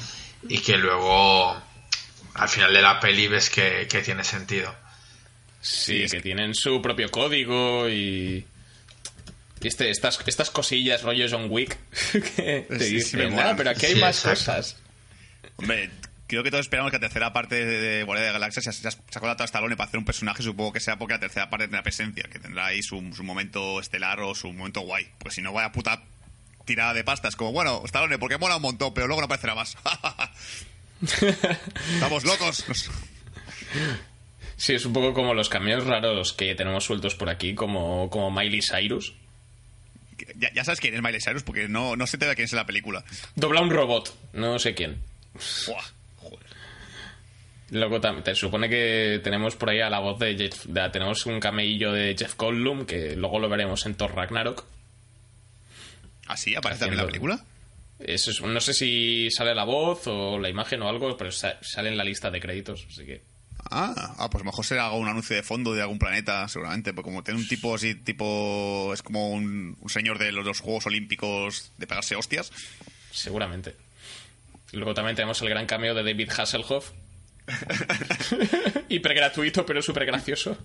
y 0.48 0.58
que 0.58 0.76
luego 0.76 1.60
al 2.34 2.48
final 2.48 2.72
de 2.72 2.82
la 2.82 3.00
peli 3.00 3.28
ves 3.28 3.50
que, 3.50 3.86
que 3.90 4.00
tiene 4.02 4.24
sentido 4.24 4.74
Sí, 5.60 6.06
que 6.10 6.20
tienen 6.20 6.54
su 6.54 6.80
propio 6.80 7.10
código 7.10 7.88
y. 7.88 8.46
Este, 9.62 9.90
estas, 9.90 10.20
estas 10.26 10.50
cosillas, 10.50 11.02
rollo 11.02 11.26
John 11.28 11.46
Wick, 11.50 11.76
que 12.36 12.66
te 12.68 12.78
Sí, 12.78 12.84
sí, 12.84 12.94
dicen, 13.16 13.30
molan. 13.32 13.48
"Ah, 13.48 13.54
pero 13.56 13.70
aquí 13.70 13.86
hay 13.86 13.94
Sí, 13.94 14.00
más 14.00 14.16
exacto. 14.24 14.38
cosas. 14.52 14.76
Hombre, 15.56 15.90
creo 16.26 16.42
que 16.42 16.50
todos 16.50 16.64
esperamos 16.64 16.90
que 16.90 16.96
la 16.96 17.00
tercera 17.00 17.32
parte 17.32 17.64
de 17.64 18.02
Guardia 18.04 18.26
de 18.26 18.32
la 18.32 18.38
Galaxia 18.38 18.62
se, 18.62 18.72
se, 18.72 18.90
se 18.90 18.98
ha 19.20 19.30
a 19.30 19.44
Stallone 19.44 19.76
para 19.76 19.88
hacer 19.88 19.98
un 19.98 20.04
personaje. 20.04 20.42
Supongo 20.42 20.72
que 20.72 20.80
sea 20.80 20.98
porque 20.98 21.14
la 21.14 21.20
tercera 21.20 21.50
parte 21.50 21.64
tendrá 21.64 21.82
presencia, 21.82 22.24
que 22.24 22.38
tendrá 22.38 22.66
ahí 22.66 22.82
su, 22.82 23.12
su 23.14 23.24
momento 23.24 23.80
estelar 23.80 24.20
o 24.20 24.34
su 24.34 24.52
momento 24.52 24.80
guay. 24.80 25.08
Pues 25.18 25.34
si 25.34 25.42
no, 25.42 25.52
vaya 25.52 25.72
puta 25.72 26.02
tirada 26.64 26.94
de 26.94 27.04
pastas. 27.04 27.36
Como, 27.36 27.52
bueno, 27.52 27.82
Stallone, 27.84 28.18
porque 28.18 28.38
mola 28.38 28.56
un 28.56 28.62
montón, 28.62 28.92
pero 28.92 29.06
luego 29.06 29.22
no 29.22 29.26
aparecerá 29.26 29.54
más. 29.54 29.76
Estamos 31.94 32.24
locos. 32.24 32.64
Sí, 34.56 34.74
es 34.74 34.86
un 34.86 34.92
poco 34.92 35.12
como 35.12 35.34
los 35.34 35.48
cameos 35.48 35.86
raros 35.86 36.32
que 36.32 36.54
tenemos 36.54 36.84
sueltos 36.84 37.14
por 37.14 37.28
aquí, 37.28 37.54
como, 37.54 38.08
como 38.10 38.30
Miley 38.30 38.62
Cyrus. 38.62 39.14
Ya, 40.36 40.52
ya 40.54 40.64
sabes 40.64 40.80
quién 40.80 40.94
es 40.94 41.02
Miley 41.02 41.20
Cyrus, 41.20 41.42
porque 41.42 41.68
no, 41.68 41.94
no 41.94 42.06
se 42.06 42.16
te 42.16 42.26
da 42.26 42.34
quién 42.34 42.46
es 42.46 42.52
en 42.52 42.58
la 42.58 42.66
película. 42.66 43.04
Dobla 43.34 43.60
un 43.60 43.70
robot, 43.70 44.16
no 44.32 44.58
sé 44.58 44.74
quién. 44.74 44.98
Buah. 45.66 45.95
Luego 47.70 48.00
te 48.00 48.34
supone 48.36 48.68
que 48.68 49.20
tenemos 49.24 49.56
por 49.56 49.70
ahí 49.70 49.80
a 49.80 49.90
la 49.90 49.98
voz 49.98 50.18
de 50.20 50.36
Jeff, 50.36 50.66
de- 50.66 50.88
tenemos 50.90 51.26
un 51.26 51.40
cameillo 51.40 51.92
de 51.92 52.14
Jeff 52.16 52.36
Goldblum, 52.36 52.86
que 52.86 53.16
luego 53.16 53.38
lo 53.40 53.48
veremos 53.48 53.84
en 53.86 53.94
Thor 53.96 54.14
Ragnarok. 54.14 54.64
¿Así 56.26 56.54
aparece 56.54 56.80
también 56.80 57.00
en 57.00 57.06
la 57.06 57.10
película? 57.10 57.44
Eso 57.98 58.30
es- 58.30 58.40
no 58.42 58.60
sé 58.60 58.74
si 58.74 59.30
sale 59.30 59.54
la 59.54 59.64
voz 59.64 60.06
o 60.06 60.38
la 60.38 60.48
imagen 60.48 60.82
o 60.82 60.88
algo, 60.88 61.16
pero 61.16 61.32
sa- 61.32 61.58
sale 61.62 61.88
en 61.88 61.96
la 61.96 62.04
lista 62.04 62.30
de 62.30 62.40
créditos, 62.40 62.86
así 62.90 63.04
que... 63.06 63.22
Ah, 63.68 64.14
ah, 64.18 64.30
pues 64.30 64.44
mejor 64.44 64.64
será 64.64 64.92
un 64.92 65.08
anuncio 65.08 65.34
de 65.34 65.42
fondo 65.42 65.74
de 65.74 65.82
algún 65.82 65.98
planeta, 65.98 66.46
seguramente. 66.46 66.92
Porque 66.94 67.08
como 67.10 67.24
tiene 67.24 67.40
un 67.40 67.48
tipo 67.48 67.74
así, 67.74 67.96
tipo. 67.96 68.92
Es 68.94 69.02
como 69.02 69.30
un, 69.30 69.76
un 69.80 69.88
señor 69.90 70.18
de 70.20 70.30
los, 70.30 70.44
los 70.44 70.60
Juegos 70.60 70.86
Olímpicos 70.86 71.72
de 71.76 71.88
pegarse 71.88 72.14
hostias. 72.14 72.52
Seguramente. 73.10 73.74
Luego 74.70 74.94
también 74.94 75.16
tenemos 75.16 75.42
el 75.42 75.48
gran 75.48 75.66
cameo 75.66 75.94
de 75.94 76.04
David 76.04 76.30
Hasselhoff. 76.38 76.92
Hiper 78.88 79.14
gratuito, 79.14 79.64
pero 79.64 79.82
súper 79.82 80.06
gracioso. 80.06 80.58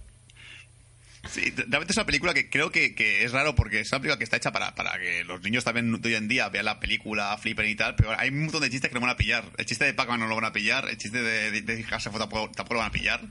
Sí, 1.29 1.53
realmente 1.55 1.91
es 1.91 1.97
una 1.97 2.05
película 2.05 2.33
que 2.33 2.49
creo 2.49 2.71
que, 2.71 2.95
que 2.95 3.23
es 3.23 3.31
raro 3.31 3.53
porque 3.53 3.81
es 3.81 3.91
una 3.91 3.99
película 3.99 4.17
que 4.17 4.23
está 4.23 4.37
hecha 4.37 4.51
para, 4.51 4.73
para 4.73 4.99
que 4.99 5.23
los 5.23 5.41
niños 5.41 5.63
también 5.63 6.01
de 6.01 6.09
hoy 6.09 6.15
en 6.15 6.27
día 6.27 6.49
vean 6.49 6.65
la 6.65 6.79
película, 6.79 7.37
flipen 7.37 7.67
y 7.67 7.75
tal, 7.75 7.95
pero 7.95 8.19
hay 8.19 8.29
un 8.29 8.43
montón 8.43 8.61
de 8.61 8.71
chistes 8.71 8.89
que 8.89 8.95
no 8.95 9.01
van 9.01 9.11
a 9.11 9.17
pillar. 9.17 9.45
El 9.57 9.65
chiste 9.65 9.85
de 9.85 9.93
Pac-Man 9.93 10.19
no 10.19 10.27
lo 10.27 10.35
van 10.35 10.45
a 10.45 10.53
pillar, 10.53 10.89
el 10.89 10.97
chiste 10.97 11.21
de, 11.21 11.51
de, 11.51 11.61
de 11.61 11.85
Hasselhoff 11.89 12.17
tampoco, 12.17 12.51
tampoco 12.51 12.73
lo 12.73 12.79
van 12.79 12.89
a 12.89 12.91
pillar. 12.91 13.21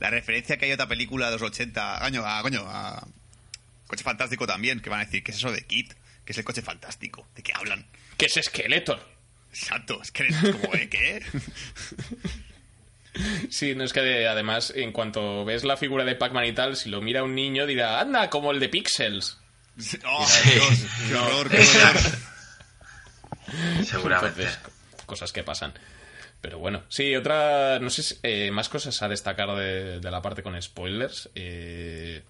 La 0.00 0.08
referencia 0.08 0.56
que 0.56 0.64
hay 0.64 0.70
a 0.70 0.74
otra 0.74 0.88
película 0.88 1.26
de 1.26 1.32
los 1.32 1.42
80, 1.42 1.98
coño, 2.00 2.24
a, 2.24 2.42
coño, 2.42 2.64
a 2.66 3.06
Coche 3.86 4.04
Fantástico 4.04 4.46
también, 4.46 4.80
que 4.80 4.88
van 4.88 5.00
a 5.00 5.04
decir, 5.04 5.22
¿qué 5.22 5.32
es 5.32 5.36
eso 5.36 5.52
de 5.52 5.62
Kit? 5.62 5.92
¿Qué 6.24 6.32
es 6.32 6.38
el 6.38 6.44
coche 6.44 6.60
fantástico? 6.60 7.26
¿De 7.34 7.42
qué 7.42 7.52
hablan? 7.54 7.86
Que 8.18 8.26
es 8.26 8.34
Skeletor. 8.34 9.00
Exacto, 9.50 9.98
es 10.02 10.12
como, 10.12 10.74
¿eh? 10.74 10.88
¿Qué? 10.90 11.22
Sí, 13.50 13.74
no 13.74 13.84
es 13.84 13.92
que 13.92 14.00
de- 14.00 14.28
además, 14.28 14.72
en 14.76 14.92
cuanto 14.92 15.44
ves 15.44 15.64
la 15.64 15.76
figura 15.76 16.04
de 16.04 16.14
Pac-Man 16.14 16.44
y 16.46 16.52
tal, 16.52 16.76
si 16.76 16.88
lo 16.88 17.00
mira 17.00 17.22
un 17.24 17.34
niño 17.34 17.66
dirá, 17.66 18.00
anda, 18.00 18.30
como 18.30 18.50
el 18.52 18.60
de 18.60 18.68
Pixels. 18.68 19.38
¡Oh. 20.04 20.26
Dios! 20.44 20.86
¡Qué 21.08 21.14
horror, 21.14 21.48
qué 21.50 21.56
horror! 21.58 21.96
seguramente 23.84 24.42
Entonces, 24.42 24.58
cosas 25.06 25.32
que 25.32 25.42
pasan. 25.42 25.72
Pero 26.40 26.58
bueno, 26.58 26.82
sí, 26.88 27.16
otra, 27.16 27.78
no 27.80 27.90
sé, 27.90 28.02
si- 28.02 28.16
eh, 28.22 28.50
más 28.52 28.68
cosas 28.68 29.00
a 29.02 29.08
destacar 29.08 29.48
de, 29.56 29.98
de 30.00 30.10
la 30.10 30.22
parte 30.22 30.42
con 30.42 30.60
spoilers. 30.60 31.30
Eh, 31.34 32.22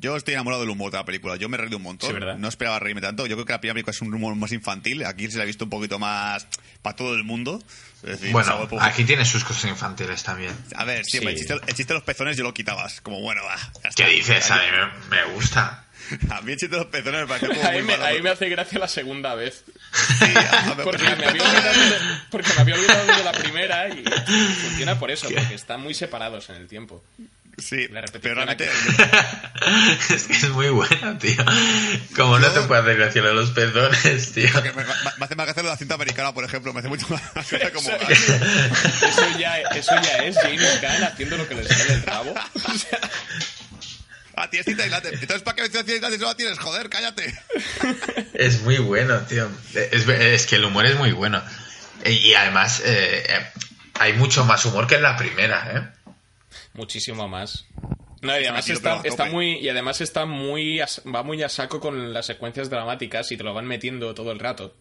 Yo 0.00 0.16
estoy 0.16 0.34
enamorado 0.34 0.62
del 0.62 0.70
humor 0.70 0.90
de 0.92 0.98
la 0.98 1.04
película. 1.04 1.36
Yo 1.36 1.48
me 1.48 1.56
he 1.56 1.60
reído 1.60 1.76
un 1.76 1.82
montón. 1.82 2.08
Sí, 2.08 2.14
¿verdad? 2.14 2.36
No 2.36 2.48
esperaba 2.48 2.78
reírme 2.78 3.00
tanto. 3.00 3.26
Yo 3.26 3.36
creo 3.36 3.46
que 3.46 3.52
la 3.52 3.60
primera 3.60 3.74
película 3.74 3.92
es 3.92 4.00
un 4.00 4.12
humor 4.12 4.34
más 4.36 4.52
infantil. 4.52 5.04
Aquí 5.04 5.30
se 5.30 5.38
la 5.38 5.44
ha 5.44 5.46
visto 5.46 5.64
un 5.64 5.70
poquito 5.70 5.98
más 5.98 6.46
para 6.82 6.96
todo 6.96 7.14
el 7.14 7.24
mundo. 7.24 7.62
Es 8.02 8.10
decir, 8.20 8.32
bueno 8.32 8.60
poco- 8.68 8.80
aquí 8.80 9.04
tiene 9.04 9.24
sus 9.24 9.42
cosas 9.42 9.64
infantiles 9.70 10.22
también 10.22 10.52
A 10.76 10.84
ver, 10.84 11.04
sí, 11.04 11.18
Sí. 11.18 11.26
El, 11.26 11.34
chiste, 11.36 11.54
el 11.54 11.60
chiste 11.74 11.86
de 11.86 11.94
los 11.94 12.02
pezones 12.02 12.36
yo 12.36 12.44
lo 12.44 12.52
quitabas. 12.54 13.00
Como, 13.00 13.20
bueno, 13.20 13.42
va. 13.44 13.56
¿qué 13.96 14.06
dices? 14.06 14.50
A 14.50 14.56
mí 14.56 14.62
me, 15.10 15.24
gusta 15.34 15.84
A 16.30 16.40
mí 16.42 16.52
el 16.52 16.58
chiste 16.58 16.76
de 16.76 16.82
los 16.82 16.90
pezones 16.90 17.22
me 17.22 17.26
parece 17.26 17.46
como 17.56 17.68
Ahí 17.68 17.82
muy 17.82 17.96
me, 17.96 18.04
ahí 18.04 18.22
me 18.22 18.30
hace 18.30 18.48
gracia 18.48 18.78
la 18.78 18.88
segunda 18.88 19.34
vez. 19.34 19.64
Sí, 19.92 20.24
a 20.24 20.74
ver, 20.74 20.84
Porque 20.84 21.02
me, 21.02 21.26
había 21.26 21.42
olvidado 21.42 21.80
de, 21.80 21.98
porque 22.30 22.50
me 22.54 22.60
había 22.60 22.74
olvidado 22.74 23.06
de 23.06 23.24
la 23.24 23.32
primera 23.32 23.88
y 23.88 24.04
funciona 24.62 24.98
por 24.98 25.10
eso, 25.10 25.28
porque 25.28 25.54
están 25.54 25.80
muy 25.80 25.94
separados 25.94 26.50
en 26.50 26.56
el 26.56 26.68
tiempo. 26.68 27.02
Sí, 27.58 27.88
pero 28.20 28.34
realmente 28.34 28.68
es 30.14 30.24
que 30.24 30.32
es 30.34 30.48
muy 30.50 30.68
bueno, 30.68 31.16
tío. 31.18 31.42
Como 32.14 32.38
no 32.38 32.48
te 32.50 32.60
puede 32.62 32.82
hacer 32.82 32.96
gracia 32.98 33.22
lo 33.22 33.28
de 33.28 33.34
los 33.34 33.50
pezones, 33.52 34.32
tío. 34.32 34.48
me, 34.62 34.72
me- 34.72 34.84
me 34.84 35.24
hace 35.24 35.34
más 35.36 35.46
gracia 35.46 35.62
lo 35.62 35.68
de 35.70 35.74
la 35.74 35.76
cinta 35.78 35.94
americana, 35.94 36.34
por 36.34 36.44
ejemplo. 36.44 36.72
Me 36.74 36.80
hace 36.80 36.88
mucho 36.88 37.06
más 37.08 37.22
gracia 37.34 37.72
como... 37.72 37.88
Eso, 37.90 38.34
eso 39.08 39.38
ya, 39.38 39.58
eso 39.60 39.94
ya 40.02 40.24
es 40.24 40.36
James 40.36 40.80
Gunn 40.82 41.04
haciendo 41.04 41.36
lo 41.38 41.48
que 41.48 41.54
le 41.54 41.64
sale 41.66 41.84
del 41.84 42.02
rabo. 42.02 42.34
O 42.54 42.74
sea, 42.78 43.00
Ah, 44.38 44.50
tienes 44.50 44.66
cinta 44.66 44.82
aislante. 44.82 45.08
Entonces, 45.14 45.40
¿para 45.42 45.54
qué 45.56 45.62
me 45.62 45.68
cinta 45.68 45.80
aislante 45.92 46.16
si 46.16 46.20
no 46.22 46.28
la 46.28 46.34
tienes? 46.34 46.58
Joder, 46.58 46.90
cállate. 46.90 47.34
Es 48.34 48.60
muy 48.60 48.76
bueno, 48.76 49.18
tío. 49.20 49.48
Es, 49.74 50.06
es 50.06 50.46
que 50.46 50.56
el 50.56 50.64
humor 50.66 50.84
es 50.84 50.96
muy 50.96 51.12
bueno. 51.12 51.42
Y 52.04 52.34
además, 52.34 52.82
eh, 52.84 53.24
eh, 53.26 53.46
hay 53.98 54.12
mucho 54.12 54.44
más 54.44 54.62
humor 54.66 54.86
que 54.86 54.96
en 54.96 55.02
la 55.04 55.16
primera, 55.16 55.70
¿eh? 55.74 55.95
Muchísimo 56.76 57.28
más. 57.28 57.66
No, 58.22 58.32
y 58.38 58.44
además 58.44 58.68
está, 58.68 59.00
está 59.04 59.26
muy 59.26 59.58
y 59.58 59.68
además 59.68 60.00
está 60.00 60.24
muy 60.26 60.80
a- 60.80 60.86
va 61.14 61.22
muy 61.22 61.42
a 61.42 61.48
saco 61.48 61.80
con 61.80 62.12
las 62.12 62.26
secuencias 62.26 62.70
dramáticas 62.70 63.30
y 63.32 63.36
te 63.36 63.44
lo 63.44 63.52
van 63.54 63.66
metiendo 63.66 64.14
todo 64.14 64.32
el 64.32 64.38
rato. 64.38 64.74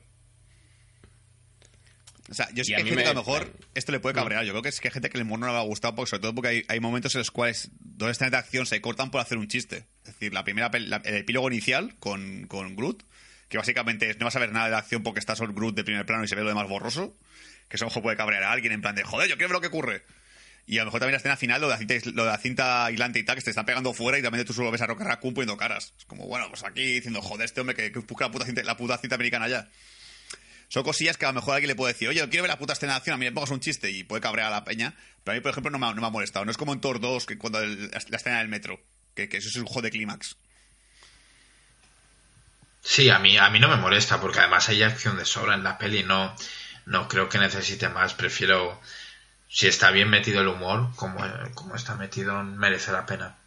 O 2.30 2.34
sea, 2.34 2.48
yo 2.54 2.64
a 2.64 2.66
que 2.66 2.76
hay 2.76 2.84
gente 2.84 3.04
que 3.04 3.10
a 3.10 3.14
me- 3.14 3.14
lo 3.14 3.20
mejor 3.20 3.54
esto 3.76 3.92
le 3.92 4.00
puede 4.00 4.16
cabrear. 4.16 4.44
Yo 4.46 4.52
creo 4.54 4.64
que 4.64 4.70
es 4.70 4.80
que 4.80 4.88
hay 4.88 4.92
gente 4.94 5.10
que 5.10 5.18
el 5.18 5.24
humor 5.24 5.40
no 5.40 5.46
le 5.48 5.54
va 5.54 5.60
a 5.60 5.64
gustar, 5.66 5.94
porque, 5.94 6.10
sobre 6.10 6.22
todo 6.22 6.34
porque 6.34 6.48
hay, 6.50 6.64
hay 6.70 6.80
momentos 6.80 7.14
en 7.14 7.20
los 7.20 7.30
cuales 7.30 7.70
dos 7.80 8.10
escenas 8.10 8.32
de 8.32 8.38
acción 8.38 8.66
se 8.66 8.82
cortan 8.82 9.12
por 9.12 9.22
hacer 9.22 9.38
un 9.38 9.48
chiste. 9.48 9.86
Es 10.06 10.14
decir, 10.14 10.34
la 10.34 10.44
primera 10.44 10.72
la- 10.80 11.02
el 11.06 11.16
epílogo 11.18 11.48
inicial 11.52 11.96
con, 12.00 12.48
con 12.48 12.76
Groot, 12.76 13.04
que 13.48 13.58
básicamente 13.60 14.16
no 14.18 14.26
vas 14.26 14.36
a 14.36 14.40
ver 14.40 14.52
nada 14.52 14.70
de 14.70 14.76
acción 14.76 15.04
porque 15.04 15.20
está 15.20 15.36
solo 15.36 15.54
Groot 15.54 15.76
de 15.76 15.84
primer 15.84 16.06
plano 16.08 16.24
y 16.24 16.28
se 16.28 16.34
ve 16.36 16.42
lo 16.42 16.50
demás 16.50 16.68
borroso, 16.68 17.16
que 17.70 17.76
eso 17.76 17.86
mejor 17.86 18.02
puede 18.02 18.18
cabrear 18.18 18.42
a 18.44 18.52
alguien 18.52 18.74
en 18.74 18.82
plan 18.82 18.96
de, 18.96 19.04
joder, 19.04 19.30
yo 19.30 19.36
quiero 19.38 19.50
ver 19.50 19.56
lo 19.58 19.62
que 19.62 19.68
ocurre. 19.68 20.04
Y 20.68 20.78
a 20.78 20.82
lo 20.82 20.86
mejor 20.86 21.00
también 21.00 21.14
la 21.14 21.18
escena 21.18 21.38
final, 21.38 21.62
lo 21.62 21.68
de 21.68 21.74
la 21.74 21.78
cinta, 21.78 21.94
lo 22.14 22.24
de 22.24 22.30
la 22.32 22.38
cinta 22.40 22.86
aislante 22.86 23.20
y 23.20 23.24
tal, 23.24 23.36
que 23.36 23.42
te 23.44 23.52
están 23.52 23.66
pegando 23.66 23.94
fuera 23.94 24.18
y 24.18 24.24
también 24.24 24.46
tú 24.46 24.54
solo 24.54 24.72
ves 24.72 24.82
a 24.82 24.88
Rocket 24.88 25.06
Raccoon 25.06 25.34
poniendo 25.36 25.58
caras. 25.58 25.94
Es 25.98 26.06
como, 26.06 26.26
bueno, 26.28 26.48
pues 26.50 26.64
aquí 26.64 26.82
diciendo, 26.84 27.22
joder, 27.22 27.46
este 27.46 27.62
hombre 27.62 27.76
que, 27.76 27.92
que 27.92 28.00
busca 28.00 28.26
la 28.26 28.32
puta 28.32 28.46
cinta, 28.46 28.64
la 28.64 28.76
puta 28.76 28.98
cinta 28.98 29.16
americana 29.16 29.48
ya. 29.48 29.70
Son 30.68 30.82
cosillas 30.84 31.18
que 31.18 31.26
a 31.26 31.30
lo 31.30 31.36
mejor 31.36 31.54
alguien 31.54 31.68
le 31.68 31.76
puede 31.76 31.94
decir, 31.94 32.08
oye, 32.10 32.18
yo 32.20 32.30
quiero 32.30 32.42
ver 32.44 32.50
la 32.50 32.58
puta 32.58 32.74
escena 32.74 32.94
de 32.94 32.98
acción, 32.98 33.14
a 33.14 33.18
mí 33.18 33.26
me 33.26 33.32
pongas 33.32 33.52
un 33.52 33.60
chiste 33.60 33.92
y 33.92 34.04
puede 34.04 34.22
cabrear 34.22 34.48
a 34.48 34.50
la 34.50 34.64
peña. 34.66 34.96
Pero 35.24 35.34
a 35.34 35.36
mí, 35.36 35.42
por 35.42 35.52
ejemplo, 35.52 35.70
no 35.70 35.78
me, 35.78 35.86
ha- 35.86 35.94
no 35.94 36.02
me 36.02 36.08
ha 36.08 36.10
molestado. 36.10 36.44
No 36.46 36.50
es 36.52 36.58
como 36.58 36.74
en 36.74 36.82
Thor 36.82 37.00
2, 37.00 37.28
que 37.28 37.38
cuando 37.38 37.60
el- 37.62 37.92
la, 37.92 38.02
la 38.10 38.18
escena 38.18 38.40
del 38.40 38.48
metro, 38.48 38.82
que, 39.14 39.30
que 39.30 39.38
eso 39.38 39.50
es 39.50 39.56
un 39.58 39.66
juego 39.68 39.84
de 39.84 39.92
clímax. 39.92 40.36
Sí, 42.82 43.10
a 43.10 43.20
mí, 43.20 43.38
a 43.38 43.50
mí 43.50 43.60
no 43.60 43.68
me 43.68 43.78
molesta, 43.78 44.20
porque 44.22 44.40
además 44.40 44.70
hay 44.70 44.84
acción 44.84 45.18
de 45.18 45.26
sobra 45.26 45.56
en 45.56 45.64
la 45.64 45.78
peli. 45.78 46.04
No, 46.04 46.36
no 46.86 47.08
creo 47.08 47.30
que 47.30 47.38
necesite 47.40 47.90
más. 47.90 48.14
Prefiero, 48.14 48.80
si 49.56 49.68
está 49.68 49.90
bien 49.92 50.10
metido 50.10 50.42
el 50.42 50.50
humor, 50.50 50.90
como, 50.98 51.20
como 51.54 51.76
está 51.78 51.96
metido, 51.96 52.44
merece 52.44 52.92
la 52.92 53.06
pena. 53.06 53.38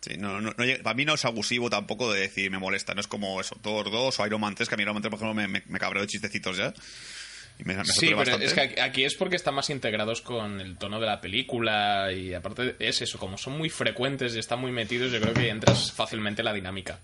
Sí, 0.00 0.16
no, 0.16 0.40
no, 0.40 0.54
no 0.56 0.64
para 0.82 0.94
mí 0.94 1.04
no 1.04 1.12
es 1.12 1.26
abusivo 1.26 1.68
tampoco 1.68 2.10
de 2.10 2.20
decir 2.20 2.50
me 2.50 2.56
molesta. 2.58 2.94
No 2.94 3.02
es 3.02 3.06
como 3.06 3.38
eso, 3.38 3.54
Thor 3.62 3.90
2 3.90 4.18
o 4.18 4.26
Iron 4.26 4.40
Man 4.40 4.54
3, 4.54 4.66
que 4.66 4.74
a 4.74 4.78
mí 4.78 4.82
Iron 4.82 4.94
Man 4.94 5.02
3, 5.02 5.10
por 5.10 5.18
ejemplo, 5.18 5.34
me, 5.34 5.46
me, 5.46 5.62
me 5.66 5.78
cabreo 5.78 6.00
de 6.00 6.08
chistecitos 6.08 6.56
ya. 6.56 6.72
Y 7.58 7.64
me, 7.64 7.74
me 7.76 7.84
Sí, 7.84 8.06
pero 8.06 8.16
bastante. 8.16 8.46
es 8.46 8.54
que 8.54 8.60
aquí- 8.62 8.80
aquí 8.80 9.04
es 9.04 9.14
porque 9.14 9.36
están 9.36 9.54
más 9.54 9.68
integrados 9.68 10.22
con 10.22 10.58
el 10.58 10.78
tono 10.78 11.00
de 11.00 11.06
la 11.06 11.20
película 11.20 12.10
y 12.10 12.32
aparte 12.32 12.76
es 12.78 13.02
eso, 13.02 13.18
como 13.18 13.36
son 13.36 13.58
muy 13.58 13.68
frecuentes 13.68 14.34
y 14.34 14.38
están 14.38 14.58
muy 14.60 14.72
metidos, 14.72 15.12
yo 15.12 15.20
creo 15.20 15.34
que 15.34 15.50
entras 15.50 15.92
fácilmente 15.92 16.40
en 16.40 16.46
la 16.46 16.54
dinámica 16.54 16.98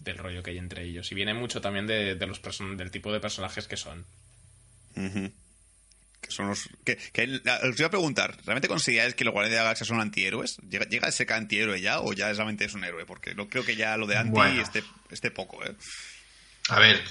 del 0.00 0.16
rollo 0.16 0.42
que 0.42 0.52
hay 0.52 0.58
entre 0.58 0.84
ellos. 0.84 1.12
Y 1.12 1.14
viene 1.14 1.34
mucho 1.34 1.60
también 1.60 1.86
de, 1.86 2.14
de 2.14 2.26
los 2.26 2.40
person- 2.42 2.76
del 2.76 2.90
tipo 2.90 3.12
de 3.12 3.20
personajes 3.20 3.68
que 3.68 3.76
son. 3.76 4.06
Que 6.20 6.30
son 6.32 6.48
los. 6.48 6.68
Que, 6.84 6.96
que 6.96 7.40
os 7.62 7.78
iba 7.78 7.86
a 7.86 7.90
preguntar, 7.90 8.36
¿realmente 8.44 8.66
consideráis 8.68 9.14
que 9.14 9.24
los 9.24 9.32
Guardianes 9.32 9.52
de 9.54 9.58
la 9.58 9.62
Galaxia 9.64 9.86
son 9.86 10.00
antihéroes? 10.00 10.56
¿Llega, 10.68 10.84
llega 10.86 11.06
a 11.08 11.12
ser 11.12 11.32
antihéroe 11.32 11.80
ya 11.80 12.00
o 12.00 12.12
ya 12.12 12.32
realmente 12.32 12.64
es 12.64 12.74
un 12.74 12.84
héroe? 12.84 13.06
Porque 13.06 13.34
no 13.34 13.48
creo 13.48 13.64
que 13.64 13.76
ya 13.76 13.96
lo 13.96 14.06
de 14.06 14.16
anti 14.16 14.32
Bueno. 14.32 14.60
esté, 14.60 14.82
esté 15.10 15.30
poco, 15.30 15.64
¿eh? 15.64 15.74
A 16.70 16.80
ver. 16.80 17.02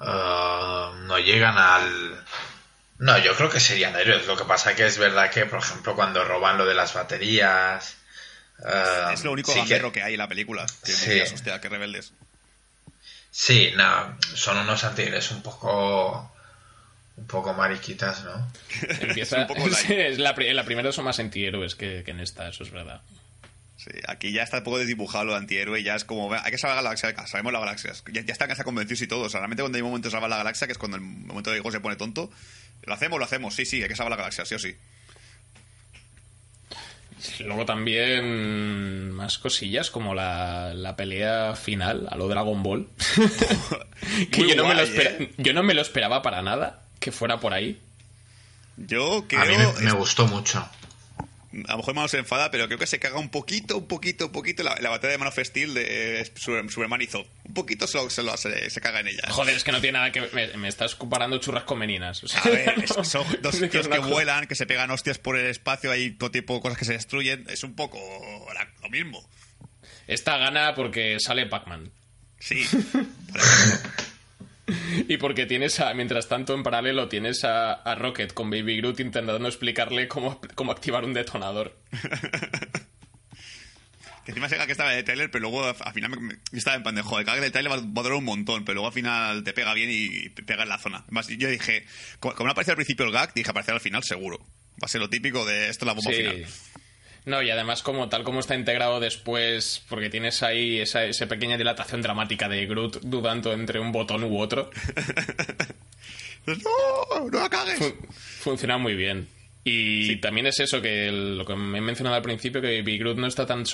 ah, 0.00 0.92
no 1.06 1.18
llegan 1.18 1.56
al. 1.56 2.24
No, 2.98 3.18
yo 3.18 3.34
creo 3.36 3.50
que 3.50 3.60
serían 3.60 3.94
héroes. 3.96 4.26
Lo 4.26 4.36
que 4.36 4.44
pasa 4.44 4.74
que 4.74 4.86
es 4.86 4.98
verdad 4.98 5.30
que, 5.30 5.46
por 5.46 5.58
ejemplo, 5.60 5.94
cuando 5.94 6.24
roban 6.24 6.58
lo 6.58 6.64
de 6.66 6.74
las 6.74 6.94
baterías. 6.94 7.96
ah, 8.64 9.10
es 9.12 9.22
lo 9.22 9.32
único 9.32 9.52
sí 9.52 9.60
que... 9.66 10.02
hay 10.02 10.14
en 10.14 10.18
la 10.18 10.28
película. 10.28 10.66
Que 10.84 10.92
Sí. 10.92 11.10
digas, 11.10 11.32
hostia, 11.32 11.60
qué 11.60 11.68
rebeldes. 11.68 12.12
Sí, 13.38 13.70
no, 13.76 14.16
son 14.34 14.56
unos 14.56 14.82
antihéroes 14.82 15.30
un 15.30 15.42
poco. 15.42 16.32
Un 17.18 17.26
poco 17.26 17.52
mariquitas, 17.52 18.24
¿no? 18.24 18.50
Empieza, 19.00 19.42
un 19.42 19.46
poco. 19.46 19.68
Sí, 19.74 19.92
es 19.92 20.18
la, 20.18 20.30
en 20.38 20.56
la 20.56 20.64
primera 20.64 20.90
son 20.90 21.04
más 21.04 21.20
antihéroes 21.20 21.74
que, 21.74 22.02
que 22.02 22.12
en 22.12 22.20
esta, 22.20 22.48
eso 22.48 22.62
es 22.62 22.70
verdad. 22.70 23.02
Sí, 23.76 23.90
aquí 24.08 24.32
ya 24.32 24.42
está 24.42 24.58
un 24.58 24.64
poco 24.64 24.78
desdibujado 24.78 25.26
lo 25.26 25.32
de 25.32 25.38
antihéroe, 25.38 25.82
ya 25.82 25.96
es 25.96 26.06
como, 26.06 26.30
"Venga, 26.30 26.44
hay 26.46 26.50
que 26.50 26.56
salvar 26.56 26.76
la 26.76 26.82
galaxia, 26.82 27.10
venga, 27.10 27.26
sabemos 27.26 27.52
las 27.52 27.60
galaxias. 27.60 28.04
Ya, 28.10 28.22
ya 28.22 28.32
están 28.32 28.48
casi 28.48 28.62
convencidos 28.62 29.02
y 29.02 29.06
todo. 29.06 29.24
O 29.24 29.28
sea, 29.28 29.40
realmente 29.40 29.62
cuando 29.62 29.76
hay 29.76 29.82
un 29.82 29.88
momento 29.88 30.08
de 30.08 30.12
salvar 30.12 30.30
la 30.30 30.38
galaxia, 30.38 30.66
que 30.66 30.72
es 30.72 30.78
cuando 30.78 30.96
el 30.96 31.02
momento 31.02 31.50
de 31.50 31.58
Ego 31.58 31.70
se 31.70 31.80
pone 31.80 31.96
tonto, 31.96 32.30
lo 32.84 32.94
hacemos, 32.94 33.18
lo 33.18 33.26
hacemos, 33.26 33.54
sí, 33.54 33.66
sí, 33.66 33.82
hay 33.82 33.88
que 33.88 33.96
salvar 33.96 34.12
la 34.12 34.16
galaxia, 34.16 34.46
sí 34.46 34.54
o 34.54 34.58
sí. 34.58 34.74
Luego 37.40 37.64
también 37.64 39.10
más 39.12 39.38
cosillas 39.38 39.90
como 39.90 40.14
la, 40.14 40.74
la 40.74 40.96
pelea 40.96 41.54
final 41.54 42.06
a 42.10 42.16
lo 42.16 42.28
Dragon 42.28 42.62
Ball. 42.62 42.88
que 44.30 44.40
Muy 44.40 44.50
yo 44.50 44.56
no, 44.56 44.68
me 44.68 44.74
lo 44.74 44.82
¿eh? 44.82 45.32
yo 45.38 45.52
no 45.52 45.62
me 45.62 45.74
lo 45.74 45.80
esperaba 45.80 46.22
para 46.22 46.42
nada 46.42 46.82
que 47.00 47.12
fuera 47.12 47.40
por 47.40 47.54
ahí. 47.54 47.80
Yo 48.76 49.24
creo, 49.26 49.40
A 49.40 49.44
mí 49.46 49.54
me, 49.56 49.86
me 49.86 49.92
gustó 49.92 50.26
mucho. 50.26 50.68
A 51.66 51.72
lo 51.72 51.78
mejor 51.78 51.94
Mano 51.94 52.08
se 52.08 52.18
enfada, 52.18 52.50
pero 52.50 52.66
creo 52.66 52.78
que 52.78 52.86
se 52.86 52.98
caga 52.98 53.18
un 53.18 53.28
poquito, 53.30 53.76
un 53.78 53.86
poquito, 53.88 54.26
un 54.26 54.32
poquito 54.32 54.62
la, 54.62 54.76
la 54.80 54.90
batalla 54.90 55.12
de 55.12 55.18
Man 55.18 55.28
of 55.28 55.38
Steel 55.38 55.74
de 55.74 56.20
eh, 56.20 56.32
Super- 56.34 56.70
Superman 56.70 57.02
hizo. 57.02 57.26
Un 57.44 57.54
poquito 57.54 57.86
se, 57.86 57.98
lo- 57.98 58.10
se, 58.10 58.22
lo- 58.22 58.36
se- 58.36 58.68
se 58.70 58.80
caga 58.80 59.00
en 59.00 59.08
ella. 59.08 59.22
Joder, 59.30 59.54
es 59.56 59.64
que 59.64 59.72
no 59.72 59.80
tiene 59.80 59.98
nada 59.98 60.12
que 60.12 60.20
ver. 60.20 60.30
Me, 60.34 60.56
me 60.56 60.68
estás 60.68 60.94
comparando 60.94 61.38
churras 61.38 61.64
con 61.64 61.78
meninas. 61.78 62.22
o 62.24 62.28
sea, 62.28 62.40
A 62.42 62.48
ver, 62.48 62.74
es- 62.84 63.08
son 63.08 63.24
dos 63.42 63.58
tíos 63.70 63.88
que 63.88 63.98
vuelan, 63.98 64.46
que 64.46 64.54
se 64.54 64.66
pegan 64.66 64.90
hostias 64.90 65.18
por 65.18 65.36
el 65.38 65.46
espacio, 65.46 65.90
hay 65.90 66.10
todo 66.10 66.30
tipo 66.30 66.54
de 66.54 66.60
cosas 66.60 66.78
que 66.78 66.84
se 66.84 66.92
destruyen. 66.94 67.44
Es 67.48 67.62
un 67.64 67.74
poco 67.74 67.98
la- 68.54 68.68
lo 68.82 68.88
mismo. 68.90 69.28
Esta 70.06 70.36
gana 70.38 70.74
porque 70.74 71.18
sale 71.20 71.46
Pac-Man. 71.46 71.90
Sí. 72.38 72.64
Por 72.92 73.40
ejemplo. 73.40 73.90
Y 75.08 75.16
porque 75.18 75.46
tienes 75.46 75.80
a, 75.80 75.94
mientras 75.94 76.28
tanto 76.28 76.54
en 76.54 76.62
paralelo 76.62 77.08
tienes 77.08 77.44
a, 77.44 77.72
a 77.72 77.94
Rocket 77.94 78.32
con 78.32 78.50
Baby 78.50 78.78
Groot 78.78 79.00
intentando 79.00 79.46
explicarle 79.46 80.08
cómo, 80.08 80.40
cómo 80.54 80.72
activar 80.72 81.04
un 81.04 81.14
detonador. 81.14 81.76
Que 84.24 84.32
encima 84.32 84.48
se 84.48 84.56
que 84.56 84.72
estaba 84.72 84.90
en 84.92 84.98
el 84.98 85.04
trailer, 85.04 85.30
pero 85.30 85.42
luego 85.42 85.64
al 85.64 85.92
final 85.92 86.10
me, 86.20 86.34
estaba 86.50 86.76
en 86.76 86.82
plan 86.82 86.96
de 86.96 87.02
joder, 87.02 87.24
caga 87.24 87.38
que 87.38 87.46
el 87.46 87.52
trailer 87.52 87.70
va, 87.70 87.76
va 87.76 88.00
a 88.00 88.02
durar 88.02 88.14
un 88.14 88.24
montón, 88.24 88.64
pero 88.64 88.74
luego 88.74 88.88
al 88.88 88.92
final 88.92 89.44
te 89.44 89.52
pega 89.52 89.72
bien 89.72 89.88
y 89.88 90.30
te 90.30 90.42
pega 90.42 90.64
en 90.64 90.68
la 90.68 90.78
zona. 90.78 91.04
Además, 91.04 91.28
yo 91.28 91.48
dije, 91.48 91.86
como, 92.18 92.34
no 92.34 92.50
aparecía 92.50 92.72
al 92.72 92.76
principio 92.76 93.06
el 93.06 93.12
gag, 93.12 93.32
dije 93.34 93.48
aparecerá 93.48 93.76
al 93.76 93.80
final 93.80 94.02
seguro. 94.02 94.40
Va 94.82 94.86
a 94.86 94.88
ser 94.88 95.00
lo 95.00 95.08
típico 95.08 95.44
de 95.46 95.68
esto 95.68 95.84
es 95.84 95.86
la 95.86 95.92
bomba 95.92 96.10
Sí. 96.10 96.16
final. 96.16 96.44
No, 97.26 97.42
y 97.42 97.50
además 97.50 97.82
como 97.82 98.08
tal 98.08 98.22
como 98.22 98.40
está 98.40 98.54
integrado 98.54 99.00
después, 99.00 99.84
porque 99.88 100.08
tienes 100.08 100.42
ahí 100.42 100.78
esa, 100.78 101.04
esa 101.04 101.26
pequeña 101.26 101.58
dilatación 101.58 102.00
dramática 102.00 102.48
de 102.48 102.64
Groot 102.66 103.00
dudando 103.02 103.52
entre 103.52 103.80
un 103.80 103.92
botón 103.92 104.24
u 104.24 104.38
otro, 104.40 104.70
Dices, 106.46 106.64
No, 106.64 107.28
no 107.30 107.38
la 107.40 107.48
cagues. 107.48 107.78
fun- 107.78 107.96
funciona 108.40 108.78
muy 108.78 108.94
bien. 108.94 109.28
Y 109.68 110.14
también 110.20 110.46
es 110.46 110.60
eso 110.60 110.80
que 110.80 111.08
el- 111.08 111.38
lo 111.38 111.44
que 111.44 111.56
me 111.56 111.78
he 111.78 111.80
mencionado 111.80 112.14
al 112.14 112.22
principio, 112.22 112.60
que 112.60 112.78
Baby 112.82 112.98
Groot 112.98 113.18
no 113.18 113.26
está 113.26 113.44
tan 113.46 113.64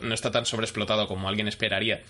no 0.00 0.12
está 0.14 0.32
tan 0.32 0.44
sobreexplotado 0.44 1.06
como 1.06 1.28
alguien 1.28 1.46
esperaría. 1.46 2.02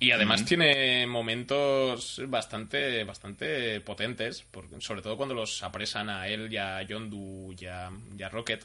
Y 0.00 0.12
además 0.12 0.46
tiene 0.46 1.06
momentos 1.06 2.22
bastante, 2.28 3.04
bastante 3.04 3.82
potentes, 3.82 4.46
porque- 4.50 4.80
sobre 4.80 5.02
todo 5.02 5.18
cuando 5.18 5.34
los 5.34 5.62
apresan 5.62 6.08
a 6.08 6.28
él 6.28 6.50
y 6.50 6.56
a 6.56 6.80
Yondu 6.80 7.54
y 7.60 7.66
a, 7.66 7.90
y 8.18 8.22
a 8.22 8.30
Rocket. 8.30 8.64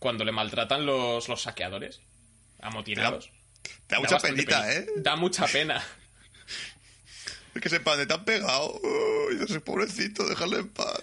Cuando 0.00 0.24
le 0.24 0.32
maltratan 0.32 0.84
los, 0.84 1.28
los 1.28 1.42
saqueadores, 1.42 2.00
amotinados. 2.60 3.30
Te 3.86 3.94
da 3.94 4.00
mucha 4.00 4.18
penita, 4.18 4.62
pena. 4.62 4.72
¿eh? 4.72 4.86
Da 4.96 5.14
mucha 5.16 5.46
pena. 5.46 5.80
Es 7.54 7.60
que 7.62 7.68
sepan 7.68 7.98
de 7.98 8.06
tan 8.06 8.24
pegado. 8.24 8.78
Uy, 8.80 9.42
ese 9.42 9.60
pobrecito, 9.60 10.24
dejarle 10.28 10.58
en 10.60 10.68
paz. 10.68 11.02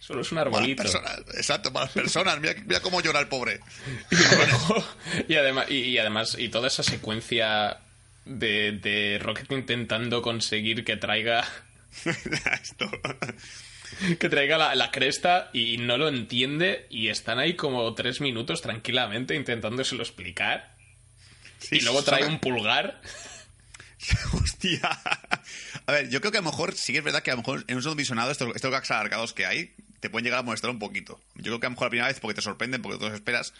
Solo 0.00 0.22
es 0.22 0.32
un 0.32 0.36
Malas 0.38 0.54
arbolito. 0.54 0.82
personas. 0.82 1.20
Exacto, 1.34 1.70
malas 1.70 1.92
personas. 1.92 2.40
Mira, 2.40 2.54
mira 2.66 2.80
cómo 2.80 3.00
llora 3.00 3.20
el 3.20 3.28
pobre. 3.28 3.60
Y 5.28 5.36
además, 5.36 5.66
y, 5.70 5.76
y 5.76 5.98
además, 5.98 6.34
y 6.36 6.48
toda 6.48 6.66
esa 6.66 6.82
secuencia 6.82 7.78
de, 8.24 8.72
de 8.72 9.18
Rocket 9.22 9.50
intentando 9.52 10.20
conseguir 10.20 10.84
que 10.84 10.96
traiga. 10.96 11.44
Esto. 12.04 12.90
que 14.18 14.28
traiga 14.28 14.58
la, 14.58 14.74
la 14.74 14.90
cresta 14.90 15.50
y 15.52 15.78
no 15.78 15.96
lo 15.98 16.08
entiende 16.08 16.86
y 16.90 17.08
están 17.08 17.38
ahí 17.38 17.54
como 17.54 17.94
tres 17.94 18.20
minutos 18.20 18.62
tranquilamente 18.62 19.34
intentándoselo 19.34 20.02
explicar. 20.02 20.76
Sí, 21.58 21.76
y 21.76 21.80
luego 21.80 22.02
trae 22.02 22.26
un 22.26 22.38
pulgar. 22.40 23.00
Hostia. 24.32 24.80
A 25.86 25.92
ver, 25.92 26.08
yo 26.10 26.20
creo 26.20 26.32
que 26.32 26.38
a 26.38 26.42
lo 26.42 26.50
mejor 26.50 26.74
sí 26.74 26.92
que 26.92 26.98
es 26.98 27.04
verdad 27.04 27.22
que 27.22 27.30
a 27.30 27.34
lo 27.34 27.42
mejor 27.42 27.64
en 27.68 27.76
un 27.76 27.82
segundo 27.82 27.98
visionado 27.98 28.30
estos, 28.32 28.54
estos 28.54 28.70
gags 28.70 28.90
alargados 28.90 29.32
que 29.32 29.46
hay 29.46 29.74
te 30.00 30.10
pueden 30.10 30.24
llegar 30.24 30.40
a 30.40 30.42
molestar 30.42 30.70
un 30.70 30.80
poquito. 30.80 31.20
Yo 31.36 31.42
creo 31.44 31.60
que 31.60 31.66
a 31.66 31.68
lo 31.68 31.74
mejor 31.74 31.86
la 31.86 31.90
primera 31.90 32.08
vez 32.08 32.18
porque 32.18 32.34
te 32.34 32.42
sorprenden, 32.42 32.82
porque 32.82 32.98
tú 32.98 33.04
los 33.04 33.14
esperas. 33.14 33.54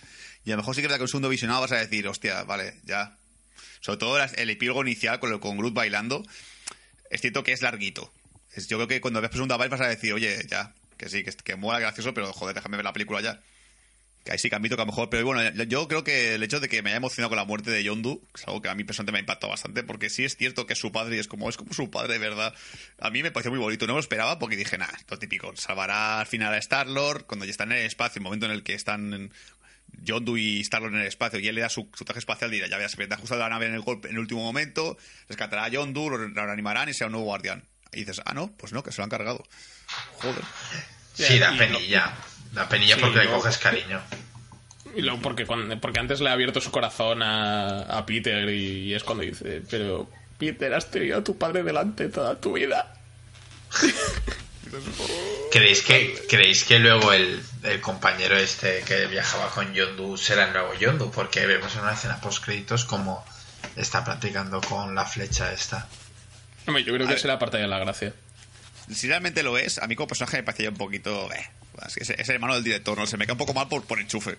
Y 0.44 0.50
a 0.50 0.56
lo 0.56 0.62
mejor 0.62 0.74
sí 0.74 0.80
que 0.80 0.86
es 0.86 0.88
verdad 0.88 0.96
que 0.96 1.02
en 1.02 1.04
un 1.04 1.08
segundo 1.08 1.28
visionado 1.28 1.60
vas 1.60 1.70
a 1.70 1.76
decir, 1.76 2.08
hostia, 2.08 2.42
vale, 2.42 2.74
ya. 2.84 3.16
Sobre 3.80 3.98
todo 3.98 4.20
el 4.20 4.50
epílogo 4.50 4.82
inicial 4.82 5.20
con, 5.20 5.32
el- 5.32 5.38
con 5.38 5.56
Groot 5.56 5.72
bailando. 5.74 6.24
Es 7.10 7.20
cierto 7.20 7.44
que 7.44 7.52
es 7.52 7.62
larguito. 7.62 8.12
Yo 8.56 8.76
creo 8.76 8.88
que 8.88 9.00
cuando 9.00 9.20
por 9.20 9.32
segunda 9.32 9.56
vez 9.56 9.70
vas 9.70 9.80
a 9.80 9.88
decir, 9.88 10.12
oye, 10.12 10.44
ya, 10.48 10.74
que 10.96 11.08
sí, 11.08 11.24
que, 11.24 11.32
que 11.32 11.56
mola, 11.56 11.80
gracioso, 11.80 12.12
pero 12.14 12.32
joder, 12.32 12.54
déjame 12.54 12.76
ver 12.76 12.84
la 12.84 12.92
película 12.92 13.20
ya. 13.20 13.40
Que 14.24 14.32
ahí 14.32 14.38
sí 14.38 14.48
que 14.48 14.54
admito 14.54 14.76
que 14.76 14.82
a 14.82 14.84
lo 14.84 14.92
mejor, 14.92 15.10
pero 15.10 15.24
bueno, 15.24 15.42
yo 15.64 15.88
creo 15.88 16.04
que 16.04 16.34
el 16.34 16.42
hecho 16.44 16.60
de 16.60 16.68
que 16.68 16.80
me 16.80 16.90
haya 16.90 16.98
emocionado 16.98 17.30
con 17.30 17.38
la 17.38 17.44
muerte 17.44 17.72
de 17.72 17.82
Yondu 17.82 18.22
es 18.34 18.46
algo 18.46 18.62
que 18.62 18.68
a 18.68 18.74
mí 18.74 18.84
personalmente 18.84 19.12
me 19.12 19.18
ha 19.18 19.20
impactado 19.20 19.50
bastante, 19.50 19.82
porque 19.82 20.10
sí 20.10 20.24
es 20.24 20.36
cierto 20.36 20.64
que 20.64 20.74
es 20.74 20.78
su 20.78 20.92
padre 20.92 21.16
y 21.16 21.18
es 21.18 21.26
como, 21.26 21.48
es 21.48 21.56
como 21.56 21.72
su 21.72 21.90
padre, 21.90 22.18
verdad. 22.18 22.54
A 23.00 23.10
mí 23.10 23.22
me 23.22 23.32
pareció 23.32 23.50
muy 23.50 23.58
bonito, 23.58 23.86
no 23.86 23.94
me 23.94 23.96
lo 23.96 24.00
esperaba 24.00 24.38
porque 24.38 24.54
dije, 24.54 24.78
nada, 24.78 24.96
lo 25.08 25.18
típico, 25.18 25.56
salvará 25.56 26.20
al 26.20 26.26
final 26.26 26.54
a 26.54 26.58
Star-Lord 26.58 27.26
cuando 27.26 27.46
ya 27.46 27.50
están 27.50 27.72
en 27.72 27.78
el 27.78 27.86
espacio, 27.86 28.20
el 28.20 28.24
momento 28.24 28.46
en 28.46 28.52
el 28.52 28.62
que 28.62 28.74
están 28.74 29.32
Yondu 30.02 30.36
y 30.36 30.60
Star-Lord 30.60 30.94
en 30.94 31.00
el 31.00 31.08
espacio 31.08 31.40
y 31.40 31.48
él 31.48 31.56
le 31.56 31.62
da 31.62 31.68
su, 31.68 31.88
su 31.92 32.04
traje 32.04 32.20
espacial, 32.20 32.48
dirá, 32.52 32.68
ya 32.68 32.76
verás, 32.76 32.92
se 32.92 33.02
ha 33.02 33.14
ajustado 33.14 33.40
la 33.40 33.48
nave 33.48 33.66
en 33.66 33.74
el 33.74 33.80
golpe 33.80 34.06
en 34.06 34.14
el 34.14 34.20
último 34.20 34.42
momento, 34.42 34.96
rescatará 35.28 35.64
a 35.64 35.68
Yondu, 35.68 36.10
lo 36.10 36.16
reanimarán 36.28 36.88
y 36.88 36.94
será 36.94 37.06
un 37.06 37.12
nuevo 37.12 37.26
guardián. 37.26 37.64
Y 37.92 38.00
dices, 38.00 38.20
ah, 38.24 38.32
no, 38.34 38.50
pues 38.56 38.72
no, 38.72 38.82
que 38.82 38.90
se 38.92 38.98
lo 38.98 39.04
han 39.04 39.10
cargado. 39.10 39.44
Joder. 40.22 40.42
Sí, 41.14 41.38
da 41.38 41.56
penilla. 41.56 42.12
Da 42.52 42.68
penilla 42.68 42.94
Sí, 42.96 43.00
porque 43.00 43.18
le 43.20 43.30
coges 43.30 43.58
cariño. 43.58 44.00
Y 44.96 45.02
luego 45.02 45.20
porque, 45.22 45.46
cuando- 45.46 45.78
porque 45.80 46.00
antes 46.00 46.20
le 46.20 46.28
ha 46.30 46.32
abierto 46.32 46.60
su 46.60 46.70
corazón 46.70 47.22
a, 47.22 47.80
a 47.82 48.04
Peter 48.06 48.48
y, 48.50 48.84
y 48.90 48.94
es 48.94 49.04
cuando 49.04 49.24
dice, 49.24 49.62
pero 49.70 50.10
Peter, 50.38 50.72
has 50.74 50.90
tenido 50.90 51.18
a 51.18 51.24
tu 51.24 51.36
padre 51.38 51.62
delante 51.62 52.08
toda 52.08 52.40
tu 52.40 52.54
vida. 52.54 52.94
¿Creéis 55.50 55.82
que, 55.82 56.26
¿creéis 56.28 56.64
que 56.64 56.78
luego 56.78 57.12
el, 57.12 57.42
el 57.62 57.80
compañero 57.80 58.36
este 58.38 58.82
que 58.86 59.06
viajaba 59.06 59.50
con 59.50 59.72
Yondu 59.74 60.16
será 60.16 60.46
el 60.46 60.52
nuevo 60.54 60.72
Yondu? 60.74 61.10
Porque 61.10 61.46
vemos 61.46 61.74
en 61.74 61.82
una 61.82 61.92
escena 61.92 62.20
post 62.20 62.42
créditos 62.44 62.84
como 62.84 63.24
está 63.76 64.02
practicando 64.04 64.60
con 64.62 64.94
la 64.94 65.04
flecha 65.04 65.52
esta. 65.52 65.86
Hombre, 66.66 66.84
yo 66.84 66.92
creo 66.94 67.06
que 67.06 67.12
ver. 67.14 67.20
será 67.20 67.38
parte 67.38 67.56
de 67.58 67.66
la 67.66 67.78
gracia. 67.78 68.14
Si 68.92 69.06
realmente 69.08 69.42
lo 69.42 69.58
es, 69.58 69.78
a 69.78 69.86
mí 69.86 69.94
como 69.96 70.08
personaje 70.08 70.38
me 70.38 70.42
parecía 70.42 70.68
un 70.70 70.76
poquito... 70.76 71.32
eh, 71.32 71.44
es, 71.86 71.94
que 71.94 72.02
es- 72.04 72.10
es 72.10 72.28
el 72.28 72.34
hermano 72.34 72.54
del 72.54 72.64
director, 72.64 72.98
¿no? 72.98 73.06
Se 73.06 73.16
me 73.16 73.26
cae 73.26 73.32
un 73.32 73.38
poco 73.38 73.54
mal 73.54 73.68
por, 73.68 73.82
por 73.84 73.98
enchufe. 74.00 74.36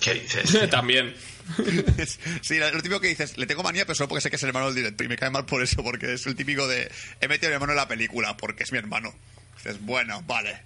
¿Qué 0.00 0.14
dices? 0.14 0.68
También. 0.70 1.14
sí, 2.42 2.58
lo 2.58 2.70
típico 2.82 3.00
que 3.00 3.08
dices, 3.08 3.38
le 3.38 3.46
tengo 3.46 3.62
manía, 3.62 3.84
pero 3.86 3.94
solo 3.94 4.08
porque 4.08 4.22
sé 4.22 4.30
que 4.30 4.36
es 4.36 4.42
el 4.42 4.48
hermano 4.48 4.66
del 4.66 4.74
director 4.76 5.04
y 5.06 5.08
me 5.08 5.16
cae 5.16 5.30
mal 5.30 5.44
por 5.46 5.62
eso, 5.62 5.82
porque 5.84 6.14
es 6.14 6.26
el 6.26 6.34
típico 6.34 6.66
de 6.66 6.90
he 7.20 7.28
metido 7.28 7.48
a 7.48 7.50
mi 7.50 7.54
hermano 7.54 7.72
en 7.72 7.76
la 7.76 7.86
película 7.88 8.36
porque 8.36 8.64
es 8.64 8.72
mi 8.72 8.78
hermano. 8.78 9.14
Dices, 9.58 9.78
bueno, 9.80 10.22
vale. 10.26 10.58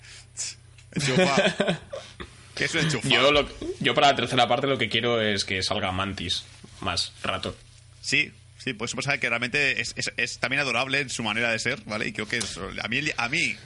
Enchufa. 0.92 1.54
¿Qué 2.54 2.64
es 2.64 2.74
un 2.74 2.80
enchufa? 2.80 3.08
Yo, 3.08 3.30
lo- 3.30 3.48
yo 3.80 3.94
para 3.94 4.08
la 4.08 4.16
tercera 4.16 4.48
parte 4.48 4.66
lo 4.66 4.78
que 4.78 4.88
quiero 4.88 5.20
es 5.20 5.44
que 5.44 5.62
salga 5.62 5.92
Mantis 5.92 6.44
más 6.80 7.12
rato. 7.22 7.56
Sí, 8.02 8.32
sí, 8.62 8.72
pues 8.74 8.94
personaje 8.94 9.18
que 9.20 9.28
realmente 9.28 9.80
es, 9.80 9.92
es- 9.96 10.12
es 10.16 10.38
también 10.38 10.60
adorable 10.60 11.00
en 11.00 11.10
su 11.10 11.22
manera 11.22 11.50
de 11.50 11.58
ser, 11.58 11.80
¿vale? 11.86 12.06
Y 12.08 12.12
creo 12.12 12.28
que 12.28 12.38
es, 12.38 12.56
a 12.82 12.88
mí, 12.88 13.00
a 13.16 13.28
mí 13.28 13.56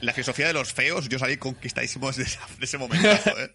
la 0.00 0.12
filosofía 0.12 0.46
de 0.48 0.52
los 0.52 0.72
feos, 0.72 1.08
yo 1.08 1.18
salí 1.18 1.36
conquistadísimo 1.38 2.12
de, 2.12 2.26
ese 2.60 2.78
momento, 2.78 3.08
¿eh? 3.38 3.50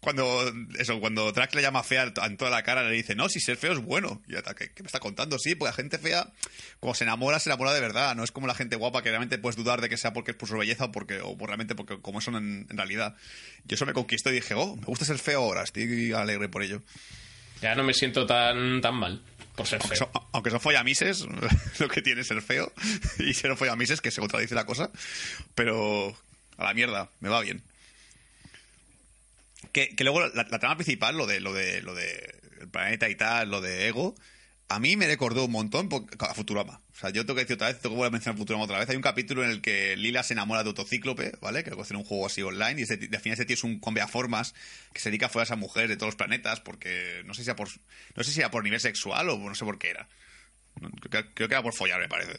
Cuando, 0.00 0.52
eso, 0.78 1.00
cuando 1.00 1.32
Drax 1.32 1.54
le 1.54 1.62
llama 1.62 1.82
fea 1.82 2.12
en 2.26 2.36
toda 2.36 2.50
la 2.50 2.62
cara, 2.62 2.82
le 2.86 2.94
dice, 2.94 3.14
no, 3.14 3.30
si 3.30 3.40
ser 3.40 3.56
feo 3.56 3.72
es 3.72 3.78
bueno. 3.78 4.20
Y 4.28 4.34
hasta, 4.36 4.54
¿qué, 4.54 4.70
qué 4.70 4.82
me 4.82 4.86
está 4.88 5.00
contando? 5.00 5.38
Sí, 5.38 5.54
pues 5.54 5.70
la 5.70 5.74
gente 5.74 5.96
fea, 5.98 6.30
como 6.78 6.94
se 6.94 7.04
enamora, 7.04 7.38
se 7.38 7.48
enamora 7.48 7.72
de 7.72 7.80
verdad. 7.80 8.14
No 8.14 8.22
es 8.22 8.30
como 8.30 8.46
la 8.46 8.54
gente 8.54 8.76
guapa 8.76 9.02
que 9.02 9.08
realmente 9.08 9.38
puedes 9.38 9.56
dudar 9.56 9.80
de 9.80 9.88
que 9.88 9.96
sea 9.96 10.12
porque 10.12 10.32
es 10.32 10.36
por 10.36 10.46
su 10.46 10.58
belleza 10.58 10.86
o 10.86 10.92
porque, 10.92 11.20
o 11.22 11.38
por 11.38 11.48
realmente 11.48 11.74
porque 11.74 12.02
como 12.02 12.20
son 12.20 12.36
en, 12.36 12.66
en 12.68 12.76
realidad. 12.76 13.16
Yo 13.64 13.76
eso 13.76 13.86
me 13.86 13.94
conquistó 13.94 14.28
y 14.30 14.34
dije, 14.34 14.52
oh, 14.52 14.76
me 14.76 14.84
gusta 14.84 15.06
ser 15.06 15.16
feo 15.18 15.38
ahora, 15.40 15.62
estoy 15.62 16.12
alegre 16.12 16.50
por 16.50 16.62
ello. 16.62 16.82
Ya 17.62 17.74
no 17.74 17.82
me 17.82 17.94
siento 17.94 18.26
tan, 18.26 18.82
tan 18.82 18.96
mal 18.96 19.22
por 19.54 19.66
ser 19.66 19.80
Aunque 19.80 19.96
feo. 19.96 20.10
son, 20.12 20.22
aunque 20.32 20.50
son 20.50 20.60
follamises, 20.60 21.26
lo 21.78 21.88
que 21.88 22.02
tiene 22.02 22.22
es 22.22 22.26
ser 22.26 22.42
feo 22.42 22.72
y 23.18 23.34
ser 23.34 23.56
follamises, 23.56 24.00
que 24.00 24.10
se 24.10 24.20
contradice 24.20 24.54
la 24.54 24.66
cosa, 24.66 24.90
pero 25.54 26.16
a 26.56 26.64
la 26.64 26.74
mierda, 26.74 27.10
me 27.20 27.28
va 27.28 27.40
bien. 27.40 27.62
Que, 29.72 29.94
que 29.96 30.04
luego 30.04 30.20
la, 30.20 30.46
la 30.50 30.58
trama 30.58 30.76
principal, 30.76 31.16
lo 31.16 31.26
de 31.26 31.40
lo 31.40 31.52
de 31.52 31.82
lo 31.82 31.94
de 31.94 32.34
el 32.60 32.68
planeta 32.68 33.08
y 33.08 33.16
tal, 33.16 33.50
lo 33.50 33.60
de 33.60 33.88
Ego, 33.88 34.14
a 34.68 34.80
mí 34.80 34.96
me 34.96 35.06
recordó 35.06 35.44
un 35.44 35.52
montón 35.52 35.88
a 36.20 36.34
Futurama. 36.34 36.80
O 36.92 36.96
sea, 36.96 37.10
yo 37.10 37.22
tengo 37.26 37.34
que 37.36 37.42
decir 37.42 37.54
otra 37.54 37.68
vez, 37.68 37.80
tengo 37.80 37.94
que 37.94 37.98
volver 37.98 38.08
a 38.08 38.12
mencionar 38.12 38.38
Futurama 38.38 38.64
otra 38.64 38.78
vez. 38.78 38.88
Hay 38.88 38.96
un 38.96 39.02
capítulo 39.02 39.44
en 39.44 39.50
el 39.50 39.60
que 39.60 39.96
Lila 39.96 40.22
se 40.22 40.32
enamora 40.34 40.62
de 40.62 40.70
Autocíclope, 40.70 41.32
¿vale? 41.40 41.62
Que 41.64 41.70
lo 41.70 41.82
hace 41.82 41.92
en 41.92 41.98
un 41.98 42.04
juego 42.04 42.26
así 42.26 42.40
online. 42.42 42.80
Y 42.80 42.84
ese, 42.84 42.94
al 42.94 43.20
final 43.20 43.34
ese 43.34 43.44
tío 43.44 43.54
es 43.54 43.64
un 43.64 43.80
formas 44.08 44.54
que 44.92 45.00
se 45.00 45.10
dedica 45.10 45.26
a 45.26 45.28
follar 45.28 45.42
a 45.42 45.48
esa 45.48 45.56
mujer 45.56 45.88
de 45.88 45.96
todos 45.96 46.08
los 46.08 46.16
planetas 46.16 46.60
porque 46.60 47.22
no 47.26 47.34
sé 47.34 47.42
si 47.44 47.50
era 47.50 47.56
por, 47.56 47.68
no 48.16 48.24
sé 48.24 48.32
si 48.32 48.40
era 48.40 48.50
por 48.50 48.64
nivel 48.64 48.80
sexual 48.80 49.28
o 49.28 49.38
no 49.38 49.54
sé 49.54 49.64
por 49.64 49.78
qué 49.78 49.90
era. 49.90 50.08
No, 50.80 50.90
Creo, 50.90 51.10
que- 51.24 51.34
creo 51.34 51.48
que 51.48 51.54
era 51.54 51.62
por 51.62 51.74
follar, 51.74 52.00
me 52.00 52.08
parece. 52.08 52.38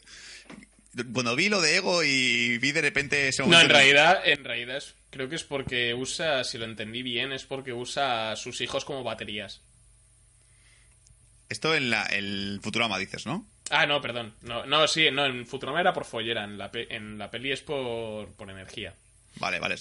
Cuando 1.12 1.36
vi 1.36 1.48
lo 1.50 1.60
de 1.60 1.76
Ego 1.76 2.02
y 2.04 2.56
vi 2.58 2.72
de 2.72 2.80
repente 2.80 3.28
ese 3.28 3.42
No, 3.42 3.48
momento... 3.48 3.66
en 3.66 3.70
realidad, 3.70 4.20
en 4.24 4.44
realidad 4.44 4.78
es- 4.78 4.94
creo 5.10 5.28
que 5.28 5.36
es 5.36 5.44
porque 5.44 5.92
usa, 5.94 6.42
si 6.44 6.56
lo 6.58 6.64
entendí 6.64 7.02
bien, 7.02 7.32
es 7.32 7.44
porque 7.44 7.72
usa 7.72 8.32
a 8.32 8.36
sus 8.36 8.60
hijos 8.62 8.84
como 8.84 9.02
baterías. 9.04 9.60
Esto 11.48 11.74
en 11.74 11.90
la, 11.90 12.04
el 12.06 12.60
Futurama 12.62 12.98
dices, 12.98 13.26
¿no? 13.26 13.46
Ah, 13.70 13.86
no, 13.86 14.00
perdón. 14.00 14.34
No, 14.42 14.66
no 14.66 14.86
sí, 14.88 15.10
no, 15.10 15.26
en 15.26 15.46
Futurama 15.46 15.80
era 15.80 15.92
por 15.92 16.04
follera, 16.04 16.44
en 16.44 16.58
la, 16.58 16.70
pe- 16.70 16.94
en 16.94 17.18
la 17.18 17.30
peli 17.30 17.52
es 17.52 17.62
por, 17.62 18.28
por 18.34 18.50
energía. 18.50 18.94
Vale, 19.36 19.58
vale. 19.60 19.76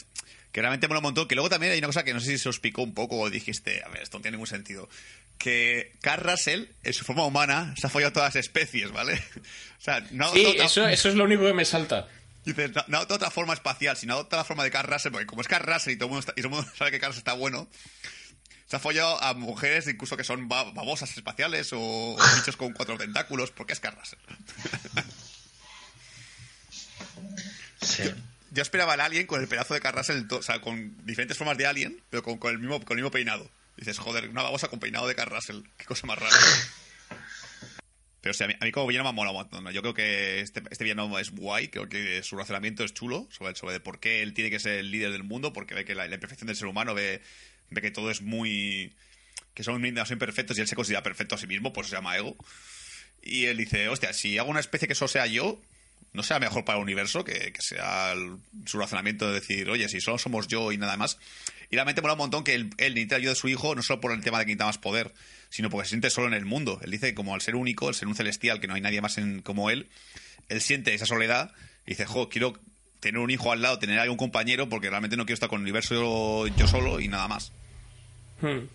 Que 0.51 0.61
realmente 0.61 0.87
mola 0.87 0.99
un 0.99 1.03
montón. 1.05 1.27
Que 1.27 1.35
luego 1.35 1.49
también 1.49 1.71
hay 1.73 1.79
una 1.79 1.87
cosa 1.87 2.03
que 2.03 2.13
no 2.13 2.19
sé 2.19 2.31
si 2.31 2.37
se 2.37 2.49
os 2.49 2.59
picó 2.59 2.81
un 2.81 2.93
poco 2.93 3.17
o 3.19 3.29
dijiste, 3.29 3.81
a 3.83 3.89
ver, 3.89 4.03
esto 4.03 4.17
no 4.17 4.21
tiene 4.21 4.35
ningún 4.37 4.47
sentido. 4.47 4.89
Que 5.37 5.93
Carl 6.01 6.23
Russell, 6.23 6.65
en 6.83 6.93
su 6.93 7.03
forma 7.05 7.25
humana, 7.25 7.73
se 7.77 7.87
ha 7.87 7.89
follado 7.89 8.13
todas 8.13 8.35
las 8.35 8.45
especies, 8.45 8.91
¿vale? 8.91 9.21
O 9.79 9.81
sea, 9.85 9.99
no 10.11 10.31
Sí, 10.33 10.43
adopta- 10.45 10.63
eso, 10.65 10.87
eso 10.87 11.09
es 11.09 11.15
lo 11.15 11.25
único 11.25 11.43
que 11.43 11.53
me 11.53 11.63
salta. 11.65 12.07
dices, 12.43 12.71
no, 12.73 12.83
no 12.87 12.97
adopta 12.97 13.15
otra 13.15 13.29
forma 13.31 13.53
espacial, 13.53 13.95
sino 13.97 14.13
adopta 14.15 14.37
la 14.37 14.43
forma 14.43 14.63
de 14.63 14.71
Carl 14.71 14.91
Russell, 14.91 15.11
porque 15.11 15.27
como 15.27 15.41
es 15.41 15.47
Carl 15.47 15.65
Russell 15.71 15.93
y 15.93 15.97
todo 15.97 16.05
el 16.07 16.09
mundo, 16.13 16.19
está- 16.21 16.33
y 16.35 16.41
todo 16.41 16.47
el 16.49 16.55
mundo 16.55 16.71
sabe 16.77 16.91
que 16.91 16.99
Carl 16.99 17.13
está 17.15 17.33
bueno, 17.33 17.67
se 18.75 18.77
ha 18.77 18.79
follado 18.81 19.21
a 19.23 19.33
mujeres 19.33 19.87
incluso 19.87 20.17
que 20.17 20.25
son 20.25 20.49
ba- 20.49 20.71
babosas 20.71 21.15
espaciales 21.15 21.71
o, 21.71 21.79
o 21.79 22.17
bichos 22.35 22.57
con 22.57 22.73
cuatro 22.73 22.97
tentáculos, 22.97 23.51
porque 23.51 23.71
es 23.73 23.79
Carl 23.79 23.97
Russell. 23.97 24.19
Sí. 27.81 28.03
Yo 28.51 28.61
esperaba 28.61 28.93
al 28.93 29.01
alien 29.01 29.27
con 29.27 29.41
el 29.41 29.47
pedazo 29.47 29.73
de 29.73 29.81
to- 30.27 30.37
o 30.37 30.41
sea, 30.43 30.59
con 30.61 30.95
diferentes 31.05 31.37
formas 31.37 31.57
de 31.57 31.67
alien, 31.67 32.01
pero 32.09 32.23
con, 32.23 32.37
con 32.37 32.51
el, 32.51 32.59
mismo, 32.59 32.79
con 32.83 32.97
el 32.97 33.03
mismo 33.03 33.11
peinado. 33.11 33.49
Dices, 33.77 33.97
joder, 33.97 34.29
una 34.29 34.43
babosa 34.43 34.67
con 34.69 34.79
peinado 34.79 35.07
de 35.07 35.15
Carl 35.15 35.31
Russell. 35.33 35.61
Qué 35.77 35.85
cosa 35.85 36.07
más 36.07 36.17
rara. 36.17 36.35
Pero 38.21 38.33
sí, 38.33 38.43
a 38.43 38.47
mí, 38.47 38.55
a 38.59 38.65
mí 38.65 38.71
como 38.71 38.87
villano 38.87 39.03
me 39.03 39.09
ha 39.09 39.13
molado 39.13 39.37
un 39.37 39.43
montón. 39.43 39.63
¿no? 39.65 39.71
Yo 39.71 39.81
creo 39.81 39.93
que 39.93 40.39
este, 40.41 40.63
este 40.71 40.83
villano 40.83 41.17
es 41.19 41.31
guay, 41.31 41.67
creo 41.67 41.87
que 41.87 42.23
su 42.23 42.35
razonamiento 42.37 42.83
es 42.83 42.93
chulo 42.93 43.27
sobre, 43.29 43.55
sobre 43.55 43.79
por 43.79 43.99
qué 43.99 44.21
él 44.23 44.33
tiene 44.33 44.49
que 44.49 44.59
ser 44.59 44.79
el 44.79 44.89
líder 44.91 45.11
del 45.11 45.23
mundo, 45.23 45.53
porque 45.53 45.75
ve 45.75 45.85
que 45.85 45.93
la, 45.95 46.07
la 46.07 46.15
imperfección 46.15 46.47
del 46.47 46.55
ser 46.55 46.67
humano, 46.67 46.93
ve, 46.95 47.21
ve 47.69 47.81
que 47.81 47.91
todo 47.91 48.11
es 48.11 48.21
muy... 48.21 48.93
que 49.53 49.63
demasiado 49.63 50.13
imperfectos 50.13 50.57
y 50.57 50.61
él 50.61 50.67
se 50.67 50.75
considera 50.75 51.03
perfecto 51.03 51.35
a 51.35 51.37
sí 51.37 51.47
mismo, 51.47 51.73
pues 51.73 51.87
se 51.87 51.95
llama 51.95 52.17
ego. 52.17 52.35
Y 53.21 53.45
él 53.45 53.57
dice, 53.57 53.89
hostia, 53.89 54.13
si 54.13 54.37
hago 54.37 54.49
una 54.49 54.59
especie 54.59 54.87
que 54.87 54.95
solo 54.95 55.07
sea 55.07 55.25
yo, 55.25 55.61
no 56.13 56.23
sea 56.23 56.39
mejor 56.39 56.63
para 56.63 56.77
el 56.77 56.83
universo 56.83 57.23
que, 57.23 57.51
que 57.51 57.61
sea 57.61 58.13
su 58.65 58.77
razonamiento 58.77 59.27
de 59.27 59.35
decir, 59.35 59.69
oye, 59.69 59.89
si 59.89 59.99
solo 59.99 60.17
somos 60.17 60.47
yo 60.47 60.71
y 60.71 60.77
nada 60.77 60.95
más. 60.97 61.17
Y 61.69 61.75
realmente 61.75 62.01
mola 62.01 62.13
un 62.13 62.19
montón 62.19 62.43
que 62.43 62.53
él, 62.53 62.69
él 62.77 62.93
necesita 62.93 63.17
ayuda 63.17 63.31
de 63.31 63.35
su 63.35 63.47
hijo, 63.47 63.75
no 63.75 63.81
solo 63.81 63.99
por 63.99 64.11
el 64.11 64.21
tema 64.21 64.39
de 64.39 64.45
que 64.45 64.49
necesita 64.49 64.65
más 64.65 64.77
poder, 64.77 65.13
sino 65.49 65.69
porque 65.69 65.85
se 65.85 65.89
siente 65.89 66.09
solo 66.09 66.27
en 66.27 66.33
el 66.33 66.45
mundo. 66.45 66.79
Él 66.83 66.91
dice 66.91 67.07
que 67.07 67.15
como 67.15 67.33
al 67.33 67.41
ser 67.41 67.55
único, 67.55 67.87
al 67.87 67.95
ser 67.95 68.07
un 68.07 68.15
celestial, 68.15 68.59
que 68.59 68.67
no 68.67 68.75
hay 68.75 68.81
nadie 68.81 69.01
más 69.01 69.17
como 69.43 69.69
él, 69.69 69.89
él 70.47 70.61
siente 70.61 70.93
esa 70.93 71.05
soledad 71.05 71.53
y 71.85 71.91
dice, 71.91 72.05
jo, 72.05 72.29
quiero 72.29 72.59
tener 73.05 73.19
un 73.21 73.29
hijo 73.29 73.51
al 73.51 73.61
lado, 73.61 73.77
tener 73.79 73.99
ahí 73.99 74.09
un 74.09 74.17
compañero, 74.17 74.67
porque 74.67 74.89
realmente 74.89 75.15
no 75.15 75.25
quiero 75.25 75.35
estar 75.35 75.47
con 75.49 75.57
el 75.59 75.63
universo 75.63 76.47
yo 76.47 76.67
solo 76.67 76.99
y 76.99 77.07
nada 77.07 77.27
más. 77.27 77.51
Hmm. 78.41 78.65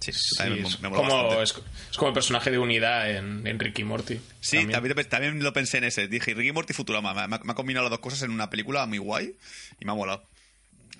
Sí, 0.00 0.12
me- 0.50 0.60
es, 0.60 0.80
me 0.80 0.90
como, 0.90 1.02
bastante. 1.02 1.42
es, 1.42 1.54
es 1.90 1.96
como 1.96 2.08
el 2.08 2.14
personaje 2.14 2.50
de 2.50 2.58
unidad 2.58 3.10
en, 3.10 3.46
en 3.46 3.58
Ricky 3.58 3.84
Morty. 3.84 4.20
Sí, 4.40 4.66
también. 4.66 4.94
lo- 4.96 5.06
también 5.06 5.42
lo 5.42 5.52
pensé 5.54 5.78
en 5.78 5.84
ese. 5.84 6.08
Dije, 6.08 6.34
Ricky 6.34 6.52
Morty 6.52 6.72
y 6.72 6.74
Futurama. 6.74 7.14
Me, 7.14 7.20
ha- 7.36 7.38
me 7.42 7.52
ha 7.52 7.54
combinado 7.54 7.84
las 7.84 7.90
dos 7.90 8.00
cosas 8.00 8.20
en 8.22 8.30
una 8.30 8.50
película 8.50 8.84
muy 8.84 8.98
guay 8.98 9.34
y 9.80 9.84
me 9.86 9.92
ha 9.92 9.94
molado. 9.94 10.22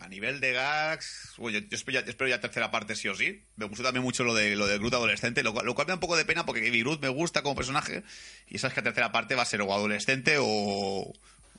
A 0.04 0.08
nivel 0.08 0.38
de 0.40 0.52
gags, 0.52 1.32
uy, 1.38 1.52
yo, 1.54 1.58
yo 1.60 1.66
espero, 1.70 2.00
ya, 2.00 2.06
espero 2.08 2.28
ya 2.28 2.40
tercera 2.40 2.70
parte 2.70 2.94
sí 2.94 3.08
o 3.08 3.14
sí. 3.14 3.42
Me 3.56 3.64
gustó 3.66 3.82
también 3.82 4.02
mucho 4.02 4.22
lo 4.24 4.34
de 4.34 4.54
lo 4.54 4.66
de 4.66 4.76
Groot 4.78 4.92
adolescente, 4.94 5.42
lo, 5.42 5.52
cual- 5.54 5.64
lo 5.66 5.74
cual 5.74 5.86
me 5.86 5.92
da 5.92 5.94
un 5.94 6.00
poco 6.00 6.16
de 6.16 6.24
pena 6.24 6.44
porque 6.44 6.60
Baby 6.60 6.80
Groot 6.82 7.00
me 7.00 7.08
gusta 7.08 7.42
como 7.42 7.54
personaje 7.56 8.02
y 8.48 8.58
sabes 8.58 8.74
que 8.74 8.80
la 8.80 8.84
tercera 8.84 9.12
parte 9.12 9.34
va 9.34 9.42
a 9.42 9.46
ser 9.46 9.62
o 9.62 9.72
adolescente 9.72 10.36
o, 10.38 11.12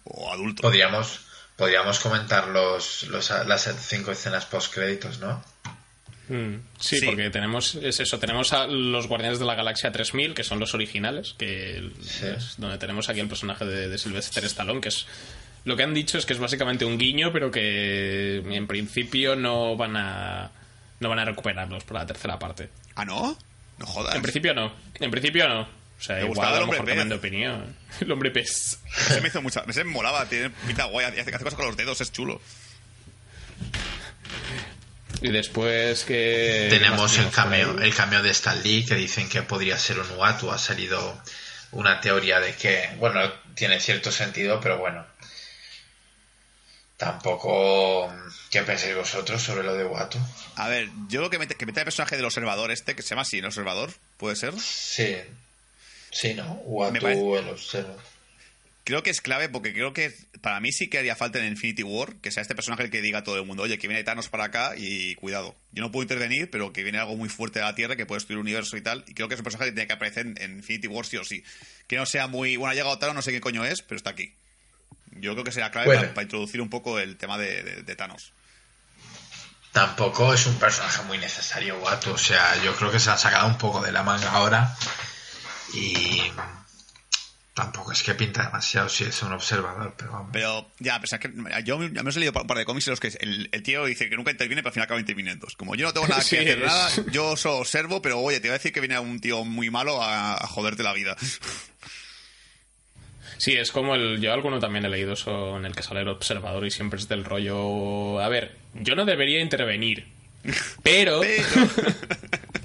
o 0.03 0.31
adulto. 0.33 0.61
Podríamos, 0.61 1.21
podríamos 1.55 1.99
comentar 1.99 2.47
los, 2.49 3.03
los, 3.03 3.29
las 3.47 3.73
cinco 3.87 4.11
escenas 4.11 4.45
post-créditos, 4.45 5.19
¿no? 5.19 5.43
Mm, 6.27 6.55
Sí, 6.79 6.99
Sí. 6.99 7.05
porque 7.05 7.29
tenemos 7.29 7.75
es 7.75 7.99
eso, 7.99 8.17
tenemos 8.19 8.51
a 8.53 8.65
los 8.67 9.07
Guardianes 9.07 9.37
de 9.39 9.45
la 9.45 9.53
Galaxia 9.55 9.91
3000, 9.91 10.33
que 10.33 10.43
son 10.43 10.59
los 10.59 10.73
originales, 10.73 11.35
que 11.37 11.91
Sí. 12.01 12.25
es 12.27 12.55
donde 12.57 12.77
tenemos 12.79 13.09
aquí 13.09 13.19
el 13.19 13.27
personaje 13.27 13.63
de, 13.65 13.89
de 13.89 13.97
Sylvester 13.97 14.43
Stallone, 14.45 14.81
que 14.81 14.89
es 14.89 15.05
lo 15.65 15.75
que 15.75 15.83
han 15.83 15.93
dicho 15.93 16.17
es 16.17 16.25
que 16.25 16.33
es 16.33 16.39
básicamente 16.39 16.85
un 16.85 16.97
guiño, 16.97 17.31
pero 17.33 17.51
que 17.51 18.37
en 18.37 18.67
principio 18.67 19.35
no 19.35 19.75
van 19.75 19.97
a 19.97 20.51
no 20.99 21.09
van 21.09 21.19
a 21.19 21.25
recuperarlos 21.25 21.83
por 21.83 21.97
la 21.97 22.05
tercera 22.05 22.39
parte. 22.39 22.69
¿Ah, 22.95 23.03
no? 23.03 23.37
No 23.77 23.85
jodas. 23.85 24.15
En 24.15 24.21
principio 24.21 24.53
no, 24.53 24.73
en 24.99 25.11
principio 25.11 25.49
no. 25.49 25.61
O 25.61 26.01
sea, 26.01 26.15
Me 26.15 26.21
igual 26.23 26.35
gustaba 26.35 26.57
a 26.57 26.59
lo 26.61 26.67
mejor 26.67 26.85
pez. 26.85 26.87
cambian 26.91 27.09
de 27.09 27.15
opinión. 27.15 27.75
El 27.99 28.11
hombre 28.11 28.31
pez. 28.31 28.79
Ese 28.97 29.21
me 29.21 29.27
hizo 29.29 29.41
mucha... 29.41 29.63
Ese 29.67 29.83
me 29.83 29.91
molaba, 29.91 30.25
tiene 30.27 30.49
pinta 30.67 30.85
guay, 30.85 31.05
hace, 31.05 31.21
hace 31.21 31.31
cosas 31.31 31.53
con 31.55 31.65
los 31.67 31.77
dedos, 31.77 31.99
es 32.01 32.11
chulo. 32.11 32.41
Y 35.21 35.29
después 35.31 36.03
que 36.03 36.67
Tenemos 36.69 37.13
¿qué 37.13 37.21
el 37.21 37.29
cameo, 37.31 37.79
el 37.79 37.93
cameo 37.95 38.21
de 38.21 38.29
Stan 38.31 38.61
Lee 38.61 38.85
que 38.85 38.95
dicen 38.95 39.29
que 39.29 39.41
podría 39.41 39.77
ser 39.77 39.99
un 39.99 40.09
Uatu. 40.17 40.51
Ha 40.51 40.57
salido 40.57 41.17
una 41.71 42.01
teoría 42.01 42.39
de 42.39 42.53
que, 42.55 42.89
bueno, 42.99 43.21
tiene 43.55 43.79
cierto 43.79 44.11
sentido, 44.11 44.59
pero 44.61 44.77
bueno. 44.77 45.05
Tampoco. 47.05 48.11
¿Qué 48.49 48.61
pensáis 48.63 48.95
vosotros 48.95 49.41
sobre 49.41 49.63
lo 49.63 49.75
de 49.75 49.85
Uatu? 49.85 50.17
A 50.55 50.67
ver, 50.69 50.89
yo 51.07 51.19
creo 51.19 51.29
que 51.29 51.37
mete, 51.39 51.55
que 51.55 51.65
mete 51.67 51.81
el 51.81 51.85
personaje 51.85 52.15
del 52.15 52.25
observador 52.25 52.71
este, 52.71 52.95
que 52.95 53.03
se 53.03 53.09
llama 53.09 53.21
así, 53.21 53.37
el 53.39 53.45
observador, 53.45 53.91
¿puede 54.17 54.35
ser? 54.35 54.53
Sí. 54.59 55.15
Sí, 56.11 56.33
¿no? 56.33 56.55
Me 56.55 56.61
Uatu 56.65 56.99
parece- 57.01 57.37
el 57.39 57.49
observo. 57.49 57.97
Creo 58.85 59.01
que 59.01 59.09
es 59.09 59.19
clave 59.21 59.49
porque 59.49 59.73
creo 59.73 59.93
que 59.93 60.13
para 60.41 60.59
mí 60.59 60.71
sí 60.71 60.89
que 60.89 60.99
haría 60.99 61.15
falta 61.15 61.39
en 61.39 61.45
Infinity 61.47 61.81
War 61.81 62.15
que 62.17 62.31
sea 62.31 62.41
este 62.41 62.53
personaje 62.53 62.83
el 62.83 62.91
que 62.91 63.01
diga 63.01 63.19
a 63.19 63.23
todo 63.23 63.35
el 63.37 63.45
mundo, 63.45 63.63
oye, 63.63 63.79
que 63.79 63.87
viene 63.87 64.03
Thanos 64.03 64.29
para 64.29 64.43
acá 64.45 64.73
y 64.77 65.15
cuidado. 65.15 65.55
Yo 65.71 65.81
no 65.81 65.91
puedo 65.91 66.03
intervenir, 66.03 66.49
pero 66.51 66.71
que 66.71 66.83
viene 66.83 66.99
algo 66.99 67.15
muy 67.15 67.27
fuerte 67.29 67.57
de 67.59 67.65
la 67.65 67.73
Tierra 67.73 67.95
que 67.95 68.05
puede 68.05 68.17
destruir 68.19 68.37
el 68.37 68.41
universo 68.43 68.77
y 68.77 68.81
tal. 68.81 69.03
Y 69.07 69.13
creo 69.15 69.27
que 69.27 69.33
es 69.33 69.39
un 69.39 69.43
personaje 69.43 69.69
que 69.71 69.73
tiene 69.75 69.87
que 69.87 69.93
aparecer 69.93 70.27
en, 70.27 70.39
en 70.39 70.57
Infinity 70.57 70.87
War 70.87 71.05
sí 71.05 71.17
o 71.17 71.23
sí. 71.23 71.43
Que 71.87 71.95
no 71.97 72.05
sea 72.05 72.27
muy, 72.27 72.57
bueno, 72.57 72.71
ha 72.71 72.75
llegado 72.75 72.97
Thanos, 72.99 73.15
no 73.15 73.21
sé 73.23 73.31
qué 73.31 73.41
coño 73.41 73.65
es, 73.65 73.81
pero 73.81 73.97
está 73.97 74.11
aquí. 74.11 74.33
Yo 75.15 75.33
creo 75.33 75.43
que 75.43 75.51
será 75.51 75.71
clave 75.71 75.87
para, 75.95 76.13
para 76.13 76.23
introducir 76.23 76.61
un 76.61 76.69
poco 76.69 76.99
el 76.99 77.17
tema 77.17 77.37
de, 77.37 77.63
de- 77.63 77.83
de 77.83 77.95
Thanos. 77.95 78.33
Tampoco 79.71 80.33
es 80.33 80.45
un 80.45 80.55
personaje 80.55 81.01
muy 81.03 81.17
necesario, 81.17 81.77
Uatu. 81.79 82.11
O 82.11 82.17
sea, 82.17 82.55
yo 82.63 82.73
creo 82.75 82.91
que 82.91 82.99
se 82.99 83.09
ha 83.11 83.17
sacado 83.17 83.47
un 83.47 83.57
poco 83.57 83.81
de 83.81 83.91
la 83.91 84.03
manga 84.03 84.31
ahora. 84.31 84.75
Y. 85.73 86.21
Tampoco 87.53 87.93
es 87.93 88.03
que 88.03 88.13
pinta 88.15 88.43
demasiado 88.43 88.89
si 88.89 89.05
es 89.05 89.21
un 89.21 89.31
observador, 89.31 89.93
pero 89.97 90.11
vamos. 90.11 90.29
Pero 90.33 90.69
ya, 90.79 90.99
pues 90.99 91.13
es 91.13 91.19
que 91.19 91.31
yo 91.63 91.77
me 91.77 91.87
me 91.89 92.09
he 92.09 92.13
leído 92.13 92.33
un 92.41 92.47
par 92.47 92.57
de 92.57 92.65
cómics 92.65 92.87
en 92.87 92.91
los 92.91 92.99
que 92.99 93.07
el, 93.19 93.47
el 93.49 93.63
tío 93.63 93.85
dice 93.85 94.09
que 94.09 94.17
nunca 94.17 94.31
interviene, 94.31 94.61
pero 94.61 94.69
al 94.69 94.73
final 94.73 94.83
acaba 94.85 94.99
interviniendo. 94.99 95.47
Como 95.57 95.73
yo 95.75 95.87
no 95.87 95.93
tengo 95.93 96.05
nada 96.07 96.21
que 96.21 96.27
Sí, 96.27 96.35
hacer 96.37 96.59
es- 96.59 96.65
nada, 96.65 96.89
yo 97.13 97.37
solo 97.37 97.55
observo, 97.59 98.01
pero 98.01 98.19
oye, 98.19 98.41
te 98.41 98.49
voy 98.49 98.55
a 98.55 98.57
decir 98.57 98.73
que 98.73 98.81
viene 98.81 98.99
un 98.99 99.21
tío 99.21 99.45
muy 99.45 99.69
malo 99.69 100.01
a, 100.03 100.33
a 100.35 100.47
joderte 100.47 100.83
la 100.83 100.91
vida. 100.91 101.15
Sí, 103.37 103.53
es 103.53 103.71
como 103.71 103.95
el. 103.95 104.19
Yo 104.21 104.33
alguno 104.33 104.59
también 104.59 104.85
he 104.85 104.89
leído 104.89 105.13
eso 105.13 105.57
en 105.57 105.65
el 105.65 105.75
que 105.75 105.83
sale 105.83 106.01
el 106.01 106.07
observador 106.07 106.65
y 106.65 106.71
siempre 106.71 106.99
es 106.99 107.07
del 107.07 107.23
rollo. 107.25 108.19
A 108.19 108.29
ver, 108.29 108.55
yo 108.73 108.95
no 108.95 109.05
debería 109.05 109.39
intervenir. 109.41 110.05
Pero. 110.83 111.21
Pero- 111.21 111.67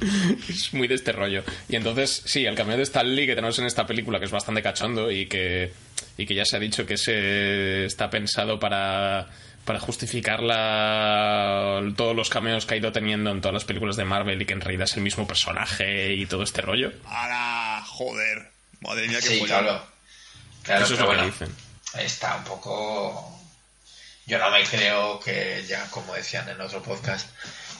es 0.49 0.73
muy 0.73 0.89
de 0.89 0.95
este 0.95 1.13
rollo. 1.13 1.43
Y 1.69 1.77
entonces, 1.77 2.23
sí, 2.25 2.47
el 2.47 2.55
cameo 2.55 2.77
de 2.77 2.83
Stan 2.85 3.15
Lee 3.15 3.27
que 3.27 3.35
tenemos 3.35 3.59
en 3.59 3.67
esta 3.67 3.87
película, 3.87 4.19
que 4.19 4.25
es 4.27 4.31
bastante 4.31 4.63
cachondo 4.63 5.11
y 5.11 5.27
que, 5.27 5.73
y 6.17 6.27
que 6.27 6.35
ya 6.35 6.45
se 6.45 6.57
ha 6.57 6.61
dicho 6.61 6.87
que 6.87 6.97
se 6.97 7.85
está 7.85 8.09
pensado 8.09 8.59
para, 8.59 9.29
para 9.65 9.79
justificar 9.81 10.43
la, 10.43 11.83
todos 11.97 12.17
los 12.17 12.31
cameos 12.31 12.65
que 12.67 12.75
ha 12.75 12.77
ido 12.79 12.93
teniendo 12.93 13.31
en 13.31 13.41
todas 13.41 13.55
las 13.55 13.65
películas 13.65 13.97
de 13.97 14.05
Marvel 14.05 14.41
y 14.41 14.47
que 14.47 14.55
en 14.55 14.61
realidad 14.63 14.85
es 14.85 14.97
el 14.97 15.03
mismo 15.03 15.27
personaje 15.27 16.15
y 16.15 16.25
todo 16.27 16.43
este 16.45 16.63
rollo. 16.63 16.93
¡Hala! 17.07 17.83
Joder. 17.87 18.49
Madre 18.81 19.09
mía, 19.09 19.19
qué 19.21 19.27
Sí, 19.27 19.43
claro. 19.43 19.83
Claro, 20.71 20.85
Eso 20.85 20.95
es 20.95 21.01
lo 21.01 21.11
que 21.11 21.23
dicen. 21.25 21.57
está 21.99 22.37
un 22.37 22.45
poco... 22.45 23.37
Yo 24.27 24.39
no 24.39 24.51
me 24.51 24.63
creo 24.65 25.19
que, 25.19 25.65
ya 25.69 25.85
como 25.91 26.15
decían 26.15 26.49
en 26.49 26.61
otro 26.61 26.81
podcast, 26.83 27.29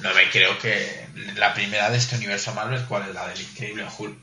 no 0.01 0.13
me 0.15 0.29
creo 0.31 0.59
que 0.59 1.07
la 1.37 1.55
primera 1.55 1.91
de 1.91 1.99
este 1.99 2.17
universo 2.17 2.53
Marvel, 2.55 2.85
¿cuál 2.87 3.09
es 3.09 3.15
la 3.15 3.29
del 3.29 3.41
increíble 3.41 3.87
Hulk? 3.97 4.19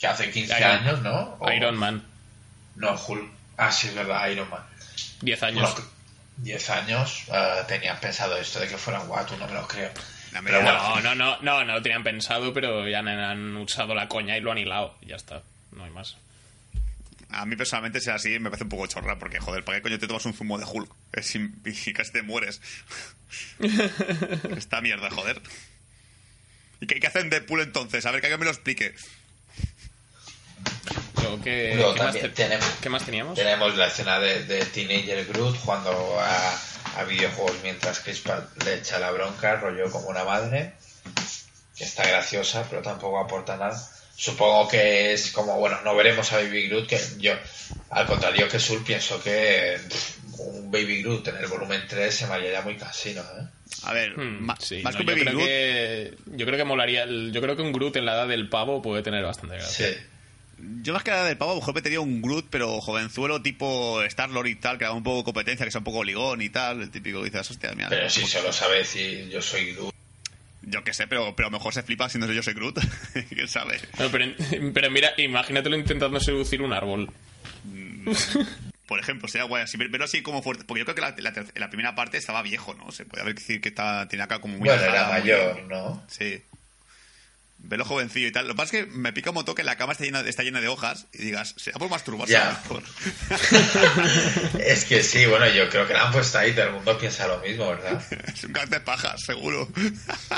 Que 0.00 0.06
hace 0.08 0.30
15 0.32 0.58
Iron- 0.58 0.70
años, 0.72 1.02
¿no? 1.02 1.36
O- 1.38 1.52
Iron 1.52 1.76
Man, 1.76 2.02
No, 2.74 2.96
Hulk. 3.06 3.30
Ah, 3.56 3.70
sí, 3.70 3.86
es 3.86 3.94
verdad, 3.94 4.26
Iron 4.28 4.50
Man. 4.50 4.64
10 5.20 5.42
años. 5.44 5.70
Bueno, 5.72 5.88
10 6.38 6.70
años 6.70 7.22
eh, 7.32 7.62
tenían 7.68 8.00
pensado 8.00 8.36
esto 8.36 8.58
de 8.58 8.66
que 8.66 8.76
fuera 8.76 8.98
Watu, 9.02 9.36
no 9.36 9.46
me 9.46 9.54
lo 9.54 9.68
creo. 9.68 9.92
Pero 10.32 10.60
bueno, 10.60 10.72
No, 10.72 11.00
no, 11.00 11.14
no, 11.14 11.38
no, 11.40 11.64
no 11.64 11.72
lo 11.74 11.82
tenían 11.82 12.02
pensado, 12.02 12.52
pero 12.52 12.88
ya 12.88 12.98
han, 12.98 13.06
han 13.08 13.56
usado 13.58 13.94
la 13.94 14.08
coña 14.08 14.36
y 14.36 14.40
lo 14.40 14.50
han 14.50 14.58
hilado. 14.58 14.96
Y 15.02 15.06
ya 15.10 15.16
está, 15.16 15.42
no 15.70 15.84
hay 15.84 15.90
más. 15.90 16.16
A 17.34 17.46
mí 17.46 17.56
personalmente 17.56 18.00
sea 18.00 18.14
así 18.14 18.38
me 18.38 18.50
parece 18.50 18.64
un 18.64 18.70
poco 18.70 18.86
chorra, 18.86 19.18
porque 19.18 19.40
joder, 19.40 19.64
¿para 19.64 19.78
qué 19.78 19.82
coño 19.82 19.98
te 19.98 20.06
tomas 20.06 20.24
un 20.26 20.34
zumo 20.34 20.58
de 20.58 20.64
Hulk? 20.64 20.90
Es 21.12 21.34
y 21.34 21.92
casi 21.92 22.12
te 22.12 22.22
mueres. 22.22 22.60
Esta 24.56 24.80
mierda, 24.80 25.10
joder. 25.10 25.40
¿Y 26.80 26.86
qué, 26.86 27.00
qué 27.00 27.06
hacen 27.06 27.30
Deadpool 27.30 27.60
entonces? 27.60 28.04
A 28.06 28.10
ver, 28.10 28.20
que 28.20 28.26
alguien 28.26 28.40
me 28.40 28.46
lo 28.46 28.52
explique. 28.52 28.94
Luego, 31.22 31.40
¿qué, 31.42 31.72
Luego 31.76 31.94
¿qué 31.94 31.98
más 32.00 32.12
también 32.12 32.34
te- 32.34 32.42
tenemos- 32.42 32.70
¿Qué 32.80 32.88
más 32.90 33.04
teníamos? 33.04 33.34
Tenemos 33.38 33.76
la 33.76 33.86
escena 33.86 34.18
de, 34.18 34.44
de 34.44 34.64
Teenager 34.66 35.24
Groot 35.26 35.56
jugando 35.58 36.20
a, 36.20 36.60
a 36.96 37.04
videojuegos 37.04 37.56
mientras 37.62 38.00
Chris 38.00 38.20
Pratt 38.20 38.62
le 38.64 38.74
echa 38.74 38.98
la 38.98 39.10
bronca, 39.10 39.56
rollo 39.56 39.90
como 39.90 40.08
una 40.08 40.24
madre, 40.24 40.74
que 41.76 41.84
está 41.84 42.06
graciosa, 42.06 42.66
pero 42.68 42.82
tampoco 42.82 43.18
aporta 43.18 43.56
nada. 43.56 43.90
Supongo 44.16 44.68
que 44.68 45.12
es 45.12 45.32
como, 45.32 45.58
bueno, 45.58 45.78
no 45.84 45.94
veremos 45.96 46.32
a 46.32 46.36
Baby 46.36 46.68
Groot, 46.68 46.86
que 46.86 46.98
yo, 47.18 47.32
al 47.90 48.06
contrario 48.06 48.48
que 48.48 48.58
Sul, 48.60 48.82
pienso 48.84 49.20
que 49.22 49.76
pff, 49.88 50.18
un 50.38 50.70
Baby 50.70 51.02
Groot 51.02 51.28
en 51.28 51.36
el 51.36 51.46
volumen 51.46 51.82
3 51.88 52.14
se 52.14 52.26
me 52.26 52.34
haría 52.34 52.52
ya 52.52 52.62
muy 52.62 52.76
casino, 52.76 53.22
¿eh? 53.22 53.44
A 53.82 53.92
ver, 53.92 54.16
Hmm, 54.16 54.48
sí, 54.60 54.80
más 54.82 54.94
no, 54.94 54.98
que 54.98 55.02
un 55.02 55.08
yo, 55.08 55.12
Baby 55.14 55.20
creo 55.22 55.34
Groot, 55.34 55.46
que, 55.48 56.14
yo 56.36 56.46
creo 56.46 56.58
que 56.58 56.64
molaría. 56.64 57.02
el- 57.02 57.32
Yo 57.32 57.40
creo 57.42 57.56
que 57.56 57.62
un 57.62 57.72
Groot 57.72 57.96
en 57.96 58.06
la 58.06 58.14
edad 58.14 58.28
del 58.28 58.48
pavo 58.48 58.80
puede 58.82 59.02
tener 59.02 59.24
bastante 59.24 59.56
gracia. 59.56 59.88
Sí. 59.88 59.94
Yo 60.82 60.92
más 60.92 61.02
que 61.02 61.10
nada 61.10 61.24
del 61.26 61.36
pavo, 61.36 61.50
a 61.50 61.54
lo 61.54 61.60
mejor 61.60 61.74
metería 61.74 62.00
un 62.00 62.22
Groot, 62.22 62.46
pero 62.48 62.80
jovenzuelo 62.80 63.42
tipo 63.42 64.00
Star-Lord 64.04 64.46
y 64.46 64.54
tal, 64.54 64.78
que 64.78 64.84
haga 64.84 64.94
un 64.94 65.02
poco 65.02 65.18
de 65.18 65.24
competencia, 65.24 65.66
que 65.66 65.72
sea 65.72 65.80
un 65.80 65.84
poco 65.84 66.04
ligón 66.04 66.40
y 66.40 66.48
tal, 66.50 66.80
el 66.82 66.90
típico 66.90 67.18
que 67.18 67.30
dices, 67.30 67.50
hostia, 67.50 67.72
mira. 67.74 67.88
Pero 67.88 68.08
si 68.08 68.20
pues- 68.20 68.32
solo 68.32 68.52
sabe 68.52 68.78
decir 68.78 69.28
yo 69.28 69.42
soy 69.42 69.72
Groot. 69.72 69.93
Yo 70.66 70.82
qué 70.84 70.94
sé, 70.94 71.06
pero, 71.06 71.34
pero 71.36 71.48
a 71.48 71.50
lo 71.50 71.58
mejor 71.58 71.74
se 71.74 71.82
flipa 71.82 72.08
siendo 72.08 72.32
yo 72.32 72.42
soy 72.42 72.54
Groot. 72.54 72.78
¿Quién 73.28 73.48
sabe? 73.48 73.78
No, 73.98 74.08
pero, 74.10 74.26
pero 74.72 74.90
mira, 74.90 75.10
imagínatelo 75.18 75.76
intentando 75.76 76.18
seducir 76.20 76.62
un 76.62 76.72
árbol. 76.72 77.10
Por 78.86 79.00
ejemplo, 79.00 79.28
sería 79.28 79.46
guay 79.46 79.62
así, 79.62 79.78
pero 79.78 80.04
así 80.04 80.22
como 80.22 80.42
fuerte. 80.42 80.64
Porque 80.64 80.80
yo 80.80 80.84
creo 80.84 80.94
que 80.94 81.00
la, 81.00 81.14
la 81.18 81.44
la 81.56 81.68
primera 81.68 81.94
parte 81.94 82.18
estaba 82.18 82.42
viejo, 82.42 82.74
¿no? 82.74 82.92
Se 82.92 83.06
puede 83.06 83.22
haber 83.22 83.34
decir 83.34 83.60
que 83.60 83.70
está, 83.70 84.06
tiene 84.08 84.24
acá 84.24 84.40
como 84.40 84.58
muy. 84.58 84.68
Bueno, 84.68 84.82
era 84.82 85.04
muy- 85.04 85.12
mayor, 85.12 85.62
¿no? 85.64 86.04
Sí. 86.08 86.42
Velo 87.66 87.84
jovencillo 87.84 88.28
y 88.28 88.32
tal. 88.32 88.46
Lo 88.46 88.54
que 88.54 88.58
pasa 88.58 88.76
es 88.76 88.84
que 88.84 88.90
me 88.92 89.12
pica 89.12 89.30
un 89.30 89.34
montón 89.34 89.54
que 89.54 89.64
la 89.64 89.76
cama 89.76 89.92
está 89.92 90.04
llena, 90.04 90.20
está 90.20 90.42
llena 90.42 90.60
de 90.60 90.68
hojas 90.68 91.06
y 91.12 91.18
digas, 91.24 91.54
será 91.56 91.78
por 91.78 91.88
masturbarse 91.88 92.38
lo 92.38 92.44
mejor. 92.44 92.82
Es 94.60 94.84
que 94.84 95.02
sí, 95.02 95.24
bueno, 95.26 95.48
yo 95.48 95.68
creo 95.70 95.86
que 95.86 95.94
la 95.94 96.06
han 96.06 96.12
puesto 96.12 96.38
ahí, 96.38 96.52
todo 96.52 96.66
el 96.66 96.72
mundo 96.72 96.98
piensa 96.98 97.26
lo 97.26 97.38
mismo, 97.38 97.68
¿verdad? 97.68 98.02
es 98.34 98.44
un 98.44 98.52
gas 98.52 98.68
de 98.68 98.80
paja, 98.80 99.16
seguro. 99.18 99.68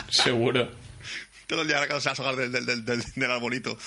Seguro. 0.09 0.71
Todo 1.47 1.63
el 1.63 1.69
día 1.69 1.87
las 1.87 2.07
hojas 2.19 2.37
del, 2.37 2.51
del, 2.51 2.67
del, 2.67 2.85
del, 2.85 3.05
del 3.15 3.31
arbolito. 3.31 3.79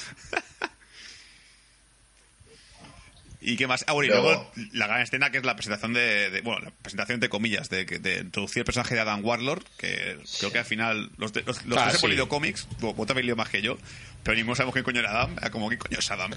¿Y 3.42 3.56
qué 3.56 3.68
más? 3.68 3.86
Ah, 3.88 3.94
bueno, 3.94 4.08
y 4.08 4.10
luego, 4.14 4.28
Luego- 4.34 4.52
la 4.74 4.88
gran 4.88 5.02
escena 5.02 5.32
que 5.32 5.38
es 5.38 5.46
la 5.46 5.56
presentación 5.56 5.94
de, 5.94 6.30
de- 6.30 6.42
bueno, 6.42 6.60
la 6.60 6.72
presentación 6.72 7.20
de 7.22 7.30
comillas, 7.30 7.70
de, 7.70 7.86
de 7.86 8.18
introducir 8.18 8.60
el 8.62 8.66
personaje 8.66 8.96
de 8.96 9.02
Adam 9.02 9.24
Warlord, 9.24 9.64
que 9.78 10.18
creo 10.40 10.52
que 10.52 10.60
al 10.60 10.66
final, 10.66 11.10
los, 11.18 11.32
de- 11.32 11.44
los, 11.44 11.66
los 11.66 11.78
Ah, 11.78 11.84
que 11.86 11.90
hemos 11.92 12.02
sí. 12.02 12.08
leído 12.08 12.28
cómics, 12.28 12.68
vos 12.80 12.96
vos 12.96 13.10
habéis 13.10 13.26
leído 13.26 13.38
más 13.38 13.48
que 13.50 13.62
yo, 13.62 13.78
pero 14.24 14.36
ninguno 14.36 14.56
sabemos 14.56 14.76
qué 14.76 14.84
coño 14.84 15.00
era 15.00 15.12
Adam, 15.12 15.36
como 15.52 15.70
qué 15.70 15.78
coño 15.78 16.00
es 16.00 16.12
Adam. 16.12 16.32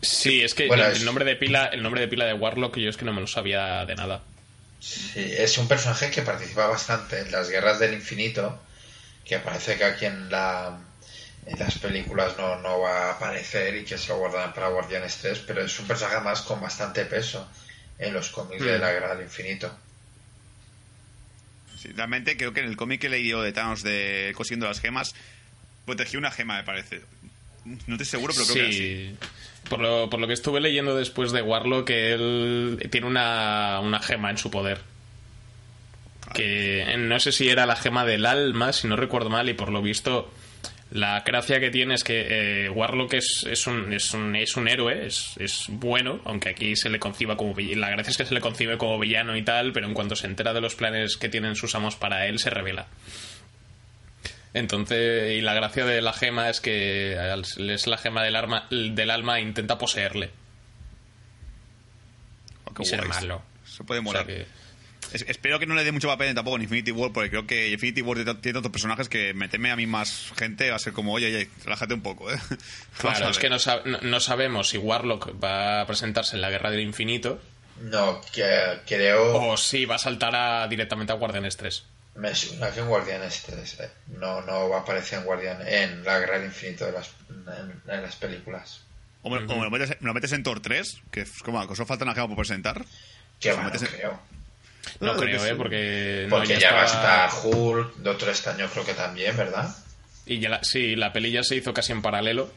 Sí, 0.00 0.42
es 0.42 0.54
que 0.54 0.68
Bueno, 0.68 0.84
el, 0.86 0.92
es- 0.92 1.02
nombre 1.04 1.24
de 1.24 1.34
pila, 1.34 1.66
el 1.66 1.82
nombre 1.82 2.00
de 2.02 2.08
pila 2.08 2.24
de 2.24 2.34
Warlock 2.34 2.76
yo 2.78 2.88
es 2.88 2.96
que 2.96 3.04
no 3.04 3.12
me 3.12 3.20
lo 3.20 3.26
sabía 3.26 3.84
de 3.84 3.96
nada. 3.96 4.22
Sí, 4.78 5.12
es 5.16 5.58
un 5.58 5.66
personaje 5.66 6.10
que 6.10 6.22
participa 6.22 6.66
bastante 6.68 7.18
en 7.20 7.32
las 7.32 7.48
guerras 7.50 7.78
del 7.80 7.94
infinito, 7.94 8.62
que 9.24 9.38
parece 9.40 9.76
que 9.76 9.84
aquí 9.84 10.04
en, 10.04 10.30
la, 10.30 10.78
en 11.46 11.58
las 11.58 11.78
películas 11.78 12.36
no, 12.38 12.56
no 12.60 12.80
va 12.80 13.08
a 13.08 13.12
aparecer 13.12 13.76
y 13.76 13.84
que 13.84 13.98
se 13.98 14.08
lo 14.08 14.18
guardan 14.18 14.52
para 14.54 14.68
Guardianes 14.68 15.16
3, 15.20 15.40
pero 15.46 15.62
es 15.62 15.78
un 15.78 15.86
personaje 15.86 16.20
más 16.20 16.42
con 16.42 16.60
bastante 16.60 17.04
peso 17.04 17.46
en 17.98 18.12
los 18.14 18.30
cómics 18.30 18.62
de 18.64 18.78
Mm. 18.78 18.80
la 18.80 18.92
guerra 18.92 19.14
del 19.14 19.24
infinito. 19.24 19.70
Sí, 21.78 21.90
realmente 21.94 22.36
creo 22.36 22.52
que 22.52 22.60
en 22.60 22.66
el 22.66 22.76
cómic 22.76 23.00
que 23.00 23.08
he 23.08 23.10
leído 23.10 23.42
de 23.42 23.52
Thanos 23.52 23.82
de 23.82 24.32
Consiguiendo 24.36 24.66
las 24.66 24.80
gemas, 24.80 25.14
protegió 25.84 26.18
una 26.18 26.30
gema, 26.30 26.56
me 26.56 26.64
parece. 26.64 27.02
No 27.64 27.94
estoy 27.94 28.06
seguro, 28.06 28.32
pero 28.34 28.46
creo 28.46 28.66
que 28.66 28.72
sí. 28.72 28.78
Sí. 28.78 29.16
Por 29.68 29.80
lo, 29.80 30.10
por 30.10 30.20
lo 30.20 30.26
que 30.26 30.34
estuve 30.34 30.60
leyendo 30.60 30.94
después 30.96 31.32
de 31.32 31.40
Warlock, 31.42 31.86
que 31.86 32.12
él 32.12 32.88
tiene 32.90 33.06
una, 33.06 33.80
una 33.80 34.00
gema 34.00 34.30
en 34.30 34.38
su 34.38 34.50
poder. 34.50 34.80
Que 36.32 36.94
no 36.98 37.20
sé 37.20 37.32
si 37.32 37.48
era 37.48 37.66
la 37.66 37.76
gema 37.76 38.04
del 38.04 38.26
alma, 38.26 38.72
si 38.72 38.86
no 38.88 38.96
recuerdo 38.96 39.30
mal, 39.30 39.48
y 39.48 39.54
por 39.54 39.70
lo 39.70 39.82
visto 39.82 40.32
la 40.90 41.20
gracia 41.22 41.58
que 41.58 41.70
tiene 41.70 41.94
es 41.94 42.04
que 42.04 42.64
eh, 42.66 42.68
Warlock 42.70 43.14
es, 43.14 43.44
es, 43.50 43.66
un, 43.66 43.92
es, 43.92 44.12
un, 44.14 44.36
es 44.36 44.56
un 44.56 44.68
héroe, 44.68 45.06
es, 45.06 45.32
es 45.38 45.64
bueno, 45.68 46.20
aunque 46.24 46.50
aquí 46.50 46.76
se 46.76 46.88
le 46.90 46.98
conciba 47.00 47.36
como 47.36 47.54
vill- 47.54 47.76
La 47.80 47.90
gracia 47.90 48.10
es 48.12 48.16
que 48.16 48.26
se 48.26 48.34
le 48.34 48.40
concibe 48.40 48.78
como 48.78 48.98
villano 48.98 49.36
y 49.36 49.42
tal, 49.42 49.72
pero 49.72 49.86
en 49.86 49.94
cuanto 49.94 50.14
se 50.14 50.26
entera 50.26 50.52
de 50.52 50.60
los 50.60 50.74
planes 50.76 51.16
que 51.16 51.28
tienen 51.28 51.56
sus 51.56 51.74
amos 51.74 51.96
para 51.96 52.26
él, 52.26 52.38
se 52.38 52.50
revela. 52.50 52.86
Entonces, 54.52 55.32
y 55.36 55.40
la 55.40 55.54
gracia 55.54 55.84
de 55.84 56.00
la 56.00 56.12
gema 56.12 56.48
es 56.48 56.60
que 56.60 57.18
al- 57.18 57.44
es 57.70 57.86
la 57.88 57.98
gema 57.98 58.22
del, 58.22 58.36
arma, 58.36 58.68
del 58.70 59.10
alma 59.10 59.38
e 59.38 59.42
intenta 59.42 59.78
poseerle 59.78 60.30
Oh, 62.66 62.82
y 62.82 62.84
ser 62.84 63.06
malo. 63.06 63.42
Se 63.64 63.84
puede 63.84 64.00
O 64.00 64.04
sea 64.04 64.12
molar. 64.22 64.26
que- 64.26 64.46
Es- 65.14 65.24
espero 65.28 65.58
que 65.58 65.66
no 65.66 65.74
le 65.74 65.84
dé 65.84 65.92
mucho 65.92 66.08
papel 66.08 66.34
tampoco 66.34 66.56
en 66.56 66.62
Infinity 66.62 66.90
War, 66.90 67.12
porque 67.12 67.30
creo 67.30 67.46
que 67.46 67.68
Infinity 67.70 68.02
War 68.02 68.16
tiene 68.18 68.52
tantos 68.54 68.70
personajes 68.72 69.08
que 69.08 69.32
meterme 69.32 69.70
a 69.70 69.76
mí 69.76 69.86
más 69.86 70.32
gente 70.36 70.68
va 70.70 70.76
a 70.76 70.78
ser 70.80 70.92
como, 70.92 71.12
oye, 71.12 71.26
oye, 71.28 71.48
relájate 71.64 71.94
un 71.94 72.02
poco, 72.02 72.30
¿eh? 72.32 72.36
Claro, 72.98 73.28
es 73.30 73.38
que 73.38 73.48
no, 73.48 73.56
sab- 73.56 73.84
no- 73.84 74.00
no 74.02 74.20
sabemos 74.20 74.68
si 74.68 74.76
Warlock 74.78 75.42
va 75.42 75.80
a 75.82 75.86
presentarse 75.86 76.34
en 76.36 76.42
la 76.42 76.50
Guerra 76.50 76.70
del 76.70 76.80
Infinito 76.80 77.40
No, 77.80 78.20
que, 78.32 78.44
creo. 78.86 79.36
o 79.52 79.56
si 79.56 79.84
va 79.86 79.94
a 79.94 79.98
saltar 79.98 80.34
a- 80.36 80.66
directamente 80.68 81.12
a 81.12 81.16
Guardianes 81.16 81.56
3. 81.56 81.84
Me 82.16 82.34
suena 82.34 82.70
que 82.70 82.80
en 82.80 82.86
Guardianes 82.88 83.42
3. 83.46 83.80
eh. 83.80 83.90
No, 84.18 84.40
no 84.42 84.68
va 84.68 84.78
a 84.78 84.80
aparecer 84.80 85.18
en 85.20 85.24
Guardian 85.24 85.58
en 85.66 86.04
la 86.04 86.18
Guerra 86.20 86.38
del 86.38 86.46
Infinito 86.46 86.86
de 86.86 86.92
las, 86.92 87.10
en, 87.30 87.92
en 87.92 88.02
las 88.02 88.16
películas. 88.16 88.82
O 89.22 89.30
me, 89.30 89.38
o 89.38 89.40
me 89.56 89.64
lo 89.64 89.70
metes, 89.70 89.90
me 90.00 90.06
lo 90.08 90.14
metes 90.14 90.32
en 90.32 90.42
Thor 90.42 90.60
3, 90.60 91.00
que 91.10 91.22
es 91.22 91.42
como 91.42 91.60
que 91.66 91.74
solo 91.74 91.86
falta 91.86 92.04
una 92.04 92.14
gema 92.14 92.28
por 92.28 92.36
presentar. 92.36 92.84
Que 93.40 93.50
Lo 93.50 93.56
va, 93.56 93.62
no 93.62 93.68
metes 93.70 93.82
en- 93.82 93.88
creo. 93.98 94.20
No 95.00 95.12
No, 95.14 95.16
creo, 95.18 95.38
que 95.38 95.44
¿eh? 95.46 95.50
sí. 95.50 95.54
Porque, 95.56 96.26
no, 96.28 96.36
Porque 96.36 96.48
ya 96.54 96.58
ya 96.58 96.72
va 96.74 96.82
a 96.82 96.84
estaba- 96.86 97.26
estar 97.26 97.40
Hulk, 97.44 97.96
Doctor 97.96 98.28
Extraño 98.28 98.68
creo 98.70 98.84
que 98.84 98.94
también, 98.94 99.36
¿verdad? 99.36 99.74
Y 100.26 100.38
ya 100.40 100.48
la- 100.48 100.64
sí, 100.64 100.96
la 100.96 101.12
peli 101.12 101.30
ya 101.30 101.42
se 101.42 101.56
hizo 101.56 101.72
casi 101.74 101.92
en 101.92 102.02
paralelo. 102.02 102.50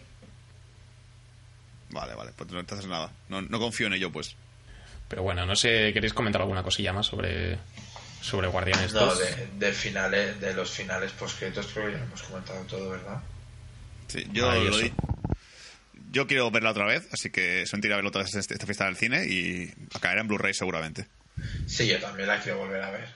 Vale, 1.90 2.16
vale, 2.16 2.32
pues 2.36 2.50
no 2.52 2.60
entonces 2.60 2.88
nada. 2.88 3.12
No, 3.30 3.42
no 3.42 3.60
confío 3.60 3.88
en 3.88 3.94
ello, 3.94 4.12
pues. 4.12 4.36
Pero 5.08 5.24
bueno, 5.24 5.46
no 5.46 5.56
sé, 5.56 5.92
¿queréis 5.94 6.14
comentar 6.14 6.42
alguna 6.42 6.64
cosilla 6.64 6.92
más 6.92 7.06
sobre, 7.08 7.58
sobre 8.22 8.48
Guardianes 8.50 8.94
No, 8.94 9.06
2? 9.06 9.20
de, 9.20 9.48
de 9.68 9.74
finales, 9.74 10.40
de 10.42 10.54
los 10.54 10.70
finales 10.70 11.12
postcréditos 11.14 11.68
creo 11.68 11.86
que 11.88 11.92
ya 11.94 11.98
lo 12.00 12.04
hemos 12.06 12.24
comentado 12.24 12.62
todo, 12.66 12.90
¿verdad? 12.90 13.22
Sí, 14.08 14.28
yo 14.34 14.48
Maravilloso. 14.48 14.80
lo 14.80 14.84
di- 14.84 14.94
Yo 16.12 16.26
quiero 16.28 16.50
verla 16.52 16.72
otra 16.72 16.86
vez, 16.86 17.08
así 17.12 17.30
que 17.30 17.66
son 17.68 17.82
ir 17.84 17.92
a 17.92 17.96
verla 17.98 18.10
otra 18.10 18.24
vez 18.24 18.34
este- 18.36 18.54
esta 18.54 18.66
fiesta 18.66 18.86
del 18.86 18.96
cine 18.98 19.26
y 19.26 19.72
caerá 20.00 20.22
en 20.22 20.28
Blu-ray 20.28 20.54
seguramente. 20.54 21.06
Sí, 21.66 21.88
yo 21.88 22.00
también 22.00 22.28
la 22.28 22.40
quiero 22.40 22.60
volver 22.60 22.82
a 22.82 22.92
ver. 22.92 23.08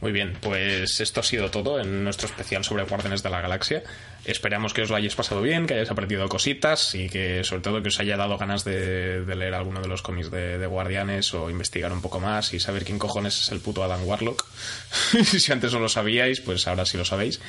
Muy 0.00 0.12
bien, 0.12 0.36
pues 0.40 1.00
esto 1.00 1.20
ha 1.20 1.22
sido 1.22 1.50
todo 1.50 1.80
en 1.80 2.04
nuestro 2.04 2.26
especial 2.26 2.62
sobre 2.64 2.84
Guardianes 2.84 3.22
de 3.22 3.30
la 3.30 3.40
Galaxia. 3.40 3.82
Esperamos 4.24 4.74
que 4.74 4.82
os 4.82 4.90
lo 4.90 4.96
hayáis 4.96 5.14
pasado 5.14 5.40
bien, 5.40 5.66
que 5.66 5.74
hayáis 5.74 5.90
aprendido 5.90 6.28
cositas 6.28 6.94
y 6.94 7.08
que 7.08 7.42
sobre 7.44 7.62
todo 7.62 7.82
que 7.82 7.88
os 7.88 7.98
haya 7.98 8.16
dado 8.16 8.36
ganas 8.38 8.64
de, 8.64 9.24
de 9.24 9.36
leer 9.36 9.54
alguno 9.54 9.80
de 9.80 9.88
los 9.88 10.02
cómics 10.02 10.30
de, 10.30 10.58
de 10.58 10.66
Guardianes 10.66 11.32
o 11.34 11.48
investigar 11.50 11.92
un 11.92 12.02
poco 12.02 12.20
más 12.20 12.52
y 12.52 12.60
saber 12.60 12.84
quién 12.84 12.98
cojones 12.98 13.40
es 13.40 13.50
el 13.50 13.60
puto 13.60 13.82
Adam 13.82 14.04
Warlock. 14.04 14.46
si 15.24 15.52
antes 15.52 15.72
no 15.72 15.80
lo 15.80 15.88
sabíais, 15.88 16.40
pues 16.40 16.68
ahora 16.68 16.84
sí 16.84 16.96
lo 16.98 17.04
sabéis. 17.04 17.40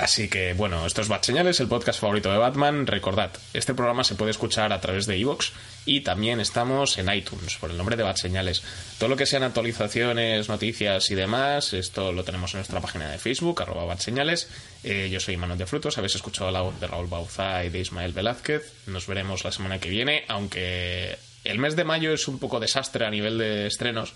Así 0.00 0.30
que, 0.30 0.54
bueno, 0.54 0.86
esto 0.86 1.02
es 1.02 1.08
Bat 1.08 1.24
Señales, 1.24 1.60
el 1.60 1.68
podcast 1.68 2.00
favorito 2.00 2.32
de 2.32 2.38
Batman. 2.38 2.86
Recordad, 2.86 3.32
este 3.52 3.74
programa 3.74 4.02
se 4.02 4.14
puede 4.14 4.30
escuchar 4.30 4.72
a 4.72 4.80
través 4.80 5.04
de 5.04 5.18
iVoox 5.18 5.50
y 5.84 6.00
también 6.00 6.40
estamos 6.40 6.96
en 6.96 7.12
iTunes 7.12 7.56
por 7.56 7.70
el 7.70 7.76
nombre 7.76 7.96
de 7.96 8.02
Bat 8.02 8.16
Señales. 8.16 8.62
Todo 8.98 9.10
lo 9.10 9.16
que 9.16 9.26
sean 9.26 9.42
actualizaciones, 9.42 10.48
noticias 10.48 11.10
y 11.10 11.14
demás, 11.14 11.74
esto 11.74 12.12
lo 12.12 12.24
tenemos 12.24 12.54
en 12.54 12.60
nuestra 12.60 12.80
página 12.80 13.10
de 13.10 13.18
Facebook, 13.18 13.60
arroba 13.60 13.84
Bat 13.84 14.00
Señales. 14.00 14.48
Eh, 14.84 15.10
yo 15.12 15.20
soy 15.20 15.36
Manuel 15.36 15.58
de 15.58 15.66
Frutos, 15.66 15.98
habéis 15.98 16.14
escuchado 16.14 16.50
la 16.50 16.62
voz 16.62 16.80
de 16.80 16.86
Raúl 16.86 17.08
Bauza 17.08 17.62
y 17.62 17.68
de 17.68 17.80
Ismael 17.80 18.14
Velázquez. 18.14 18.72
Nos 18.86 19.06
veremos 19.06 19.44
la 19.44 19.52
semana 19.52 19.80
que 19.80 19.90
viene, 19.90 20.24
aunque 20.28 21.18
el 21.44 21.58
mes 21.58 21.76
de 21.76 21.84
mayo 21.84 22.14
es 22.14 22.26
un 22.26 22.38
poco 22.38 22.58
desastre 22.58 23.04
a 23.04 23.10
nivel 23.10 23.36
de 23.36 23.66
estrenos. 23.66 24.14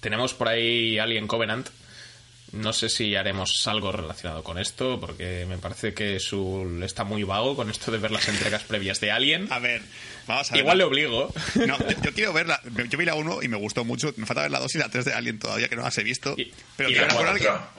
Tenemos 0.00 0.34
por 0.34 0.48
ahí 0.48 0.98
Alien 0.98 1.28
Covenant, 1.28 1.68
no 2.52 2.72
sé 2.72 2.88
si 2.88 3.16
haremos 3.16 3.66
algo 3.66 3.92
relacionado 3.92 4.42
con 4.44 4.58
esto, 4.58 5.00
porque 5.00 5.46
me 5.48 5.58
parece 5.58 5.94
que 5.94 6.20
Sul 6.20 6.82
está 6.82 7.04
muy 7.04 7.22
vago 7.24 7.56
con 7.56 7.70
esto 7.70 7.90
de 7.90 7.98
ver 7.98 8.10
las 8.10 8.28
entregas 8.28 8.62
previas 8.64 9.00
de 9.00 9.10
Alien. 9.10 9.50
A 9.52 9.58
ver, 9.58 9.82
vamos 10.26 10.50
a 10.50 10.54
ver. 10.54 10.62
Igual 10.62 10.78
le 10.78 10.84
obligo. 10.84 11.32
No, 11.66 11.78
yo, 11.78 11.96
yo 12.02 12.12
quiero 12.12 12.32
verla. 12.32 12.60
Yo 12.88 12.98
vi 12.98 13.04
la 13.04 13.14
1 13.14 13.42
y 13.42 13.48
me 13.48 13.56
gustó 13.56 13.84
mucho. 13.84 14.12
Me 14.16 14.26
falta 14.26 14.42
ver 14.42 14.50
la 14.50 14.60
2 14.60 14.74
y 14.74 14.78
la 14.78 14.88
3 14.88 15.04
de 15.04 15.14
Alien 15.14 15.38
todavía, 15.38 15.68
que 15.68 15.76
no 15.76 15.82
las 15.82 15.96
he 15.98 16.02
visto. 16.02 16.34
Y- 16.36 16.52
pero 16.76 16.90
y 16.90 16.94
quiero 16.94 17.08
la. 17.08 17.70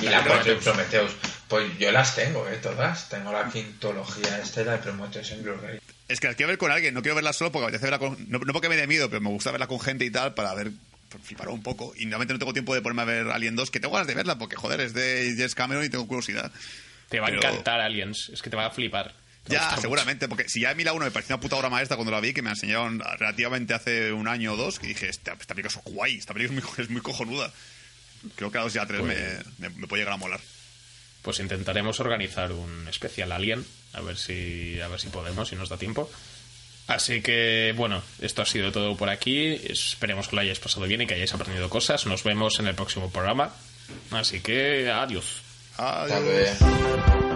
Y 0.00 0.06
la 0.06 0.24
4 0.24 0.54
de 0.54 0.60
Prometheus. 0.60 1.12
Pues 1.48 1.78
yo 1.78 1.92
las 1.92 2.14
tengo, 2.16 2.46
¿eh? 2.48 2.58
Todas. 2.60 3.08
Tengo 3.08 3.30
la 3.32 3.48
quintología 3.50 4.38
esta 4.42 4.62
y 4.62 4.64
la 4.64 4.72
de 4.72 4.78
Prometheus 4.78 5.30
en 5.30 5.42
Blu-ray. 5.42 5.78
Es 6.08 6.20
que 6.20 6.26
las 6.28 6.36
quiero 6.36 6.48
ver 6.48 6.58
con 6.58 6.70
alguien, 6.70 6.94
no 6.94 7.02
quiero 7.02 7.14
verla 7.16 7.32
solo 7.32 7.50
porque 7.52 7.64
me 7.64 7.68
apetece 7.76 7.90
verla 7.90 7.98
con. 7.98 8.16
No, 8.30 8.38
no 8.38 8.52
porque 8.52 8.68
me 8.68 8.76
dé 8.76 8.86
miedo, 8.86 9.08
pero 9.10 9.20
me 9.20 9.28
gusta 9.30 9.50
verla 9.50 9.66
con 9.66 9.80
gente 9.80 10.04
y 10.04 10.10
tal 10.10 10.34
para 10.34 10.54
ver. 10.54 10.70
Pues, 11.08 11.24
Flipar 11.24 11.48
un 11.48 11.62
poco. 11.62 11.92
Y 11.96 12.06
normalmente 12.06 12.34
no 12.34 12.38
tengo 12.38 12.52
tiempo 12.52 12.74
de 12.74 12.82
ponerme 12.82 13.02
a 13.02 13.04
ver 13.04 13.26
Alien 13.28 13.56
2, 13.56 13.70
que 13.70 13.80
tengo 13.80 13.94
ganas 13.94 14.06
de 14.08 14.14
verla 14.14 14.38
porque, 14.38 14.56
joder, 14.56 14.80
es 14.80 14.92
de 14.94 15.34
James 15.36 15.54
Cameron 15.54 15.84
y 15.84 15.88
tengo 15.88 16.06
curiosidad. 16.06 16.50
Te 17.08 17.20
va 17.20 17.28
a 17.28 17.30
encantar 17.30 17.80
Aliens, 17.80 18.30
es 18.32 18.42
que 18.42 18.50
te 18.50 18.56
va 18.56 18.66
a 18.66 18.70
flipar. 18.70 19.14
Te 19.44 19.52
Ya, 19.54 19.68
mucho. 19.70 19.80
seguramente, 19.82 20.28
porque 20.28 20.48
si 20.48 20.60
ya 20.60 20.70
a 20.70 20.74
mí 20.74 20.82
la 20.82 20.92
1 20.92 21.04
me 21.04 21.10
pareció 21.12 21.36
una 21.36 21.40
puta 21.40 21.54
obra 21.56 21.68
maestra 21.70 21.96
cuando 21.96 22.10
la 22.10 22.20
vi, 22.20 22.32
que 22.34 22.42
me 22.42 22.50
enseñaron 22.50 22.98
relativamente 23.18 23.74
hace 23.74 24.12
un 24.12 24.26
año 24.26 24.54
o 24.54 24.56
dos, 24.56 24.80
que 24.80 24.88
dije, 24.88 25.08
esta, 25.08 25.34
esta 25.34 25.54
película 25.54 25.80
es 25.84 25.92
guay, 25.92 26.16
esta 26.16 26.34
película 26.34 26.58
es 26.58 26.64
muy, 26.64 26.72
es 26.84 26.90
muy 26.90 27.00
cojonuda. 27.00 27.52
Creo 28.34 28.50
que 28.50 28.58
a 28.58 28.62
2 28.62 28.74
y 28.74 28.78
a 28.78 28.86
3 28.86 29.00
Pues- 29.00 29.16
me, 29.58 29.68
me, 29.68 29.76
me 29.76 29.86
puede 29.86 30.02
llegar 30.02 30.14
a 30.14 30.18
molar. 30.18 30.40
Pues 31.22 31.38
intentaremos 31.40 31.98
organizar 32.00 32.52
un 32.52 32.86
especial 32.88 33.30
Alien, 33.32 33.64
a 33.92 34.00
ver 34.00 34.16
si 34.16 34.80
a 34.80 34.86
ver 34.88 35.00
si 35.00 35.08
podemos, 35.08 35.48
si 35.48 35.56
nos 35.56 35.68
da 35.68 35.76
tiempo. 35.76 36.10
Así 36.86 37.20
que, 37.20 37.74
bueno, 37.76 38.02
esto 38.20 38.42
ha 38.42 38.46
sido 38.46 38.70
todo 38.70 38.96
por 38.96 39.08
aquí. 39.08 39.60
Esperemos 39.64 40.28
que 40.28 40.36
lo 40.36 40.42
hayáis 40.42 40.60
pasado 40.60 40.86
bien 40.86 41.02
y 41.02 41.06
que 41.06 41.14
hayáis 41.14 41.34
aprendido 41.34 41.68
cosas. 41.68 42.06
Nos 42.06 42.22
vemos 42.22 42.60
en 42.60 42.68
el 42.68 42.74
próximo 42.74 43.10
programa. 43.10 43.52
Así 44.12 44.40
que, 44.40 44.88
adiós. 44.90 45.42
Adiós. 45.76 47.35